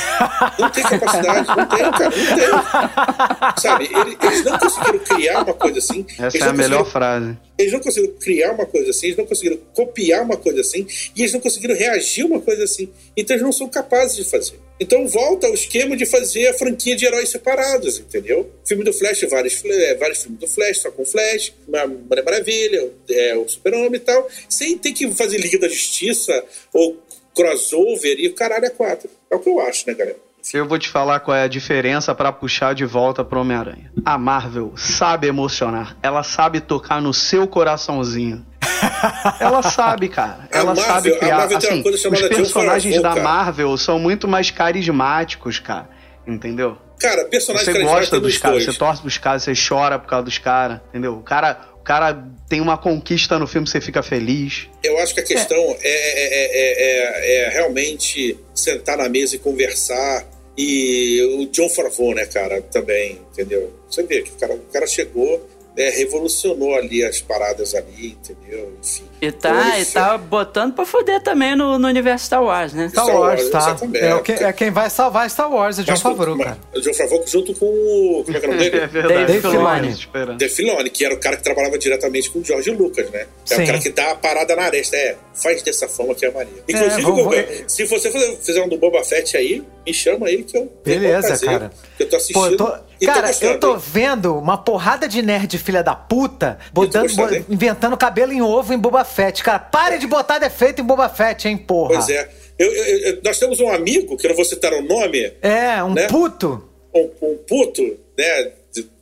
Não 0.57 0.71
tem 0.71 0.85
capacidade, 0.85 1.49
não 1.49 1.67
tem, 1.67 1.79
cara, 1.91 2.11
não 2.17 2.37
tem. 2.37 3.61
Sabe, 3.61 3.85
ele- 3.93 4.17
eles 4.23 4.45
não 4.45 4.59
conseguiram 4.59 4.99
criar 5.01 5.43
uma 5.43 5.55
coisa 5.55 5.79
assim. 5.81 6.07
Essa 6.13 6.37
eles 6.37 6.47
é 6.47 6.51
a 6.51 6.53
melhor 6.53 6.85
frase. 6.85 7.37
Eles 7.59 7.73
não 7.73 7.81
conseguiram 7.81 8.15
criar 8.15 8.53
uma 8.53 8.67
coisa 8.67 8.91
assim, 8.91 9.07
eles 9.07 9.19
não 9.19 9.27
conseguiram 9.27 9.57
copiar 9.75 10.23
uma 10.23 10.37
coisa 10.37 10.61
assim, 10.61 10.87
e 11.17 11.23
eles 11.23 11.33
não 11.33 11.41
conseguiram 11.41 11.75
reagir 11.75 12.25
uma 12.25 12.41
coisa 12.41 12.63
assim. 12.63 12.89
Então 13.17 13.35
eles 13.35 13.43
não 13.45 13.53
são 13.53 13.69
capazes 13.69 14.15
de 14.17 14.23
fazer. 14.25 14.61
Então 14.81 15.07
volta 15.09 15.47
ao 15.47 15.55
esquema 15.55 15.97
de 15.97 16.07
fazer 16.07 16.47
a 16.49 16.55
franquia 16.55 16.95
de 16.95 17.05
heróis 17.05 17.31
separados, 17.31 17.99
entendeu? 17.99 18.51
Filme 18.67 18.85
do 18.85 18.93
Flash, 18.93 19.23
vários, 19.29 19.65
é, 19.65 19.95
vários 19.97 20.23
filmes 20.23 20.41
do 20.41 20.47
Flash, 20.47 20.79
só 20.79 20.91
com 20.91 21.05
Flash, 21.05 21.53
Mulher 21.67 22.25
Maravilha, 22.25 22.91
é, 23.11 23.37
o 23.37 23.49
Super-Homem 23.49 23.97
e 23.97 24.01
tal, 24.01 24.29
sem 24.49 24.79
ter 24.79 24.93
que 24.93 25.11
fazer 25.13 25.39
Liga 25.39 25.59
da 25.59 25.69
Justiça 25.69 26.45
ou 26.73 26.97
crossover 27.35 28.19
e 28.19 28.29
o 28.29 28.35
caralho 28.35 28.67
é 28.67 28.71
quatro. 28.71 29.11
É 29.31 29.35
o 29.35 29.41
que 29.41 29.49
eu 29.49 29.61
acho, 29.61 29.85
né, 29.87 29.95
galera? 29.95 30.28
Eu 30.55 30.67
vou 30.67 30.79
te 30.79 30.89
falar 30.89 31.21
qual 31.21 31.37
é 31.37 31.43
a 31.43 31.49
diferença 31.49 32.15
pra 32.15 32.33
puxar 32.33 32.75
de 32.75 32.85
volta 32.85 33.23
pro 33.25 33.41
Homem-Aranha. 33.41 33.91
A 34.05 34.17
Marvel 34.17 34.73
sabe 34.77 35.27
emocionar. 35.27 35.97
Ela 36.03 36.23
sabe 36.23 36.61
tocar 36.61 37.03
no 37.03 37.13
seu 37.13 37.47
coraçãozinho. 37.47 38.47
Ela 39.41 39.63
sabe, 39.63 40.09
cara. 40.09 40.49
Ela 40.51 40.75
Marvel- 40.75 40.85
sabe 40.85 41.19
criar. 41.19 41.45
Assim, 41.45 41.83
os 41.87 42.23
personagens 42.29 43.03
da. 43.03 43.17
Marvel 43.17 43.77
são 43.77 43.99
muito 43.99 44.27
mais 44.27 44.51
carismáticos, 44.51 45.59
cara. 45.59 45.89
Entendeu? 46.27 46.79
Cara, 46.99 47.25
personagem 47.27 47.73
Você 47.73 47.83
gosta 47.83 48.21
dos 48.21 48.39
caras, 48.39 48.65
você 48.65 48.73
torce 48.73 49.01
pros 49.03 49.19
caras, 49.19 49.43
você 49.45 49.53
chora 49.55 49.99
por 49.99 50.09
causa 50.09 50.25
dos 50.25 50.39
caras, 50.39 50.81
entendeu? 50.89 51.15
O 51.17 51.23
cara, 51.23 51.61
cara 51.89 52.23
tem 52.49 52.61
uma 52.61 52.77
conquista 52.77 53.39
no 53.39 53.47
filme, 53.47 53.67
você 53.67 53.81
fica 53.81 54.03
feliz. 54.03 54.69
Eu 54.85 54.99
acho 54.99 55.15
que 55.15 55.21
a 55.21 55.25
questão 55.25 55.57
é, 55.57 55.89
é- 55.89 56.35
é- 56.35 56.51
é- 56.61 57.45
é- 57.45 57.45
é 57.47 57.49
realmente 57.49 58.39
sentar 58.55 58.99
na 58.99 59.09
mesa 59.09 59.37
e 59.37 59.39
conversar 59.39 60.27
E 60.61 61.23
o 61.39 61.47
John 61.53 61.69
Favreau, 61.69 62.13
né, 62.17 62.27
cara, 62.27 62.61
também, 62.61 63.21
entendeu? 63.31 63.73
Você 63.89 64.03
vê 64.03 64.23
que 64.23 64.31
o 64.33 64.35
cara, 64.35 64.55
o 64.55 64.73
cara 64.73 64.89
chegou 64.89 65.49
é, 65.79 65.91
revolucionou 65.91 66.75
ali 66.75 67.05
as 67.05 67.21
paradas 67.21 67.75
ali, 67.75 68.19
entendeu? 68.21 68.73
Enfim. 68.83 69.05
E 69.21 69.33
tá, 69.33 69.79
e 69.79 69.85
tá 69.85 70.19
botando 70.19 70.75
pra 70.75 70.85
foder 70.85 71.23
também 71.23 71.57
no, 71.57 71.79
no 71.79 71.89
universo 71.89 72.27
Star 72.27 72.43
Wars, 72.43 72.73
né? 72.73 72.89
Star, 72.89 73.05
Star 73.05 73.19
Wars, 73.19 73.51
tá. 73.51 73.77
É, 73.95 74.15
o 74.15 74.23
que, 74.23 74.33
é 74.33 74.53
quem 74.53 74.71
vai 74.71 74.91
salvar 74.91 75.31
Star 75.31 75.51
Wars, 75.51 75.79
é 75.79 75.83
John 75.83 75.97
Favreau, 75.97 76.37
cara. 76.37 76.59
O 76.75 76.81
John 76.81 76.95
Favreau 76.95 77.25
junto 77.27 77.55
com 77.55 77.67
o... 77.67 78.25
Como 78.25 78.37
é 78.37 78.41
que 78.41 78.47
é 78.47 78.49
o 78.49 78.53
nome 78.53 78.65
dele? 78.71 78.85
É 78.85 78.87
verdade. 78.87 79.27
Dave 79.27 79.41
Filoni. 79.41 80.37
Dave 80.37 80.55
Filoni, 80.55 80.91
que 80.91 81.05
era 81.05 81.15
o 81.15 81.21
cara 81.21 81.37
que 81.37 81.45
trabalhava 81.45 81.79
diretamente 81.79 82.31
com 82.31 82.41
o 82.41 82.45
George 82.45 82.71
Lucas, 82.71 83.09
né? 83.11 83.27
É 83.51 83.55
Sim. 83.55 83.63
o 83.63 83.67
cara 83.67 83.79
que 83.79 83.91
dá 83.91 84.11
a 84.11 84.15
parada 84.17 84.57
na 84.57 84.63
aresta. 84.63 84.97
É, 84.97 85.17
faz 85.35 85.63
dessa 85.63 85.89
forma 85.89 86.15
que 86.15 86.27
é 86.27 86.29
a 86.29 86.33
Maria. 86.33 86.53
É, 86.67 86.73
Inclusive, 86.73 87.01
é, 87.01 87.05
vou, 87.05 87.25
vou... 87.25 87.35
se 87.69 87.85
você 87.85 88.37
fizer 88.41 88.63
um 88.63 88.69
do 88.69 88.79
Boba 88.79 89.05
Fett 89.05 89.37
aí, 89.37 89.63
me 89.87 89.95
chama 89.95 90.27
aí 90.27 90.43
que 90.43 90.57
eu... 90.57 90.73
Beleza, 90.85 91.39
cara. 91.45 91.71
Que 91.97 92.03
eu 92.03 92.09
tô 92.09 92.17
assistindo. 92.17 92.57
Pô, 92.57 92.65
tô... 92.65 92.88
Cara, 93.05 93.31
eu 93.41 93.61
tô 93.61 93.77
vendo 93.77 94.37
uma 94.37 94.59
porrada 94.59 95.09
de 95.09 95.23
nerd 95.23 95.57
filha 95.59 95.83
da 95.83 95.95
puta 95.95 96.59
botando, 96.73 97.11
inventando 97.49 97.97
cabelo 97.97 98.33
em 98.33 98.43
ovo 98.43 98.73
em 98.73 98.79
Boba 98.79 99.05
Fett. 99.05 99.43
Cara, 99.43 99.59
pare 99.59 99.99
de 99.99 100.07
botar 100.07 100.39
defeito 100.39 100.81
em 100.81 100.85
Boba 100.85 101.09
Fett, 101.09 101.47
hein, 101.47 101.57
porra. 101.57 101.95
Pois 101.95 102.09
é. 102.09 102.29
Eu, 102.59 102.75
eu, 102.75 102.99
eu, 102.99 103.21
nós 103.25 103.39
temos 103.39 103.61
um 103.61 103.71
amigo, 103.71 104.17
que 104.17 104.27
eu 104.27 104.31
não 104.31 104.37
vou 104.37 104.45
citar 104.45 104.73
o 104.73 104.83
nome. 104.83 105.33
É, 105.41 105.83
um 105.85 105.95
né? 105.95 106.09
puto. 106.09 106.69
Um, 106.93 107.11
um, 107.23 107.37
puto, 107.47 107.83
né? 108.17 108.53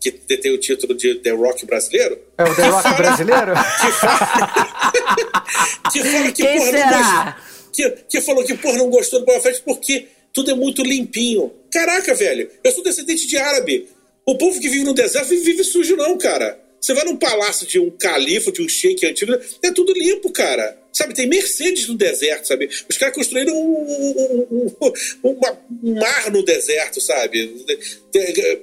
Que 0.01 0.13
tem 0.13 0.53
o 0.53 0.59
título 0.59 0.95
de 0.95 1.17
The 1.17 1.31
Rock 1.31 1.65
brasileiro. 1.65 2.19
É 2.37 2.45
o 2.45 2.55
The 2.55 2.69
Rock 2.69 2.95
brasileiro? 2.95 3.53
Que 3.81 3.93
fala 3.93 4.63
que, 5.93 6.05
fala 6.05 6.33
que 6.33 6.43
Quem 6.43 6.59
porra, 6.59 6.71
será? 6.71 6.91
não 6.91 6.99
gostou. 6.99 7.35
Que, 7.73 7.91
que 8.09 8.21
falou 8.21 8.45
que, 8.45 8.55
porra, 8.55 8.79
não 8.79 8.91
gostou 8.91 9.21
do 9.21 9.27
Boba 9.27 9.41
Fett 9.41 9.63
porque 9.63 10.07
tudo 10.37 10.51
é 10.51 10.55
muito 10.55 10.83
limpinho. 10.83 11.51
Caraca, 11.71 12.15
velho, 12.15 12.51
eu 12.63 12.71
sou 12.71 12.85
descendente 12.85 13.27
de 13.27 13.39
árabe. 13.39 13.89
O 14.27 14.37
povo 14.37 14.61
que 14.61 14.69
vive 14.69 14.85
no 14.85 14.93
deserto 14.93 15.31
vive, 15.31 15.45
vive 15.45 15.65
sujo, 15.65 15.97
não, 15.97 16.19
cara. 16.19 16.61
Você 16.79 16.93
vai 16.93 17.07
num 17.07 17.17
palácio 17.17 17.67
de 17.67 17.81
um 17.81 17.91
califa, 17.91 18.53
de 18.53 18.61
um 18.61 18.69
sheik 18.69 19.07
antigo, 19.07 19.33
é 19.63 19.71
tudo 19.71 19.95
limpo, 19.95 20.31
cara. 20.31 20.79
Sabe, 20.97 21.13
tem 21.13 21.27
Mercedes 21.27 21.89
no 21.89 21.95
deserto, 21.95 22.49
sabe? 22.49 22.71
Os 22.89 22.97
caras 22.97 23.15
construíram 23.15 23.53
um, 23.55 24.47
um, 24.51 24.77
um, 25.23 25.41
um, 25.83 25.95
mar 26.01 26.31
no 26.31 26.43
deserto, 26.43 27.03
sabe? 27.03 27.55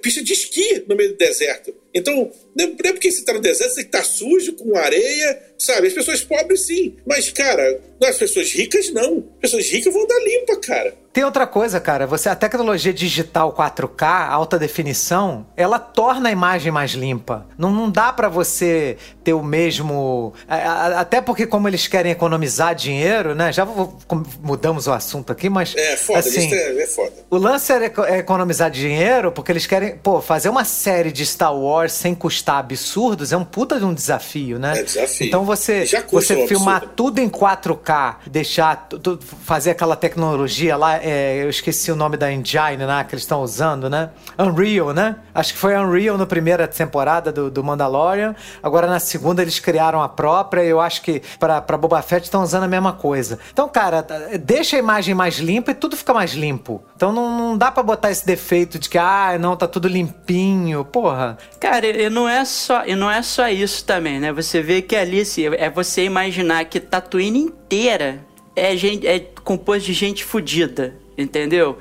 Pista 0.01 0.23
de 0.23 0.34
esqui 0.34 0.84
no 0.88 0.95
meio 0.95 1.11
do 1.11 1.17
deserto. 1.17 1.75
Então, 1.93 2.31
não 2.55 2.65
é 2.65 2.91
porque 2.91 3.11
você 3.11 3.23
tá 3.23 3.34
no 3.34 3.39
deserto, 3.39 3.75
você 3.75 3.84
tá 3.84 4.03
sujo, 4.03 4.53
com 4.53 4.75
areia, 4.75 5.39
sabe? 5.59 5.89
As 5.89 5.93
pessoas 5.93 6.21
pobres, 6.21 6.61
sim. 6.61 6.95
Mas, 7.05 7.29
cara, 7.31 7.79
as 8.03 8.17
pessoas 8.17 8.51
ricas, 8.51 8.91
não. 8.91 9.29
As 9.36 9.51
pessoas 9.51 9.69
ricas 9.69 9.93
vão 9.93 10.07
dar 10.07 10.19
limpa, 10.23 10.55
cara. 10.57 11.03
Tem 11.13 11.23
outra 11.23 11.45
coisa, 11.45 11.79
cara. 11.79 12.07
Você 12.07 12.27
a 12.27 12.36
tecnologia 12.36 12.91
digital 12.91 13.53
4K, 13.53 14.29
alta 14.29 14.57
definição, 14.57 15.45
ela 15.55 15.77
torna 15.77 16.29
a 16.29 16.31
imagem 16.31 16.71
mais 16.71 16.91
limpa. 16.91 17.45
Não, 17.55 17.71
não 17.71 17.91
dá 17.91 18.11
para 18.11 18.27
você 18.27 18.97
ter 19.23 19.34
o 19.34 19.43
mesmo. 19.43 20.34
Até 20.47 21.21
porque, 21.21 21.45
como 21.45 21.67
eles 21.67 21.86
querem 21.88 22.11
economizar 22.24 22.74
dinheiro, 22.74 23.36
né? 23.36 23.51
Já 23.51 23.67
mudamos 24.41 24.88
o 24.88 24.91
assunto 24.91 25.32
aqui, 25.32 25.49
mas. 25.49 25.76
É 25.76 25.97
foda, 25.97 26.19
assim, 26.19 26.53
é, 26.53 26.82
é 26.82 26.88
foda. 26.88 27.11
O 27.30 27.38
lance 27.38 27.71
é 27.74 28.17
economizar 28.17 28.71
dinheiro 28.71 29.32
porque 29.32 29.51
eles 29.51 29.65
querem. 29.65 29.97
Pô, 29.97 30.21
fazer 30.21 30.49
uma 30.49 30.63
série 30.63 31.11
de 31.11 31.26
Star 31.26 31.55
Wars 31.55 31.91
sem 31.91 32.15
custar 32.15 32.57
absurdos 32.57 33.34
é 33.34 33.38
um 33.38 33.43
puta 33.43 33.78
de 33.78 33.86
um 33.86 33.93
desafio, 33.93 34.57
né? 34.57 34.80
É 34.80 34.84
desafio. 34.84 35.28
Então 35.28 35.43
você, 35.43 35.86
você 36.09 36.36
um 36.36 36.47
filmar 36.47 36.78
absurdo. 36.78 36.93
tudo 36.95 37.19
em 37.19 37.30
4K, 37.30 38.15
deixar. 38.28 38.88
fazer 39.43 39.71
aquela 39.71 39.95
tecnologia 39.95 40.78
lá 40.78 41.03
é, 41.03 41.43
eu 41.43 41.49
esqueci 41.49 41.91
o 41.91 41.95
nome 41.95 42.17
da 42.17 42.32
engine 42.32 42.78
né, 42.78 43.05
que 43.07 43.15
eles 43.15 43.24
estão 43.24 43.41
usando, 43.41 43.89
né? 43.89 44.09
Unreal, 44.38 44.93
né? 44.93 45.17
Acho 45.34 45.53
que 45.53 45.59
foi 45.59 45.76
Unreal 45.76 46.17
na 46.17 46.26
primeira 46.26 46.67
temporada 46.67 47.32
do, 47.32 47.51
do 47.51 47.63
Mandalorian. 47.63 48.36
Agora 48.61 48.88
na 48.88 48.99
segunda 48.99 49.41
eles 49.41 49.59
criaram 49.59 50.01
a 50.01 50.07
própria. 50.07 50.63
E 50.63 50.69
eu 50.69 50.80
acho 50.80 51.01
que 51.01 51.21
para 51.39 51.61
Boba 51.78 52.01
Fett 52.03 52.25
estão 52.25 52.43
usando 52.43 52.63
a 52.63 52.67
mesma 52.67 52.93
coisa. 52.93 53.39
Então, 53.51 53.67
cara, 53.67 54.05
deixa 54.41 54.75
a 54.75 54.79
imagem 54.79 55.15
mais 55.15 55.39
limpa 55.39 55.71
e 55.71 55.75
tudo 55.75 55.97
fica 55.97 56.13
mais 56.13 56.33
limpo. 56.33 56.83
Então 56.95 57.11
não, 57.11 57.37
não 57.37 57.57
dá 57.57 57.71
para 57.71 57.83
botar 57.83 58.11
esse 58.11 58.25
defeito 58.25 58.77
de 58.77 58.89
que, 58.89 58.97
ah, 58.97 59.37
não, 59.39 59.55
tá 59.55 59.67
tudo 59.67 59.87
limpinho. 59.87 60.85
Porra. 60.85 61.37
Cara, 61.59 61.87
e 61.87 62.09
não 62.09 62.27
é 62.27 62.45
só, 62.45 62.85
e 62.85 62.95
não 62.95 63.09
é 63.09 63.21
só 63.21 63.47
isso 63.49 63.83
também, 63.85 64.19
né? 64.19 64.31
Você 64.31 64.61
vê 64.61 64.81
que 64.81 64.95
ali 64.95 65.23
é 65.57 65.69
você 65.69 66.03
imaginar 66.03 66.65
que 66.65 66.79
Tatooine 66.79 67.39
inteira 67.39 68.23
é, 68.55 68.75
gente, 68.75 69.07
é 69.07 69.19
composto 69.43 69.85
de 69.85 69.93
gente 69.93 70.23
fodida, 70.23 70.95
entendeu? 71.17 71.77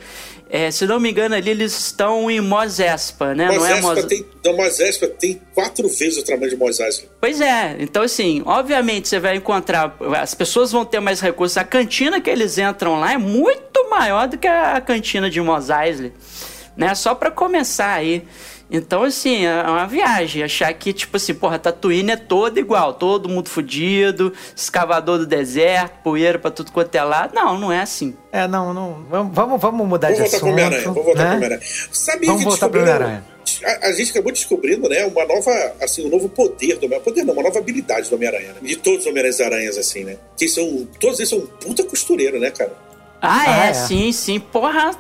É, 0.55 0.71
se 0.71 0.87
não 0.87 1.01
me 1.01 1.11
engano, 1.11 1.35
ali 1.35 1.49
eles 1.49 1.73
estão 1.79 2.31
em 2.31 2.39
Mos 2.39 2.79
Espa, 2.79 3.35
né? 3.35 3.47
Mos 3.47 3.57
não 3.57 3.67
é 3.67 3.81
Mos... 3.81 4.05
tem, 4.05 4.27
não, 4.45 4.55
Mos 4.55 4.79
Espa 4.79 5.07
tem 5.07 5.41
quatro 5.55 5.89
vezes 5.89 6.19
o 6.19 6.23
tamanho 6.23 6.55
de 6.55 6.63
Eisley. 6.63 7.09
Pois 7.19 7.41
é. 7.41 7.77
Então, 7.79 8.03
assim, 8.03 8.43
obviamente 8.45 9.09
você 9.09 9.19
vai 9.19 9.37
encontrar... 9.37 9.97
As 10.21 10.35
pessoas 10.35 10.71
vão 10.71 10.85
ter 10.85 11.01
mais 11.01 11.21
recursos. 11.23 11.57
A 11.57 11.65
cantina 11.65 12.21
que 12.21 12.29
eles 12.29 12.59
entram 12.59 13.01
lá 13.01 13.15
é 13.15 13.17
muito 13.17 13.89
maior 13.89 14.29
do 14.29 14.37
que 14.37 14.47
a 14.47 14.79
cantina 14.83 15.31
de 15.31 15.41
Mos 15.41 15.71
Eisley. 15.71 16.13
Né? 16.77 16.95
Só 16.95 17.15
para 17.15 17.31
começar 17.31 17.95
aí... 17.95 18.23
Então, 18.73 19.03
assim, 19.03 19.45
é 19.45 19.63
uma 19.65 19.87
viagem. 19.87 20.43
Achar 20.43 20.73
que, 20.73 20.95
tipo 20.95 21.19
assim, 21.19 21.35
porra, 21.35 21.59
Tatooine 21.59 22.13
é 22.13 22.17
toda 22.17 22.59
igual, 22.59 22.95
todo 22.95 23.29
mundo 23.29 23.51
fudido, 23.51 24.33
escavador 24.57 25.19
do 25.19 25.27
deserto, 25.27 26.03
poeira 26.03 26.39
pra 26.39 26.51
tudo 26.51 26.73
quanto 26.73 26.95
é 26.95 27.03
lado. 27.03 27.35
Não, 27.35 27.59
não 27.59 27.71
é 27.71 27.83
assim. 27.83 28.17
É, 28.33 28.49
não, 28.49 28.73
não. 28.73 29.05
Vamos, 29.31 29.61
vamos 29.61 29.87
mudar 29.87 30.09
vou 30.09 30.17
de 30.17 30.23
assunto. 30.23 30.41
Vamos 30.47 30.63
voltar 30.63 30.81
pro 30.81 30.95
Vamos 30.95 31.05
voltar 31.05 31.23
né? 31.23 31.29
pro 31.29 31.37
Homem-Aranha. 31.37 31.61
Sabia 31.93 32.27
vamos 32.27 32.43
que 32.43 32.49
voltar 32.49 32.69
pro 32.71 32.81
Homem-Aranha. 32.81 33.25
A, 33.63 33.89
a, 33.89 33.93
gente 33.93 34.11
acabou 34.11 34.33
descobrindo, 34.33 34.89
né, 34.89 35.05
uma 35.05 35.25
nova, 35.27 35.75
assim, 35.81 36.07
um 36.07 36.09
novo 36.09 36.31
poder 36.31 36.79
do 36.79 36.87
Homem-Aranha. 36.87 37.01
Poder 37.01 37.25
não, 37.25 37.35
uma 37.35 37.43
nova 37.43 37.59
habilidade 37.59 38.09
do 38.09 38.17
Homem-Aranha. 38.17 38.55
Né? 38.55 38.61
De 38.63 38.77
todos 38.77 39.01
os 39.01 39.07
Homem-Aranhas, 39.07 39.77
assim, 39.77 40.05
né? 40.05 40.17
Que 40.35 40.49
são, 40.49 40.89
todos 40.99 41.19
eles 41.19 41.29
são 41.29 41.41
um 41.41 41.47
puta 41.47 41.85
costureiro, 41.85 42.41
né, 42.41 42.51
cara? 42.51 42.73
Ah, 43.23 43.45
ah 43.47 43.67
é, 43.67 43.71
é, 43.71 43.75
sim, 43.75 44.11
sim. 44.11 44.41
Porra, 44.41 44.91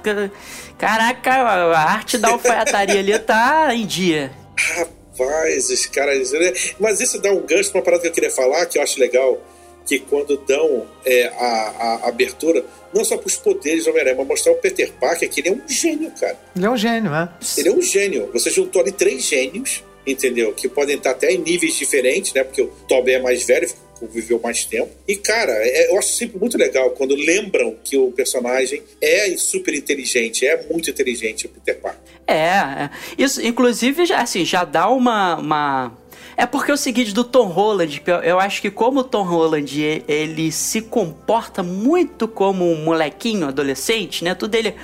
caraca, 0.78 1.32
a 1.32 1.78
arte 1.80 2.16
da 2.16 2.28
alfaiataria 2.28 3.00
ali 3.00 3.18
tá 3.18 3.74
em 3.74 3.84
dia. 3.84 4.30
Rapaz, 4.56 5.68
os 5.68 5.86
caras. 5.86 6.30
Né? 6.30 6.52
Mas 6.78 7.00
isso 7.00 7.20
dá 7.20 7.32
um 7.32 7.40
gancho 7.40 7.72
pra 7.72 7.80
uma 7.80 7.84
parada 7.84 8.02
que 8.02 8.08
eu 8.08 8.12
queria 8.12 8.30
falar, 8.30 8.64
que 8.66 8.78
eu 8.78 8.82
acho 8.82 9.00
legal, 9.00 9.42
que 9.84 9.98
quando 9.98 10.36
dão 10.36 10.86
é, 11.04 11.26
a, 11.26 12.00
a, 12.04 12.08
abertura, 12.08 12.64
não 12.94 13.04
só 13.04 13.16
pros 13.16 13.34
poderes 13.34 13.84
do 13.84 13.90
Homem-Aranha, 13.90 14.16
mas 14.16 14.28
mostrar 14.28 14.52
o 14.52 14.56
Peter 14.56 14.92
Parker, 14.92 15.28
que 15.28 15.40
ele 15.40 15.48
é 15.48 15.52
um 15.52 15.68
gênio, 15.68 16.12
cara. 16.12 16.38
Ele 16.54 16.66
é 16.66 16.70
um 16.70 16.76
gênio, 16.76 17.10
né? 17.10 17.28
Ele 17.58 17.68
é 17.68 17.72
um 17.72 17.82
gênio. 17.82 18.30
Você 18.32 18.50
juntou 18.50 18.82
ali 18.82 18.92
três 18.92 19.24
gênios, 19.24 19.82
entendeu? 20.06 20.52
Que 20.52 20.68
podem 20.68 20.96
estar 20.96 21.10
até 21.10 21.32
em 21.32 21.38
níveis 21.38 21.74
diferentes, 21.74 22.32
né? 22.32 22.44
Porque 22.44 22.62
o 22.62 22.68
Tobey 22.86 23.14
é 23.14 23.20
mais 23.20 23.42
velho, 23.42 23.68
viveu 24.06 24.40
mais 24.40 24.64
tempo. 24.64 24.90
E, 25.06 25.16
cara, 25.16 25.52
é, 25.52 25.90
eu 25.90 25.98
acho 25.98 26.12
sempre 26.12 26.38
muito 26.38 26.56
legal 26.56 26.90
quando 26.90 27.14
lembram 27.14 27.76
que 27.84 27.96
o 27.96 28.10
personagem 28.12 28.82
é 29.00 29.36
super 29.36 29.74
inteligente, 29.74 30.46
é 30.46 30.66
muito 30.70 30.90
inteligente, 30.90 31.46
o 31.46 31.48
Peter 31.48 31.78
Parker. 31.80 32.00
É, 32.26 32.34
é. 32.34 32.90
isso, 33.18 33.44
inclusive, 33.44 34.12
assim, 34.12 34.44
já 34.44 34.64
dá 34.64 34.88
uma, 34.88 35.36
uma... 35.36 35.98
É 36.36 36.46
porque 36.46 36.70
é 36.70 36.74
o 36.74 36.78
seguinte, 36.78 37.12
do 37.12 37.24
Tom 37.24 37.46
Holland, 37.46 38.02
eu 38.24 38.38
acho 38.38 38.62
que 38.62 38.70
como 38.70 39.00
o 39.00 39.04
Tom 39.04 39.22
Holland, 39.22 40.04
ele 40.08 40.50
se 40.50 40.80
comporta 40.80 41.62
muito 41.62 42.26
como 42.26 42.70
um 42.70 42.84
molequinho, 42.84 43.46
adolescente, 43.46 44.24
né? 44.24 44.34
Tudo 44.34 44.54
ele 44.54 44.74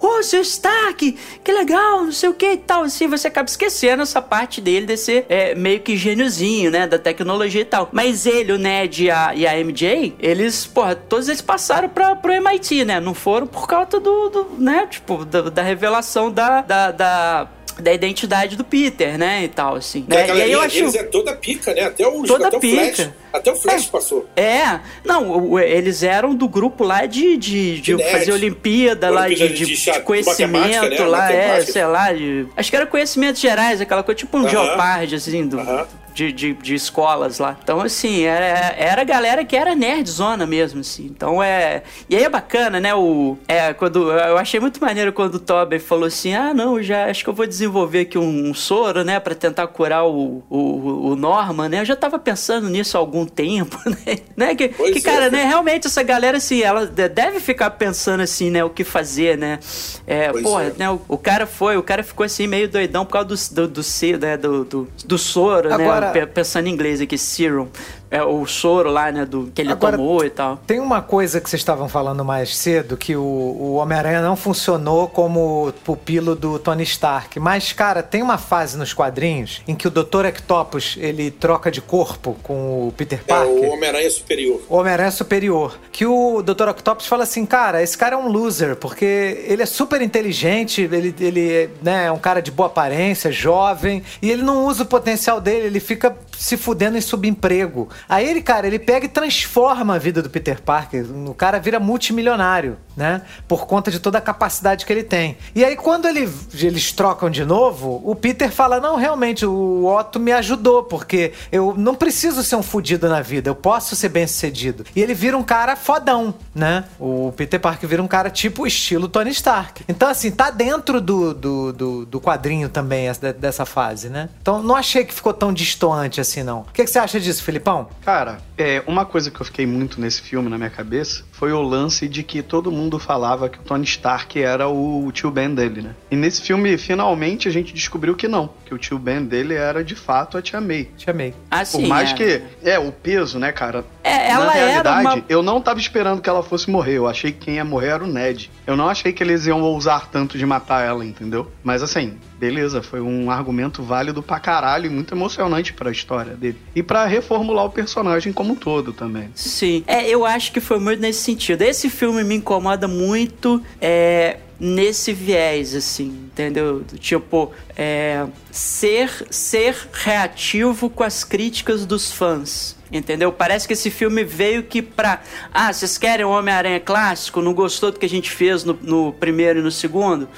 oh, 0.00 0.22
seu 0.22 0.40
Stark, 0.42 1.16
que 1.42 1.52
legal, 1.52 2.04
não 2.04 2.12
sei 2.12 2.28
o 2.28 2.34
que 2.34 2.52
e 2.52 2.56
tal. 2.56 2.84
Assim, 2.84 3.06
você 3.06 3.28
acaba 3.28 3.48
esquecendo 3.48 4.02
essa 4.02 4.20
parte 4.20 4.60
dele 4.60 4.86
de 4.86 4.96
ser 4.96 5.26
é, 5.28 5.54
meio 5.54 5.80
que 5.80 5.96
gêniozinho, 5.96 6.70
né, 6.70 6.86
da 6.86 6.98
tecnologia 6.98 7.62
e 7.62 7.64
tal. 7.64 7.88
Mas 7.92 8.26
ele, 8.26 8.52
o 8.52 8.58
Ned 8.58 9.04
e 9.04 9.10
a, 9.10 9.34
e 9.34 9.46
a 9.46 9.58
MJ, 9.58 10.14
eles, 10.18 10.66
porra, 10.66 10.94
todos 10.94 11.28
eles 11.28 11.40
passaram 11.40 11.88
pra, 11.88 12.14
pro 12.16 12.32
MIT, 12.32 12.84
né? 12.84 13.00
Não 13.00 13.14
foram 13.14 13.46
por 13.46 13.66
causa 13.66 14.00
do, 14.00 14.28
do 14.28 14.50
né, 14.58 14.86
tipo, 14.88 15.24
da, 15.24 15.42
da 15.42 15.62
revelação 15.62 16.30
da, 16.30 16.60
da, 16.62 16.90
da 16.90 17.48
da 17.80 17.92
identidade 17.92 18.56
do 18.56 18.64
Peter, 18.64 19.18
né, 19.18 19.44
e 19.44 19.48
tal, 19.48 19.76
assim. 19.76 20.04
Né? 20.08 20.26
E 20.28 20.42
aí 20.42 20.52
eu 20.52 20.60
acho... 20.60 20.78
Eles 20.78 20.94
é 20.94 21.02
toda 21.04 21.34
pica, 21.34 21.74
né, 21.74 21.82
até 21.82 22.06
o, 22.06 22.22
toda 22.22 22.48
até 22.48 22.58
pica. 22.58 22.82
o 22.82 22.94
Flash. 22.94 23.10
Até 23.32 23.52
o 23.52 23.56
Flash 23.56 23.86
é, 23.86 23.90
passou. 23.90 24.28
É, 24.36 24.80
não, 25.04 25.58
eles 25.58 26.02
eram 26.02 26.34
do 26.34 26.48
grupo 26.48 26.84
lá 26.84 27.06
de, 27.06 27.36
de, 27.36 27.80
de, 27.80 27.96
de 27.96 28.10
fazer 28.10 28.32
Olimpíada, 28.32 29.10
lá 29.10 29.28
de, 29.28 29.34
de, 29.34 29.66
de, 29.66 29.74
de 29.74 30.00
conhecimento, 30.00 30.90
né? 30.90 30.98
lá, 31.00 31.32
é, 31.32 31.60
sei 31.62 31.86
lá, 31.86 32.12
de, 32.12 32.46
acho 32.56 32.70
que 32.70 32.76
era 32.76 32.86
conhecimentos 32.86 33.40
gerais, 33.40 33.80
aquela 33.80 34.02
coisa, 34.02 34.18
tipo 34.18 34.36
um 34.36 34.42
uh 34.42 34.46
-huh. 34.46 34.50
Geopard, 34.50 35.14
assim, 35.14 35.46
do... 35.46 35.58
Uh 35.58 35.64
-huh 35.64 35.86
de, 36.14 36.32
de, 36.32 36.52
de, 36.54 36.74
escolas 36.74 37.40
lá. 37.40 37.58
Então, 37.62 37.80
assim, 37.80 38.22
era, 38.22 38.74
era 38.78 39.02
a 39.02 39.04
galera 39.04 39.44
que 39.44 39.56
era 39.56 39.74
nerdzona 39.74 40.46
mesmo, 40.46 40.80
assim. 40.80 41.04
Então 41.06 41.42
é. 41.42 41.82
E 42.08 42.16
aí 42.16 42.22
é 42.22 42.28
bacana, 42.28 42.78
né? 42.78 42.94
O, 42.94 43.36
é, 43.48 43.74
quando, 43.74 44.12
eu 44.12 44.38
achei 44.38 44.60
muito 44.60 44.80
maneiro 44.80 45.12
quando 45.12 45.34
o 45.34 45.38
Toby 45.40 45.80
falou 45.80 46.06
assim: 46.06 46.32
ah, 46.34 46.54
não, 46.54 46.80
já 46.80 47.06
acho 47.10 47.24
que 47.24 47.28
eu 47.28 47.34
vou 47.34 47.46
desenvolver 47.46 48.00
aqui 48.00 48.16
um, 48.16 48.50
um 48.50 48.54
soro, 48.54 49.02
né? 49.02 49.18
Pra 49.18 49.34
tentar 49.34 49.66
curar 49.66 50.06
o, 50.06 50.42
o, 50.48 51.08
o, 51.10 51.16
Norman, 51.16 51.68
né? 51.68 51.80
Eu 51.80 51.84
já 51.84 51.96
tava 51.96 52.18
pensando 52.18 52.68
nisso 52.68 52.96
há 52.96 53.00
algum 53.00 53.26
tempo, 53.26 53.76
né? 54.06 54.18
né? 54.36 54.54
Que, 54.54 54.68
que 54.68 55.00
cara, 55.00 55.26
é. 55.26 55.30
né? 55.30 55.44
Realmente 55.44 55.88
essa 55.88 56.02
galera, 56.02 56.36
assim, 56.36 56.62
ela 56.62 56.86
deve 56.86 57.40
ficar 57.40 57.70
pensando 57.70 58.20
assim, 58.20 58.50
né? 58.50 58.62
O 58.62 58.70
que 58.70 58.84
fazer, 58.84 59.36
né? 59.36 59.58
É, 60.06 60.30
porra, 60.30 60.64
é. 60.64 60.72
né? 60.78 60.90
O, 60.90 61.00
o, 61.08 61.18
cara 61.18 61.44
foi, 61.44 61.76
o 61.76 61.82
cara 61.82 62.04
ficou 62.04 62.24
assim 62.24 62.46
meio 62.46 62.68
doidão 62.68 63.04
por 63.04 63.12
causa 63.12 63.28
do, 63.28 63.34
do, 63.34 63.68
do, 63.68 63.82
do, 63.82 64.18
né? 64.20 64.36
do, 64.36 64.64
do, 64.64 64.88
do 65.04 65.18
soro, 65.18 65.68
né? 65.68 65.74
Agora... 65.74 66.00
né? 66.00 66.03
Pensando 66.32 66.66
em 66.66 66.72
inglês 66.72 67.00
aqui, 67.00 67.16
serum 67.18 67.68
é, 68.10 68.22
o 68.22 68.46
soro 68.46 68.90
lá, 68.90 69.10
né, 69.10 69.24
do 69.24 69.50
que 69.54 69.62
ele 69.62 69.72
Agora, 69.72 69.96
tomou 69.96 70.24
e 70.24 70.30
tal. 70.30 70.58
Tem 70.66 70.80
uma 70.80 71.02
coisa 71.02 71.40
que 71.40 71.48
vocês 71.48 71.60
estavam 71.60 71.88
falando 71.88 72.24
mais 72.24 72.56
cedo, 72.56 72.96
que 72.96 73.16
o, 73.16 73.22
o 73.22 73.74
Homem-Aranha 73.74 74.22
não 74.22 74.36
funcionou 74.36 75.08
como 75.08 75.72
pupilo 75.84 76.34
do 76.34 76.58
Tony 76.58 76.82
Stark. 76.84 77.38
Mas, 77.40 77.72
cara, 77.72 78.02
tem 78.02 78.22
uma 78.22 78.38
fase 78.38 78.76
nos 78.76 78.92
quadrinhos 78.92 79.62
em 79.66 79.74
que 79.74 79.88
o 79.88 79.90
Dr. 79.90 80.26
Octopus, 80.28 80.96
ele 81.00 81.30
troca 81.30 81.70
de 81.70 81.80
corpo 81.80 82.36
com 82.42 82.88
o 82.88 82.92
Peter 82.92 83.22
Parker. 83.24 83.64
É, 83.64 83.68
o 83.68 83.72
Homem-Aranha 83.72 84.10
superior. 84.10 84.60
O 84.68 84.76
Homem-Aranha 84.76 85.10
superior. 85.10 85.78
Que 85.90 86.06
o 86.06 86.42
Dr. 86.42 86.68
Octopus 86.68 87.06
fala 87.06 87.24
assim, 87.24 87.44
cara, 87.44 87.82
esse 87.82 87.96
cara 87.96 88.14
é 88.14 88.18
um 88.18 88.28
loser, 88.28 88.76
porque 88.76 89.44
ele 89.46 89.62
é 89.62 89.66
super 89.66 90.00
inteligente, 90.02 90.82
ele, 90.82 91.14
ele 91.18 91.70
né, 91.82 92.06
é 92.06 92.12
um 92.12 92.18
cara 92.18 92.40
de 92.40 92.50
boa 92.50 92.66
aparência, 92.66 93.32
jovem, 93.32 94.02
e 94.20 94.30
ele 94.30 94.42
não 94.42 94.66
usa 94.66 94.82
o 94.82 94.86
potencial 94.86 95.40
dele, 95.40 95.66
ele 95.66 95.80
fica 95.80 96.16
se 96.38 96.56
fudendo 96.56 96.96
em 96.96 97.00
subemprego. 97.00 97.88
Aí 98.08 98.28
ele, 98.28 98.42
cara, 98.42 98.66
ele 98.66 98.78
pega 98.78 99.06
e 99.06 99.08
transforma 99.08 99.94
a 99.94 99.98
vida 99.98 100.22
do 100.22 100.30
Peter 100.30 100.60
Parker. 100.60 101.04
O 101.28 101.34
cara 101.34 101.58
vira 101.58 101.80
multimilionário, 101.80 102.76
né? 102.96 103.22
Por 103.46 103.66
conta 103.66 103.90
de 103.90 103.98
toda 103.98 104.18
a 104.18 104.20
capacidade 104.20 104.84
que 104.86 104.92
ele 104.92 105.02
tem. 105.02 105.36
E 105.54 105.64
aí, 105.64 105.76
quando 105.76 106.06
ele, 106.06 106.30
eles 106.54 106.92
trocam 106.92 107.30
de 107.30 107.44
novo, 107.44 108.00
o 108.04 108.14
Peter 108.14 108.50
fala: 108.50 108.80
Não, 108.80 108.96
realmente, 108.96 109.46
o 109.46 109.86
Otto 109.86 110.20
me 110.20 110.32
ajudou, 110.32 110.84
porque 110.84 111.32
eu 111.50 111.74
não 111.76 111.94
preciso 111.94 112.42
ser 112.42 112.56
um 112.56 112.62
fudido 112.62 113.08
na 113.08 113.20
vida, 113.20 113.50
eu 113.50 113.54
posso 113.54 113.96
ser 113.96 114.08
bem 114.08 114.26
sucedido. 114.26 114.84
E 114.94 115.00
ele 115.00 115.14
vira 115.14 115.36
um 115.36 115.42
cara 115.42 115.76
fodão, 115.76 116.34
né? 116.54 116.84
O 116.98 117.32
Peter 117.36 117.60
Parker 117.60 117.88
vira 117.88 118.02
um 118.02 118.08
cara 118.08 118.30
tipo 118.30 118.66
estilo 118.66 119.08
Tony 119.08 119.30
Stark. 119.30 119.84
Então, 119.88 120.08
assim, 120.08 120.30
tá 120.30 120.50
dentro 120.50 121.00
do, 121.00 121.34
do, 121.34 121.72
do, 121.72 122.06
do 122.06 122.20
quadrinho 122.20 122.68
também, 122.68 123.08
essa, 123.08 123.32
dessa 123.32 123.64
fase, 123.64 124.08
né? 124.08 124.28
Então, 124.40 124.62
não 124.62 124.76
achei 124.76 125.04
que 125.04 125.14
ficou 125.14 125.32
tão 125.32 125.52
distoante 125.52 126.20
assim, 126.24 126.42
não. 126.42 126.60
O 126.60 126.72
que, 126.72 126.84
que 126.84 126.90
você 126.90 126.98
acha 126.98 127.20
disso, 127.20 127.42
Filipão? 127.42 127.88
Cara, 128.04 128.38
é, 128.58 128.82
uma 128.86 129.04
coisa 129.04 129.30
que 129.30 129.40
eu 129.40 129.44
fiquei 129.46 129.66
muito 129.66 130.00
nesse 130.00 130.20
filme 130.20 130.48
na 130.48 130.58
minha 130.58 130.70
cabeça 130.70 131.24
foi 131.36 131.52
o 131.52 131.60
lance 131.60 132.08
de 132.08 132.22
que 132.22 132.42
todo 132.42 132.70
mundo 132.70 132.98
falava 132.98 133.48
que 133.48 133.58
o 133.58 133.62
Tony 133.62 133.84
Stark 133.84 134.40
era 134.40 134.68
o, 134.68 135.06
o 135.06 135.12
tio 135.12 135.30
Ben 135.30 135.52
dele, 135.52 135.82
né? 135.82 135.94
E 136.10 136.16
nesse 136.16 136.40
filme, 136.40 136.78
finalmente, 136.78 137.48
a 137.48 137.50
gente 137.50 137.74
descobriu 137.74 138.14
que 138.14 138.28
não. 138.28 138.48
Que 138.64 138.72
o 138.72 138.78
tio 138.78 138.98
Ben 138.98 139.24
dele 139.24 139.54
era 139.54 139.82
de 139.82 139.96
fato 139.96 140.38
a 140.38 140.42
Tia 140.42 140.60
May. 140.60 140.88
Tia 140.96 141.12
May. 141.12 141.34
Ah, 141.50 141.64
Por 141.70 141.82
mais 141.82 142.12
é. 142.12 142.14
que. 142.14 142.42
É, 142.62 142.78
o 142.78 142.92
peso, 142.92 143.38
né, 143.38 143.50
cara? 143.50 143.84
É, 144.02 144.30
ela 144.30 144.46
na 144.46 144.52
realidade, 144.52 145.06
uma... 145.06 145.24
eu 145.28 145.42
não 145.42 145.60
tava 145.60 145.80
esperando 145.80 146.22
que 146.22 146.28
ela 146.28 146.42
fosse 146.42 146.70
morrer. 146.70 146.98
Eu 146.98 147.08
achei 147.08 147.32
que 147.32 147.46
quem 147.46 147.54
ia 147.56 147.64
morrer 147.64 147.88
era 147.88 148.04
o 148.04 148.06
Ned. 148.06 148.50
Eu 148.66 148.76
não 148.76 148.88
achei 148.88 149.12
que 149.12 149.22
eles 149.22 149.46
iam 149.46 149.60
ousar 149.60 150.08
tanto 150.10 150.38
de 150.38 150.46
matar 150.46 150.86
ela, 150.86 151.04
entendeu? 151.04 151.50
Mas 151.62 151.82
assim, 151.82 152.16
beleza, 152.38 152.82
foi 152.82 153.00
um 153.00 153.30
argumento 153.30 153.82
válido 153.82 154.22
pra 154.22 154.38
caralho 154.38 154.86
e 154.86 154.90
muito 154.90 155.14
emocionante 155.14 155.72
pra 155.72 155.90
história 155.90 156.34
dele. 156.34 156.58
E 156.74 156.82
para 156.82 157.04
reformular 157.06 157.64
o 157.64 157.70
personagem 157.70 158.32
como 158.32 158.52
um 158.52 158.56
todo 158.56 158.92
também. 158.92 159.30
Sim. 159.34 159.82
É, 159.86 160.08
eu 160.08 160.24
acho 160.24 160.52
que 160.52 160.60
foi 160.60 160.78
muito 160.78 161.00
nesse 161.00 161.23
sentido. 161.24 161.62
Esse 161.62 161.90
filme 161.90 162.22
me 162.22 162.36
incomoda 162.36 162.86
muito. 162.86 163.62
É, 163.80 164.38
nesse 164.58 165.12
viés, 165.12 165.74
assim, 165.74 166.06
entendeu? 166.26 166.84
Tipo, 166.98 167.52
é, 167.76 168.24
ser, 168.50 169.10
ser 169.30 169.76
reativo 169.92 170.88
com 170.88 171.02
as 171.02 171.24
críticas 171.24 171.84
dos 171.84 172.12
fãs. 172.12 172.76
Entendeu? 172.92 173.32
Parece 173.32 173.66
que 173.66 173.72
esse 173.72 173.90
filme 173.90 174.22
veio 174.22 174.62
que 174.62 174.80
pra. 174.80 175.20
Ah, 175.52 175.72
vocês 175.72 175.98
querem 175.98 176.24
o 176.24 176.30
Homem-Aranha 176.30 176.78
clássico? 176.78 177.42
Não 177.42 177.52
gostou 177.52 177.90
do 177.90 177.98
que 177.98 178.06
a 178.06 178.08
gente 178.08 178.30
fez 178.30 178.62
no, 178.62 178.78
no 178.80 179.12
primeiro 179.12 179.58
e 179.58 179.62
no 179.62 179.70
segundo? 179.70 180.28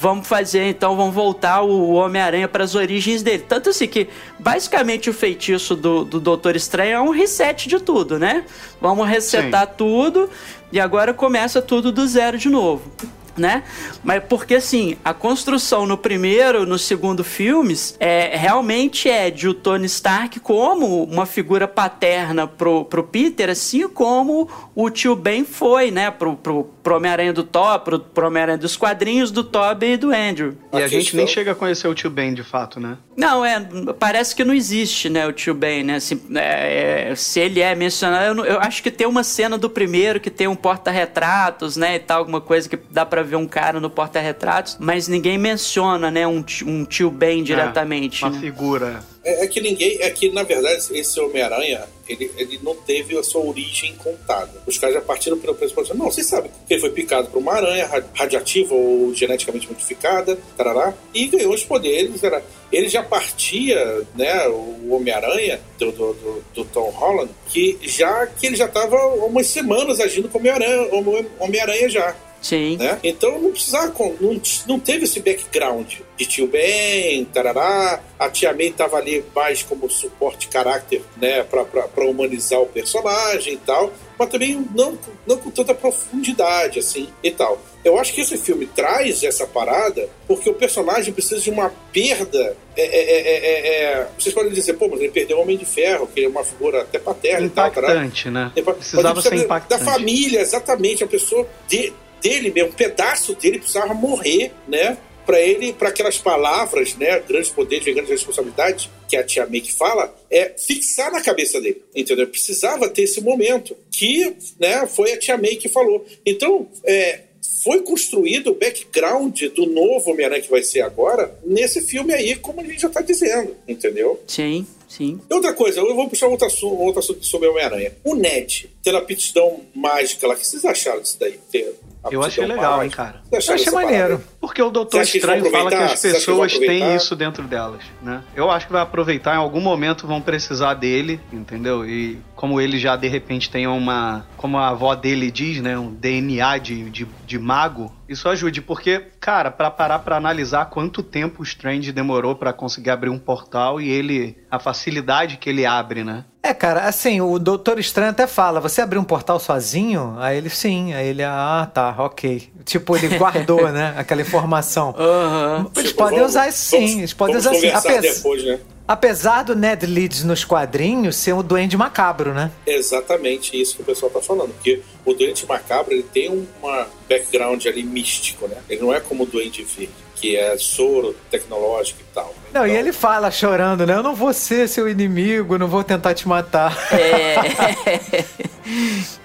Vamos 0.00 0.26
fazer 0.26 0.66
então, 0.66 0.96
vamos 0.96 1.14
voltar 1.14 1.60
o 1.60 1.90
Homem-Aranha 1.90 2.48
para 2.48 2.64
as 2.64 2.74
origens 2.74 3.22
dele. 3.22 3.44
Tanto 3.46 3.68
assim 3.68 3.86
que, 3.86 4.08
basicamente, 4.38 5.10
o 5.10 5.12
feitiço 5.12 5.76
do, 5.76 6.04
do 6.04 6.18
Doutor 6.18 6.56
Estranho 6.56 6.92
é 6.92 7.00
um 7.00 7.10
reset 7.10 7.68
de 7.68 7.78
tudo, 7.78 8.18
né? 8.18 8.44
Vamos 8.80 9.06
resetar 9.06 9.66
Sim. 9.66 9.72
tudo 9.76 10.30
e 10.72 10.80
agora 10.80 11.12
começa 11.12 11.60
tudo 11.60 11.92
do 11.92 12.06
zero 12.06 12.38
de 12.38 12.48
novo 12.48 12.90
né? 13.36 13.62
Mas 14.02 14.22
porque 14.24 14.56
assim, 14.56 14.96
a 15.04 15.12
construção 15.12 15.86
no 15.86 15.96
primeiro, 15.96 16.66
no 16.66 16.78
segundo 16.78 17.24
filmes, 17.24 17.96
é 17.98 18.36
realmente 18.36 19.08
é 19.08 19.30
de 19.30 19.48
o 19.48 19.54
Tony 19.54 19.86
Stark 19.86 20.40
como 20.40 21.04
uma 21.04 21.26
figura 21.26 21.66
paterna 21.66 22.46
pro, 22.46 22.84
pro 22.84 23.02
Peter, 23.02 23.50
assim 23.50 23.88
como 23.88 24.48
o 24.74 24.90
tio 24.90 25.16
Ben 25.16 25.44
foi, 25.44 25.90
né? 25.90 26.10
Pro, 26.10 26.36
pro, 26.36 26.64
pro 26.82 26.96
Homem-Aranha 26.96 27.32
do 27.32 27.42
Thor, 27.42 27.80
pro, 27.80 28.00
pro 28.00 28.26
Homem-Aranha 28.26 28.58
dos 28.58 28.76
quadrinhos 28.76 29.30
do 29.30 29.44
Toby 29.44 29.92
e 29.92 29.96
do 29.96 30.12
Andrew. 30.12 30.54
E 30.72 30.76
a, 30.76 30.84
a 30.84 30.88
gente 30.88 31.16
nem 31.16 31.26
chega 31.26 31.52
a 31.52 31.54
conhecer 31.54 31.88
o 31.88 31.94
tio 31.94 32.10
Ben 32.10 32.34
de 32.34 32.42
fato, 32.42 32.80
né? 32.80 32.96
Não, 33.20 33.44
é, 33.44 33.60
parece 33.98 34.34
que 34.34 34.44
não 34.44 34.54
existe, 34.54 35.10
né, 35.10 35.26
o 35.26 35.32
tio 35.32 35.54
Ben, 35.54 35.84
né? 35.84 35.96
Assim, 35.96 36.20
é, 36.34 37.10
é, 37.10 37.14
se 37.14 37.38
ele 37.38 37.60
é 37.60 37.74
mencionado, 37.74 38.40
eu, 38.40 38.54
eu 38.54 38.60
acho 38.60 38.82
que 38.82 38.90
tem 38.90 39.06
uma 39.06 39.22
cena 39.22 39.58
do 39.58 39.68
primeiro 39.68 40.18
que 40.18 40.30
tem 40.30 40.48
um 40.48 40.56
porta-retratos, 40.56 41.76
né, 41.76 41.96
e 41.96 41.98
tal, 41.98 42.18
alguma 42.18 42.40
coisa 42.40 42.68
que 42.68 42.78
dá 42.90 43.04
pra 43.04 43.22
ver 43.22 43.36
um 43.36 43.46
cara 43.46 43.78
no 43.78 43.90
porta-retratos, 43.90 44.78
mas 44.80 45.06
ninguém 45.06 45.36
menciona, 45.36 46.10
né, 46.10 46.26
um, 46.26 46.42
um 46.66 46.84
tio 46.84 47.10
Ben 47.10 47.40
é, 47.40 47.44
diretamente. 47.44 48.24
É, 48.24 48.26
uma 48.26 48.34
né? 48.34 48.40
figura. 48.40 49.04
É, 49.30 49.44
é, 49.44 49.46
que 49.46 49.60
ninguém. 49.60 49.98
É 50.00 50.10
que, 50.10 50.30
na 50.30 50.42
verdade, 50.42 50.86
esse 50.92 51.20
Homem-Aranha, 51.20 51.84
ele, 52.08 52.30
ele 52.36 52.58
não 52.62 52.74
teve 52.74 53.16
a 53.16 53.22
sua 53.22 53.44
origem 53.44 53.94
contada. 53.96 54.62
Os 54.66 54.76
caras 54.76 54.96
já 54.96 55.00
partiram 55.00 55.38
pelo 55.38 55.54
pressuposto. 55.54 55.96
Não, 55.96 56.06
vocês 56.06 56.26
sabem 56.26 56.50
que 56.66 56.74
ele 56.74 56.80
foi 56.80 56.90
picado 56.90 57.28
por 57.28 57.38
uma 57.38 57.54
aranha 57.54 57.88
radiativa 58.14 58.74
ou 58.74 59.14
geneticamente 59.14 59.68
modificada, 59.68 60.36
tarará, 60.56 60.94
e 61.14 61.28
ganhou 61.28 61.54
os 61.54 61.64
poderes. 61.64 62.20
Tarará. 62.20 62.42
Ele 62.72 62.88
já 62.88 63.02
partia, 63.02 64.02
né, 64.16 64.48
o 64.48 64.94
Homem-Aranha 64.94 65.60
do, 65.78 65.92
do, 65.92 66.12
do, 66.14 66.44
do, 66.54 66.64
Tom 66.66 66.90
Holland, 66.90 67.30
que 67.48 67.78
já 67.82 68.26
que 68.26 68.46
ele 68.46 68.56
já 68.56 68.66
estava 68.66 68.96
umas 69.24 69.46
semanas 69.46 70.00
agindo 70.00 70.28
como 70.28 70.48
Homem-Aranha 70.48 71.30
Homem 71.38 71.88
já. 71.88 72.16
Sim. 72.40 72.76
Né? 72.76 72.98
Então 73.04 73.40
não 73.40 73.50
precisava, 73.50 73.92
não, 74.20 74.40
não 74.66 74.80
teve 74.80 75.04
esse 75.04 75.20
background 75.20 75.94
de 76.16 76.26
tio 76.26 76.46
Ben, 76.46 77.24
tarará. 77.26 78.00
A 78.18 78.28
tia 78.28 78.52
May 78.52 78.66
estava 78.66 78.96
ali 78.96 79.24
mais 79.34 79.62
como 79.62 79.88
suporte 79.88 80.48
caráter, 80.48 81.02
né, 81.16 81.42
para 81.42 82.04
humanizar 82.04 82.60
o 82.60 82.66
personagem 82.66 83.54
e 83.54 83.56
tal, 83.56 83.90
mas 84.18 84.28
também 84.28 84.62
não, 84.74 84.98
não 85.26 85.38
com 85.38 85.50
tanta 85.50 85.74
profundidade 85.74 86.78
assim 86.78 87.08
e 87.22 87.30
tal. 87.30 87.60
Eu 87.82 87.98
acho 87.98 88.12
que 88.12 88.20
esse 88.20 88.36
filme 88.36 88.66
traz 88.66 89.22
essa 89.22 89.46
parada 89.46 90.06
porque 90.28 90.50
o 90.50 90.54
personagem 90.54 91.14
precisa 91.14 91.40
de 91.40 91.48
uma 91.48 91.72
perda. 91.90 92.54
É, 92.76 92.82
é, 92.82 93.20
é, 93.20 93.84
é 93.84 94.08
vocês 94.18 94.34
podem 94.34 94.52
dizer, 94.52 94.74
pô, 94.74 94.86
mas 94.88 95.00
ele 95.00 95.10
perdeu 95.10 95.38
o 95.38 95.40
Homem 95.40 95.56
de 95.56 95.64
Ferro, 95.64 96.06
que 96.06 96.24
é 96.24 96.28
uma 96.28 96.44
figura 96.44 96.82
até 96.82 96.98
paterna 96.98 97.46
impactante, 97.46 97.78
e 97.78 97.82
tal. 97.82 97.94
Impactante, 97.94 98.30
né? 98.30 98.52
Precisava 98.54 99.22
ser 99.22 99.34
impactante. 99.34 99.84
Da 99.84 99.92
família, 99.92 100.40
exatamente. 100.40 101.02
A 101.02 101.06
pessoa 101.06 101.48
de, 101.66 101.90
dele 102.20 102.50
mesmo, 102.50 102.70
um 102.70 102.74
pedaço 102.74 103.34
dele 103.34 103.58
precisava 103.58 103.94
morrer, 103.94 104.52
né? 104.68 104.96
Para 105.26 105.40
ele, 105.40 105.72
para 105.72 105.90
aquelas 105.90 106.18
palavras, 106.18 106.94
né? 106.96 107.20
Grandes 107.20 107.50
poderes, 107.50 107.84
grandes 107.84 108.10
responsabilidades, 108.10 108.90
que 109.08 109.16
a 109.16 109.22
tia 109.22 109.46
May 109.46 109.60
que 109.60 109.72
fala, 109.72 110.14
é 110.30 110.50
fixar 110.58 111.12
na 111.12 111.20
cabeça 111.20 111.60
dele, 111.60 111.82
entendeu? 111.94 112.26
Precisava 112.26 112.88
ter 112.88 113.02
esse 113.02 113.20
momento, 113.20 113.76
que, 113.90 114.34
né? 114.58 114.86
Foi 114.86 115.12
a 115.12 115.18
tia 115.18 115.36
May 115.36 115.56
que 115.56 115.68
falou. 115.68 116.04
Então, 116.26 116.68
é, 116.84 117.20
foi 117.62 117.82
construído 117.82 118.50
o 118.50 118.54
background 118.54 119.42
do 119.54 119.66
novo 119.66 120.10
Homem-Aranha 120.10 120.42
que 120.42 120.50
vai 120.50 120.62
ser 120.62 120.80
agora 120.80 121.38
nesse 121.44 121.82
filme 121.82 122.12
aí, 122.12 122.36
como 122.36 122.60
a 122.60 122.64
gente 122.64 122.80
já 122.80 122.88
está 122.88 123.00
dizendo, 123.00 123.54
entendeu? 123.68 124.20
Sim. 124.26 124.66
Sim. 124.88 125.20
Outra 125.30 125.52
coisa, 125.52 125.78
eu 125.78 125.94
vou 125.94 126.08
puxar 126.08 126.26
outro 126.26 126.48
assunto, 126.48 126.80
outro 126.80 126.98
assunto 126.98 127.24
sobre 127.24 127.48
Homem-Aranha. 127.48 127.92
O 128.02 128.16
Ned, 128.16 128.68
tendo 128.82 128.96
a 128.96 129.00
aptidão 129.00 129.60
mágica 129.72 130.26
lá, 130.26 130.34
o 130.34 130.36
que 130.36 130.44
vocês 130.44 130.64
acharam 130.64 131.00
disso 131.00 131.16
daí? 131.20 131.38
Ter 131.52 131.72
Eu 132.10 132.22
achei 132.22 132.46
legal, 132.46 132.82
hein, 132.82 132.90
cara. 132.90 133.20
Eu 133.30 133.38
achei 133.38 133.72
maneiro. 133.72 134.22
Porque 134.40 134.62
o 134.62 134.70
Doutor 134.70 135.02
Estranho 135.02 135.50
fala 135.50 135.70
que 135.70 135.76
as 135.76 136.00
pessoas 136.00 136.52
que 136.52 136.66
têm 136.66 136.94
isso 136.94 137.14
dentro 137.14 137.42
delas, 137.44 137.82
né? 138.02 138.22
Eu 138.34 138.50
acho 138.50 138.66
que 138.66 138.72
vai 138.72 138.82
aproveitar, 138.82 139.34
em 139.34 139.38
algum 139.38 139.60
momento 139.60 140.06
vão 140.06 140.20
precisar 140.20 140.74
dele, 140.74 141.20
entendeu? 141.32 141.86
E 141.86 142.18
como 142.34 142.60
ele 142.60 142.78
já 142.78 142.96
de 142.96 143.08
repente 143.08 143.50
tem 143.50 143.66
uma, 143.66 144.26
como 144.36 144.56
a 144.56 144.68
avó 144.68 144.94
dele 144.94 145.30
diz, 145.30 145.60
né, 145.60 145.78
um 145.78 145.92
DNA 145.92 146.58
de, 146.58 146.88
de, 146.90 147.06
de 147.26 147.38
mago, 147.38 147.92
isso 148.10 148.28
ajude, 148.28 148.60
porque, 148.60 149.06
cara, 149.20 149.50
para 149.52 149.70
parar 149.70 150.00
para 150.00 150.16
analisar 150.16 150.66
quanto 150.66 151.00
tempo 151.00 151.42
o 151.42 151.44
Strange 151.44 151.92
demorou 151.92 152.34
para 152.34 152.52
conseguir 152.52 152.90
abrir 152.90 153.08
um 153.08 153.18
portal 153.18 153.80
e 153.80 153.88
ele, 153.88 154.36
a 154.50 154.58
facilidade 154.58 155.36
que 155.36 155.48
ele 155.48 155.64
abre, 155.64 156.02
né? 156.02 156.24
É, 156.42 156.52
cara, 156.52 156.88
assim, 156.88 157.20
o 157.20 157.38
Doutor 157.38 157.78
Estranho 157.78 158.10
até 158.10 158.26
fala, 158.26 158.60
você 158.60 158.80
abriu 158.80 159.00
um 159.00 159.04
portal 159.04 159.38
sozinho? 159.38 160.16
Aí 160.18 160.38
ele, 160.38 160.50
sim. 160.50 160.92
Aí 160.92 161.06
ele, 161.06 161.22
ah, 161.22 161.70
tá, 161.72 161.94
ok. 161.98 162.50
Tipo, 162.64 162.96
ele 162.96 163.16
guardou, 163.16 163.68
né, 163.70 163.94
aquela 163.96 164.22
informação. 164.22 164.94
Uhum. 164.98 165.70
Eles 165.76 165.90
tipo, 165.90 166.02
podem 166.02 166.18
vamos, 166.18 166.32
usar 166.32 166.48
isso 166.48 166.58
sim, 166.58 166.78
vamos, 166.78 166.96
eles 166.96 167.12
podem 167.12 167.36
usar 167.36 167.50
assim. 167.50 167.68
Apesar, 167.68 168.00
depois, 168.00 168.44
né? 168.44 168.58
Apesar 168.90 169.44
do 169.44 169.54
Ned 169.54 169.86
Leeds 169.86 170.24
nos 170.24 170.44
quadrinhos 170.44 171.14
ser 171.14 171.32
um 171.32 171.44
duende 171.44 171.76
macabro, 171.76 172.34
né? 172.34 172.50
Exatamente 172.66 173.58
isso 173.58 173.76
que 173.76 173.82
o 173.82 173.84
pessoal 173.84 174.10
tá 174.10 174.20
falando. 174.20 174.52
Porque 174.54 174.82
o 175.04 175.14
duende 175.14 175.46
macabro, 175.46 175.94
ele 175.94 176.02
tem 176.02 176.28
uma 176.60 176.88
background 177.08 177.64
ali 177.66 177.84
místico, 177.84 178.48
né? 178.48 178.56
Ele 178.68 178.80
não 178.80 178.92
é 178.92 178.98
como 178.98 179.22
o 179.22 179.26
duende 179.26 179.62
verde 179.62 179.92
que 180.16 180.36
é 180.36 180.58
soro 180.58 181.14
tecnológico 181.30 182.00
e 182.00 182.14
tal. 182.14 182.26
Né? 182.26 182.50
Não, 182.52 182.66
então... 182.66 182.76
e 182.76 182.78
ele 182.78 182.92
fala 182.92 183.30
chorando, 183.30 183.86
né? 183.86 183.94
Eu 183.94 184.02
não 184.02 184.14
vou 184.14 184.32
ser 184.32 184.68
seu 184.68 184.88
inimigo, 184.88 185.56
não 185.56 185.68
vou 185.68 185.84
tentar 185.84 186.12
te 186.12 186.26
matar. 186.26 186.76
É. 186.92 188.24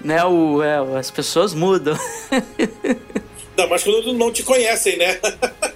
né, 0.00 0.24
o, 0.24 0.62
é, 0.62 0.98
as 0.98 1.10
pessoas 1.10 1.52
mudam. 1.52 1.98
Não, 3.56 3.68
mas 3.68 3.82
quando 3.82 4.12
não 4.14 4.32
te 4.32 4.42
conhecem, 4.42 4.96
né? 4.96 5.18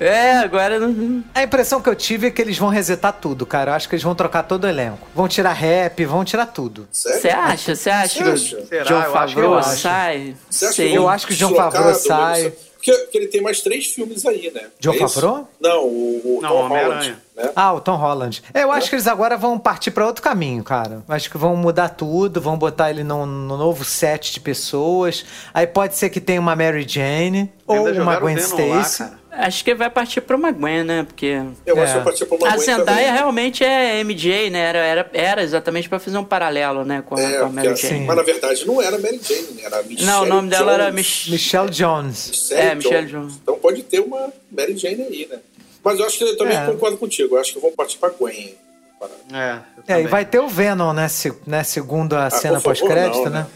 É, 0.00 0.32
agora 0.38 0.78
não. 0.78 1.22
A 1.34 1.42
impressão 1.42 1.80
que 1.80 1.88
eu 1.88 1.94
tive 1.94 2.26
é 2.26 2.30
que 2.30 2.42
eles 2.42 2.58
vão 2.58 2.68
resetar 2.68 3.12
tudo, 3.12 3.46
cara. 3.46 3.70
Eu 3.70 3.74
acho 3.74 3.88
que 3.88 3.94
eles 3.94 4.02
vão 4.02 4.14
trocar 4.14 4.42
todo 4.42 4.64
o 4.64 4.68
elenco. 4.68 5.06
Vão 5.14 5.28
tirar 5.28 5.52
rap, 5.52 6.04
vão 6.04 6.24
tirar 6.24 6.46
tudo. 6.46 6.88
Você 6.90 7.28
acha? 7.28 7.74
Você 7.74 7.90
acha 7.90 8.22
que 8.22 8.30
o 8.30 8.84
John 8.84 9.02
Favreau 9.12 9.62
sai? 9.62 10.36
Sei. 10.50 10.96
Eu 10.96 11.08
acho 11.08 11.26
que 11.26 11.32
o 11.32 11.36
John 11.36 11.54
Favreau 11.54 11.94
sai. 11.94 12.52
Porque, 12.84 12.92
porque, 12.98 13.18
ele 13.18 13.28
tem 13.28 13.40
mais 13.40 13.62
três 13.62 13.86
filmes 13.86 14.26
aí, 14.26 14.52
né? 14.54 14.66
John 14.78 14.92
é 14.92 14.98
Favreau? 14.98 15.48
Não, 15.58 15.86
o, 15.86 16.38
o 16.38 16.42
Não, 16.42 16.50
Tom 16.50 16.68
Holland. 16.68 17.16
Né? 17.34 17.50
Ah, 17.56 17.72
o 17.72 17.80
Tom 17.80 17.96
Holland. 17.96 18.42
É, 18.52 18.62
eu 18.62 18.70
acho 18.70 18.86
é. 18.86 18.90
que 18.90 18.94
eles 18.96 19.06
agora 19.06 19.38
vão 19.38 19.58
partir 19.58 19.90
para 19.90 20.06
outro 20.06 20.22
caminho, 20.22 20.62
cara. 20.62 21.02
Acho 21.08 21.30
que 21.30 21.38
vão 21.38 21.56
mudar 21.56 21.88
tudo, 21.88 22.42
vão 22.42 22.58
botar 22.58 22.90
ele 22.90 23.02
num, 23.02 23.24
num 23.24 23.56
novo 23.56 23.84
set 23.84 24.34
de 24.34 24.40
pessoas. 24.40 25.24
Aí 25.54 25.66
pode 25.66 25.96
ser 25.96 26.10
que 26.10 26.20
tenha 26.20 26.38
uma 26.38 26.54
Mary 26.54 26.84
Jane 26.86 27.50
ou 27.66 27.88
uma 27.90 28.20
Gwen 28.20 28.36
Stacy. 28.36 29.04
Acho 29.36 29.64
que 29.64 29.74
vai 29.74 29.90
partir 29.90 30.20
pra 30.20 30.36
uma 30.36 30.50
Gwen, 30.50 30.84
né? 30.84 31.04
Porque. 31.04 31.40
Eu 31.66 31.76
é. 31.76 31.82
acho 31.82 31.92
que 31.92 31.98
vai 31.98 32.04
partir 32.04 32.26
pra 32.26 32.36
uma 32.36 32.46
a 32.46 32.50
Gwen. 32.50 32.60
A 32.60 32.64
Zendaya 32.64 32.98
também. 32.98 33.12
realmente 33.12 33.64
é 33.64 34.00
MJ, 34.02 34.50
né? 34.50 34.58
Era, 34.58 34.78
era, 34.78 35.10
era 35.12 35.42
exatamente 35.42 35.88
pra 35.88 35.98
fazer 35.98 36.18
um 36.18 36.24
paralelo, 36.24 36.84
né? 36.84 37.02
Com 37.06 37.16
a, 37.16 37.20
é, 37.20 37.38
com 37.38 37.46
a 37.46 37.48
Mary 37.48 37.76
Jane. 37.76 37.94
Assim, 37.94 38.04
mas 38.04 38.16
na 38.16 38.22
verdade 38.22 38.66
não 38.66 38.80
era 38.80 38.98
Mary 38.98 39.20
Jane, 39.22 39.52
né? 39.54 39.62
Era 39.64 39.82
Michelle 39.82 40.06
Não, 40.06 40.22
o 40.22 40.26
nome 40.26 40.48
Jones. 40.48 40.58
dela 40.58 40.72
era 40.72 40.92
Mich 40.92 41.30
Michelle 41.30 41.70
Jones. 41.70 42.28
Michelle 42.30 42.60
é, 42.60 42.68
Jones. 42.70 42.84
Michelle 42.84 43.06
Jones. 43.06 43.34
Então 43.42 43.58
pode 43.58 43.82
ter 43.82 44.00
uma 44.00 44.32
Mary 44.50 44.76
Jane 44.76 45.02
aí, 45.02 45.28
né? 45.30 45.38
Mas 45.82 45.98
eu 45.98 46.06
acho 46.06 46.18
que 46.18 46.24
eu 46.24 46.36
também 46.36 46.56
é. 46.56 46.66
concordo 46.66 46.96
contigo. 46.96 47.36
Eu 47.36 47.40
acho 47.40 47.52
que 47.52 47.60
vão 47.60 47.72
partir 47.72 47.98
pra 47.98 48.08
Gwen. 48.08 48.54
É, 49.32 49.58
é, 49.86 50.00
e 50.02 50.06
vai 50.06 50.24
ter 50.24 50.38
o 50.38 50.48
Venom, 50.48 50.92
né? 50.92 51.08
Se, 51.08 51.32
né 51.46 51.62
segundo 51.62 52.14
a 52.16 52.26
ah, 52.26 52.30
cena 52.30 52.60
pós-crédito, 52.60 53.28
né? 53.28 53.40
né? 53.40 53.46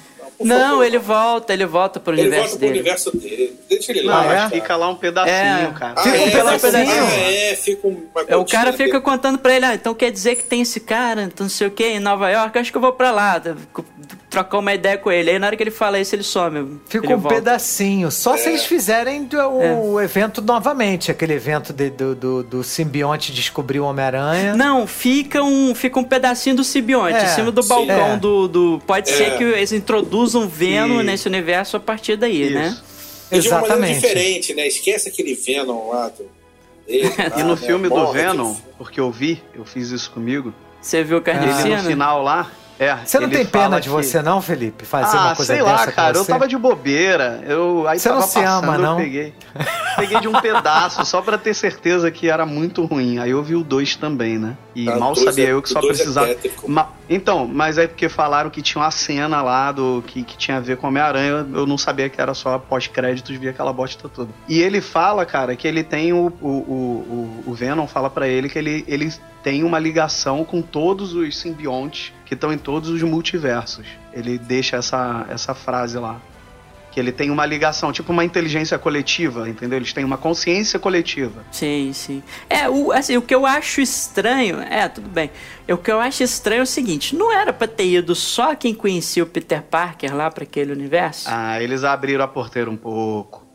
Não, 0.40 0.84
ele 0.84 0.98
volta, 0.98 1.52
ele 1.52 1.66
volta 1.66 1.98
pro 1.98 2.14
ele 2.14 2.22
universo 2.22 2.50
volta 2.50 2.58
dele. 2.58 2.72
Pro 2.72 2.80
universo 2.80 3.16
dele. 3.16 3.58
Deixa 3.68 3.92
ele 3.92 4.02
não, 4.02 4.14
lá. 4.14 4.44
É? 4.46 4.50
Fica 4.50 4.76
lá 4.76 4.88
um 4.88 4.94
pedacinho, 4.94 5.34
é. 5.34 5.74
cara. 5.78 5.94
Ah, 5.96 6.02
fica 6.02 6.18
um, 6.18 6.28
é, 6.28 6.30
pedacinho. 6.30 7.04
Ah, 7.04 7.30
é, 7.30 7.56
fica 7.56 7.88
uma 7.88 7.98
é, 8.26 8.36
O 8.36 8.44
cara 8.44 8.72
fica 8.72 8.84
dele. 8.84 9.00
contando 9.00 9.38
pra 9.38 9.54
ele, 9.54 9.64
ah, 9.64 9.74
então 9.74 9.94
quer 9.94 10.10
dizer 10.10 10.36
que 10.36 10.44
tem 10.44 10.62
esse 10.62 10.80
cara, 10.80 11.24
então 11.24 11.44
não 11.44 11.50
sei 11.50 11.66
o 11.66 11.70
que, 11.70 11.84
em 11.84 12.00
Nova 12.00 12.30
York, 12.30 12.56
acho 12.58 12.70
que 12.70 12.76
eu 12.76 12.82
vou 12.82 12.92
pra 12.92 13.10
lá. 13.10 13.42
Trocar 14.30 14.58
uma 14.58 14.74
ideia 14.74 14.98
com 14.98 15.10
ele. 15.10 15.30
Aí 15.30 15.38
na 15.38 15.46
hora 15.46 15.56
que 15.56 15.62
ele 15.62 15.70
fala 15.70 15.98
isso, 15.98 16.14
ele 16.14 16.22
some. 16.22 16.78
Fica 16.86 17.06
ele 17.06 17.14
um 17.14 17.18
volta. 17.18 17.36
pedacinho. 17.36 18.10
Só 18.10 18.36
se 18.36 18.46
é. 18.46 18.50
eles 18.50 18.64
fizerem 18.64 19.28
o, 19.82 19.98
evento 20.00 20.42
novamente, 20.42 21.10
aquele 21.10 21.32
evento 21.32 21.72
de, 21.72 21.90
do, 21.90 22.14
do, 22.14 22.42
do 22.42 22.64
simbionte 22.64 23.32
descobrir 23.32 23.80
o 23.80 23.84
Homem-Aranha. 23.84 24.54
Não, 24.54 24.86
fica 24.86 25.42
um, 25.42 25.74
fica 25.74 25.98
um 25.98 26.04
pedacinho 26.04 26.56
do 26.56 26.64
simbionte, 26.64 27.24
em 27.24 27.28
cima 27.28 27.50
do 27.50 27.62
balcão 27.62 28.18
do, 28.18 28.48
do. 28.48 28.82
Pode 28.86 29.08
ser 29.10 29.36
que 29.36 29.44
eles 29.44 29.72
introduzam 29.72 30.27
Venom 30.48 31.02
nesse 31.02 31.26
universo 31.28 31.76
a 31.76 31.80
partir 31.80 32.16
daí, 32.16 32.42
Isso. 32.42 32.54
né? 32.54 32.78
E 33.30 33.40
de 33.40 33.48
uma 33.48 33.60
maneira 33.60 33.94
diferente, 33.94 34.54
né? 34.54 34.66
Esquece 34.66 35.08
aquele 35.08 35.34
Venom 35.34 35.88
lá 35.88 36.08
do... 36.08 36.24
Dele, 36.86 37.12
e 37.36 37.42
no 37.42 37.54
né? 37.54 37.56
filme 37.56 37.88
do 37.88 38.12
Venom, 38.12 38.54
porque 38.78 38.98
eu 38.98 39.10
vi, 39.10 39.42
eu 39.54 39.64
fiz 39.64 39.90
isso 39.90 40.10
comigo. 40.10 40.54
Você 40.80 41.04
viu 41.04 41.18
o 41.18 41.20
Carnificina? 41.20 41.68
Ele 41.68 41.82
no 41.82 41.88
final 41.90 42.22
lá, 42.22 42.50
é, 42.78 42.96
você 43.04 43.18
não 43.18 43.28
tem 43.28 43.44
pena 43.44 43.80
de 43.80 43.88
você, 43.88 44.22
não, 44.22 44.40
Felipe? 44.40 44.84
Fazer 44.84 45.16
ah, 45.16 45.20
uma 45.20 45.36
coisa 45.36 45.52
sei 45.52 45.62
lá, 45.62 45.84
cara. 45.88 46.16
Eu 46.16 46.24
tava 46.24 46.46
de 46.46 46.56
bobeira. 46.56 47.42
Eu, 47.44 47.88
aí 47.88 47.98
você 47.98 48.08
tava 48.08 48.20
não 48.20 48.28
se 48.28 48.34
passando, 48.34 48.64
ama, 48.64 48.78
não? 48.78 48.92
Eu 48.92 49.04
peguei, 49.04 49.34
peguei 49.96 50.20
de 50.20 50.28
um 50.28 50.40
pedaço 50.40 51.04
só 51.04 51.20
pra 51.20 51.36
ter 51.36 51.54
certeza 51.54 52.08
que 52.08 52.30
era 52.30 52.46
muito 52.46 52.84
ruim. 52.84 53.18
Aí 53.18 53.30
eu 53.32 53.42
vi 53.42 53.56
o 53.56 53.64
2 53.64 53.96
também, 53.96 54.38
né? 54.38 54.56
E 54.78 54.88
ah, 54.88 54.96
mal 54.96 55.12
sabia 55.16 55.48
é, 55.48 55.52
eu 55.52 55.60
que 55.60 55.68
só 55.68 55.80
é 55.80 55.86
precisava. 55.88 56.30
É 56.30 56.38
Ma... 56.68 56.88
Então, 57.10 57.48
mas 57.48 57.78
é 57.78 57.88
porque 57.88 58.08
falaram 58.08 58.48
que 58.48 58.62
tinha 58.62 58.80
uma 58.80 58.92
cena 58.92 59.42
lá 59.42 59.72
do 59.72 60.04
que, 60.06 60.22
que 60.22 60.36
tinha 60.38 60.58
a 60.58 60.60
ver 60.60 60.76
com 60.76 60.86
Homem-Aranha. 60.86 61.44
Eu 61.52 61.66
não 61.66 61.76
sabia 61.76 62.08
que 62.08 62.20
era 62.20 62.32
só 62.32 62.60
pós-créditos, 62.60 63.36
vi 63.36 63.48
aquela 63.48 63.72
bosta 63.72 64.08
toda. 64.08 64.30
E 64.48 64.60
ele 64.60 64.80
fala, 64.80 65.26
cara, 65.26 65.56
que 65.56 65.66
ele 65.66 65.82
tem 65.82 66.12
o. 66.12 66.32
O, 66.40 66.48
o, 66.48 67.44
o 67.46 67.54
Venom 67.54 67.88
fala 67.88 68.08
para 68.08 68.28
ele 68.28 68.48
que 68.48 68.56
ele, 68.56 68.84
ele 68.86 69.12
tem 69.42 69.64
uma 69.64 69.80
ligação 69.80 70.44
com 70.44 70.62
todos 70.62 71.12
os 71.12 71.36
simbiontes 71.36 72.12
que 72.24 72.34
estão 72.34 72.52
em 72.52 72.58
todos 72.58 72.88
os 72.88 73.02
multiversos. 73.02 73.84
Ele 74.12 74.38
deixa 74.38 74.76
essa, 74.76 75.26
essa 75.28 75.54
frase 75.54 75.98
lá. 75.98 76.20
Que 76.90 76.98
ele 76.98 77.12
tem 77.12 77.30
uma 77.30 77.44
ligação, 77.44 77.92
tipo 77.92 78.12
uma 78.12 78.24
inteligência 78.24 78.78
coletiva, 78.78 79.48
entendeu? 79.48 79.78
Eles 79.78 79.92
têm 79.92 80.04
uma 80.04 80.16
consciência 80.16 80.78
coletiva. 80.78 81.44
Sim, 81.52 81.92
sim. 81.92 82.22
É, 82.48 82.68
o, 82.68 82.92
assim, 82.92 83.16
o 83.16 83.22
que 83.22 83.34
eu 83.34 83.44
acho 83.44 83.80
estranho. 83.80 84.60
É, 84.60 84.88
tudo 84.88 85.08
bem. 85.08 85.30
O 85.68 85.76
que 85.76 85.90
eu 85.90 86.00
acho 86.00 86.22
estranho 86.22 86.60
é 86.60 86.62
o 86.62 86.66
seguinte: 86.66 87.14
não 87.14 87.32
era 87.32 87.52
pra 87.52 87.68
ter 87.68 87.86
ido 87.86 88.14
só 88.14 88.54
quem 88.54 88.74
conhecia 88.74 89.22
o 89.22 89.26
Peter 89.26 89.62
Parker 89.62 90.14
lá 90.14 90.30
para 90.30 90.44
aquele 90.44 90.72
universo? 90.72 91.28
Ah, 91.30 91.62
eles 91.62 91.84
abriram 91.84 92.24
a 92.24 92.28
porteira 92.28 92.70
um 92.70 92.76
pouco. 92.76 93.46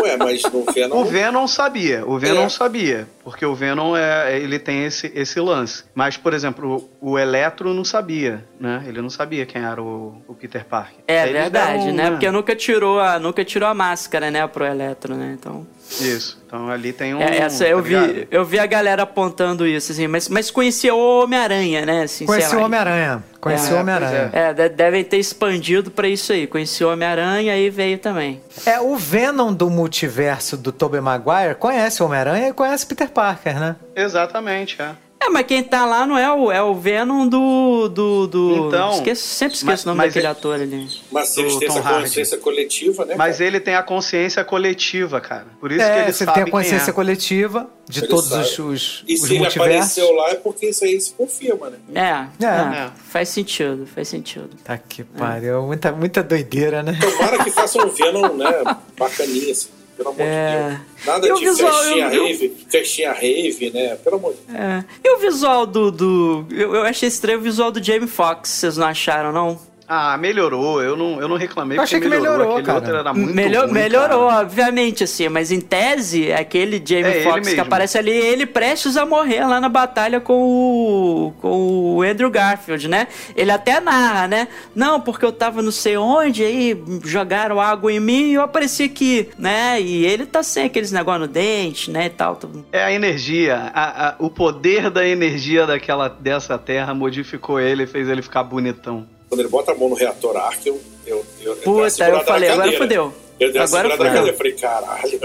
Ué, 0.00 0.16
mas 0.16 0.42
no 0.44 0.64
Venom. 0.64 0.96
O 0.96 1.04
Venom 1.04 1.46
sabia, 1.46 2.04
o 2.06 2.18
Venom 2.18 2.44
é. 2.44 2.48
sabia. 2.48 3.08
Porque 3.26 3.44
o 3.44 3.56
Venom 3.56 3.96
é, 3.96 4.38
ele 4.38 4.56
tem 4.56 4.84
esse, 4.84 5.10
esse 5.12 5.40
lance. 5.40 5.82
Mas, 5.92 6.16
por 6.16 6.32
exemplo, 6.32 6.88
o, 7.00 7.12
o 7.12 7.18
Eletro 7.18 7.74
não 7.74 7.84
sabia, 7.84 8.44
né? 8.60 8.84
Ele 8.86 9.02
não 9.02 9.10
sabia 9.10 9.44
quem 9.44 9.62
era 9.62 9.82
o, 9.82 10.22
o 10.28 10.34
Peter 10.34 10.64
Parker. 10.64 10.98
É 11.08 11.26
verdade, 11.26 11.90
né? 11.90 12.10
Porque 12.10 12.30
nunca 12.30 12.54
tirou, 12.54 13.00
a, 13.00 13.18
nunca 13.18 13.44
tirou 13.44 13.68
a 13.68 13.74
máscara, 13.74 14.30
né, 14.30 14.46
pro 14.46 14.64
Eletro, 14.64 15.16
né? 15.16 15.36
Então. 15.36 15.66
Isso. 16.00 16.40
Então 16.46 16.68
ali 16.68 16.92
tem 16.92 17.14
um. 17.14 17.20
É, 17.20 17.38
essa 17.38 17.66
eu 17.66 17.78
tá 17.78 17.88
vi, 17.88 18.28
eu 18.30 18.44
vi 18.44 18.58
a 18.58 18.66
galera 18.66 19.02
apontando 19.02 19.66
isso, 19.66 19.92
assim, 19.92 20.06
mas, 20.06 20.28
mas 20.28 20.50
conhecia 20.50 20.94
o 20.94 21.22
Homem-Aranha, 21.22 21.84
né? 21.84 22.02
Assim, 22.02 22.26
conhecia 22.26 22.58
o 22.58 22.62
Homem-Aranha. 22.62 23.24
Conhecia 23.40 23.74
é, 23.74 23.76
o 23.76 23.80
Homem-Aranha. 23.80 24.30
É, 24.32 24.54
é 24.56 24.68
devem 24.68 25.04
ter 25.04 25.18
expandido 25.18 25.90
para 25.90 26.08
isso 26.08 26.32
aí. 26.32 26.46
Conhecia 26.46 26.86
o 26.86 26.92
Homem-Aranha 26.92 27.56
e 27.56 27.70
veio 27.70 27.98
também. 27.98 28.40
É, 28.64 28.80
o 28.80 28.95
Venom 28.96 29.52
do 29.52 29.70
multiverso 29.70 30.56
do 30.56 30.72
Tobey 30.72 31.00
Maguire 31.00 31.54
conhece 31.54 32.02
o 32.02 32.06
Homem-Aranha 32.06 32.48
e 32.48 32.52
conhece 32.52 32.86
Peter 32.86 33.08
Parker, 33.08 33.58
né? 33.58 33.76
Exatamente, 33.94 34.80
é. 34.80 34.94
É, 35.18 35.28
mas 35.30 35.46
quem 35.46 35.62
tá 35.62 35.84
lá 35.86 36.06
não 36.06 36.16
é 36.16 36.32
o, 36.32 36.52
é 36.52 36.62
o 36.62 36.74
Venom 36.74 37.26
do. 37.26 37.88
do, 37.88 38.26
do... 38.26 38.68
Então, 38.68 38.92
esqueço, 38.92 39.26
sempre 39.26 39.54
esqueço 39.54 39.66
mas, 39.66 39.84
o 39.84 39.88
nome 39.88 40.02
daquele 40.02 40.26
ele, 40.26 40.32
ator 40.32 40.60
ali. 40.60 40.88
Mas 41.10 41.36
eles 41.36 41.56
têm 41.56 41.68
essa 41.68 41.82
consciência 41.82 42.38
coletiva, 42.38 43.04
né? 43.04 43.14
Mas 43.16 43.40
ele 43.40 43.58
tem 43.58 43.74
a 43.74 43.82
consciência 43.82 44.44
coletiva, 44.44 45.20
cara. 45.20 45.46
Por 45.58 45.72
isso 45.72 45.82
é, 45.82 45.92
que 45.92 46.00
ele 46.00 46.12
você 46.12 46.26
tem 46.26 46.42
a 46.42 46.50
consciência 46.50 46.90
é. 46.90 46.94
coletiva 46.94 47.70
de 47.88 48.00
ele 48.00 48.08
todos 48.08 48.30
os, 48.30 48.58
os. 48.58 49.04
E 49.08 49.14
os 49.14 49.22
se 49.22 49.38
multiversos. 49.38 49.56
ele 49.56 49.64
apareceu 49.64 50.12
lá 50.12 50.30
é 50.30 50.34
porque 50.34 50.66
isso 50.66 50.84
aí 50.84 51.00
se 51.00 51.12
confirma, 51.12 51.70
né? 51.70 51.78
É, 51.94 52.44
é. 52.44 52.84
é. 52.84 52.90
Faz 53.08 53.28
sentido, 53.30 53.86
faz 53.86 54.08
sentido. 54.08 54.50
Tá 54.62 54.76
que 54.76 55.02
pariu. 55.02 55.62
Muita, 55.62 55.92
muita 55.92 56.22
doideira, 56.22 56.82
né? 56.82 56.98
Tomara 57.00 57.42
que 57.42 57.50
faça 57.50 57.84
um 57.84 57.88
Venom, 57.88 58.34
né? 58.34 58.52
Bacaninha 58.98 59.52
assim 59.52 59.75
pelo 59.96 60.10
amor 60.10 60.20
é... 60.20 60.68
de 60.68 60.76
Deus. 60.76 61.06
Nada 61.06 61.34
de 61.34 61.44
visual, 61.44 61.72
festinha 61.72 62.06
eu, 62.06 62.24
rave, 62.24 62.46
eu... 62.46 62.70
festinha 62.70 63.12
rave, 63.12 63.70
né? 63.70 63.96
Pelo 63.96 64.16
amor 64.16 64.34
de 64.34 64.40
Deus. 64.40 64.58
É. 64.58 64.84
E 65.02 65.16
o 65.16 65.18
visual 65.18 65.66
do. 65.66 65.90
do... 65.90 66.46
Eu, 66.50 66.74
eu 66.74 66.82
achei 66.82 67.08
estranho 67.08 67.38
o 67.38 67.42
visual 67.42 67.70
do 67.72 67.82
Jamie 67.82 68.08
Foxx, 68.08 68.50
vocês 68.50 68.76
não 68.76 68.86
acharam, 68.86 69.32
não? 69.32 69.58
Ah, 69.88 70.16
melhorou. 70.18 70.82
Eu 70.82 70.96
não, 70.96 71.20
eu 71.20 71.28
não 71.28 71.36
reclamei 71.36 71.78
Eu 71.78 71.82
achei 71.82 72.00
que 72.00 72.08
melhorou, 72.08 72.50
Aquele 72.52 72.66
cara. 72.66 72.78
outro 72.78 72.96
era 72.96 73.14
muito 73.14 73.34
Melhor, 73.34 73.64
ruim, 73.64 73.72
melhorou, 73.74 74.28
cara. 74.28 74.40
obviamente, 74.42 75.04
assim, 75.04 75.28
mas 75.28 75.52
em 75.52 75.60
tese, 75.60 76.32
aquele 76.32 76.82
Jamie 76.84 77.04
É 77.18 77.22
Foxx 77.22 77.54
que 77.54 77.60
aparece 77.60 77.96
ali, 77.98 78.10
ele 78.10 78.46
prestes 78.46 78.96
a 78.96 79.06
morrer 79.06 79.44
lá 79.46 79.60
na 79.60 79.68
batalha 79.68 80.20
com 80.20 80.34
o, 80.34 81.32
com 81.40 81.96
o 81.96 82.02
Andrew 82.02 82.30
Garfield, 82.30 82.88
né? 82.88 83.06
Ele 83.36 83.50
até 83.50 83.80
narra, 83.80 84.26
né? 84.26 84.48
Não, 84.74 85.00
porque 85.00 85.24
eu 85.24 85.32
tava 85.32 85.62
não 85.62 85.70
sei 85.70 85.96
onde, 85.96 86.42
aí 86.42 86.82
jogaram 87.04 87.60
água 87.60 87.92
em 87.92 88.00
mim 88.00 88.30
e 88.30 88.34
eu 88.34 88.42
apareci 88.42 88.82
aqui, 88.84 89.28
né? 89.38 89.80
E 89.80 90.04
ele 90.04 90.26
tá 90.26 90.42
sem 90.42 90.64
aqueles 90.64 90.90
negócios 90.92 91.26
no 91.28 91.32
dente, 91.32 91.90
né? 91.90 92.06
E 92.06 92.10
tal. 92.10 92.36
tudo. 92.36 92.66
É 92.72 92.82
a 92.82 92.92
energia. 92.92 93.70
a- 93.72 94.08
a- 94.08 94.14
o 94.18 94.28
poder 94.28 94.90
da 94.90 95.06
energia 95.06 95.66
daquela, 95.66 96.08
dessa 96.08 96.58
terra 96.58 96.92
modificou 96.94 97.60
ele 97.60 97.84
e 97.84 97.86
fez 97.86 98.08
ele 98.08 98.20
ficar 98.22 98.42
bonitão. 98.42 99.06
Quando 99.28 99.40
ele 99.40 99.48
bota 99.48 99.72
a 99.72 99.74
mão 99.74 99.88
no 99.88 99.94
reator 99.94 100.36
Ark, 100.36 100.66
eu. 100.66 100.80
eu, 101.06 101.24
eu, 101.40 101.56
Puta, 101.56 102.08
eu 102.08 102.24
falei, 102.24 102.48
agora 102.48 102.72
fodeu. 102.72 103.12
Eu 103.38 103.52
dei 103.52 103.60
Agora 103.60 103.88
segurada 103.88 104.04
na 104.04 104.10
cadeira. 104.10 104.28
Eu 104.30 104.36
falei, 104.36 104.52
caralho. 104.52 105.20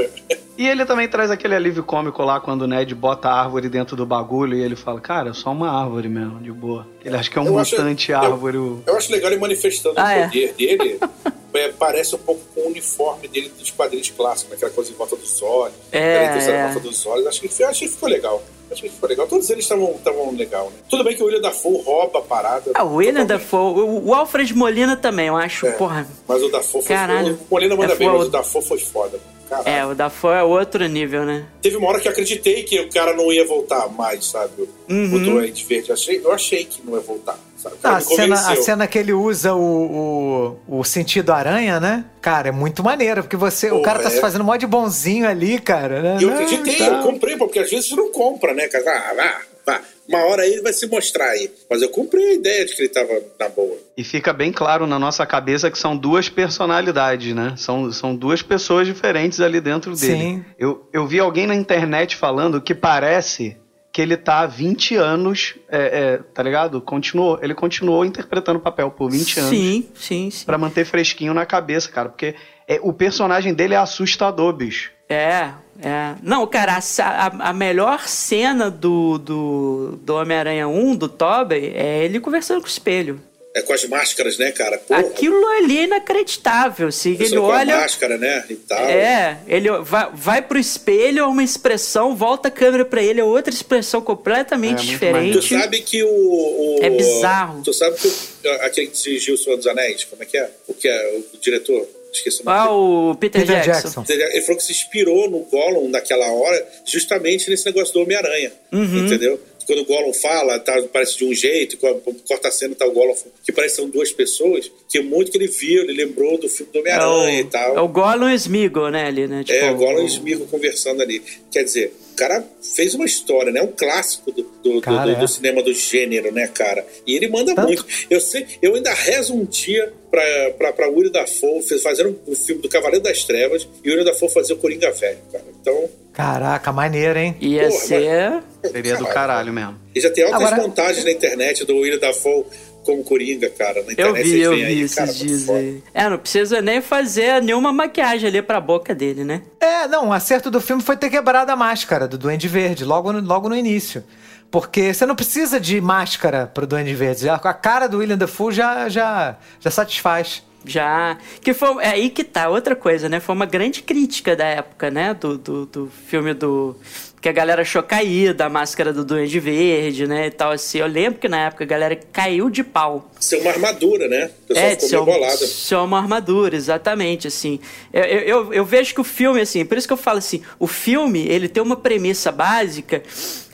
E 0.62 0.68
ele 0.68 0.86
também 0.86 1.08
traz 1.08 1.32
aquele 1.32 1.56
alívio 1.56 1.84
cômico 1.84 2.22
lá 2.22 2.40
quando 2.40 2.62
o 2.62 2.68
Ned 2.68 2.94
bota 2.94 3.30
a 3.30 3.42
árvore 3.42 3.68
dentro 3.68 3.96
do 3.96 4.06
bagulho 4.06 4.56
e 4.56 4.62
ele 4.62 4.76
fala, 4.76 5.02
cara, 5.02 5.32
é 5.32 5.34
só 5.34 5.50
uma 5.52 5.72
árvore 5.72 6.08
mesmo, 6.08 6.40
de 6.40 6.52
boa. 6.52 6.86
Ele 7.04 7.16
acha 7.16 7.32
que 7.32 7.40
é 7.40 7.42
um 7.42 7.48
Eu 7.48 7.58
acho- 7.58 7.76
mutante 7.76 8.12
eu- 8.12 8.18
árvore. 8.20 8.58
o- 8.58 8.84
Eu 8.86 8.96
acho 8.96 9.12
legal 9.12 9.32
ele 9.32 9.40
manifestando 9.42 9.96
Ah, 10.00 10.04
o 10.04 10.08
é. 10.10 10.24
poder 10.28 10.54
dele. 10.54 11.00
É, 11.54 11.68
parece 11.68 12.16
um 12.16 12.18
pouco 12.18 12.40
com 12.56 12.62
o 12.62 12.68
uniforme 12.68 13.28
dele 13.28 13.52
dos 13.60 13.70
quadrinhos 13.72 14.10
clássicos, 14.10 14.54
aquela 14.54 14.72
coisa 14.72 14.90
em 14.90 14.96
volta 14.96 15.18
dos 15.18 15.42
olhos, 15.42 15.76
É, 15.92 16.28
aquela 16.28 16.44
é. 16.58 16.60
em 16.62 16.64
volta 16.74 16.80
dos 16.88 17.06
olhos. 17.06 17.28
Acho 17.28 17.42
que, 17.42 17.64
achei 17.66 17.88
que 17.90 17.94
ficou 17.94 18.08
legal. 18.08 18.42
Achei 18.72 18.88
que 18.88 18.96
ficou 18.96 19.10
legal. 19.10 19.28
Todos 19.28 19.50
eles 19.50 19.66
estavam 19.66 20.00
legal, 20.34 20.68
né? 20.70 20.78
Tudo 20.90 21.04
bem 21.04 21.14
que 21.14 21.22
o 21.22 21.26
William 21.26 21.42
Dafoe 21.42 21.82
rouba 21.84 22.20
a 22.20 22.22
parada. 22.22 22.72
Ah, 22.74 22.86
o 22.86 22.96
William. 22.96 23.26
Dafoe, 23.26 23.82
o, 23.82 24.08
o 24.08 24.14
Alfred 24.14 24.54
Molina 24.56 24.96
também, 24.96 25.28
eu 25.28 25.36
acho, 25.36 25.68
É. 25.68 25.72
porra. 25.72 26.08
Mas 26.26 26.42
o 26.42 26.48
Dafoe 26.50 26.82
foi 26.84 26.96
Caralho. 26.96 27.34
O 27.50 27.54
Molina 27.54 27.76
manda 27.76 27.94
É 27.94 27.96
bem, 27.98 28.08
mas 28.10 28.28
o 28.28 28.30
Dafoe 28.30 28.62
foi 28.64 28.80
foda. 28.80 29.20
Caralho. 29.52 29.68
É, 29.68 29.86
o 29.86 29.94
Dafoe 29.94 30.36
é 30.36 30.44
outro 30.44 30.88
nível, 30.88 31.26
né? 31.26 31.44
Teve 31.61 31.76
uma 31.76 31.90
hora 31.90 31.99
que 31.99 32.07
eu 32.07 32.11
acreditei 32.14 32.64
que 32.64 32.80
o 32.80 32.90
cara 32.90 33.14
não 33.14 33.30
ia 33.34 33.45
voltar 33.45 33.90
mais, 33.90 34.28
sabe? 34.28 34.69
Uhum. 34.90 35.14
O 35.14 35.19
Duende 35.19 35.65
Verde. 35.65 35.90
Eu 35.90 35.94
achei, 35.94 36.22
eu 36.23 36.32
achei 36.32 36.64
que 36.64 36.82
não 36.86 36.95
ia 36.95 37.02
voltar? 37.02 37.38
O 37.65 37.69
Ah, 37.84 37.98
a, 37.98 37.99
cena, 37.99 38.36
a 38.36 38.56
cena 38.56 38.88
que 38.88 38.98
ele 38.98 39.11
usa 39.11 39.53
o, 39.53 40.57
o, 40.69 40.80
o 40.80 40.84
sentido 40.86 41.34
aranha, 41.34 41.82
né? 41.82 42.06
Cara, 42.22 42.48
é 42.48 42.52
muito 42.52 42.82
maneiro, 42.82 43.23
porque 43.23 43.36
você, 43.36 43.69
o 43.69 43.80
Pô, 43.80 43.82
cara 43.82 43.99
tá 43.99 44.07
é. 44.07 44.11
se 44.11 44.22
fazendo 44.22 44.45
mó 44.45 44.56
de 44.56 44.65
bonzinho 44.65 45.28
ali, 45.28 45.60
cara. 45.60 46.02
Né? 46.02 46.18
E 46.22 46.23
eu 46.23 46.34
acreditei, 46.34 46.78
tá. 46.78 46.86
eu 46.86 47.03
comprei, 47.03 47.36
porque 47.36 47.60
às 47.60 47.69
vezes 47.69 47.91
não 47.91 48.10
compra, 48.10 48.53
né, 48.53 48.69
cara? 48.69 49.10
Ah, 49.10 49.14
vá, 49.14 49.41
vá. 49.65 49.82
Uma 50.12 50.26
hora 50.26 50.44
aí 50.44 50.54
ele 50.54 50.62
vai 50.62 50.74
se 50.74 50.86
mostrar 50.88 51.30
aí. 51.30 51.50
Mas 51.70 51.82
eu 51.82 51.90
comprei 51.90 52.32
a 52.32 52.34
ideia 52.34 52.66
de 52.66 52.76
que 52.76 52.82
ele 52.82 52.90
tava 52.90 53.22
na 53.40 53.48
boa. 53.50 53.78
E 53.96 54.04
fica 54.04 54.34
bem 54.34 54.52
claro 54.52 54.86
na 54.86 55.00
nossa 55.00 55.26
cabeça 55.26 55.72
que 55.72 55.80
são 55.80 55.96
duas 55.96 56.28
personalidades, 56.28 57.34
né? 57.34 57.54
São, 57.58 57.92
são 57.92 58.16
duas 58.16 58.42
pessoas 58.42 58.86
diferentes 58.86 59.40
ali 59.40 59.62
dentro 59.62 59.96
dele. 59.96 60.20
Sim. 60.20 60.46
Eu, 60.60 60.88
eu 60.92 61.08
vi 61.08 61.20
alguém 61.20 61.48
na 61.48 61.56
internet 61.56 62.16
falando 62.16 62.62
que 62.62 62.76
parece 62.76 63.58
que 63.92 64.02
ele 64.02 64.16
tá 64.16 64.40
há 64.40 64.46
20 64.46 64.96
anos, 64.96 65.56
é, 65.70 65.80
é, 65.80 66.18
tá 66.34 66.42
ligado? 66.42 66.80
Continuou, 66.80 67.38
ele 67.42 67.54
continuou 67.54 68.06
interpretando 68.06 68.56
o 68.56 68.62
papel 68.62 68.90
por 68.90 69.12
20 69.12 69.40
anos. 69.40 69.50
Sim, 69.50 69.90
sim, 69.94 70.32
sim. 70.32 70.46
Pra 70.46 70.58
manter 70.58 70.86
fresquinho 70.86 71.34
na 71.34 71.46
cabeça, 71.46 71.90
cara. 71.90 72.08
Porque 72.08 72.36
é, 72.76 72.80
o 72.81 72.93
personagem 72.93 73.53
dele 73.53 73.73
é 73.73 73.77
assustador, 73.77 74.53
bicho. 74.53 74.91
É, 75.10 75.49
é. 75.84 76.15
Não, 76.23 76.45
cara, 76.48 76.73
a, 76.77 77.03
a- 77.03 77.49
a 77.49 77.53
melhor 77.53 78.07
cena 78.07 78.69
do, 78.72 79.18
do, 79.18 79.99
do 80.03 80.15
Homem-Aranha 80.15 80.68
1, 80.68 80.95
do 80.95 81.10
Tobey, 81.10 81.73
é 81.76 82.06
ele 82.06 82.19
conversando 82.19 82.61
com 82.61 82.68
o 82.68 82.69
espelho. 82.69 83.19
É 83.53 83.61
com 83.61 83.73
as 83.73 83.84
máscaras, 83.84 84.38
né, 84.38 84.49
cara? 84.53 84.77
Pô, 84.77 84.93
Aquilo 84.93 85.45
ali 85.57 85.80
é 85.80 85.84
inacreditável. 85.84 86.89
Se 86.89 87.10
ele 87.10 87.31
com 87.35 87.52
a 87.52 87.57
olha. 87.57 87.76
máscara, 87.80 88.18
né? 88.18 88.45
E 88.49 88.56
tal. 88.56 88.80
É, 88.80 89.39
ele 89.45 89.69
vai, 89.81 90.10
vai 90.14 90.41
pro 90.41 90.57
espelho, 90.57 91.19
é 91.19 91.26
uma 91.26 91.43
expressão, 91.43 92.15
volta 92.15 92.48
a 92.48 92.52
câmera 92.52 92.85
pra 92.85 93.03
ele, 93.03 93.19
é 93.19 93.23
outra 93.26 93.53
expressão 93.53 93.99
completamente 93.99 94.84
É, 95.03 95.11
muito 95.11 95.39
Tu 95.39 95.41
diferente. 95.41 95.49
sabe 95.61 95.81
que 95.81 96.02
o. 96.02 96.07
o- 96.07 96.80
É 96.81 96.89
bizarro. 96.89 97.61
Tu 97.61 97.73
sabe 97.73 97.98
que 97.98 98.07
o, 98.07 98.52
aquele 98.61 98.88
que 98.88 99.03
dirigiu 99.03 99.35
O 99.35 99.38
Senhor 99.38 99.57
dos 99.57 99.68
Anéis, 99.68 100.06
como 100.06 100.23
é 100.23 100.26
que 100.26 100.38
é? 100.38 100.49
O 100.69 100.73
que 100.73 100.88
é 100.88 101.19
o 101.34 101.38
diretor? 101.38 101.85
Esqueci 102.12 102.42
o 102.42 102.46
nome. 102.46 102.58
Ah, 102.58 102.64
dele. 102.66 102.74
o 102.76 103.16
Peter, 103.20 103.42
Peter 103.42 103.64
Jackson. 103.64 104.04
Jackson. 104.04 104.14
Ele 104.34 104.42
falou 104.42 104.58
que 104.58 104.64
se 104.66 104.72
inspirou 104.72 105.30
no 105.30 105.40
Gollum 105.46 105.90
naquela 105.90 106.30
hora, 106.32 106.68
justamente 106.86 107.50
nesse 107.50 107.66
negócio 107.66 107.94
do 107.94 108.02
Homem-Aranha. 108.02 108.52
Uhum. 108.72 109.06
Entendeu? 109.06 109.40
Quando 109.66 109.84
o 109.84 109.86
Gollum 109.86 110.12
fala, 110.14 110.60
tá, 110.60 110.82
parece 110.92 111.18
de 111.18 111.24
um 111.24 111.34
jeito, 111.34 111.78
co- 111.78 112.02
corta 112.28 112.48
a 112.48 112.52
cena, 112.52 112.74
tá 112.76 112.86
o 112.86 112.92
Gollum, 112.92 113.14
que 113.46 113.52
parece 113.52 113.76
que 113.76 113.82
são 113.82 113.90
duas 113.90 114.12
pessoas, 114.12 114.70
que 114.90 114.98
é 114.98 115.02
muito 115.04 115.32
que 115.32 115.38
ele 115.38 115.48
viu, 115.48 115.84
ele 115.84 115.94
lembrou 115.94 116.38
do 116.38 116.50
filme 116.50 116.72
do 116.74 116.80
É 116.80 116.82
Homem-Aranha 116.82 117.40
e 117.40 117.44
o, 117.44 117.48
tal. 117.50 117.78
é 117.78 117.82
o 117.82 117.88
Gollum 117.88 118.28
e 118.30 118.34
o 118.34 118.36
Smeagol, 118.36 118.90
né, 118.90 119.06
ali, 119.06 119.28
né? 119.28 119.44
Tipo, 119.46 119.58
É, 119.64 119.72
o 119.72 119.76
Gollum 119.78 120.00
e 120.00 120.02
o- 120.02 120.06
o 120.06 120.08
Smeagol 120.08 120.48
conversando 120.48 121.02
ali. 121.02 121.22
Quer 121.52 121.64
dizer, 121.64 121.94
o 122.01 122.01
cara 122.22 122.43
fez 122.76 122.93
uma 122.93 123.06
história, 123.06 123.52
né? 123.52 123.61
Um 123.61 123.68
clássico 123.68 124.31
do, 124.31 124.43
do, 124.64 124.81
Cara, 124.81 125.06
do- 125.06 125.11
é. 125.11 125.15
do 125.19 125.27
cinema 125.27 125.64
do 125.64 125.73
gênero, 125.73 126.31
né, 126.31 126.48
cara? 126.48 126.85
E 127.07 127.15
ele 127.15 127.27
manda 127.27 127.56
Tanto- 127.56 127.68
muito. 127.68 127.85
Eu 128.10 128.19
sei, 128.22 128.45
eu 128.61 128.76
ainda 128.76 128.93
rezo 128.93 129.34
um 129.34 129.45
dia 129.45 129.91
pra, 130.10 130.52
pra, 130.57 130.73
pra 130.73 130.88
William 130.89 131.11
Dafoe 131.11 131.61
fez- 131.64 131.81
fazendo 131.81 132.19
o 132.27 132.35
filme 132.35 132.61
do 132.61 132.69
Cavaleiro 132.69 133.03
das 133.03 133.23
Trevas 133.23 133.68
e 133.84 133.88
o 133.89 133.91
William 133.91 134.06
Dafoe 134.06 134.30
fazer 134.30 134.53
o 134.53 134.57
Coringa 134.57 134.91
Velho, 134.91 135.18
cara. 135.31 135.45
Então, 135.60 135.89
Caraca, 136.14 136.72
maneiro, 136.73 137.18
hein? 137.18 137.35
Ia 137.39 137.69
Porra, 137.69 137.80
ser. 137.85 138.43
Seria 138.72 138.95
do 138.98 139.06
caralho 139.07 139.52
mesmo. 139.53 139.80
e 139.95 140.02
já 140.02 140.10
tem 140.10 140.23
altas 140.26 140.41
Agora- 140.41 140.61
montagens 140.61 141.06
na 141.06 141.11
internet 141.11 141.65
do 141.65 141.77
William 141.77 141.98
Dafoe 141.99 142.43
como 142.84 143.03
Coringa, 143.03 143.49
cara. 143.49 143.82
Na 143.84 143.90
Eu 143.90 144.10
internet 144.10 144.24
vi, 144.24 144.30
vocês 144.30 144.44
eu 144.44 144.56
vi 144.56 144.66
aí, 144.66 144.82
esses 144.82 144.95
cara, 144.95 145.08
muito 145.08 145.26
dias 145.26 145.49
aí. 145.49 145.84
É, 145.94 146.10
não 146.10 146.18
precisa 146.18 146.62
nem 146.62 146.82
fazer 146.82 147.41
nenhuma 147.41 147.72
maquiagem 147.72 148.30
ali 148.30 148.41
pra 148.41 148.60
boca 148.60 148.94
dele, 148.94 149.24
né? 149.24 149.41
É, 149.60 149.88
não, 149.88 150.10
o 150.10 150.14
acerto 150.14 150.49
do 150.52 150.60
filme 150.62 150.82
foi 150.82 150.98
ter 150.98 151.10
quebrado 151.10 151.52
a 151.52 151.56
máscara 151.56 152.08
do 152.08 152.18
Duende 152.18 152.48
Verde, 152.48 152.84
logo 152.86 153.12
no, 153.12 153.20
logo 153.20 153.49
no 153.49 153.56
início. 153.56 154.03
Porque 154.49 154.94
você 154.94 155.06
não 155.06 155.16
precisa 155.16 155.60
de 155.60 155.80
máscara 155.80 156.45
pro 156.45 156.68
Duende 156.68 156.94
Verde. 156.94 157.30
A 157.30 157.36
a 157.36 157.53
cara 157.53 157.88
do 157.88 157.99
William 157.99 158.18
Dafoe 158.18 158.53
já, 158.53 158.90
já, 158.90 159.38
já 159.60 159.72
satisfaz. 159.72 160.44
Já. 160.66 161.18
Que 161.41 161.53
foi. 161.53 161.84
É 161.84 161.90
aí 161.90 162.10
que 162.10 162.24
tá, 162.24 162.49
outra 162.49 162.76
coisa, 162.76 163.10
né? 163.10 163.20
Foi 163.20 163.34
uma 163.34 163.45
grande 163.45 163.82
crítica 163.82 164.36
da 164.36 164.45
época, 164.45 164.91
né? 164.91 165.14
Do, 165.14 165.38
do, 165.38 165.66
do 165.66 165.91
filme 166.08 166.34
do. 166.34 166.76
Que 167.22 167.30
a 167.30 167.31
galera 167.31 167.61
achou 167.61 167.84
cair 167.84 168.34
da 168.34 168.49
máscara 168.49 168.91
do 168.91 169.06
Duende 169.06 169.39
Verde, 169.39 170.07
né? 170.07 170.26
E 170.26 170.31
tal, 170.31 170.52
assim. 170.52 170.80
Eu 170.80 170.88
lembro 170.88 171.19
que 171.19 171.30
na 171.30 171.45
época 171.45 171.64
a 171.64 171.68
galera 171.68 171.95
caiu 172.11 172.49
de 172.49 172.64
pau. 172.64 173.11
Ser 173.19 173.38
uma 173.41 173.52
armadura, 173.52 174.07
né? 174.07 174.31
O 174.43 174.48
pessoal 174.48 174.65
É, 174.65 174.69
ficou 174.72 174.89
ser, 174.89 174.95
meio 174.95 175.02
um- 175.03 175.06
bolado. 175.19 175.38
ser 175.38 175.76
uma 175.76 175.98
armadura, 175.99 176.56
exatamente, 176.56 177.27
assim. 177.27 177.60
Eu, 177.93 178.03
eu, 178.03 178.19
eu- 178.22 178.53
eu 178.53 178.65
vejo 178.65 178.95
que 178.95 179.02
o 179.02 179.03
filme, 179.03 179.39
assim, 179.39 179.64
por 179.64 179.77
isso 179.77 179.85
que 179.85 179.93
eu 179.93 179.98
falo 179.98 180.18
assim, 180.18 180.41
o 180.57 180.65
filme, 180.65 181.23
ele 181.27 181.48
tem 181.48 181.61
uma 181.61 181.76
premissa 181.76 182.31
básica 182.31 183.03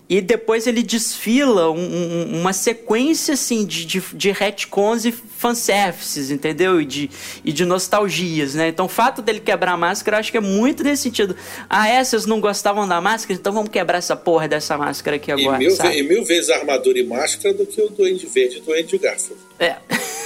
e 0.09 0.21
depois 0.21 0.65
ele 0.67 0.81
desfila 0.83 1.69
um- 1.69 1.75
um- 1.77 2.39
uma 2.39 2.53
sequência, 2.53 3.33
assim, 3.33 3.65
de, 3.65 3.83
de, 3.85 3.99
de 4.13 4.31
retcons 4.31 5.03
e 5.03 5.11
fanservices, 5.11 6.31
entendeu? 6.31 6.79
E 6.79 6.85
de, 6.85 7.09
e 7.43 7.51
de 7.51 7.65
nostalgias, 7.65 8.53
né? 8.55 8.69
Então 8.69 8.85
o 8.85 8.89
fato 8.89 9.21
dele 9.21 9.41
quebrar 9.41 9.73
a 9.73 9.77
máscara, 9.77 10.15
eu 10.15 10.19
acho 10.21 10.31
que 10.31 10.37
é 10.37 10.41
muito 10.41 10.81
nesse 10.83 11.03
sentido. 11.03 11.35
Ah, 11.69 11.89
essas 11.89 12.25
não 12.25 12.39
gostavam 12.39 12.87
da 12.87 13.01
máscara, 13.01 13.37
então 13.37 13.51
vamos 13.51 13.69
quebrar 13.69 13.97
essa 13.97 14.15
porra 14.15 14.47
dessa 14.47 14.77
máscara 14.77 15.17
aqui 15.17 15.29
E 15.29 15.33
agora, 15.33 15.57
mil, 15.57 15.71
sabe? 15.71 15.89
ve- 15.89 15.99
e 15.99 16.03
mil 16.03 16.23
vezes 16.23 16.49
armadura 16.49 16.97
e 16.97 17.03
máscara 17.05 17.53
do 17.53 17.65
que 17.65 17.81
o 17.81 17.89
Duende 17.89 18.25
Verde 18.27 18.57
e 18.57 18.59
o 18.59 18.63
Duende 18.63 18.97
Garfield. 18.97 19.41
É. 19.59 19.75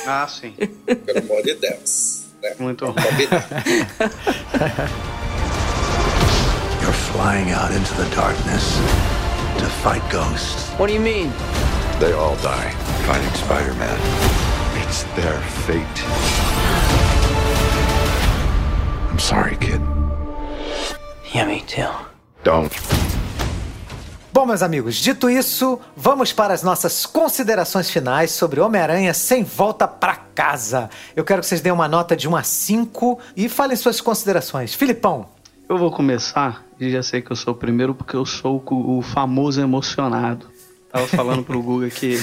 Ah, 0.06 0.28
sim. 0.28 0.54
Pelo 0.86 1.20
amor 1.20 1.42
de 1.44 1.56
Deus. 1.56 2.22
Né? 2.42 2.54
Muito 2.60 2.86
combinar. 2.86 3.48
You're 6.82 6.94
flying 7.12 7.52
out 7.52 7.72
into 7.72 7.94
the 7.96 8.06
darkness 8.16 8.64
to 9.62 9.70
fight 9.70 10.02
ghosts. 10.10 10.70
What 10.80 10.88
do 10.88 10.94
you 10.94 11.00
mean? 11.00 11.32
They 12.00 12.14
all 12.14 12.36
die 12.38 12.72
fighting 13.06 13.34
Spider-Man. 13.36 14.00
It's 14.82 15.04
their 15.16 15.40
fate. 15.66 15.98
I'm 19.12 19.20
sorry, 19.20 19.56
kid. 19.58 19.82
Yeah, 21.32 21.46
me 21.46 21.62
too. 21.62 21.92
Don't. 22.44 22.74
Bom, 24.34 24.48
meus 24.48 24.64
amigos, 24.64 24.96
dito 24.96 25.30
isso, 25.30 25.80
vamos 25.96 26.34
para 26.34 26.54
as 26.54 26.64
nossas 26.64 27.06
considerações 27.06 27.92
finais 27.92 28.32
sobre 28.32 28.62
Homem-Aranha 28.62 29.14
sem 29.14 29.44
volta 29.44 29.88
pra 29.88 30.16
casa. 30.16 30.90
Eu 31.16 31.24
quero 31.24 31.42
que 31.42 31.48
vocês 31.48 31.62
deem 31.62 31.74
uma 31.74 31.88
nota 31.88 32.16
de 32.16 32.28
1 32.28 32.36
a 32.36 32.42
5 32.42 33.20
e 33.36 33.48
falem 33.48 33.76
suas 33.78 34.02
considerações. 34.02 34.74
Filipão, 34.74 35.28
Eu 35.72 35.78
vou 35.78 35.90
começar, 35.90 36.66
e 36.78 36.90
já 36.92 37.02
sei 37.02 37.22
que 37.22 37.32
eu 37.32 37.36
sou 37.38 37.54
o 37.54 37.56
primeiro 37.56 37.96
porque 37.96 38.14
eu 38.14 38.26
sou 38.26 38.62
o, 38.70 38.98
o 38.98 39.02
famoso 39.02 39.62
emocionado. 39.62 40.48
Tava 40.92 41.08
falando 41.08 41.44
pro 41.46 41.62
Guga 41.64 41.90
que 41.90 42.20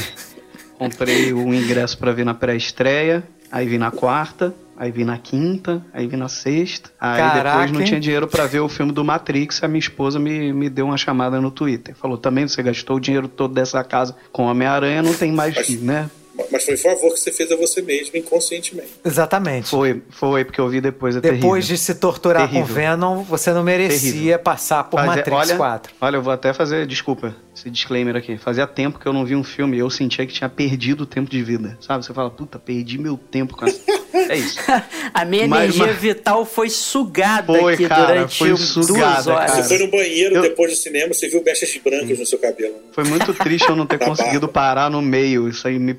comprei 0.79 1.33
o 1.33 1.55
ingresso 1.55 1.97
pra 1.97 2.13
vir 2.13 2.27
na 2.27 2.35
pré-estreia, 2.35 3.27
aí 3.51 3.67
vi 3.67 3.79
na 3.79 3.91
quarta, 3.91 4.55
aí 4.77 4.91
vi 4.93 5.03
na 5.03 5.17
quinta, 5.17 5.83
aí 5.95 6.07
vi 6.07 6.15
na 6.15 6.29
sexta. 6.29 6.91
Aí 7.01 7.17
Caraca, 7.17 7.51
depois 7.53 7.73
não 7.73 7.81
hein? 7.81 7.87
tinha 7.87 7.99
dinheiro 7.99 8.29
pra 8.29 8.45
ver 8.45 8.61
o 8.61 8.69
filme 8.69 8.93
do 8.93 9.03
Matrix, 9.03 9.65
a 9.65 9.67
minha 9.67 9.81
esposa 9.81 10.19
me, 10.19 10.53
me 10.53 10.69
deu 10.69 10.85
uma 10.85 10.99
chamada 10.99 11.41
no 11.41 11.51
Twitter. 11.51 11.97
Falou, 11.97 12.19
também 12.19 12.47
você 12.47 12.63
gastou 12.63 12.97
o 12.97 13.01
dinheiro 13.01 13.29
todo 13.29 13.55
dessa 13.55 13.83
casa 13.83 14.15
com 14.31 14.43
Homem-Aranha, 14.43 15.01
não 15.01 15.15
tem 15.15 15.33
mais, 15.33 15.55
Mas- 15.57 15.81
né? 15.81 16.11
Mas 16.51 16.65
foi 16.65 16.75
um 16.75 16.79
favor 16.79 17.13
que 17.15 17.21
você 17.21 17.33
fez 17.33 17.51
a 17.53 17.57
você 17.57 17.83
mesmo, 17.83 18.17
inconscientemente. 18.17 18.91
Exatamente. 19.05 19.69
Foi, 19.69 20.03
foi, 20.11 20.45
porque 20.45 20.61
eu 20.61 20.69
vi 20.69 20.81
depois, 20.81 21.17
é 21.17 21.21
Depois 21.21 21.67
terrível. 21.67 21.77
de 21.77 21.79
se 21.79 21.95
torturar 21.95 22.49
Terrível. 22.49 22.67
com 22.69 22.73
Venom, 22.75 23.23
você 23.23 23.53
não 23.53 23.63
merecia 23.63 24.13
Terrível. 24.13 24.39
passar 24.41 24.85
por 24.85 24.97
Fazia- 24.99 25.17
Matrix 25.17 25.37
olha, 25.37 25.57
4. 25.57 25.95
Olha, 26.01 26.17
eu 26.17 26.23
vou 26.23 26.33
até 26.33 26.53
fazer, 26.53 26.87
desculpa, 26.87 27.35
esse 27.55 27.69
disclaimer 27.71 28.17
aqui. 28.17 28.37
Fazia 28.39 28.67
tempo 28.67 28.99
que 28.99 29.07
eu 29.07 29.13
não 29.13 29.25
vi 29.25 29.35
um 29.37 29.45
filme 29.45 29.77
e 29.77 29.81
eu 29.81 29.91
sentia 29.91 30.27
que 30.27 30.33
tinha 30.33 30.49
perdido 30.49 31.03
o 31.03 31.07
tempo 31.07 31.31
de 31.31 31.43
vida. 31.43 31.77
Sabe? 31.81 32.05
Você 32.05 32.13
fala, 32.15 32.31
puta, 32.31 32.59
perdi 32.59 32.99
meu 32.99 33.17
tempo 33.17 33.57
com 33.57 33.67
essa. 33.67 33.81
é 34.15 34.37
isso. 34.37 34.59
A 35.15 35.25
minha 35.25 35.49
Mas- 35.49 35.63
energia 35.75 35.87
mas- 35.87 35.97
vital 35.97 36.45
foi 36.45 36.69
sugada 36.71 37.47
Foi, 37.59 37.75
aqui 37.75 37.89
cara, 37.89 38.07
durante 38.07 38.39
foi 38.39 38.49
duas 38.49 38.61
sugada, 38.61 39.33
horas. 39.35 39.51
cara. 39.51 39.63
Você 39.63 39.69
foi 39.77 39.79
no 39.87 39.91
banheiro 39.91 40.37
Eu- 40.37 40.43
depois 40.43 40.71
do 40.73 40.77
cinema, 40.77 41.13
você 41.15 41.29
viu 41.29 41.43
mechas 41.43 41.77
brancas 41.83 42.19
no 42.19 42.27
seu 42.27 42.39
cabelo. 42.39 42.75
né? 42.75 42.79
Foi 42.93 43.05
muito 43.05 43.33
triste 43.35 43.69
eu 43.69 43.77
não 43.77 43.87
ter 43.87 43.99
Da 43.99 44.07
conseguido 44.07 44.47
barba. 44.47 44.53
parar 44.53 44.91
no 44.91 45.01
meio, 45.03 45.49
isso 45.49 45.67
aí 45.67 45.79
me 45.79 45.95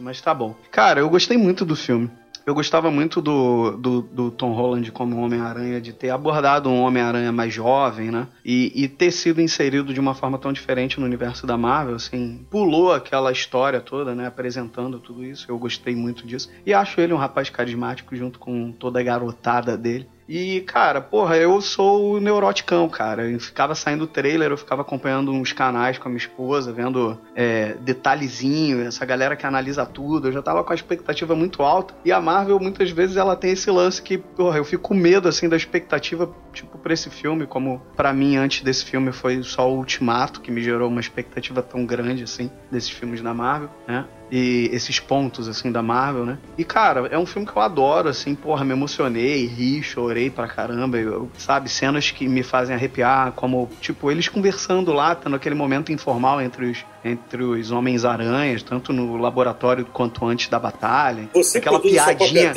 mas 0.00 0.20
tá 0.20 0.34
bom. 0.34 0.54
Cara, 0.70 1.00
eu 1.00 1.08
gostei 1.08 1.36
muito 1.36 1.64
do 1.64 1.76
filme. 1.76 2.10
Eu 2.46 2.54
gostava 2.54 2.92
muito 2.92 3.20
do, 3.20 3.72
do, 3.72 4.02
do 4.02 4.30
Tom 4.30 4.52
Holland 4.52 4.92
como 4.92 5.20
Homem-Aranha, 5.20 5.80
de 5.80 5.92
ter 5.92 6.10
abordado 6.10 6.70
um 6.70 6.80
Homem-Aranha 6.80 7.32
mais 7.32 7.52
jovem, 7.52 8.12
né? 8.12 8.28
E, 8.44 8.72
e 8.72 8.86
ter 8.86 9.10
sido 9.10 9.40
inserido 9.40 9.92
de 9.92 9.98
uma 9.98 10.14
forma 10.14 10.38
tão 10.38 10.52
diferente 10.52 11.00
no 11.00 11.06
universo 11.06 11.44
da 11.44 11.56
Marvel, 11.56 11.96
assim, 11.96 12.46
pulou 12.48 12.92
aquela 12.92 13.32
história 13.32 13.80
toda, 13.80 14.14
né? 14.14 14.28
Apresentando 14.28 15.00
tudo 15.00 15.24
isso. 15.24 15.46
Eu 15.48 15.58
gostei 15.58 15.96
muito 15.96 16.24
disso. 16.24 16.48
E 16.64 16.72
acho 16.72 17.00
ele 17.00 17.12
um 17.12 17.16
rapaz 17.16 17.50
carismático 17.50 18.14
junto 18.14 18.38
com 18.38 18.70
toda 18.70 19.00
a 19.00 19.02
garotada 19.02 19.76
dele. 19.76 20.06
E, 20.28 20.60
cara, 20.62 21.00
porra, 21.00 21.36
eu 21.36 21.60
sou 21.60 22.14
o 22.14 22.20
neuroticão, 22.20 22.88
cara. 22.88 23.28
Eu 23.30 23.38
ficava 23.38 23.74
saindo 23.74 24.06
trailer, 24.06 24.50
eu 24.50 24.56
ficava 24.56 24.82
acompanhando 24.82 25.32
uns 25.32 25.52
canais 25.52 25.98
com 25.98 26.08
a 26.08 26.10
minha 26.10 26.18
esposa, 26.18 26.72
vendo 26.72 27.18
é, 27.34 27.74
detalhezinho, 27.80 28.82
essa 28.82 29.04
galera 29.04 29.36
que 29.36 29.46
analisa 29.46 29.86
tudo. 29.86 30.28
Eu 30.28 30.32
já 30.32 30.42
tava 30.42 30.64
com 30.64 30.72
a 30.72 30.74
expectativa 30.74 31.34
muito 31.34 31.62
alta. 31.62 31.94
E 32.04 32.10
a 32.10 32.20
Marvel, 32.20 32.58
muitas 32.58 32.90
vezes, 32.90 33.16
ela 33.16 33.36
tem 33.36 33.52
esse 33.52 33.70
lance 33.70 34.02
que, 34.02 34.18
porra, 34.18 34.58
eu 34.58 34.64
fico 34.64 34.82
com 34.82 34.94
medo, 34.94 35.28
assim, 35.28 35.48
da 35.48 35.56
expectativa, 35.56 36.28
tipo, 36.52 36.76
pra 36.78 36.92
esse 36.92 37.10
filme, 37.10 37.46
como 37.46 37.80
pra 37.96 38.12
mim, 38.12 38.36
antes 38.36 38.62
desse 38.62 38.84
filme, 38.84 39.12
foi 39.12 39.42
só 39.42 39.70
o 39.70 39.76
Ultimato, 39.76 40.40
que 40.40 40.50
me 40.50 40.62
gerou 40.62 40.88
uma 40.88 41.00
expectativa 41.00 41.62
tão 41.62 41.86
grande, 41.86 42.24
assim, 42.24 42.50
desses 42.70 42.90
filmes 42.90 43.22
da 43.22 43.32
Marvel, 43.32 43.70
né? 43.86 44.04
E 44.30 44.68
esses 44.72 44.98
pontos, 44.98 45.48
assim, 45.48 45.70
da 45.70 45.82
Marvel, 45.82 46.24
né? 46.26 46.38
E, 46.58 46.64
cara, 46.64 47.06
é 47.12 47.16
um 47.18 47.24
filme 47.26 47.46
que 47.46 47.56
eu 47.56 47.62
adoro, 47.62 48.08
assim, 48.08 48.34
porra, 48.34 48.64
me 48.64 48.72
emocionei, 48.72 49.46
ri, 49.46 49.82
chorei 49.82 50.28
pra 50.30 50.48
caramba, 50.48 50.96
eu, 50.96 51.30
sabe? 51.38 51.68
Cenas 51.68 52.10
que 52.10 52.26
me 52.28 52.42
fazem 52.42 52.74
arrepiar, 52.74 53.32
como, 53.32 53.70
tipo, 53.80 54.10
eles 54.10 54.28
conversando 54.28 54.92
lá, 54.92 55.14
tendo 55.14 55.36
aquele 55.36 55.54
momento 55.54 55.92
informal 55.92 56.40
entre 56.40 56.66
os, 56.70 56.84
entre 57.04 57.42
os 57.44 57.70
Homens-Aranhas, 57.70 58.62
tanto 58.62 58.92
no 58.92 59.16
laboratório 59.16 59.84
quanto 59.86 60.26
antes 60.26 60.48
da 60.48 60.58
batalha. 60.58 61.28
Você 61.32 61.58
aquela 61.58 61.78
piadinha. 61.78 62.52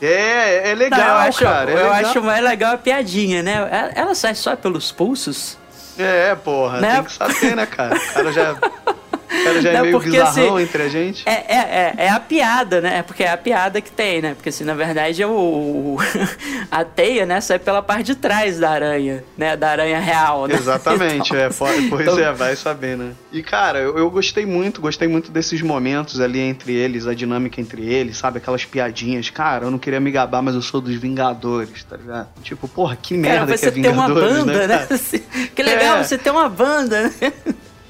É, 0.00 0.70
é 0.70 0.74
legal, 0.74 0.98
Não, 1.00 1.06
eu 1.08 1.14
acho, 1.28 1.38
cara. 1.40 1.70
é 1.70 1.74
eu 1.74 1.76
legal. 1.92 2.10
acho 2.10 2.22
mais 2.22 2.44
legal 2.44 2.74
a 2.74 2.78
piadinha, 2.78 3.42
né? 3.42 3.92
Ela- 3.94 4.14
sai 4.14 4.34
só 4.34 4.54
pelos 4.56 4.92
pulsos. 4.92 5.56
É, 5.98 6.34
porra, 6.34 6.80
Né? 6.80 6.94
tem 6.96 7.04
que 7.04 7.12
saber, 7.12 7.56
né, 7.56 7.64
cara? 7.66 7.96
O 7.96 8.12
cara 8.14 8.32
já, 8.32 8.56
cara 9.44 9.60
já 9.62 9.70
é 9.70 9.72
Não, 9.74 9.80
meio 9.82 9.92
porque, 9.92 10.10
bizarrão 10.10 10.54
assim, 10.56 10.62
entre 10.64 10.82
a 10.82 10.88
gente. 10.88 11.22
É, 11.28 11.32
é, 11.32 11.56
é, 11.58 11.94
é 12.06 12.08
a 12.10 12.20
piada, 12.20 12.80
né? 12.80 13.02
Porque 13.02 13.22
é 13.22 13.30
a 13.30 13.36
piada 13.36 13.80
que 13.80 13.90
tem, 13.90 14.20
né? 14.22 14.34
Porque 14.34 14.48
assim, 14.48 14.64
na 14.64 14.74
verdade, 14.74 15.24
o, 15.24 15.30
o- 15.30 15.98
a 16.70 16.84
teia, 16.84 17.24
né, 17.26 17.40
sai 17.40 17.58
pela 17.58 17.82
parte 17.82 18.04
de 18.06 18.14
trás 18.14 18.58
da 18.58 18.70
aranha, 18.70 19.24
né? 19.36 19.56
Da 19.56 19.70
aranha 19.70 19.98
real, 19.98 20.46
né? 20.46 20.54
Exatamente, 20.54 21.30
Então, 21.32 21.36
é, 21.36 21.48
po- 21.48 21.66
pois 21.90 22.02
então- 22.02 22.18
é, 22.18 22.32
vai 22.32 22.54
saber, 22.56 22.96
né? 22.96 23.12
E 23.32 23.42
cara, 23.42 23.78
eu, 23.78 23.96
eu 23.98 24.10
gostei 24.10 24.46
muito, 24.46 24.80
gostei 24.80 25.08
muito 25.08 25.30
desses 25.30 25.60
momentos 25.62 26.20
ali 26.20 26.40
entre 26.40 26.74
eles, 26.74 27.06
a 27.06 27.14
dinâmica 27.14 27.60
entre 27.60 27.82
eles, 27.84 28.16
sabe? 28.16 28.38
Aquelas 28.38 28.64
piadinhas. 28.64 29.30
Cara, 29.30 29.66
eu 29.66 29.70
não 29.70 29.78
queria 29.78 30.00
me 30.00 30.10
gabar, 30.10 30.42
mas 30.42 30.54
eu 30.54 30.62
sou 30.62 30.80
dos 30.80 30.94
Vingadores, 30.94 31.84
tá 31.84 31.96
ligado? 31.96 32.28
Tipo, 32.42 32.66
porra, 32.68 32.96
que 32.96 33.20
Cara, 33.20 33.34
merda 33.46 33.52
que 33.52 33.58
você 33.58 33.66
é 33.68 33.70
ter 33.70 33.88
uma 33.88 34.06
Vingadores, 34.08 34.36
banda, 34.44 34.66
né? 34.66 34.78
cara? 34.86 35.00
Que 35.54 35.62
legal 35.62 35.96
É. 35.98 36.04
você 36.04 36.18
ter 36.18 36.30
uma 36.30 36.48
banda, 36.48 37.02
né? 37.20 37.32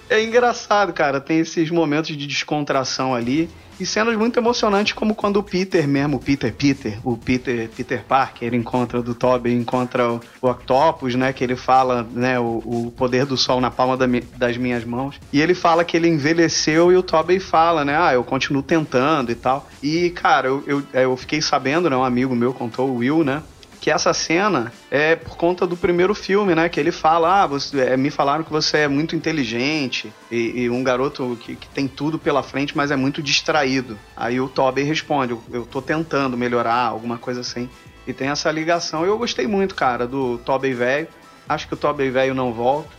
É 0.09 0.23
engraçado, 0.23 0.93
cara. 0.93 1.21
Tem 1.21 1.41
esses 1.41 1.71
momentos 1.71 2.17
de 2.17 2.27
descontração 2.27 3.15
ali. 3.15 3.49
E 3.79 3.85
cenas 3.85 4.17
muito 4.17 4.39
emocionantes, 4.39 4.95
como 4.95 5.15
quando 5.15 5.37
o 5.37 5.43
Peter 5.43 5.87
mesmo, 5.87 6.17
o 6.17 6.21
Peter 6.21 6.51
Peter, 6.51 6.99
o 7.05 7.15
Peter 7.15 7.69
Peter 7.69 8.03
Parker 8.05 8.55
encontra 8.55 9.03
do 9.03 9.15
Toby, 9.15 9.53
encontra 9.53 10.13
o, 10.13 10.21
o 10.41 10.49
Octopus, 10.49 11.15
né? 11.15 11.31
Que 11.31 11.45
ele 11.45 11.57
fala, 11.57 12.07
né, 12.11 12.41
o, 12.41 12.63
o 12.65 12.95
poder 12.97 13.27
do 13.27 13.37
sol 13.37 13.61
na 13.61 13.71
palma 13.71 13.95
da 13.95 14.07
das 14.39 14.57
minhas 14.57 14.83
mãos. 14.83 15.21
E 15.31 15.43
ele 15.43 15.55
fala 15.55 15.85
que 15.85 15.95
ele 15.95 16.09
envelheceu 16.09 16.91
e 16.91 16.97
o 16.97 17.03
Toby 17.03 17.39
fala, 17.39 17.85
né? 17.85 17.95
Ah, 17.99 18.15
eu 18.15 18.25
continuo 18.25 18.63
tentando 18.63 19.31
e 19.31 19.35
tal. 19.35 19.69
E, 19.83 20.09
cara, 20.09 20.49
eu, 20.49 20.63
eu, 20.67 20.83
eu 20.95 21.17
fiquei 21.19 21.43
sabendo, 21.43 21.91
né? 21.91 21.97
Um 21.97 22.05
amigo 22.05 22.35
meu 22.35 22.55
contou, 22.55 22.89
o 22.89 22.97
Will, 22.97 23.23
né? 23.23 23.43
Que 23.87 23.91
essa 23.93 24.13
cena 24.13 24.73
é 24.91 25.15
por 25.15 25.37
conta 25.37 25.65
do 25.65 25.77
primeiro 25.77 26.13
filme, 26.13 26.57
né? 26.57 26.69
Que 26.69 26.81
ele 26.81 26.91
fala, 26.91 27.45
ah, 27.45 27.47
você, 27.47 27.83
é, 27.83 27.97
me 27.97 28.11
falaram 28.11 28.43
que 28.43 28.51
você 28.51 28.79
é 28.79 28.89
muito 28.89 29.15
inteligente 29.15 30.13
e, 30.29 30.63
e 30.63 30.69
um 30.69 30.83
garoto 30.83 31.39
que, 31.41 31.55
que 31.55 31.69
tem 31.69 31.87
tudo 31.87 32.19
pela 32.19 32.43
frente, 32.43 32.77
mas 32.77 32.91
é 32.91 32.97
muito 32.97 33.23
distraído. 33.23 33.97
Aí 34.17 34.41
o 34.41 34.49
Toby 34.49 34.83
responde, 34.83 35.35
eu, 35.35 35.43
eu 35.53 35.65
tô 35.65 35.81
tentando 35.81 36.37
melhorar, 36.37 36.89
alguma 36.89 37.17
coisa 37.17 37.43
assim. 37.43 37.71
E 38.09 38.13
tem 38.13 38.27
essa 38.27 38.51
ligação. 38.51 39.07
Eu 39.07 39.17
gostei 39.17 39.47
muito, 39.47 39.77
cara, 39.77 40.05
do 40.05 40.39
Toby 40.39 40.75
velho. 40.75 41.07
Acho 41.49 41.69
que 41.69 41.75
o 41.75 41.77
Toby 41.77 42.11
velho 42.11 42.35
não 42.35 42.53
volta. 42.53 42.91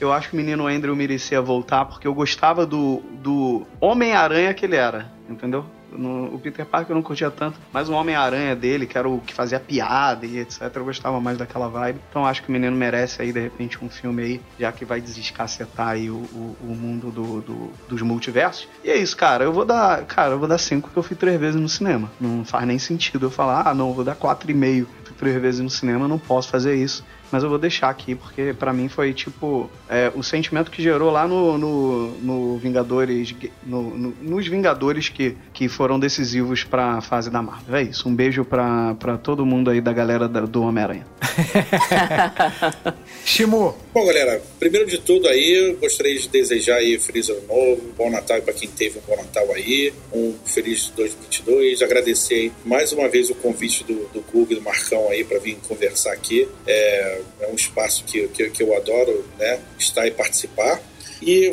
Eu 0.00 0.12
acho 0.12 0.28
que 0.28 0.34
o 0.34 0.36
menino 0.36 0.68
Andrew 0.68 0.94
merecia 0.94 1.42
voltar 1.42 1.84
porque 1.86 2.06
eu 2.06 2.14
gostava 2.14 2.64
do, 2.64 3.02
do 3.14 3.66
Homem-Aranha 3.80 4.54
que 4.54 4.64
ele 4.64 4.76
era, 4.76 5.10
entendeu? 5.28 5.66
No- 5.92 6.34
o 6.34 6.38
Peter 6.38 6.66
Parker 6.66 6.90
eu 6.92 6.96
não 6.96 7.02
curtia 7.02 7.30
tanto, 7.30 7.60
mas 7.72 7.88
o 7.88 7.92
Homem-Aranha 7.92 8.54
dele, 8.54 8.86
que 8.86 8.96
era 8.98 9.08
o 9.08 9.20
que 9.20 9.32
fazia 9.34 9.58
piada 9.60 10.26
e 10.26 10.38
etc, 10.38 10.62
eu 10.76 10.84
gostava 10.84 11.20
mais 11.20 11.38
daquela 11.38 11.68
vibe. 11.68 12.00
Então 12.08 12.26
acho 12.26 12.42
que 12.42 12.48
o 12.48 12.52
menino 12.52 12.76
merece 12.76 13.22
aí, 13.22 13.32
de 13.32 13.40
repente, 13.40 13.82
um 13.82 13.88
filme 13.88 14.22
aí, 14.22 14.42
já 14.58 14.70
que 14.72 14.84
vai 14.84 15.00
desescacetar 15.00 15.88
aí 15.88 16.10
o, 16.10 16.16
o, 16.16 16.56
o 16.60 16.74
mundo 16.74 17.10
do, 17.10 17.40
do- 17.40 17.74
dos 17.88 18.02
multiversos. 18.02 18.68
E 18.84 18.90
é 18.90 18.96
isso, 18.96 19.16
cara. 19.16 19.44
Eu 19.44 19.52
vou 19.52 19.64
dar. 19.64 20.04
Cara, 20.06 20.34
eu 20.34 20.38
vou 20.38 20.48
dar 20.48 20.58
cinco 20.58 20.88
porque 20.88 20.98
eu 20.98 21.02
fui 21.02 21.16
três 21.16 21.38
vezes 21.38 21.60
no 21.60 21.68
cinema. 21.68 22.12
Não 22.20 22.44
faz 22.44 22.66
nem 22.66 22.78
sentido 22.78 23.26
eu 23.26 23.30
falar, 23.30 23.66
ah, 23.68 23.74
não, 23.74 23.94
vou 23.94 24.04
dar 24.04 24.14
quatro 24.14 24.50
e 24.50 24.54
meio. 24.54 24.88
Fui 25.04 25.14
três 25.16 25.40
vezes 25.40 25.60
no 25.60 25.70
cinema, 25.70 26.06
não 26.08 26.18
posso 26.18 26.48
fazer 26.48 26.74
isso. 26.76 27.04
Mas 27.30 27.42
eu 27.42 27.48
vou 27.48 27.58
deixar 27.58 27.88
aqui, 27.90 28.14
porque 28.14 28.54
pra 28.58 28.72
mim 28.72 28.88
foi 28.88 29.12
tipo 29.12 29.70
é, 29.88 30.10
o 30.14 30.22
sentimento 30.22 30.70
que 30.70 30.82
gerou 30.82 31.10
lá 31.10 31.26
no, 31.28 31.58
no, 31.58 32.06
no 32.20 32.58
Vingadores. 32.58 33.34
no- 33.66 33.96
no- 33.96 34.14
nos 34.22 34.46
Vingadores 34.46 35.08
que, 35.08 35.36
que 35.52 35.68
foram 35.68 35.98
decisivos 35.98 36.64
pra 36.64 37.00
fase 37.00 37.30
da 37.30 37.42
Marvel. 37.42 37.76
É 37.76 37.82
isso. 37.82 38.08
Um 38.08 38.14
beijo 38.14 38.44
pra, 38.44 38.94
pra 38.94 39.18
todo 39.18 39.44
mundo 39.44 39.70
aí 39.70 39.80
da 39.80 39.92
galera 39.92 40.28
da- 40.28 40.40
do 40.40 40.62
Homem-Aranha. 40.62 41.06
Shimu, 43.24 43.74
Bom, 43.92 44.06
galera, 44.06 44.40
primeiro 44.58 44.86
de 44.88 44.98
tudo 44.98 45.28
aí, 45.28 45.70
eu 45.70 45.76
gostaria 45.76 46.18
de 46.18 46.28
desejar 46.28 46.76
aí 46.76 46.98
feliz 46.98 47.28
ano 47.28 47.42
novo, 47.46 47.82
bom 47.96 48.10
Natal 48.10 48.40
para 48.42 48.54
quem 48.54 48.68
teve 48.68 48.98
um 48.98 49.02
bom 49.06 49.16
Natal 49.16 49.52
aí, 49.52 49.92
um 50.12 50.34
feliz 50.44 50.90
2022, 50.96 51.82
agradecer 51.82 52.34
aí 52.34 52.52
mais 52.64 52.92
uma 52.92 53.08
vez 53.08 53.28
o 53.30 53.34
convite 53.34 53.84
do, 53.84 53.94
do 54.14 54.20
Google 54.32 54.52
e 54.52 54.54
do 54.56 54.62
Marcão 54.62 55.08
aí 55.10 55.24
para 55.24 55.38
vir 55.38 55.58
conversar 55.68 56.12
aqui. 56.12 56.48
É, 56.66 57.17
é 57.40 57.46
um 57.48 57.54
espaço 57.54 58.04
que, 58.04 58.28
que, 58.28 58.50
que 58.50 58.62
eu 58.62 58.74
adoro, 58.76 59.24
né, 59.38 59.60
estar 59.78 60.06
e 60.06 60.10
participar. 60.10 60.80
E, 61.22 61.52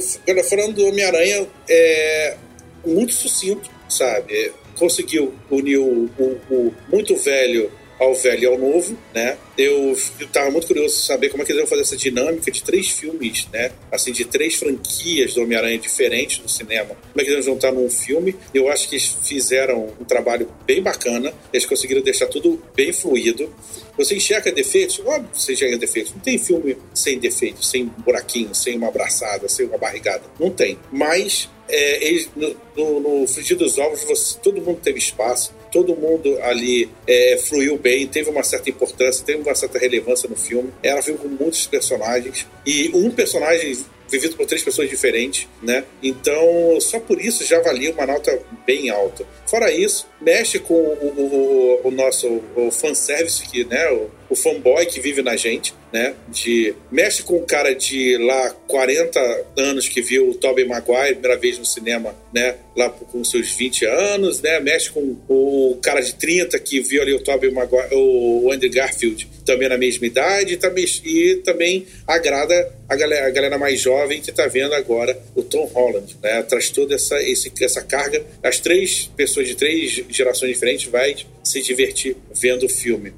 falando 0.49 0.73
do 0.75 0.85
Homem-Aranha, 0.87 1.47
é 1.69 2.37
muito 2.85 3.13
sucinto, 3.13 3.69
sabe? 3.89 4.51
Conseguiu 4.77 5.33
unir 5.49 5.77
o, 5.77 6.09
o- 6.19 6.39
o 6.49 6.75
muito 6.89 7.15
velho 7.15 7.71
ao 7.99 8.13
velho 8.13 8.43
e 8.43 8.45
ao 8.45 8.57
novo, 8.57 8.97
né? 9.13 9.37
Eu 9.57 9.93
estava 10.19 10.51
muito 10.51 10.67
curioso 10.67 10.97
saber 10.99 11.29
como 11.29 11.43
é 11.43 11.45
que 11.45 11.51
eles 11.53 11.61
vão 11.61 11.69
fazer 11.69 11.81
essa 11.83 11.95
dinâmica 11.95 12.51
de 12.51 12.61
três 12.61 12.89
filmes, 12.89 13.47
né? 13.53 13.71
Assim, 13.91 14.11
de 14.11 14.25
três 14.25 14.55
franquias 14.55 15.33
do 15.33 15.41
Homem-Aranha 15.41 15.77
diferentes 15.77 16.39
no 16.39 16.49
cinema. 16.49 16.89
Como 16.89 17.21
é 17.21 17.23
que 17.23 17.29
eles 17.31 17.45
vão 17.45 17.53
juntar 17.53 17.71
num 17.71 17.89
filme? 17.89 18.35
Eu 18.53 18.69
acho 18.69 18.89
que 18.89 18.95
eles 18.95 19.17
fizeram 19.23 19.93
um 19.99 20.03
trabalho 20.03 20.49
bem 20.65 20.81
bacana. 20.81 21.33
Eles 21.53 21.65
conseguiram 21.65 22.01
deixar 22.01 22.27
tudo 22.27 22.61
bem 22.75 22.91
fluido. 22.91 23.53
Você 23.97 24.15
enxerga 24.15 24.51
defeitos? 24.51 24.99
Óbvio 24.99 25.29
que 25.31 25.41
você 25.41 25.53
enxerga 25.53 25.77
defeitos. 25.77 26.11
Não 26.13 26.19
tem 26.19 26.37
filme 26.37 26.75
sem 26.93 27.17
defeitos, 27.17 27.69
sem 27.69 27.85
buraquinho, 27.85 28.53
sem 28.53 28.75
uma 28.77 28.89
abraçada, 28.89 29.47
sem 29.47 29.65
uma 29.67 29.77
barrigada. 29.77 30.23
Não 30.37 30.49
tem. 30.49 30.77
Mas 30.91 31.49
é, 31.69 32.05
eles, 32.05 32.29
no, 32.35 32.55
no, 32.75 32.99
no 33.21 33.27
Frigir 33.27 33.55
dos 33.57 33.77
Ovos, 33.77 34.03
você- 34.03 34.37
todo 34.43 34.61
mundo 34.61 34.79
teve 34.83 34.99
espaço, 34.99 35.53
todo 35.75 35.93
mundo 35.93 36.39
ali 36.41 36.89
é, 37.05 37.37
fluiu 37.37 37.77
bem, 37.77 38.07
teve 38.07 38.29
uma 38.29 38.43
certa 38.43 38.69
importância, 38.69 39.25
teve 39.25 39.41
uma 39.41 39.53
certa 39.53 39.77
relevância 39.77 40.29
no 40.29 40.37
filme. 40.37 40.71
Um 40.97 41.01
filme 41.01 41.19
com 41.19 41.27
muitos 41.27 41.67
personagens. 41.67 42.47
E 42.65 42.89
um 42.93 43.11
personagem 43.11 43.77
vivido 44.09 44.37
por 44.37 44.45
três 44.45 44.63
pessoas 44.63 44.89
diferentes, 44.89 45.49
né? 45.61 45.83
Então, 46.01 46.79
só 46.79 46.97
por 46.97 47.19
isso 47.19 47.43
já 47.43 47.59
valia 47.59 47.91
uma 47.91 48.05
nota 48.05 48.39
bem 48.65 48.89
alta. 48.89 49.25
Fora 49.45 49.69
isso, 49.69 50.07
mexe 50.21 50.59
com 50.59 50.75
o, 50.75 51.81
o, 51.83 51.87
o 51.89 51.91
nosso 51.91 52.41
o 52.55 52.71
fanservice, 52.71 53.45
que, 53.45 53.65
né, 53.65 53.91
o, 53.91 54.09
o 54.29 54.35
fanboy 54.35 54.85
que 54.85 54.99
vive 54.99 55.21
na 55.21 55.35
gente, 55.35 55.73
né? 55.93 56.13
De, 56.27 56.73
mexe 56.91 57.23
com 57.23 57.37
o 57.37 57.45
cara 57.45 57.73
de 57.73 58.17
lá 58.17 58.49
40 58.67 59.45
anos 59.57 59.87
que 59.87 60.01
viu 60.01 60.29
o 60.29 60.35
Tobey 60.35 60.65
Maguire 60.65 61.13
primeira 61.13 61.37
vez 61.37 61.57
no 61.57 61.65
cinema, 61.65 62.15
né? 62.33 62.55
Lá 62.75 62.89
com 62.89 63.23
seus 63.23 63.51
20 63.51 63.85
anos, 63.85 64.41
né? 64.41 64.59
Mexe 64.59 64.89
com 64.89 65.17
o 65.29 65.77
cara 65.81 66.01
de 66.01 66.15
30 66.15 66.59
que 66.59 66.81
viu 66.81 67.01
ali 67.01 67.13
o 67.13 67.23
Tobey 67.23 67.51
Maguire, 67.51 67.87
o 67.93 68.51
Andrew 68.51 68.71
Garfield 68.71 69.29
também 69.45 69.69
na 69.69 69.77
mesma 69.77 70.07
idade 70.07 70.59
e 71.05 71.35
também 71.37 71.85
agrada 72.07 72.73
a 72.89 72.95
galera, 72.95 73.27
a 73.27 73.29
galera 73.29 73.57
mais 73.57 73.79
jovem 73.79 74.19
que 74.21 74.31
está 74.31 74.47
vendo 74.47 74.73
agora 74.73 75.17
o 75.35 75.43
Tom 75.43 75.65
Holland, 75.65 76.17
né? 76.21 76.41
Traz 76.43 76.69
toda 76.69 76.95
essa, 76.95 77.21
esse, 77.21 77.51
essa 77.61 77.81
carga. 77.81 78.23
As 78.43 78.59
três 78.59 79.09
pessoas 79.15 79.47
de 79.47 79.55
três 79.55 80.03
gerações 80.09 80.51
diferentes 80.51 80.89
vai 80.89 81.15
se 81.43 81.61
divertir 81.61 82.17
vendo 82.33 82.65
o 82.65 82.69
filme 82.69 83.13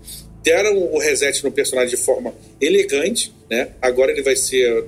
deram 0.47 0.77
o 0.77 0.97
reset 0.97 1.43
no 1.43 1.51
personagem 1.51 1.93
de 1.93 2.01
forma 2.01 2.33
elegante, 2.61 3.33
né? 3.49 3.71
Agora 3.81 4.13
ele 4.13 4.21
vai 4.21 4.37
ser, 4.37 4.85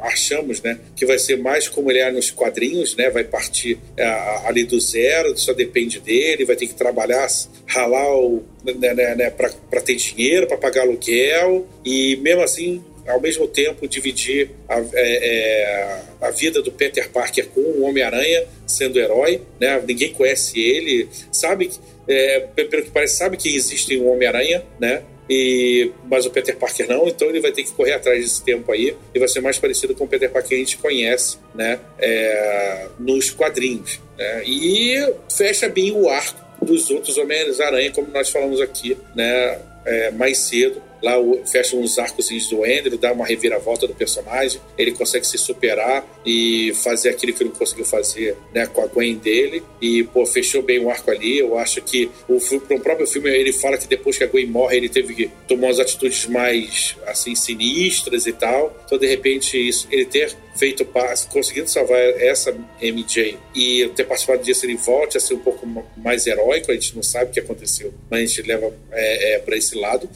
achamos, 0.00 0.62
né, 0.62 0.78
que 0.96 1.04
vai 1.04 1.18
ser 1.18 1.36
mais 1.36 1.68
como 1.68 1.90
ele 1.90 1.98
é 1.98 2.10
nos 2.10 2.30
quadrinhos, 2.30 2.96
né? 2.96 3.10
Vai 3.10 3.24
partir 3.24 3.78
é, 3.94 4.04
ali 4.46 4.64
do 4.64 4.80
zero, 4.80 5.36
só 5.36 5.52
depende 5.52 6.00
dele, 6.00 6.46
vai 6.46 6.56
ter 6.56 6.66
que 6.66 6.74
trabalhar, 6.74 7.28
ralar 7.66 8.16
o, 8.16 8.42
né, 8.64 8.94
né, 8.94 9.14
né 9.14 9.30
para 9.30 9.80
ter 9.82 9.96
dinheiro, 9.96 10.46
para 10.46 10.56
pagar 10.56 10.82
aluguel 10.82 11.66
e 11.84 12.16
mesmo 12.16 12.42
assim 12.42 12.82
ao 13.06 13.20
mesmo 13.20 13.46
tempo 13.46 13.86
dividir 13.86 14.50
a, 14.68 14.78
é, 14.80 14.84
é, 14.94 16.02
a 16.22 16.30
vida 16.30 16.62
do 16.62 16.72
Peter 16.72 17.08
Parker 17.10 17.46
com 17.48 17.60
o 17.60 17.82
Homem-Aranha 17.82 18.46
sendo 18.66 18.98
herói, 18.98 19.42
né? 19.60 19.80
Ninguém 19.86 20.12
conhece 20.14 20.58
ele, 20.58 21.06
sabe 21.30 21.70
é, 22.08 22.40
pelo 22.54 22.82
que 22.82 22.90
parece, 22.90 23.16
sabe 23.16 23.36
que 23.36 23.54
existe 23.54 23.96
um 23.98 24.10
Homem-Aranha, 24.10 24.64
né? 24.78 25.02
E, 25.28 25.90
mas 26.04 26.24
o 26.24 26.30
Peter 26.30 26.56
Parker 26.56 26.88
não, 26.88 27.08
então 27.08 27.28
ele 27.28 27.40
vai 27.40 27.50
ter 27.50 27.64
que 27.64 27.72
correr 27.72 27.94
atrás 27.94 28.20
desse 28.22 28.42
tempo 28.44 28.70
aí 28.70 28.96
e 29.12 29.18
vai 29.18 29.26
ser 29.26 29.40
mais 29.40 29.58
parecido 29.58 29.92
com 29.94 30.04
o 30.04 30.08
Peter 30.08 30.30
Parker 30.30 30.50
que 30.50 30.54
a 30.54 30.58
gente 30.58 30.78
conhece, 30.78 31.38
né? 31.54 31.80
É, 31.98 32.86
nos 32.98 33.30
quadrinhos. 33.30 34.00
Né? 34.16 34.42
E 34.46 35.14
fecha 35.28 35.68
bem 35.68 35.90
o 35.90 36.08
arco 36.08 36.46
dos 36.64 36.88
outros 36.90 37.18
Homens-Aranha, 37.18 37.90
como 37.90 38.08
nós 38.12 38.30
falamos 38.30 38.60
aqui, 38.60 38.96
né? 39.14 39.58
É, 39.84 40.10
mais 40.10 40.38
cedo 40.38 40.82
Lá 41.02 41.14
fecha 41.44 41.76
uns 41.76 41.98
arcos 41.98 42.28
do 42.48 42.64
Andrew, 42.64 42.98
dá 42.98 43.12
uma 43.12 43.26
reviravolta 43.26 43.86
do 43.86 43.94
personagem, 43.94 44.60
ele 44.76 44.92
consegue 44.92 45.26
se 45.26 45.38
superar 45.38 46.04
e 46.24 46.72
fazer 46.74 47.10
aquilo 47.10 47.32
que 47.32 47.42
ele 47.42 47.50
não 47.50 47.56
conseguiu 47.56 47.84
fazer 47.84 48.36
né, 48.52 48.66
com 48.66 48.82
a 48.82 48.86
Gwen 48.86 49.16
dele. 49.16 49.62
E, 49.80 50.04
pô, 50.04 50.26
fechou 50.26 50.62
bem 50.62 50.78
o 50.78 50.90
arco 50.90 51.10
ali. 51.10 51.38
Eu 51.38 51.58
acho 51.58 51.80
que 51.82 52.10
o, 52.28 52.36
o 52.36 52.80
próprio 52.80 53.06
filme 53.06 53.30
ele 53.30 53.52
fala 53.52 53.76
que 53.76 53.86
depois 53.86 54.18
que 54.18 54.24
a 54.24 54.26
Gwen 54.26 54.46
morre, 54.46 54.76
ele 54.76 54.88
teve 54.88 55.14
que 55.14 55.30
tomar 55.46 55.68
umas 55.68 55.80
atitudes 55.80 56.26
mais 56.26 56.96
assim 57.06 57.34
sinistras 57.34 58.26
e 58.26 58.32
tal. 58.32 58.76
Então, 58.84 58.98
de 58.98 59.06
repente, 59.06 59.56
isso, 59.56 59.86
ele 59.90 60.04
ter 60.04 60.34
feito 60.56 60.86
conseguindo 61.30 61.68
salvar 61.68 62.00
essa 62.00 62.52
MJ 62.80 63.38
e 63.54 63.88
ter 63.94 64.04
participado 64.04 64.42
disso, 64.42 64.64
ele 64.64 64.76
volte 64.76 65.16
a 65.16 65.20
ser 65.20 65.34
um 65.34 65.38
pouco 65.38 65.66
mais 65.96 66.26
heróico. 66.26 66.70
A 66.70 66.74
gente 66.74 66.96
não 66.96 67.02
sabe 67.02 67.30
o 67.30 67.32
que 67.32 67.40
aconteceu, 67.40 67.92
mas 68.10 68.20
a 68.20 68.26
gente 68.26 68.42
leva 68.42 68.72
é, 68.90 69.34
é, 69.34 69.38
para 69.38 69.56
esse 69.56 69.76
lado 69.76 70.08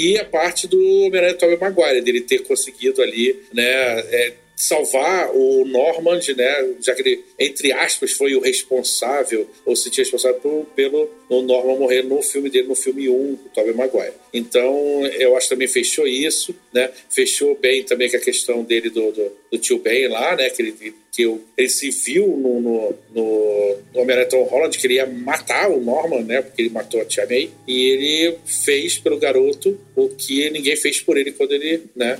e 0.00 0.18
a 0.18 0.24
parte 0.24 0.66
do 0.66 0.78
Homem-Aranha 0.78 1.34
Tobey 1.34 1.58
Maguire, 1.58 2.00
dele 2.00 2.22
ter 2.22 2.38
conseguido 2.38 3.02
ali, 3.02 3.38
né, 3.52 3.62
é, 3.62 4.32
salvar 4.56 5.30
o 5.34 5.66
Normand, 5.66 6.20
né, 6.34 6.74
já 6.80 6.94
que 6.94 7.02
ele, 7.02 7.24
entre 7.38 7.70
aspas, 7.70 8.12
foi 8.12 8.34
o 8.34 8.40
responsável, 8.40 9.46
ou 9.66 9.76
se 9.76 9.90
tinha 9.90 10.02
responsável 10.02 10.40
por, 10.40 10.66
pelo 10.74 11.10
o 11.28 11.42
Norman 11.42 11.76
morrer 11.76 12.02
no 12.02 12.22
filme 12.22 12.48
dele, 12.48 12.66
no 12.68 12.74
filme 12.74 13.10
1, 13.10 13.12
o 13.12 13.38
Tobey 13.54 13.74
Maguire. 13.74 14.14
Então, 14.32 15.04
eu 15.18 15.36
acho 15.36 15.48
que 15.48 15.54
também 15.54 15.68
fechou 15.68 16.06
isso, 16.06 16.54
né, 16.72 16.90
fechou 17.10 17.54
bem 17.56 17.84
também 17.84 18.10
com 18.10 18.16
a 18.16 18.20
questão 18.20 18.64
dele 18.64 18.88
do, 18.88 19.12
do, 19.12 19.32
do 19.52 19.58
tio 19.58 19.78
Ben 19.78 20.08
lá, 20.08 20.34
né, 20.34 20.48
que 20.48 20.62
ele, 20.62 20.94
que 21.12 21.22
ele 21.56 21.68
se 21.68 21.90
viu 21.90 22.26
no, 22.26 22.60
no, 22.60 22.94
no, 23.14 23.76
no 23.92 24.00
Homem-Aranha 24.00 24.28
Tom 24.28 24.44
Holland, 24.44 24.78
que 24.78 24.86
ele 24.86 24.94
ia 24.94 25.06
matar 25.06 25.70
o 25.70 25.80
Norman, 25.80 26.22
né, 26.22 26.40
porque 26.42 26.62
ele 26.62 26.70
matou 26.70 27.00
a 27.00 27.04
Tia 27.04 27.26
May, 27.26 27.50
e 27.66 27.90
ele 27.90 28.38
fez 28.44 28.98
pelo 28.98 29.18
garoto 29.18 29.78
o 29.96 30.08
que 30.08 30.50
ninguém 30.50 30.76
fez 30.76 31.00
por 31.00 31.16
ele 31.16 31.32
quando 31.32 31.52
ele, 31.52 31.82
né, 31.96 32.18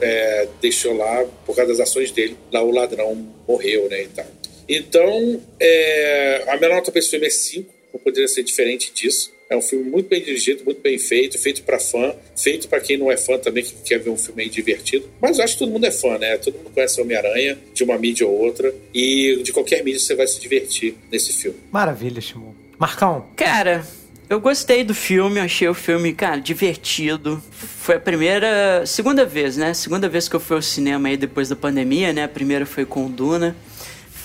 é, 0.00 0.48
deixou 0.60 0.94
lá, 0.94 1.24
por 1.46 1.54
causa 1.54 1.72
das 1.72 1.80
ações 1.80 2.10
dele, 2.10 2.36
lá 2.52 2.62
o 2.62 2.70
ladrão 2.70 3.14
morreu, 3.46 3.88
né, 3.88 4.02
e 4.02 4.08
tal. 4.08 4.26
Então, 4.68 5.40
é, 5.60 6.44
a 6.48 6.56
minha 6.56 6.70
nota 6.70 6.90
para 6.90 6.98
esse 6.98 7.10
filme 7.10 7.26
é 7.26 7.30
5, 7.30 7.72
não 7.92 8.00
poderia 8.00 8.28
ser 8.28 8.42
diferente 8.42 8.92
disso. 8.92 9.33
É 9.48 9.56
um 9.56 9.62
filme 9.62 9.90
muito 9.90 10.08
bem 10.08 10.22
dirigido, 10.22 10.64
muito 10.64 10.80
bem 10.80 10.98
feito, 10.98 11.38
feito 11.38 11.62
para 11.62 11.78
fã, 11.78 12.14
feito 12.34 12.68
para 12.68 12.80
quem 12.80 12.96
não 12.96 13.10
é 13.10 13.16
fã 13.16 13.38
também, 13.38 13.62
que 13.62 13.74
quer 13.84 13.98
ver 13.98 14.10
um 14.10 14.16
filme 14.16 14.42
aí 14.42 14.48
divertido. 14.48 15.08
Mas 15.20 15.38
eu 15.38 15.44
acho 15.44 15.54
que 15.54 15.58
todo 15.60 15.72
mundo 15.72 15.84
é 15.84 15.90
fã, 15.90 16.18
né? 16.18 16.36
Todo 16.38 16.56
mundo 16.56 16.70
conhece 16.70 17.00
Homem-Aranha, 17.00 17.58
de 17.72 17.84
uma 17.84 17.98
mídia 17.98 18.26
ou 18.26 18.38
outra, 18.38 18.74
e 18.92 19.40
de 19.42 19.52
qualquer 19.52 19.84
mídia 19.84 20.00
você 20.00 20.14
vai 20.14 20.26
se 20.26 20.40
divertir 20.40 20.94
nesse 21.10 21.32
filme. 21.32 21.58
Maravilha, 21.70 22.20
Shimon. 22.20 22.52
Marcão. 22.78 23.26
Cara, 23.36 23.86
eu 24.28 24.40
gostei 24.40 24.82
do 24.82 24.94
filme, 24.94 25.38
achei 25.38 25.68
o 25.68 25.74
filme, 25.74 26.12
cara, 26.14 26.40
divertido. 26.40 27.42
Foi 27.50 27.96
a 27.96 28.00
primeira, 28.00 28.84
segunda 28.86 29.24
vez, 29.26 29.56
né? 29.56 29.74
Segunda 29.74 30.08
vez 30.08 30.28
que 30.28 30.34
eu 30.34 30.40
fui 30.40 30.56
ao 30.56 30.62
cinema 30.62 31.08
aí 31.08 31.16
depois 31.16 31.50
da 31.50 31.56
pandemia, 31.56 32.12
né? 32.12 32.24
A 32.24 32.28
primeira 32.28 32.64
foi 32.64 32.86
com 32.86 33.06
o 33.06 33.08
Duna. 33.08 33.54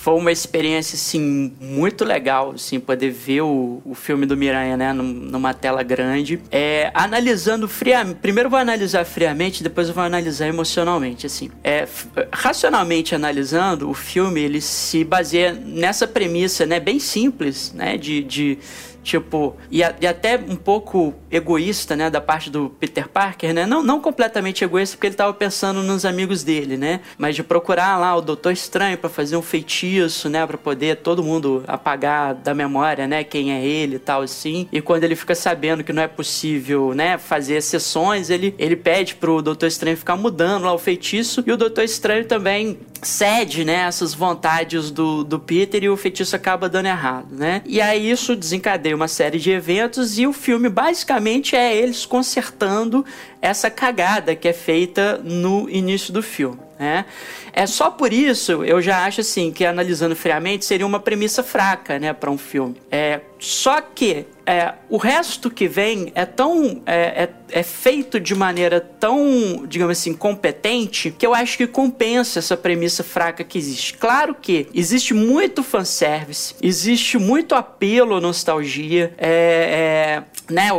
Foi 0.02 0.14
uma 0.14 0.32
experiência, 0.32 0.96
assim, 0.96 1.52
muito 1.60 2.06
legal, 2.06 2.54
assim, 2.56 2.80
poder 2.80 3.12
ver 3.12 3.42
o, 3.42 3.82
o 3.84 3.94
filme 3.94 4.26
do 4.26 4.38
Miranha, 4.38 4.78
né, 4.78 4.94
numa 4.94 5.54
tela 5.54 5.84
grande. 5.84 6.40
É, 6.50 6.90
analisando 6.94 7.68
friamente, 7.68 8.18
primeiro 8.22 8.50
vou 8.50 8.58
analisar 8.58 9.04
friamente, 9.04 9.62
depois 9.62 9.90
vou 9.90 10.02
analisar 10.02 10.48
emocionalmente, 10.48 11.26
assim. 11.26 11.52
É, 11.62 11.86
racionalmente 12.32 13.14
analisando, 13.14 13.90
o 13.90 13.94
filme, 13.94 14.40
ele 14.40 14.62
se 14.62 15.04
baseia 15.04 15.52
nessa 15.52 16.08
premissa, 16.08 16.66
né, 16.66 16.80
bem 16.80 16.98
simples, 16.98 17.74
né, 17.74 17.98
de, 17.98 18.24
de 18.24 18.58
Tipo, 19.04 19.56
e, 19.72 19.84
a, 19.84 19.96
e, 20.02 20.06
até 20.06 20.38
um 20.38 20.56
pouco 20.56 21.14
egoísta, 21.32 21.96
né, 21.96 22.10
da 22.10 22.20
parte 22.20 22.50
do 22.50 22.70
Peter 22.70 23.08
Parker, 23.08 23.54
né? 23.54 23.66
Não, 23.66 23.82
não 23.82 24.00
completamente 24.02 24.64
egoísta, 24.64 24.96
porque 24.98 25.08
ele 25.08 25.16
tava 25.16 25.34
pensando 25.34 25.82
nos 25.82 26.06
amigos 26.06 26.44
dele, 26.44 26.78
né? 26.78 27.00
Mas 27.18 27.36
de 27.36 27.44
procurar 27.44 27.98
lá 27.98 28.16
o 28.16 28.22
Doutor 28.22 28.52
Estranho 28.52 28.98
para 28.98 29.10
fazer 29.10 29.38
um 29.38 29.42
feitiço, 29.42 30.30
né? 30.30 30.46
para 30.46 30.58
poder 30.58 30.98
todo 30.98 31.24
mundo 31.24 31.64
apagar 31.68 32.34
da 32.34 32.54
memória, 32.54 33.08
né? 33.08 33.24
Quem 33.24 33.52
é 33.54 33.64
ele 33.64 33.96
e 33.96 34.00
tal, 34.00 34.22
assim. 34.22 34.68
E 34.72 34.82
quando 34.82 35.04
ele 35.04 35.16
fica 35.16 35.36
sabendo 35.36 35.84
que 35.84 35.94
não 35.94 36.02
é 36.02 36.08
possível, 36.08 36.94
né? 36.94 37.18
Fazer 37.18 37.62
sessões, 37.62 38.30
ele, 38.30 38.56
ele 38.58 38.76
pede 38.76 39.16
pro 39.16 39.42
Doutor 39.42 39.68
Estranho 39.68 39.96
ficar 39.96 40.16
mudando 40.16 40.64
lá 40.64 40.74
o 40.74 40.78
feitiço. 40.78 41.44
E 41.46 41.52
o 41.52 41.58
Doutor 41.58 41.84
Estranho 41.84 42.26
também 42.26 42.80
cede, 43.02 43.64
né? 43.64 43.86
Essas 43.88 44.14
vontades 44.14 44.92
do, 44.92 45.24
do 45.24 45.40
Peter 45.40 45.84
e 45.84 45.90
o 45.90 45.98
feitiço 45.98 46.36
acaba 46.36 46.68
dando 46.70 46.88
errado, 46.88 47.28
né? 47.32 47.62
E 47.66 47.82
aí 47.82 48.10
isso 48.10 48.36
desencadeia 48.36 48.96
uma 48.96 49.08
série 49.08 49.40
de 49.40 49.52
eventos 49.52 50.18
e 50.18 50.28
o 50.28 50.34
filme 50.34 50.70
basicamente 50.70 51.56
é 51.56 51.76
eles 51.76 52.06
consertando 52.06 53.06
essa 53.42 53.70
cagada 53.70 54.36
que 54.36 54.48
é 54.48 54.54
feita 54.54 55.18
no 55.24 55.70
início 55.70 56.12
do 56.14 56.22
filme. 56.22 56.60
Né? 56.80 57.06
É 57.52 57.66
só 57.66 57.92
por 57.92 58.14
isso 58.14 58.64
eu 58.64 58.82
já 58.82 59.04
acho 59.06 59.20
assim 59.22 59.52
que 59.52 59.66
analisando 59.66 60.16
friamente 60.16 60.64
seria 60.64 60.86
uma 60.86 61.00
premissa 61.00 61.44
fraca, 61.44 62.00
né, 62.00 62.14
para 62.14 62.32
um 62.32 62.38
filme. 62.38 62.78
É 62.90 63.20
só 63.40 63.80
que 63.80 64.26
é, 64.46 64.74
o 64.90 64.98
resto 64.98 65.50
que 65.50 65.68
vem 65.68 66.12
é 66.14 66.26
tão 66.26 66.82
é, 66.86 67.24
é, 67.24 67.30
é, 67.60 67.64
feito 67.64 68.20
de 68.20 68.36
maneira 68.36 68.82
tão, 68.82 69.66
digamos 69.66 69.98
assim, 69.98 70.14
competente 70.14 71.14
que 71.18 71.26
eu 71.26 71.34
acho 71.34 71.56
que 71.56 71.66
compensa 71.66 72.40
essa 72.40 72.58
premissa 72.58 73.04
fraca 73.04 73.44
que 73.44 73.58
existe. 73.58 73.94
Claro 73.94 74.36
que 74.36 74.68
existe 74.74 75.14
muito 75.14 75.64
fanservice, 75.64 76.54
existe 76.62 77.18
muito 77.18 77.56
apelo, 77.56 78.20
nostalgia, 78.20 79.14
é, 79.18 80.24
é 80.50 80.54
né? 80.54 80.70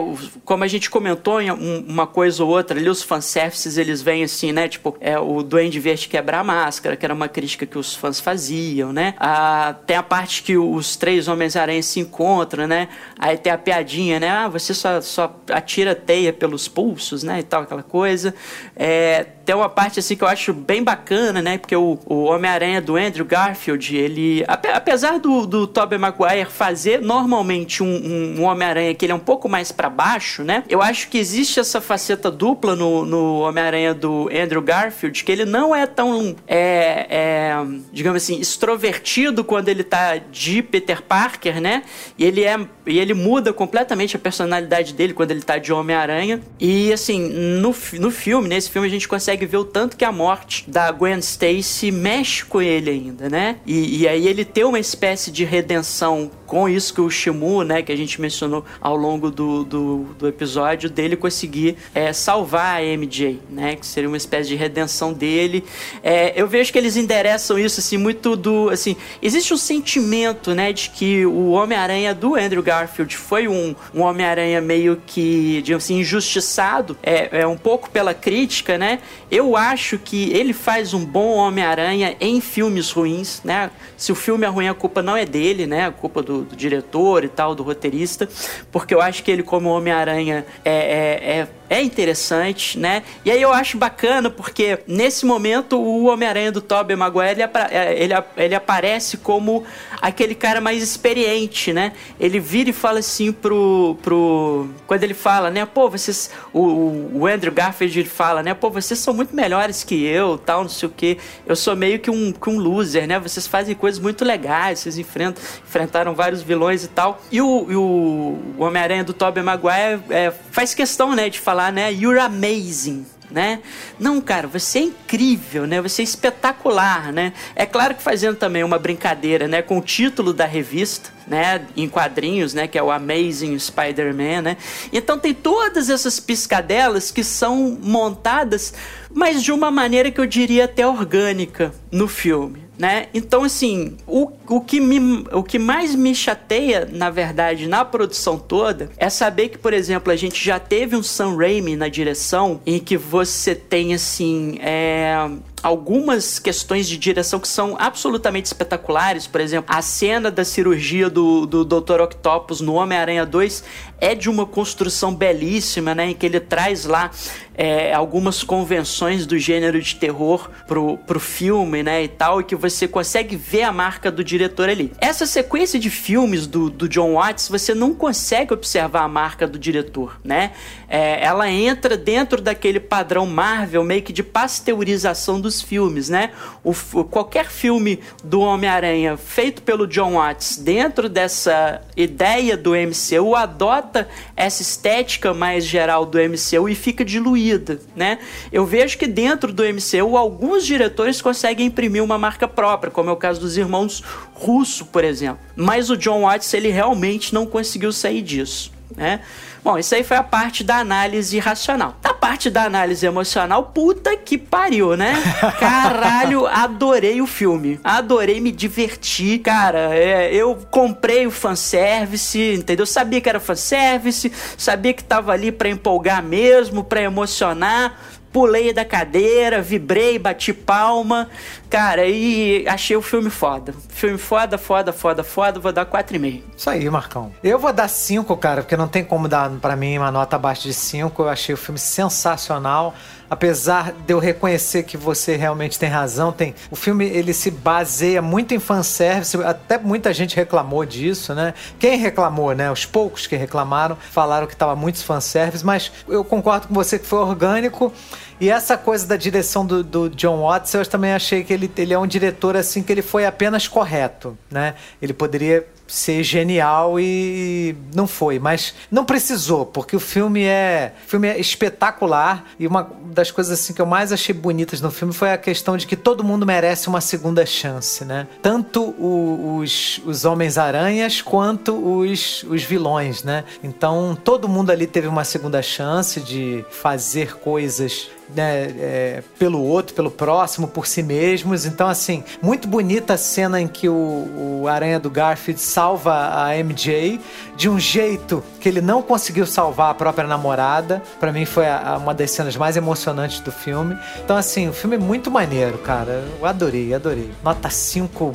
Como 0.44 0.64
a 0.64 0.68
gente 0.68 0.90
comentou 0.90 1.40
em 1.40 1.50
uma 1.50 2.06
coisa 2.06 2.44
ou 2.44 2.49
outra 2.50 2.78
ali, 2.78 2.88
os 2.88 3.02
fanservices 3.02 3.76
eles 3.76 4.02
vêm 4.02 4.22
assim, 4.22 4.52
né? 4.52 4.68
Tipo, 4.68 4.96
é 5.00 5.18
o 5.18 5.42
Duende 5.42 5.80
Verde 5.80 6.08
quebrar 6.08 6.40
a 6.40 6.44
máscara, 6.44 6.96
que 6.96 7.04
era 7.04 7.14
uma 7.14 7.28
crítica 7.28 7.66
que 7.66 7.78
os 7.78 7.94
fãs 7.94 8.20
faziam, 8.20 8.92
né? 8.92 9.14
Ah, 9.18 9.74
tem 9.86 9.96
a 9.96 10.02
parte 10.02 10.42
que 10.42 10.56
os 10.56 10.96
três 10.96 11.28
Homens-Aranha 11.28 11.82
se 11.82 12.00
encontram, 12.00 12.66
né? 12.66 12.88
Aí 13.18 13.36
tem 13.36 13.52
a 13.52 13.58
piadinha, 13.58 14.20
né? 14.20 14.28
Ah, 14.28 14.48
você 14.48 14.74
só, 14.74 15.00
só 15.00 15.34
atira 15.50 15.94
teia 15.94 16.32
pelos 16.32 16.68
pulsos, 16.68 17.22
né? 17.22 17.40
E 17.40 17.42
tal, 17.42 17.62
aquela 17.62 17.82
coisa. 17.82 18.34
É, 18.76 19.26
tem 19.50 19.56
uma 19.56 19.68
parte 19.68 19.98
assim 19.98 20.14
que 20.14 20.22
eu 20.22 20.28
acho 20.28 20.52
bem 20.52 20.80
bacana, 20.80 21.42
né? 21.42 21.58
Porque 21.58 21.74
o, 21.74 21.98
o 22.06 22.22
Homem-Aranha 22.22 22.80
do 22.80 22.94
Andrew 22.94 23.24
Garfield, 23.24 23.96
ele. 23.96 24.44
Apesar 24.46 25.18
do, 25.18 25.44
do 25.44 25.66
Tobey 25.66 25.98
Maguire 25.98 26.48
fazer 26.48 27.00
normalmente 27.00 27.82
um, 27.82 27.88
um, 27.88 28.34
um 28.38 28.44
Homem-Aranha 28.44 28.94
que 28.94 29.04
ele 29.04 29.10
é 29.10 29.14
um 29.14 29.18
pouco 29.18 29.48
mais 29.48 29.72
para 29.72 29.90
baixo, 29.90 30.44
né? 30.44 30.62
Eu 30.68 30.80
acho 30.80 31.08
que 31.08 31.18
existe 31.18 31.58
essa 31.58 31.80
faceta 31.80 32.30
dupla 32.30 32.76
no, 32.76 33.04
no 33.04 33.40
Homem-Aranha 33.40 33.92
do 33.92 34.30
Andrew 34.32 34.62
Garfield, 34.62 35.24
que 35.24 35.32
ele 35.32 35.44
não 35.44 35.74
é 35.74 35.84
tão, 35.84 36.36
é, 36.46 37.08
é, 37.10 37.56
digamos 37.92 38.22
assim, 38.22 38.38
extrovertido 38.38 39.42
quando 39.42 39.68
ele 39.68 39.82
tá 39.82 40.18
de 40.30 40.62
Peter 40.62 41.02
Parker, 41.02 41.60
né? 41.60 41.82
E 42.16 42.24
ele 42.24 42.44
é. 42.44 42.56
E 42.86 43.00
ele 43.00 43.14
muda 43.14 43.52
completamente 43.52 44.14
a 44.14 44.18
personalidade 44.18 44.94
dele 44.94 45.12
quando 45.12 45.32
ele 45.32 45.42
tá 45.42 45.58
de 45.58 45.72
Homem-Aranha. 45.72 46.40
E 46.60 46.92
assim, 46.92 47.28
no, 47.60 47.74
no 47.94 48.10
filme, 48.12 48.48
nesse 48.48 48.70
filme, 48.70 48.86
a 48.86 48.90
gente 48.90 49.08
consegue 49.08 49.39
ver 49.46 49.58
o 49.58 49.64
tanto 49.64 49.96
que 49.96 50.04
a 50.04 50.12
morte 50.12 50.68
da 50.68 50.90
Gwen 50.90 51.18
Stacy 51.18 51.90
mexe 51.90 52.44
com 52.44 52.60
ele 52.60 52.90
ainda, 52.90 53.28
né? 53.28 53.56
E, 53.66 54.02
e 54.02 54.08
aí 54.08 54.26
ele 54.26 54.44
tem 54.44 54.64
uma 54.64 54.78
espécie 54.78 55.30
de 55.30 55.44
redenção 55.44 56.30
com 56.50 56.68
isso 56.68 56.92
que 56.92 57.00
o 57.00 57.08
Shimu, 57.08 57.62
né, 57.62 57.80
que 57.80 57.92
a 57.92 57.96
gente 57.96 58.20
mencionou 58.20 58.64
ao 58.80 58.96
longo 58.96 59.30
do, 59.30 59.62
do, 59.62 59.98
do 60.18 60.26
episódio, 60.26 60.90
dele 60.90 61.14
conseguir 61.14 61.76
é, 61.94 62.12
salvar 62.12 62.80
a 62.80 62.82
MJ, 62.82 63.38
né, 63.48 63.76
que 63.76 63.86
seria 63.86 64.08
uma 64.08 64.16
espécie 64.16 64.48
de 64.48 64.56
redenção 64.56 65.12
dele. 65.12 65.64
É, 66.02 66.32
eu 66.34 66.48
vejo 66.48 66.72
que 66.72 66.78
eles 66.78 66.96
endereçam 66.96 67.56
isso, 67.56 67.78
assim, 67.78 67.96
muito 67.96 68.34
do, 68.34 68.68
assim, 68.68 68.96
existe 69.22 69.54
um 69.54 69.56
sentimento, 69.56 70.52
né, 70.52 70.72
de 70.72 70.90
que 70.90 71.24
o 71.24 71.50
Homem-Aranha 71.50 72.12
do 72.16 72.34
Andrew 72.34 72.64
Garfield 72.64 73.16
foi 73.16 73.46
um, 73.46 73.76
um 73.94 74.00
Homem-Aranha 74.00 74.60
meio 74.60 75.00
que, 75.06 75.62
digamos 75.62 75.84
assim, 75.84 76.00
injustiçado, 76.00 76.98
é, 77.00 77.42
é 77.42 77.46
um 77.46 77.56
pouco 77.56 77.88
pela 77.90 78.12
crítica, 78.12 78.76
né, 78.76 78.98
eu 79.30 79.56
acho 79.56 79.98
que 79.98 80.32
ele 80.32 80.52
faz 80.52 80.94
um 80.94 81.04
bom 81.04 81.36
Homem-Aranha 81.36 82.16
em 82.20 82.40
filmes 82.40 82.90
ruins, 82.90 83.40
né, 83.44 83.70
se 83.96 84.10
o 84.10 84.16
filme 84.16 84.44
é 84.44 84.48
ruim, 84.48 84.66
a 84.66 84.74
culpa 84.74 85.00
não 85.00 85.16
é 85.16 85.24
dele, 85.24 85.64
né, 85.64 85.86
a 85.86 85.92
culpa 85.92 86.20
do 86.20 86.39
do, 86.42 86.56
diretor 86.56 87.24
e 87.24 87.28
tal, 87.28 87.54
do 87.54 87.62
roteirista, 87.62 88.28
porque 88.70 88.94
eu 88.94 89.00
acho 89.00 89.22
que 89.22 89.30
ele, 89.30 89.42
como 89.42 89.68
Homem-Aranha, 89.70 90.44
é, 90.64 90.72
é, 90.72 91.38
é 91.38 91.48
é 91.70 91.80
interessante, 91.80 92.76
né? 92.76 93.04
E 93.24 93.30
aí 93.30 93.40
eu 93.40 93.52
acho 93.52 93.78
bacana 93.78 94.28
porque 94.28 94.80
nesse 94.88 95.24
momento 95.24 95.80
o 95.80 96.06
Homem-Aranha 96.06 96.50
do 96.50 96.60
Tobey 96.60 96.96
Maguire 96.96 97.30
ele, 97.30 97.42
é, 97.42 98.02
ele, 98.02 98.12
ele, 98.36 98.54
aparece 98.56 99.16
como 99.16 99.64
aquele 100.02 100.34
cara 100.34 100.60
mais 100.60 100.82
experiente, 100.82 101.72
né? 101.72 101.92
Ele 102.18 102.40
vira 102.40 102.70
e 102.70 102.72
fala 102.72 102.98
assim 102.98 103.32
pro. 103.32 103.96
pro 104.02 104.68
quando 104.84 105.04
ele 105.04 105.14
fala, 105.14 105.48
né? 105.48 105.64
Pô, 105.64 105.88
vocês. 105.88 106.32
O, 106.52 107.20
o 107.20 107.26
Andrew 107.28 107.52
Garfield 107.52 108.02
fala, 108.04 108.42
né? 108.42 108.52
Pô, 108.52 108.68
vocês 108.68 108.98
são 108.98 109.14
muito 109.14 109.34
melhores 109.34 109.84
que 109.84 110.04
eu, 110.04 110.36
tal, 110.38 110.62
não 110.62 110.68
sei 110.68 110.88
o 110.88 110.92
que. 110.92 111.18
Eu 111.46 111.54
sou 111.54 111.76
meio 111.76 112.00
que 112.00 112.10
um, 112.10 112.32
que 112.32 112.50
um 112.50 112.58
loser, 112.58 113.06
né? 113.06 113.20
Vocês 113.20 113.46
fazem 113.46 113.76
coisas 113.76 114.00
muito 114.00 114.24
legais, 114.24 114.80
vocês 114.80 114.98
enfrentam, 114.98 115.40
enfrentaram 115.64 116.16
vários 116.16 116.29
vilões 116.38 116.84
e 116.84 116.88
tal. 116.88 117.20
E 117.30 117.40
o, 117.40 117.46
o, 117.46 118.56
o 118.58 118.64
Homem-Aranha 118.64 119.04
do 119.04 119.12
Tobey 119.12 119.42
Maguire 119.42 120.02
é, 120.10 120.32
faz 120.50 120.74
questão, 120.74 121.14
né, 121.14 121.28
de 121.28 121.40
falar, 121.40 121.72
né? 121.72 121.92
You're 121.92 122.20
amazing. 122.20 123.06
Né? 123.30 123.60
Não, 123.96 124.20
cara, 124.20 124.48
você 124.48 124.80
é 124.80 124.82
incrível, 124.82 125.64
né? 125.64 125.80
Você 125.80 126.02
é 126.02 126.04
espetacular, 126.04 127.12
né? 127.12 127.32
É 127.54 127.64
claro 127.64 127.94
que 127.94 128.02
fazendo 128.02 128.34
também 128.36 128.64
uma 128.64 128.76
brincadeira, 128.76 129.46
né, 129.46 129.62
com 129.62 129.78
o 129.78 129.80
título 129.80 130.32
da 130.32 130.44
revista, 130.46 131.10
né, 131.28 131.64
em 131.76 131.88
quadrinhos, 131.88 132.54
né, 132.54 132.66
que 132.66 132.76
é 132.76 132.82
o 132.82 132.90
Amazing 132.90 133.56
Spider-Man, 133.56 134.42
né? 134.42 134.56
Então 134.92 135.16
tem 135.16 135.32
todas 135.32 135.88
essas 135.88 136.18
piscadelas 136.18 137.12
que 137.12 137.22
são 137.22 137.78
montadas, 137.80 138.74
mas 139.14 139.44
de 139.44 139.52
uma 139.52 139.70
maneira 139.70 140.10
que 140.10 140.20
eu 140.20 140.26
diria 140.26 140.64
até 140.64 140.84
orgânica 140.84 141.72
no 141.92 142.08
filme, 142.08 142.64
né? 142.80 143.08
Então, 143.12 143.44
assim, 143.44 143.98
o, 144.06 144.32
o, 144.48 144.58
que 144.58 144.80
me, 144.80 145.26
o 145.32 145.42
que 145.42 145.58
mais 145.58 145.94
me 145.94 146.14
chateia, 146.14 146.88
na 146.90 147.10
verdade, 147.10 147.68
na 147.68 147.84
produção 147.84 148.38
toda, 148.38 148.88
é 148.96 149.10
saber 149.10 149.50
que, 149.50 149.58
por 149.58 149.74
exemplo, 149.74 150.10
a 150.10 150.16
gente 150.16 150.42
já 150.42 150.58
teve 150.58 150.96
um 150.96 151.02
Sam 151.02 151.36
Raimi 151.36 151.76
na 151.76 151.88
direção 151.88 152.58
em 152.64 152.78
que 152.78 152.96
você 152.96 153.54
tem, 153.54 153.92
assim, 153.92 154.58
é, 154.62 155.14
algumas 155.62 156.38
questões 156.38 156.88
de 156.88 156.96
direção 156.96 157.38
que 157.38 157.48
são 157.48 157.76
absolutamente 157.78 158.46
espetaculares. 158.46 159.26
Por 159.26 159.40
exemplo, 159.40 159.74
a 159.74 159.82
cena 159.82 160.30
da 160.30 160.44
cirurgia 160.44 161.08
do, 161.10 161.46
do 161.46 161.64
Dr. 161.64 162.00
Octopus 162.00 162.60
no 162.60 162.74
Homem-Aranha 162.74 163.26
2 163.26 163.64
é 164.00 164.14
de 164.14 164.30
uma 164.30 164.46
construção 164.46 165.14
belíssima, 165.14 165.94
né? 165.94 166.10
Em 166.10 166.14
que 166.14 166.24
ele 166.24 166.40
traz 166.40 166.84
lá 166.84 167.10
é, 167.54 167.92
algumas 167.92 168.42
convenções 168.42 169.26
do 169.26 169.38
gênero 169.38 169.80
de 169.80 169.96
terror 169.96 170.48
pro, 170.66 170.96
pro 170.98 171.20
filme, 171.20 171.82
né? 171.82 172.02
E 172.02 172.08
tal, 172.08 172.40
e 172.40 172.44
que 172.44 172.56
você 172.56 172.88
consegue 172.88 173.36
ver 173.36 173.64
a 173.64 173.72
marca 173.72 174.10
do 174.10 174.24
diretor 174.24 174.68
ali. 174.68 174.92
Essa 174.98 175.26
sequência 175.26 175.78
de 175.78 175.90
filmes 175.90 176.46
do, 176.46 176.70
do 176.70 176.88
John 176.88 177.14
Watts, 177.14 177.48
você 177.48 177.74
não 177.74 177.94
consegue 177.94 178.54
observar 178.54 179.02
a 179.02 179.08
marca 179.08 179.46
do 179.46 179.58
diretor, 179.58 180.18
né? 180.24 180.52
É, 180.90 181.24
ela 181.24 181.48
entra 181.48 181.96
dentro 181.96 182.42
daquele 182.42 182.80
padrão 182.80 183.24
Marvel, 183.24 183.84
meio 183.84 184.02
que 184.02 184.12
de 184.12 184.24
pasteurização 184.24 185.40
dos 185.40 185.62
filmes, 185.62 186.08
né? 186.08 186.32
O, 186.64 186.74
qualquer 187.04 187.48
filme 187.48 188.00
do 188.24 188.40
Homem-Aranha 188.40 189.16
feito 189.16 189.62
pelo 189.62 189.86
John 189.86 190.14
Watts 190.14 190.58
dentro 190.58 191.08
dessa 191.08 191.80
ideia 191.96 192.56
do 192.56 192.72
MCU 192.72 193.36
adota 193.36 193.70
adota 193.70 194.08
essa 194.36 194.62
estética 194.62 195.32
mais 195.32 195.64
geral 195.64 196.04
do 196.04 196.18
MCU 196.18 196.68
e 196.68 196.74
fica 196.74 197.04
diluída, 197.04 197.80
né? 197.94 198.18
Eu 198.50 198.66
vejo 198.66 198.98
que 198.98 199.06
dentro 199.06 199.52
do 199.52 199.62
MCU 199.62 200.16
alguns 200.16 200.66
diretores 200.66 201.22
conseguem 201.22 201.66
imprimir 201.66 202.02
uma 202.02 202.18
marca 202.18 202.48
própria, 202.48 202.90
como 202.90 203.10
é 203.10 203.12
o 203.12 203.16
caso 203.16 203.40
dos 203.40 203.56
irmãos 203.56 204.02
Russo, 204.34 204.86
por 204.86 205.04
exemplo. 205.04 205.40
Mas 205.54 205.90
o 205.90 205.96
John 205.96 206.22
Watts 206.22 206.52
ele 206.54 206.70
realmente 206.70 207.34
não 207.34 207.46
conseguiu 207.46 207.92
sair 207.92 208.22
disso, 208.22 208.72
né? 208.96 209.20
Bom, 209.62 209.78
isso 209.78 209.94
aí 209.94 210.02
foi 210.02 210.16
a 210.16 210.22
parte 210.22 210.64
da 210.64 210.76
análise 210.76 211.38
racional. 211.38 211.94
Da 212.00 212.14
parte 212.14 212.48
da 212.48 212.64
análise 212.64 213.04
emocional, 213.04 213.64
puta 213.74 214.16
que 214.16 214.38
pariu, 214.38 214.96
né? 214.96 215.14
Caralho, 215.60 216.46
adorei 216.46 217.20
o 217.20 217.26
filme. 217.26 217.78
Adorei 217.84 218.40
me 218.40 218.50
divertir. 218.50 219.40
Cara, 219.40 219.94
é, 219.94 220.34
eu 220.34 220.56
comprei 220.70 221.26
o 221.26 221.30
fanservice, 221.30 222.54
entendeu? 222.54 222.86
Sabia 222.86 223.20
que 223.20 223.28
era 223.28 223.40
fanservice, 223.40 224.32
sabia 224.56 224.94
que 224.94 225.04
tava 225.04 225.32
ali 225.32 225.52
pra 225.52 225.68
empolgar 225.68 226.22
mesmo, 226.22 226.82
pra 226.82 227.02
emocionar 227.02 227.98
pulei 228.32 228.72
da 228.72 228.84
cadeira, 228.84 229.60
vibrei, 229.60 230.18
bati 230.18 230.52
palma, 230.52 231.28
cara, 231.68 232.06
e 232.06 232.66
achei 232.68 232.96
o 232.96 233.02
filme 233.02 233.30
foda. 233.30 233.74
Filme 233.88 234.18
foda, 234.18 234.56
foda, 234.56 234.92
foda, 234.92 235.24
foda, 235.24 235.60
vou 235.60 235.72
dar 235.72 235.86
4,5. 235.86 236.42
Isso 236.56 236.70
aí, 236.70 236.88
Marcão. 236.88 237.32
Eu 237.42 237.58
vou 237.58 237.72
dar 237.72 237.88
5, 237.88 238.36
cara, 238.36 238.62
porque 238.62 238.76
não 238.76 238.88
tem 238.88 239.04
como 239.04 239.28
dar 239.28 239.50
para 239.50 239.76
mim 239.76 239.98
uma 239.98 240.10
nota 240.10 240.36
abaixo 240.36 240.62
de 240.62 240.74
5. 240.74 241.22
Eu 241.22 241.28
achei 241.28 241.54
o 241.54 241.58
filme 241.58 241.78
sensacional 241.78 242.94
apesar 243.30 243.92
de 243.92 244.12
eu 244.12 244.18
reconhecer 244.18 244.82
que 244.82 244.96
você 244.96 245.36
realmente 245.36 245.78
tem 245.78 245.88
razão, 245.88 246.32
tem 246.32 246.52
o 246.70 246.74
filme 246.76 247.06
ele 247.06 247.32
se 247.32 247.50
baseia 247.50 248.20
muito 248.20 248.52
em 248.52 248.58
fanservice, 248.58 249.36
até 249.44 249.78
muita 249.78 250.12
gente 250.12 250.34
reclamou 250.34 250.84
disso, 250.84 251.32
né? 251.32 251.54
Quem 251.78 251.96
reclamou, 251.96 252.52
né? 252.52 252.70
Os 252.72 252.84
poucos 252.84 253.28
que 253.28 253.36
reclamaram 253.36 253.96
falaram 254.10 254.48
que 254.48 254.54
estava 254.54 254.74
muito 254.74 255.02
fanservice, 255.04 255.64
mas 255.64 255.92
eu 256.08 256.24
concordo 256.24 256.66
com 256.66 256.74
você 256.74 256.98
que 256.98 257.06
foi 257.06 257.20
orgânico. 257.20 257.92
E 258.40 258.48
essa 258.48 258.76
coisa 258.76 259.06
da 259.06 259.16
direção 259.16 259.66
do, 259.66 259.84
do, 259.84 260.08
John 260.08 260.40
Watts, 260.40 260.72
eu 260.72 260.84
também 260.86 261.12
achei 261.12 261.44
que 261.44 261.52
ele, 261.52 261.70
ele 261.76 261.92
é 261.92 261.98
um 261.98 262.06
diretor 262.06 262.56
assim 262.56 262.82
que 262.82 262.90
ele 262.90 263.02
foi 263.02 263.26
apenas 263.26 263.68
correto, 263.68 264.36
né? 264.50 264.74
Ele 265.00 265.12
poderia 265.12 265.66
ser 265.90 266.22
genial 266.22 267.00
e 267.00 267.74
não 267.94 268.06
foi, 268.06 268.38
mas 268.38 268.72
não 268.90 269.04
precisou, 269.04 269.66
porque 269.66 269.96
o 269.96 270.00
filme 270.00 270.44
é, 270.44 270.92
o 271.04 271.10
filme 271.10 271.28
é 271.28 271.38
espetacular 271.38 272.44
e 272.58 272.66
uma 272.66 272.88
das 273.06 273.30
coisas 273.30 273.58
assim 273.58 273.72
que 273.74 273.82
eu 273.82 273.86
mais 273.86 274.12
achei 274.12 274.32
bonitas 274.34 274.80
no 274.80 274.90
filme 274.90 275.12
foi 275.12 275.32
a 275.32 275.38
questão 275.38 275.76
de 275.76 275.86
que 275.86 275.96
todo 275.96 276.22
mundo 276.22 276.46
merece 276.46 276.88
uma 276.88 277.00
segunda 277.00 277.44
chance, 277.44 278.04
né? 278.04 278.28
Tanto 278.40 278.82
o, 278.82 279.58
os, 279.58 280.00
os 280.06 280.24
Homens-Aranhas 280.24 281.20
quanto 281.20 281.74
os, 281.74 282.44
os 282.44 282.62
vilões, 282.62 283.24
né? 283.24 283.44
Então 283.62 284.16
todo 284.22 284.48
mundo 284.48 284.70
ali 284.70 284.86
teve 284.86 285.08
uma 285.08 285.24
segunda 285.24 285.60
chance 285.60 286.20
de 286.20 286.64
fazer 286.70 287.36
coisas 287.38 288.08
né, 288.34 288.74
é, 288.78 289.22
pelo 289.38 289.62
outro, 289.62 289.94
pelo 289.94 290.10
próximo, 290.10 290.68
por 290.68 290.86
si 290.86 291.02
mesmos. 291.02 291.66
Então, 291.66 291.88
assim, 291.88 292.22
muito 292.42 292.68
bonita 292.68 293.14
a 293.14 293.18
cena 293.18 293.60
em 293.60 293.68
que 293.68 293.88
o, 293.88 294.62
o 294.62 294.68
Aranha 294.68 294.98
do 294.98 295.10
Garfield 295.10 295.60
salva 295.60 296.12
a 296.12 296.54
MJ 296.56 297.20
de 297.56 297.68
um 297.68 297.78
jeito 297.78 298.42
que 298.60 298.68
ele 298.68 298.80
não 298.80 299.02
conseguiu 299.02 299.46
salvar 299.46 299.90
a 299.90 299.94
própria 299.94 300.26
namorada. 300.26 301.02
Para 301.18 301.32
mim 301.32 301.44
foi 301.44 301.66
a, 301.66 301.94
a, 301.94 301.96
uma 301.96 302.14
das 302.14 302.30
cenas 302.30 302.56
mais 302.56 302.76
emocionantes 302.76 303.40
do 303.40 303.52
filme. 303.52 303.96
Então, 304.24 304.36
assim, 304.36 304.68
o 304.68 304.72
filme 304.72 304.96
é 304.96 304.98
muito 304.98 305.30
maneiro, 305.30 305.78
cara. 305.78 306.24
Eu 306.38 306.46
adorei, 306.46 306.94
adorei. 306.94 307.30
Nota 307.42 307.70
5, 307.70 308.34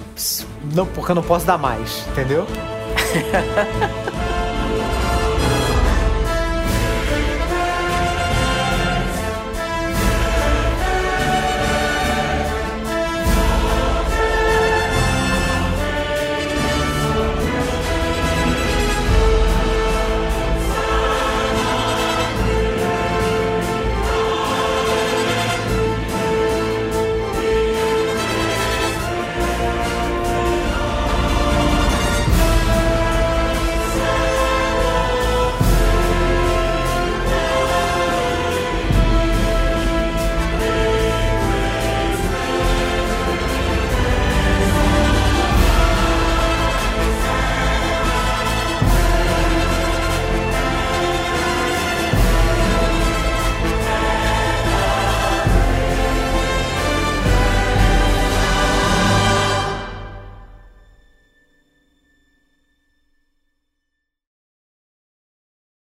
não, 0.74 0.86
porque 0.86 1.12
eu 1.12 1.16
não 1.16 1.24
posso 1.24 1.46
dar 1.46 1.58
mais, 1.58 2.06
entendeu? 2.12 2.46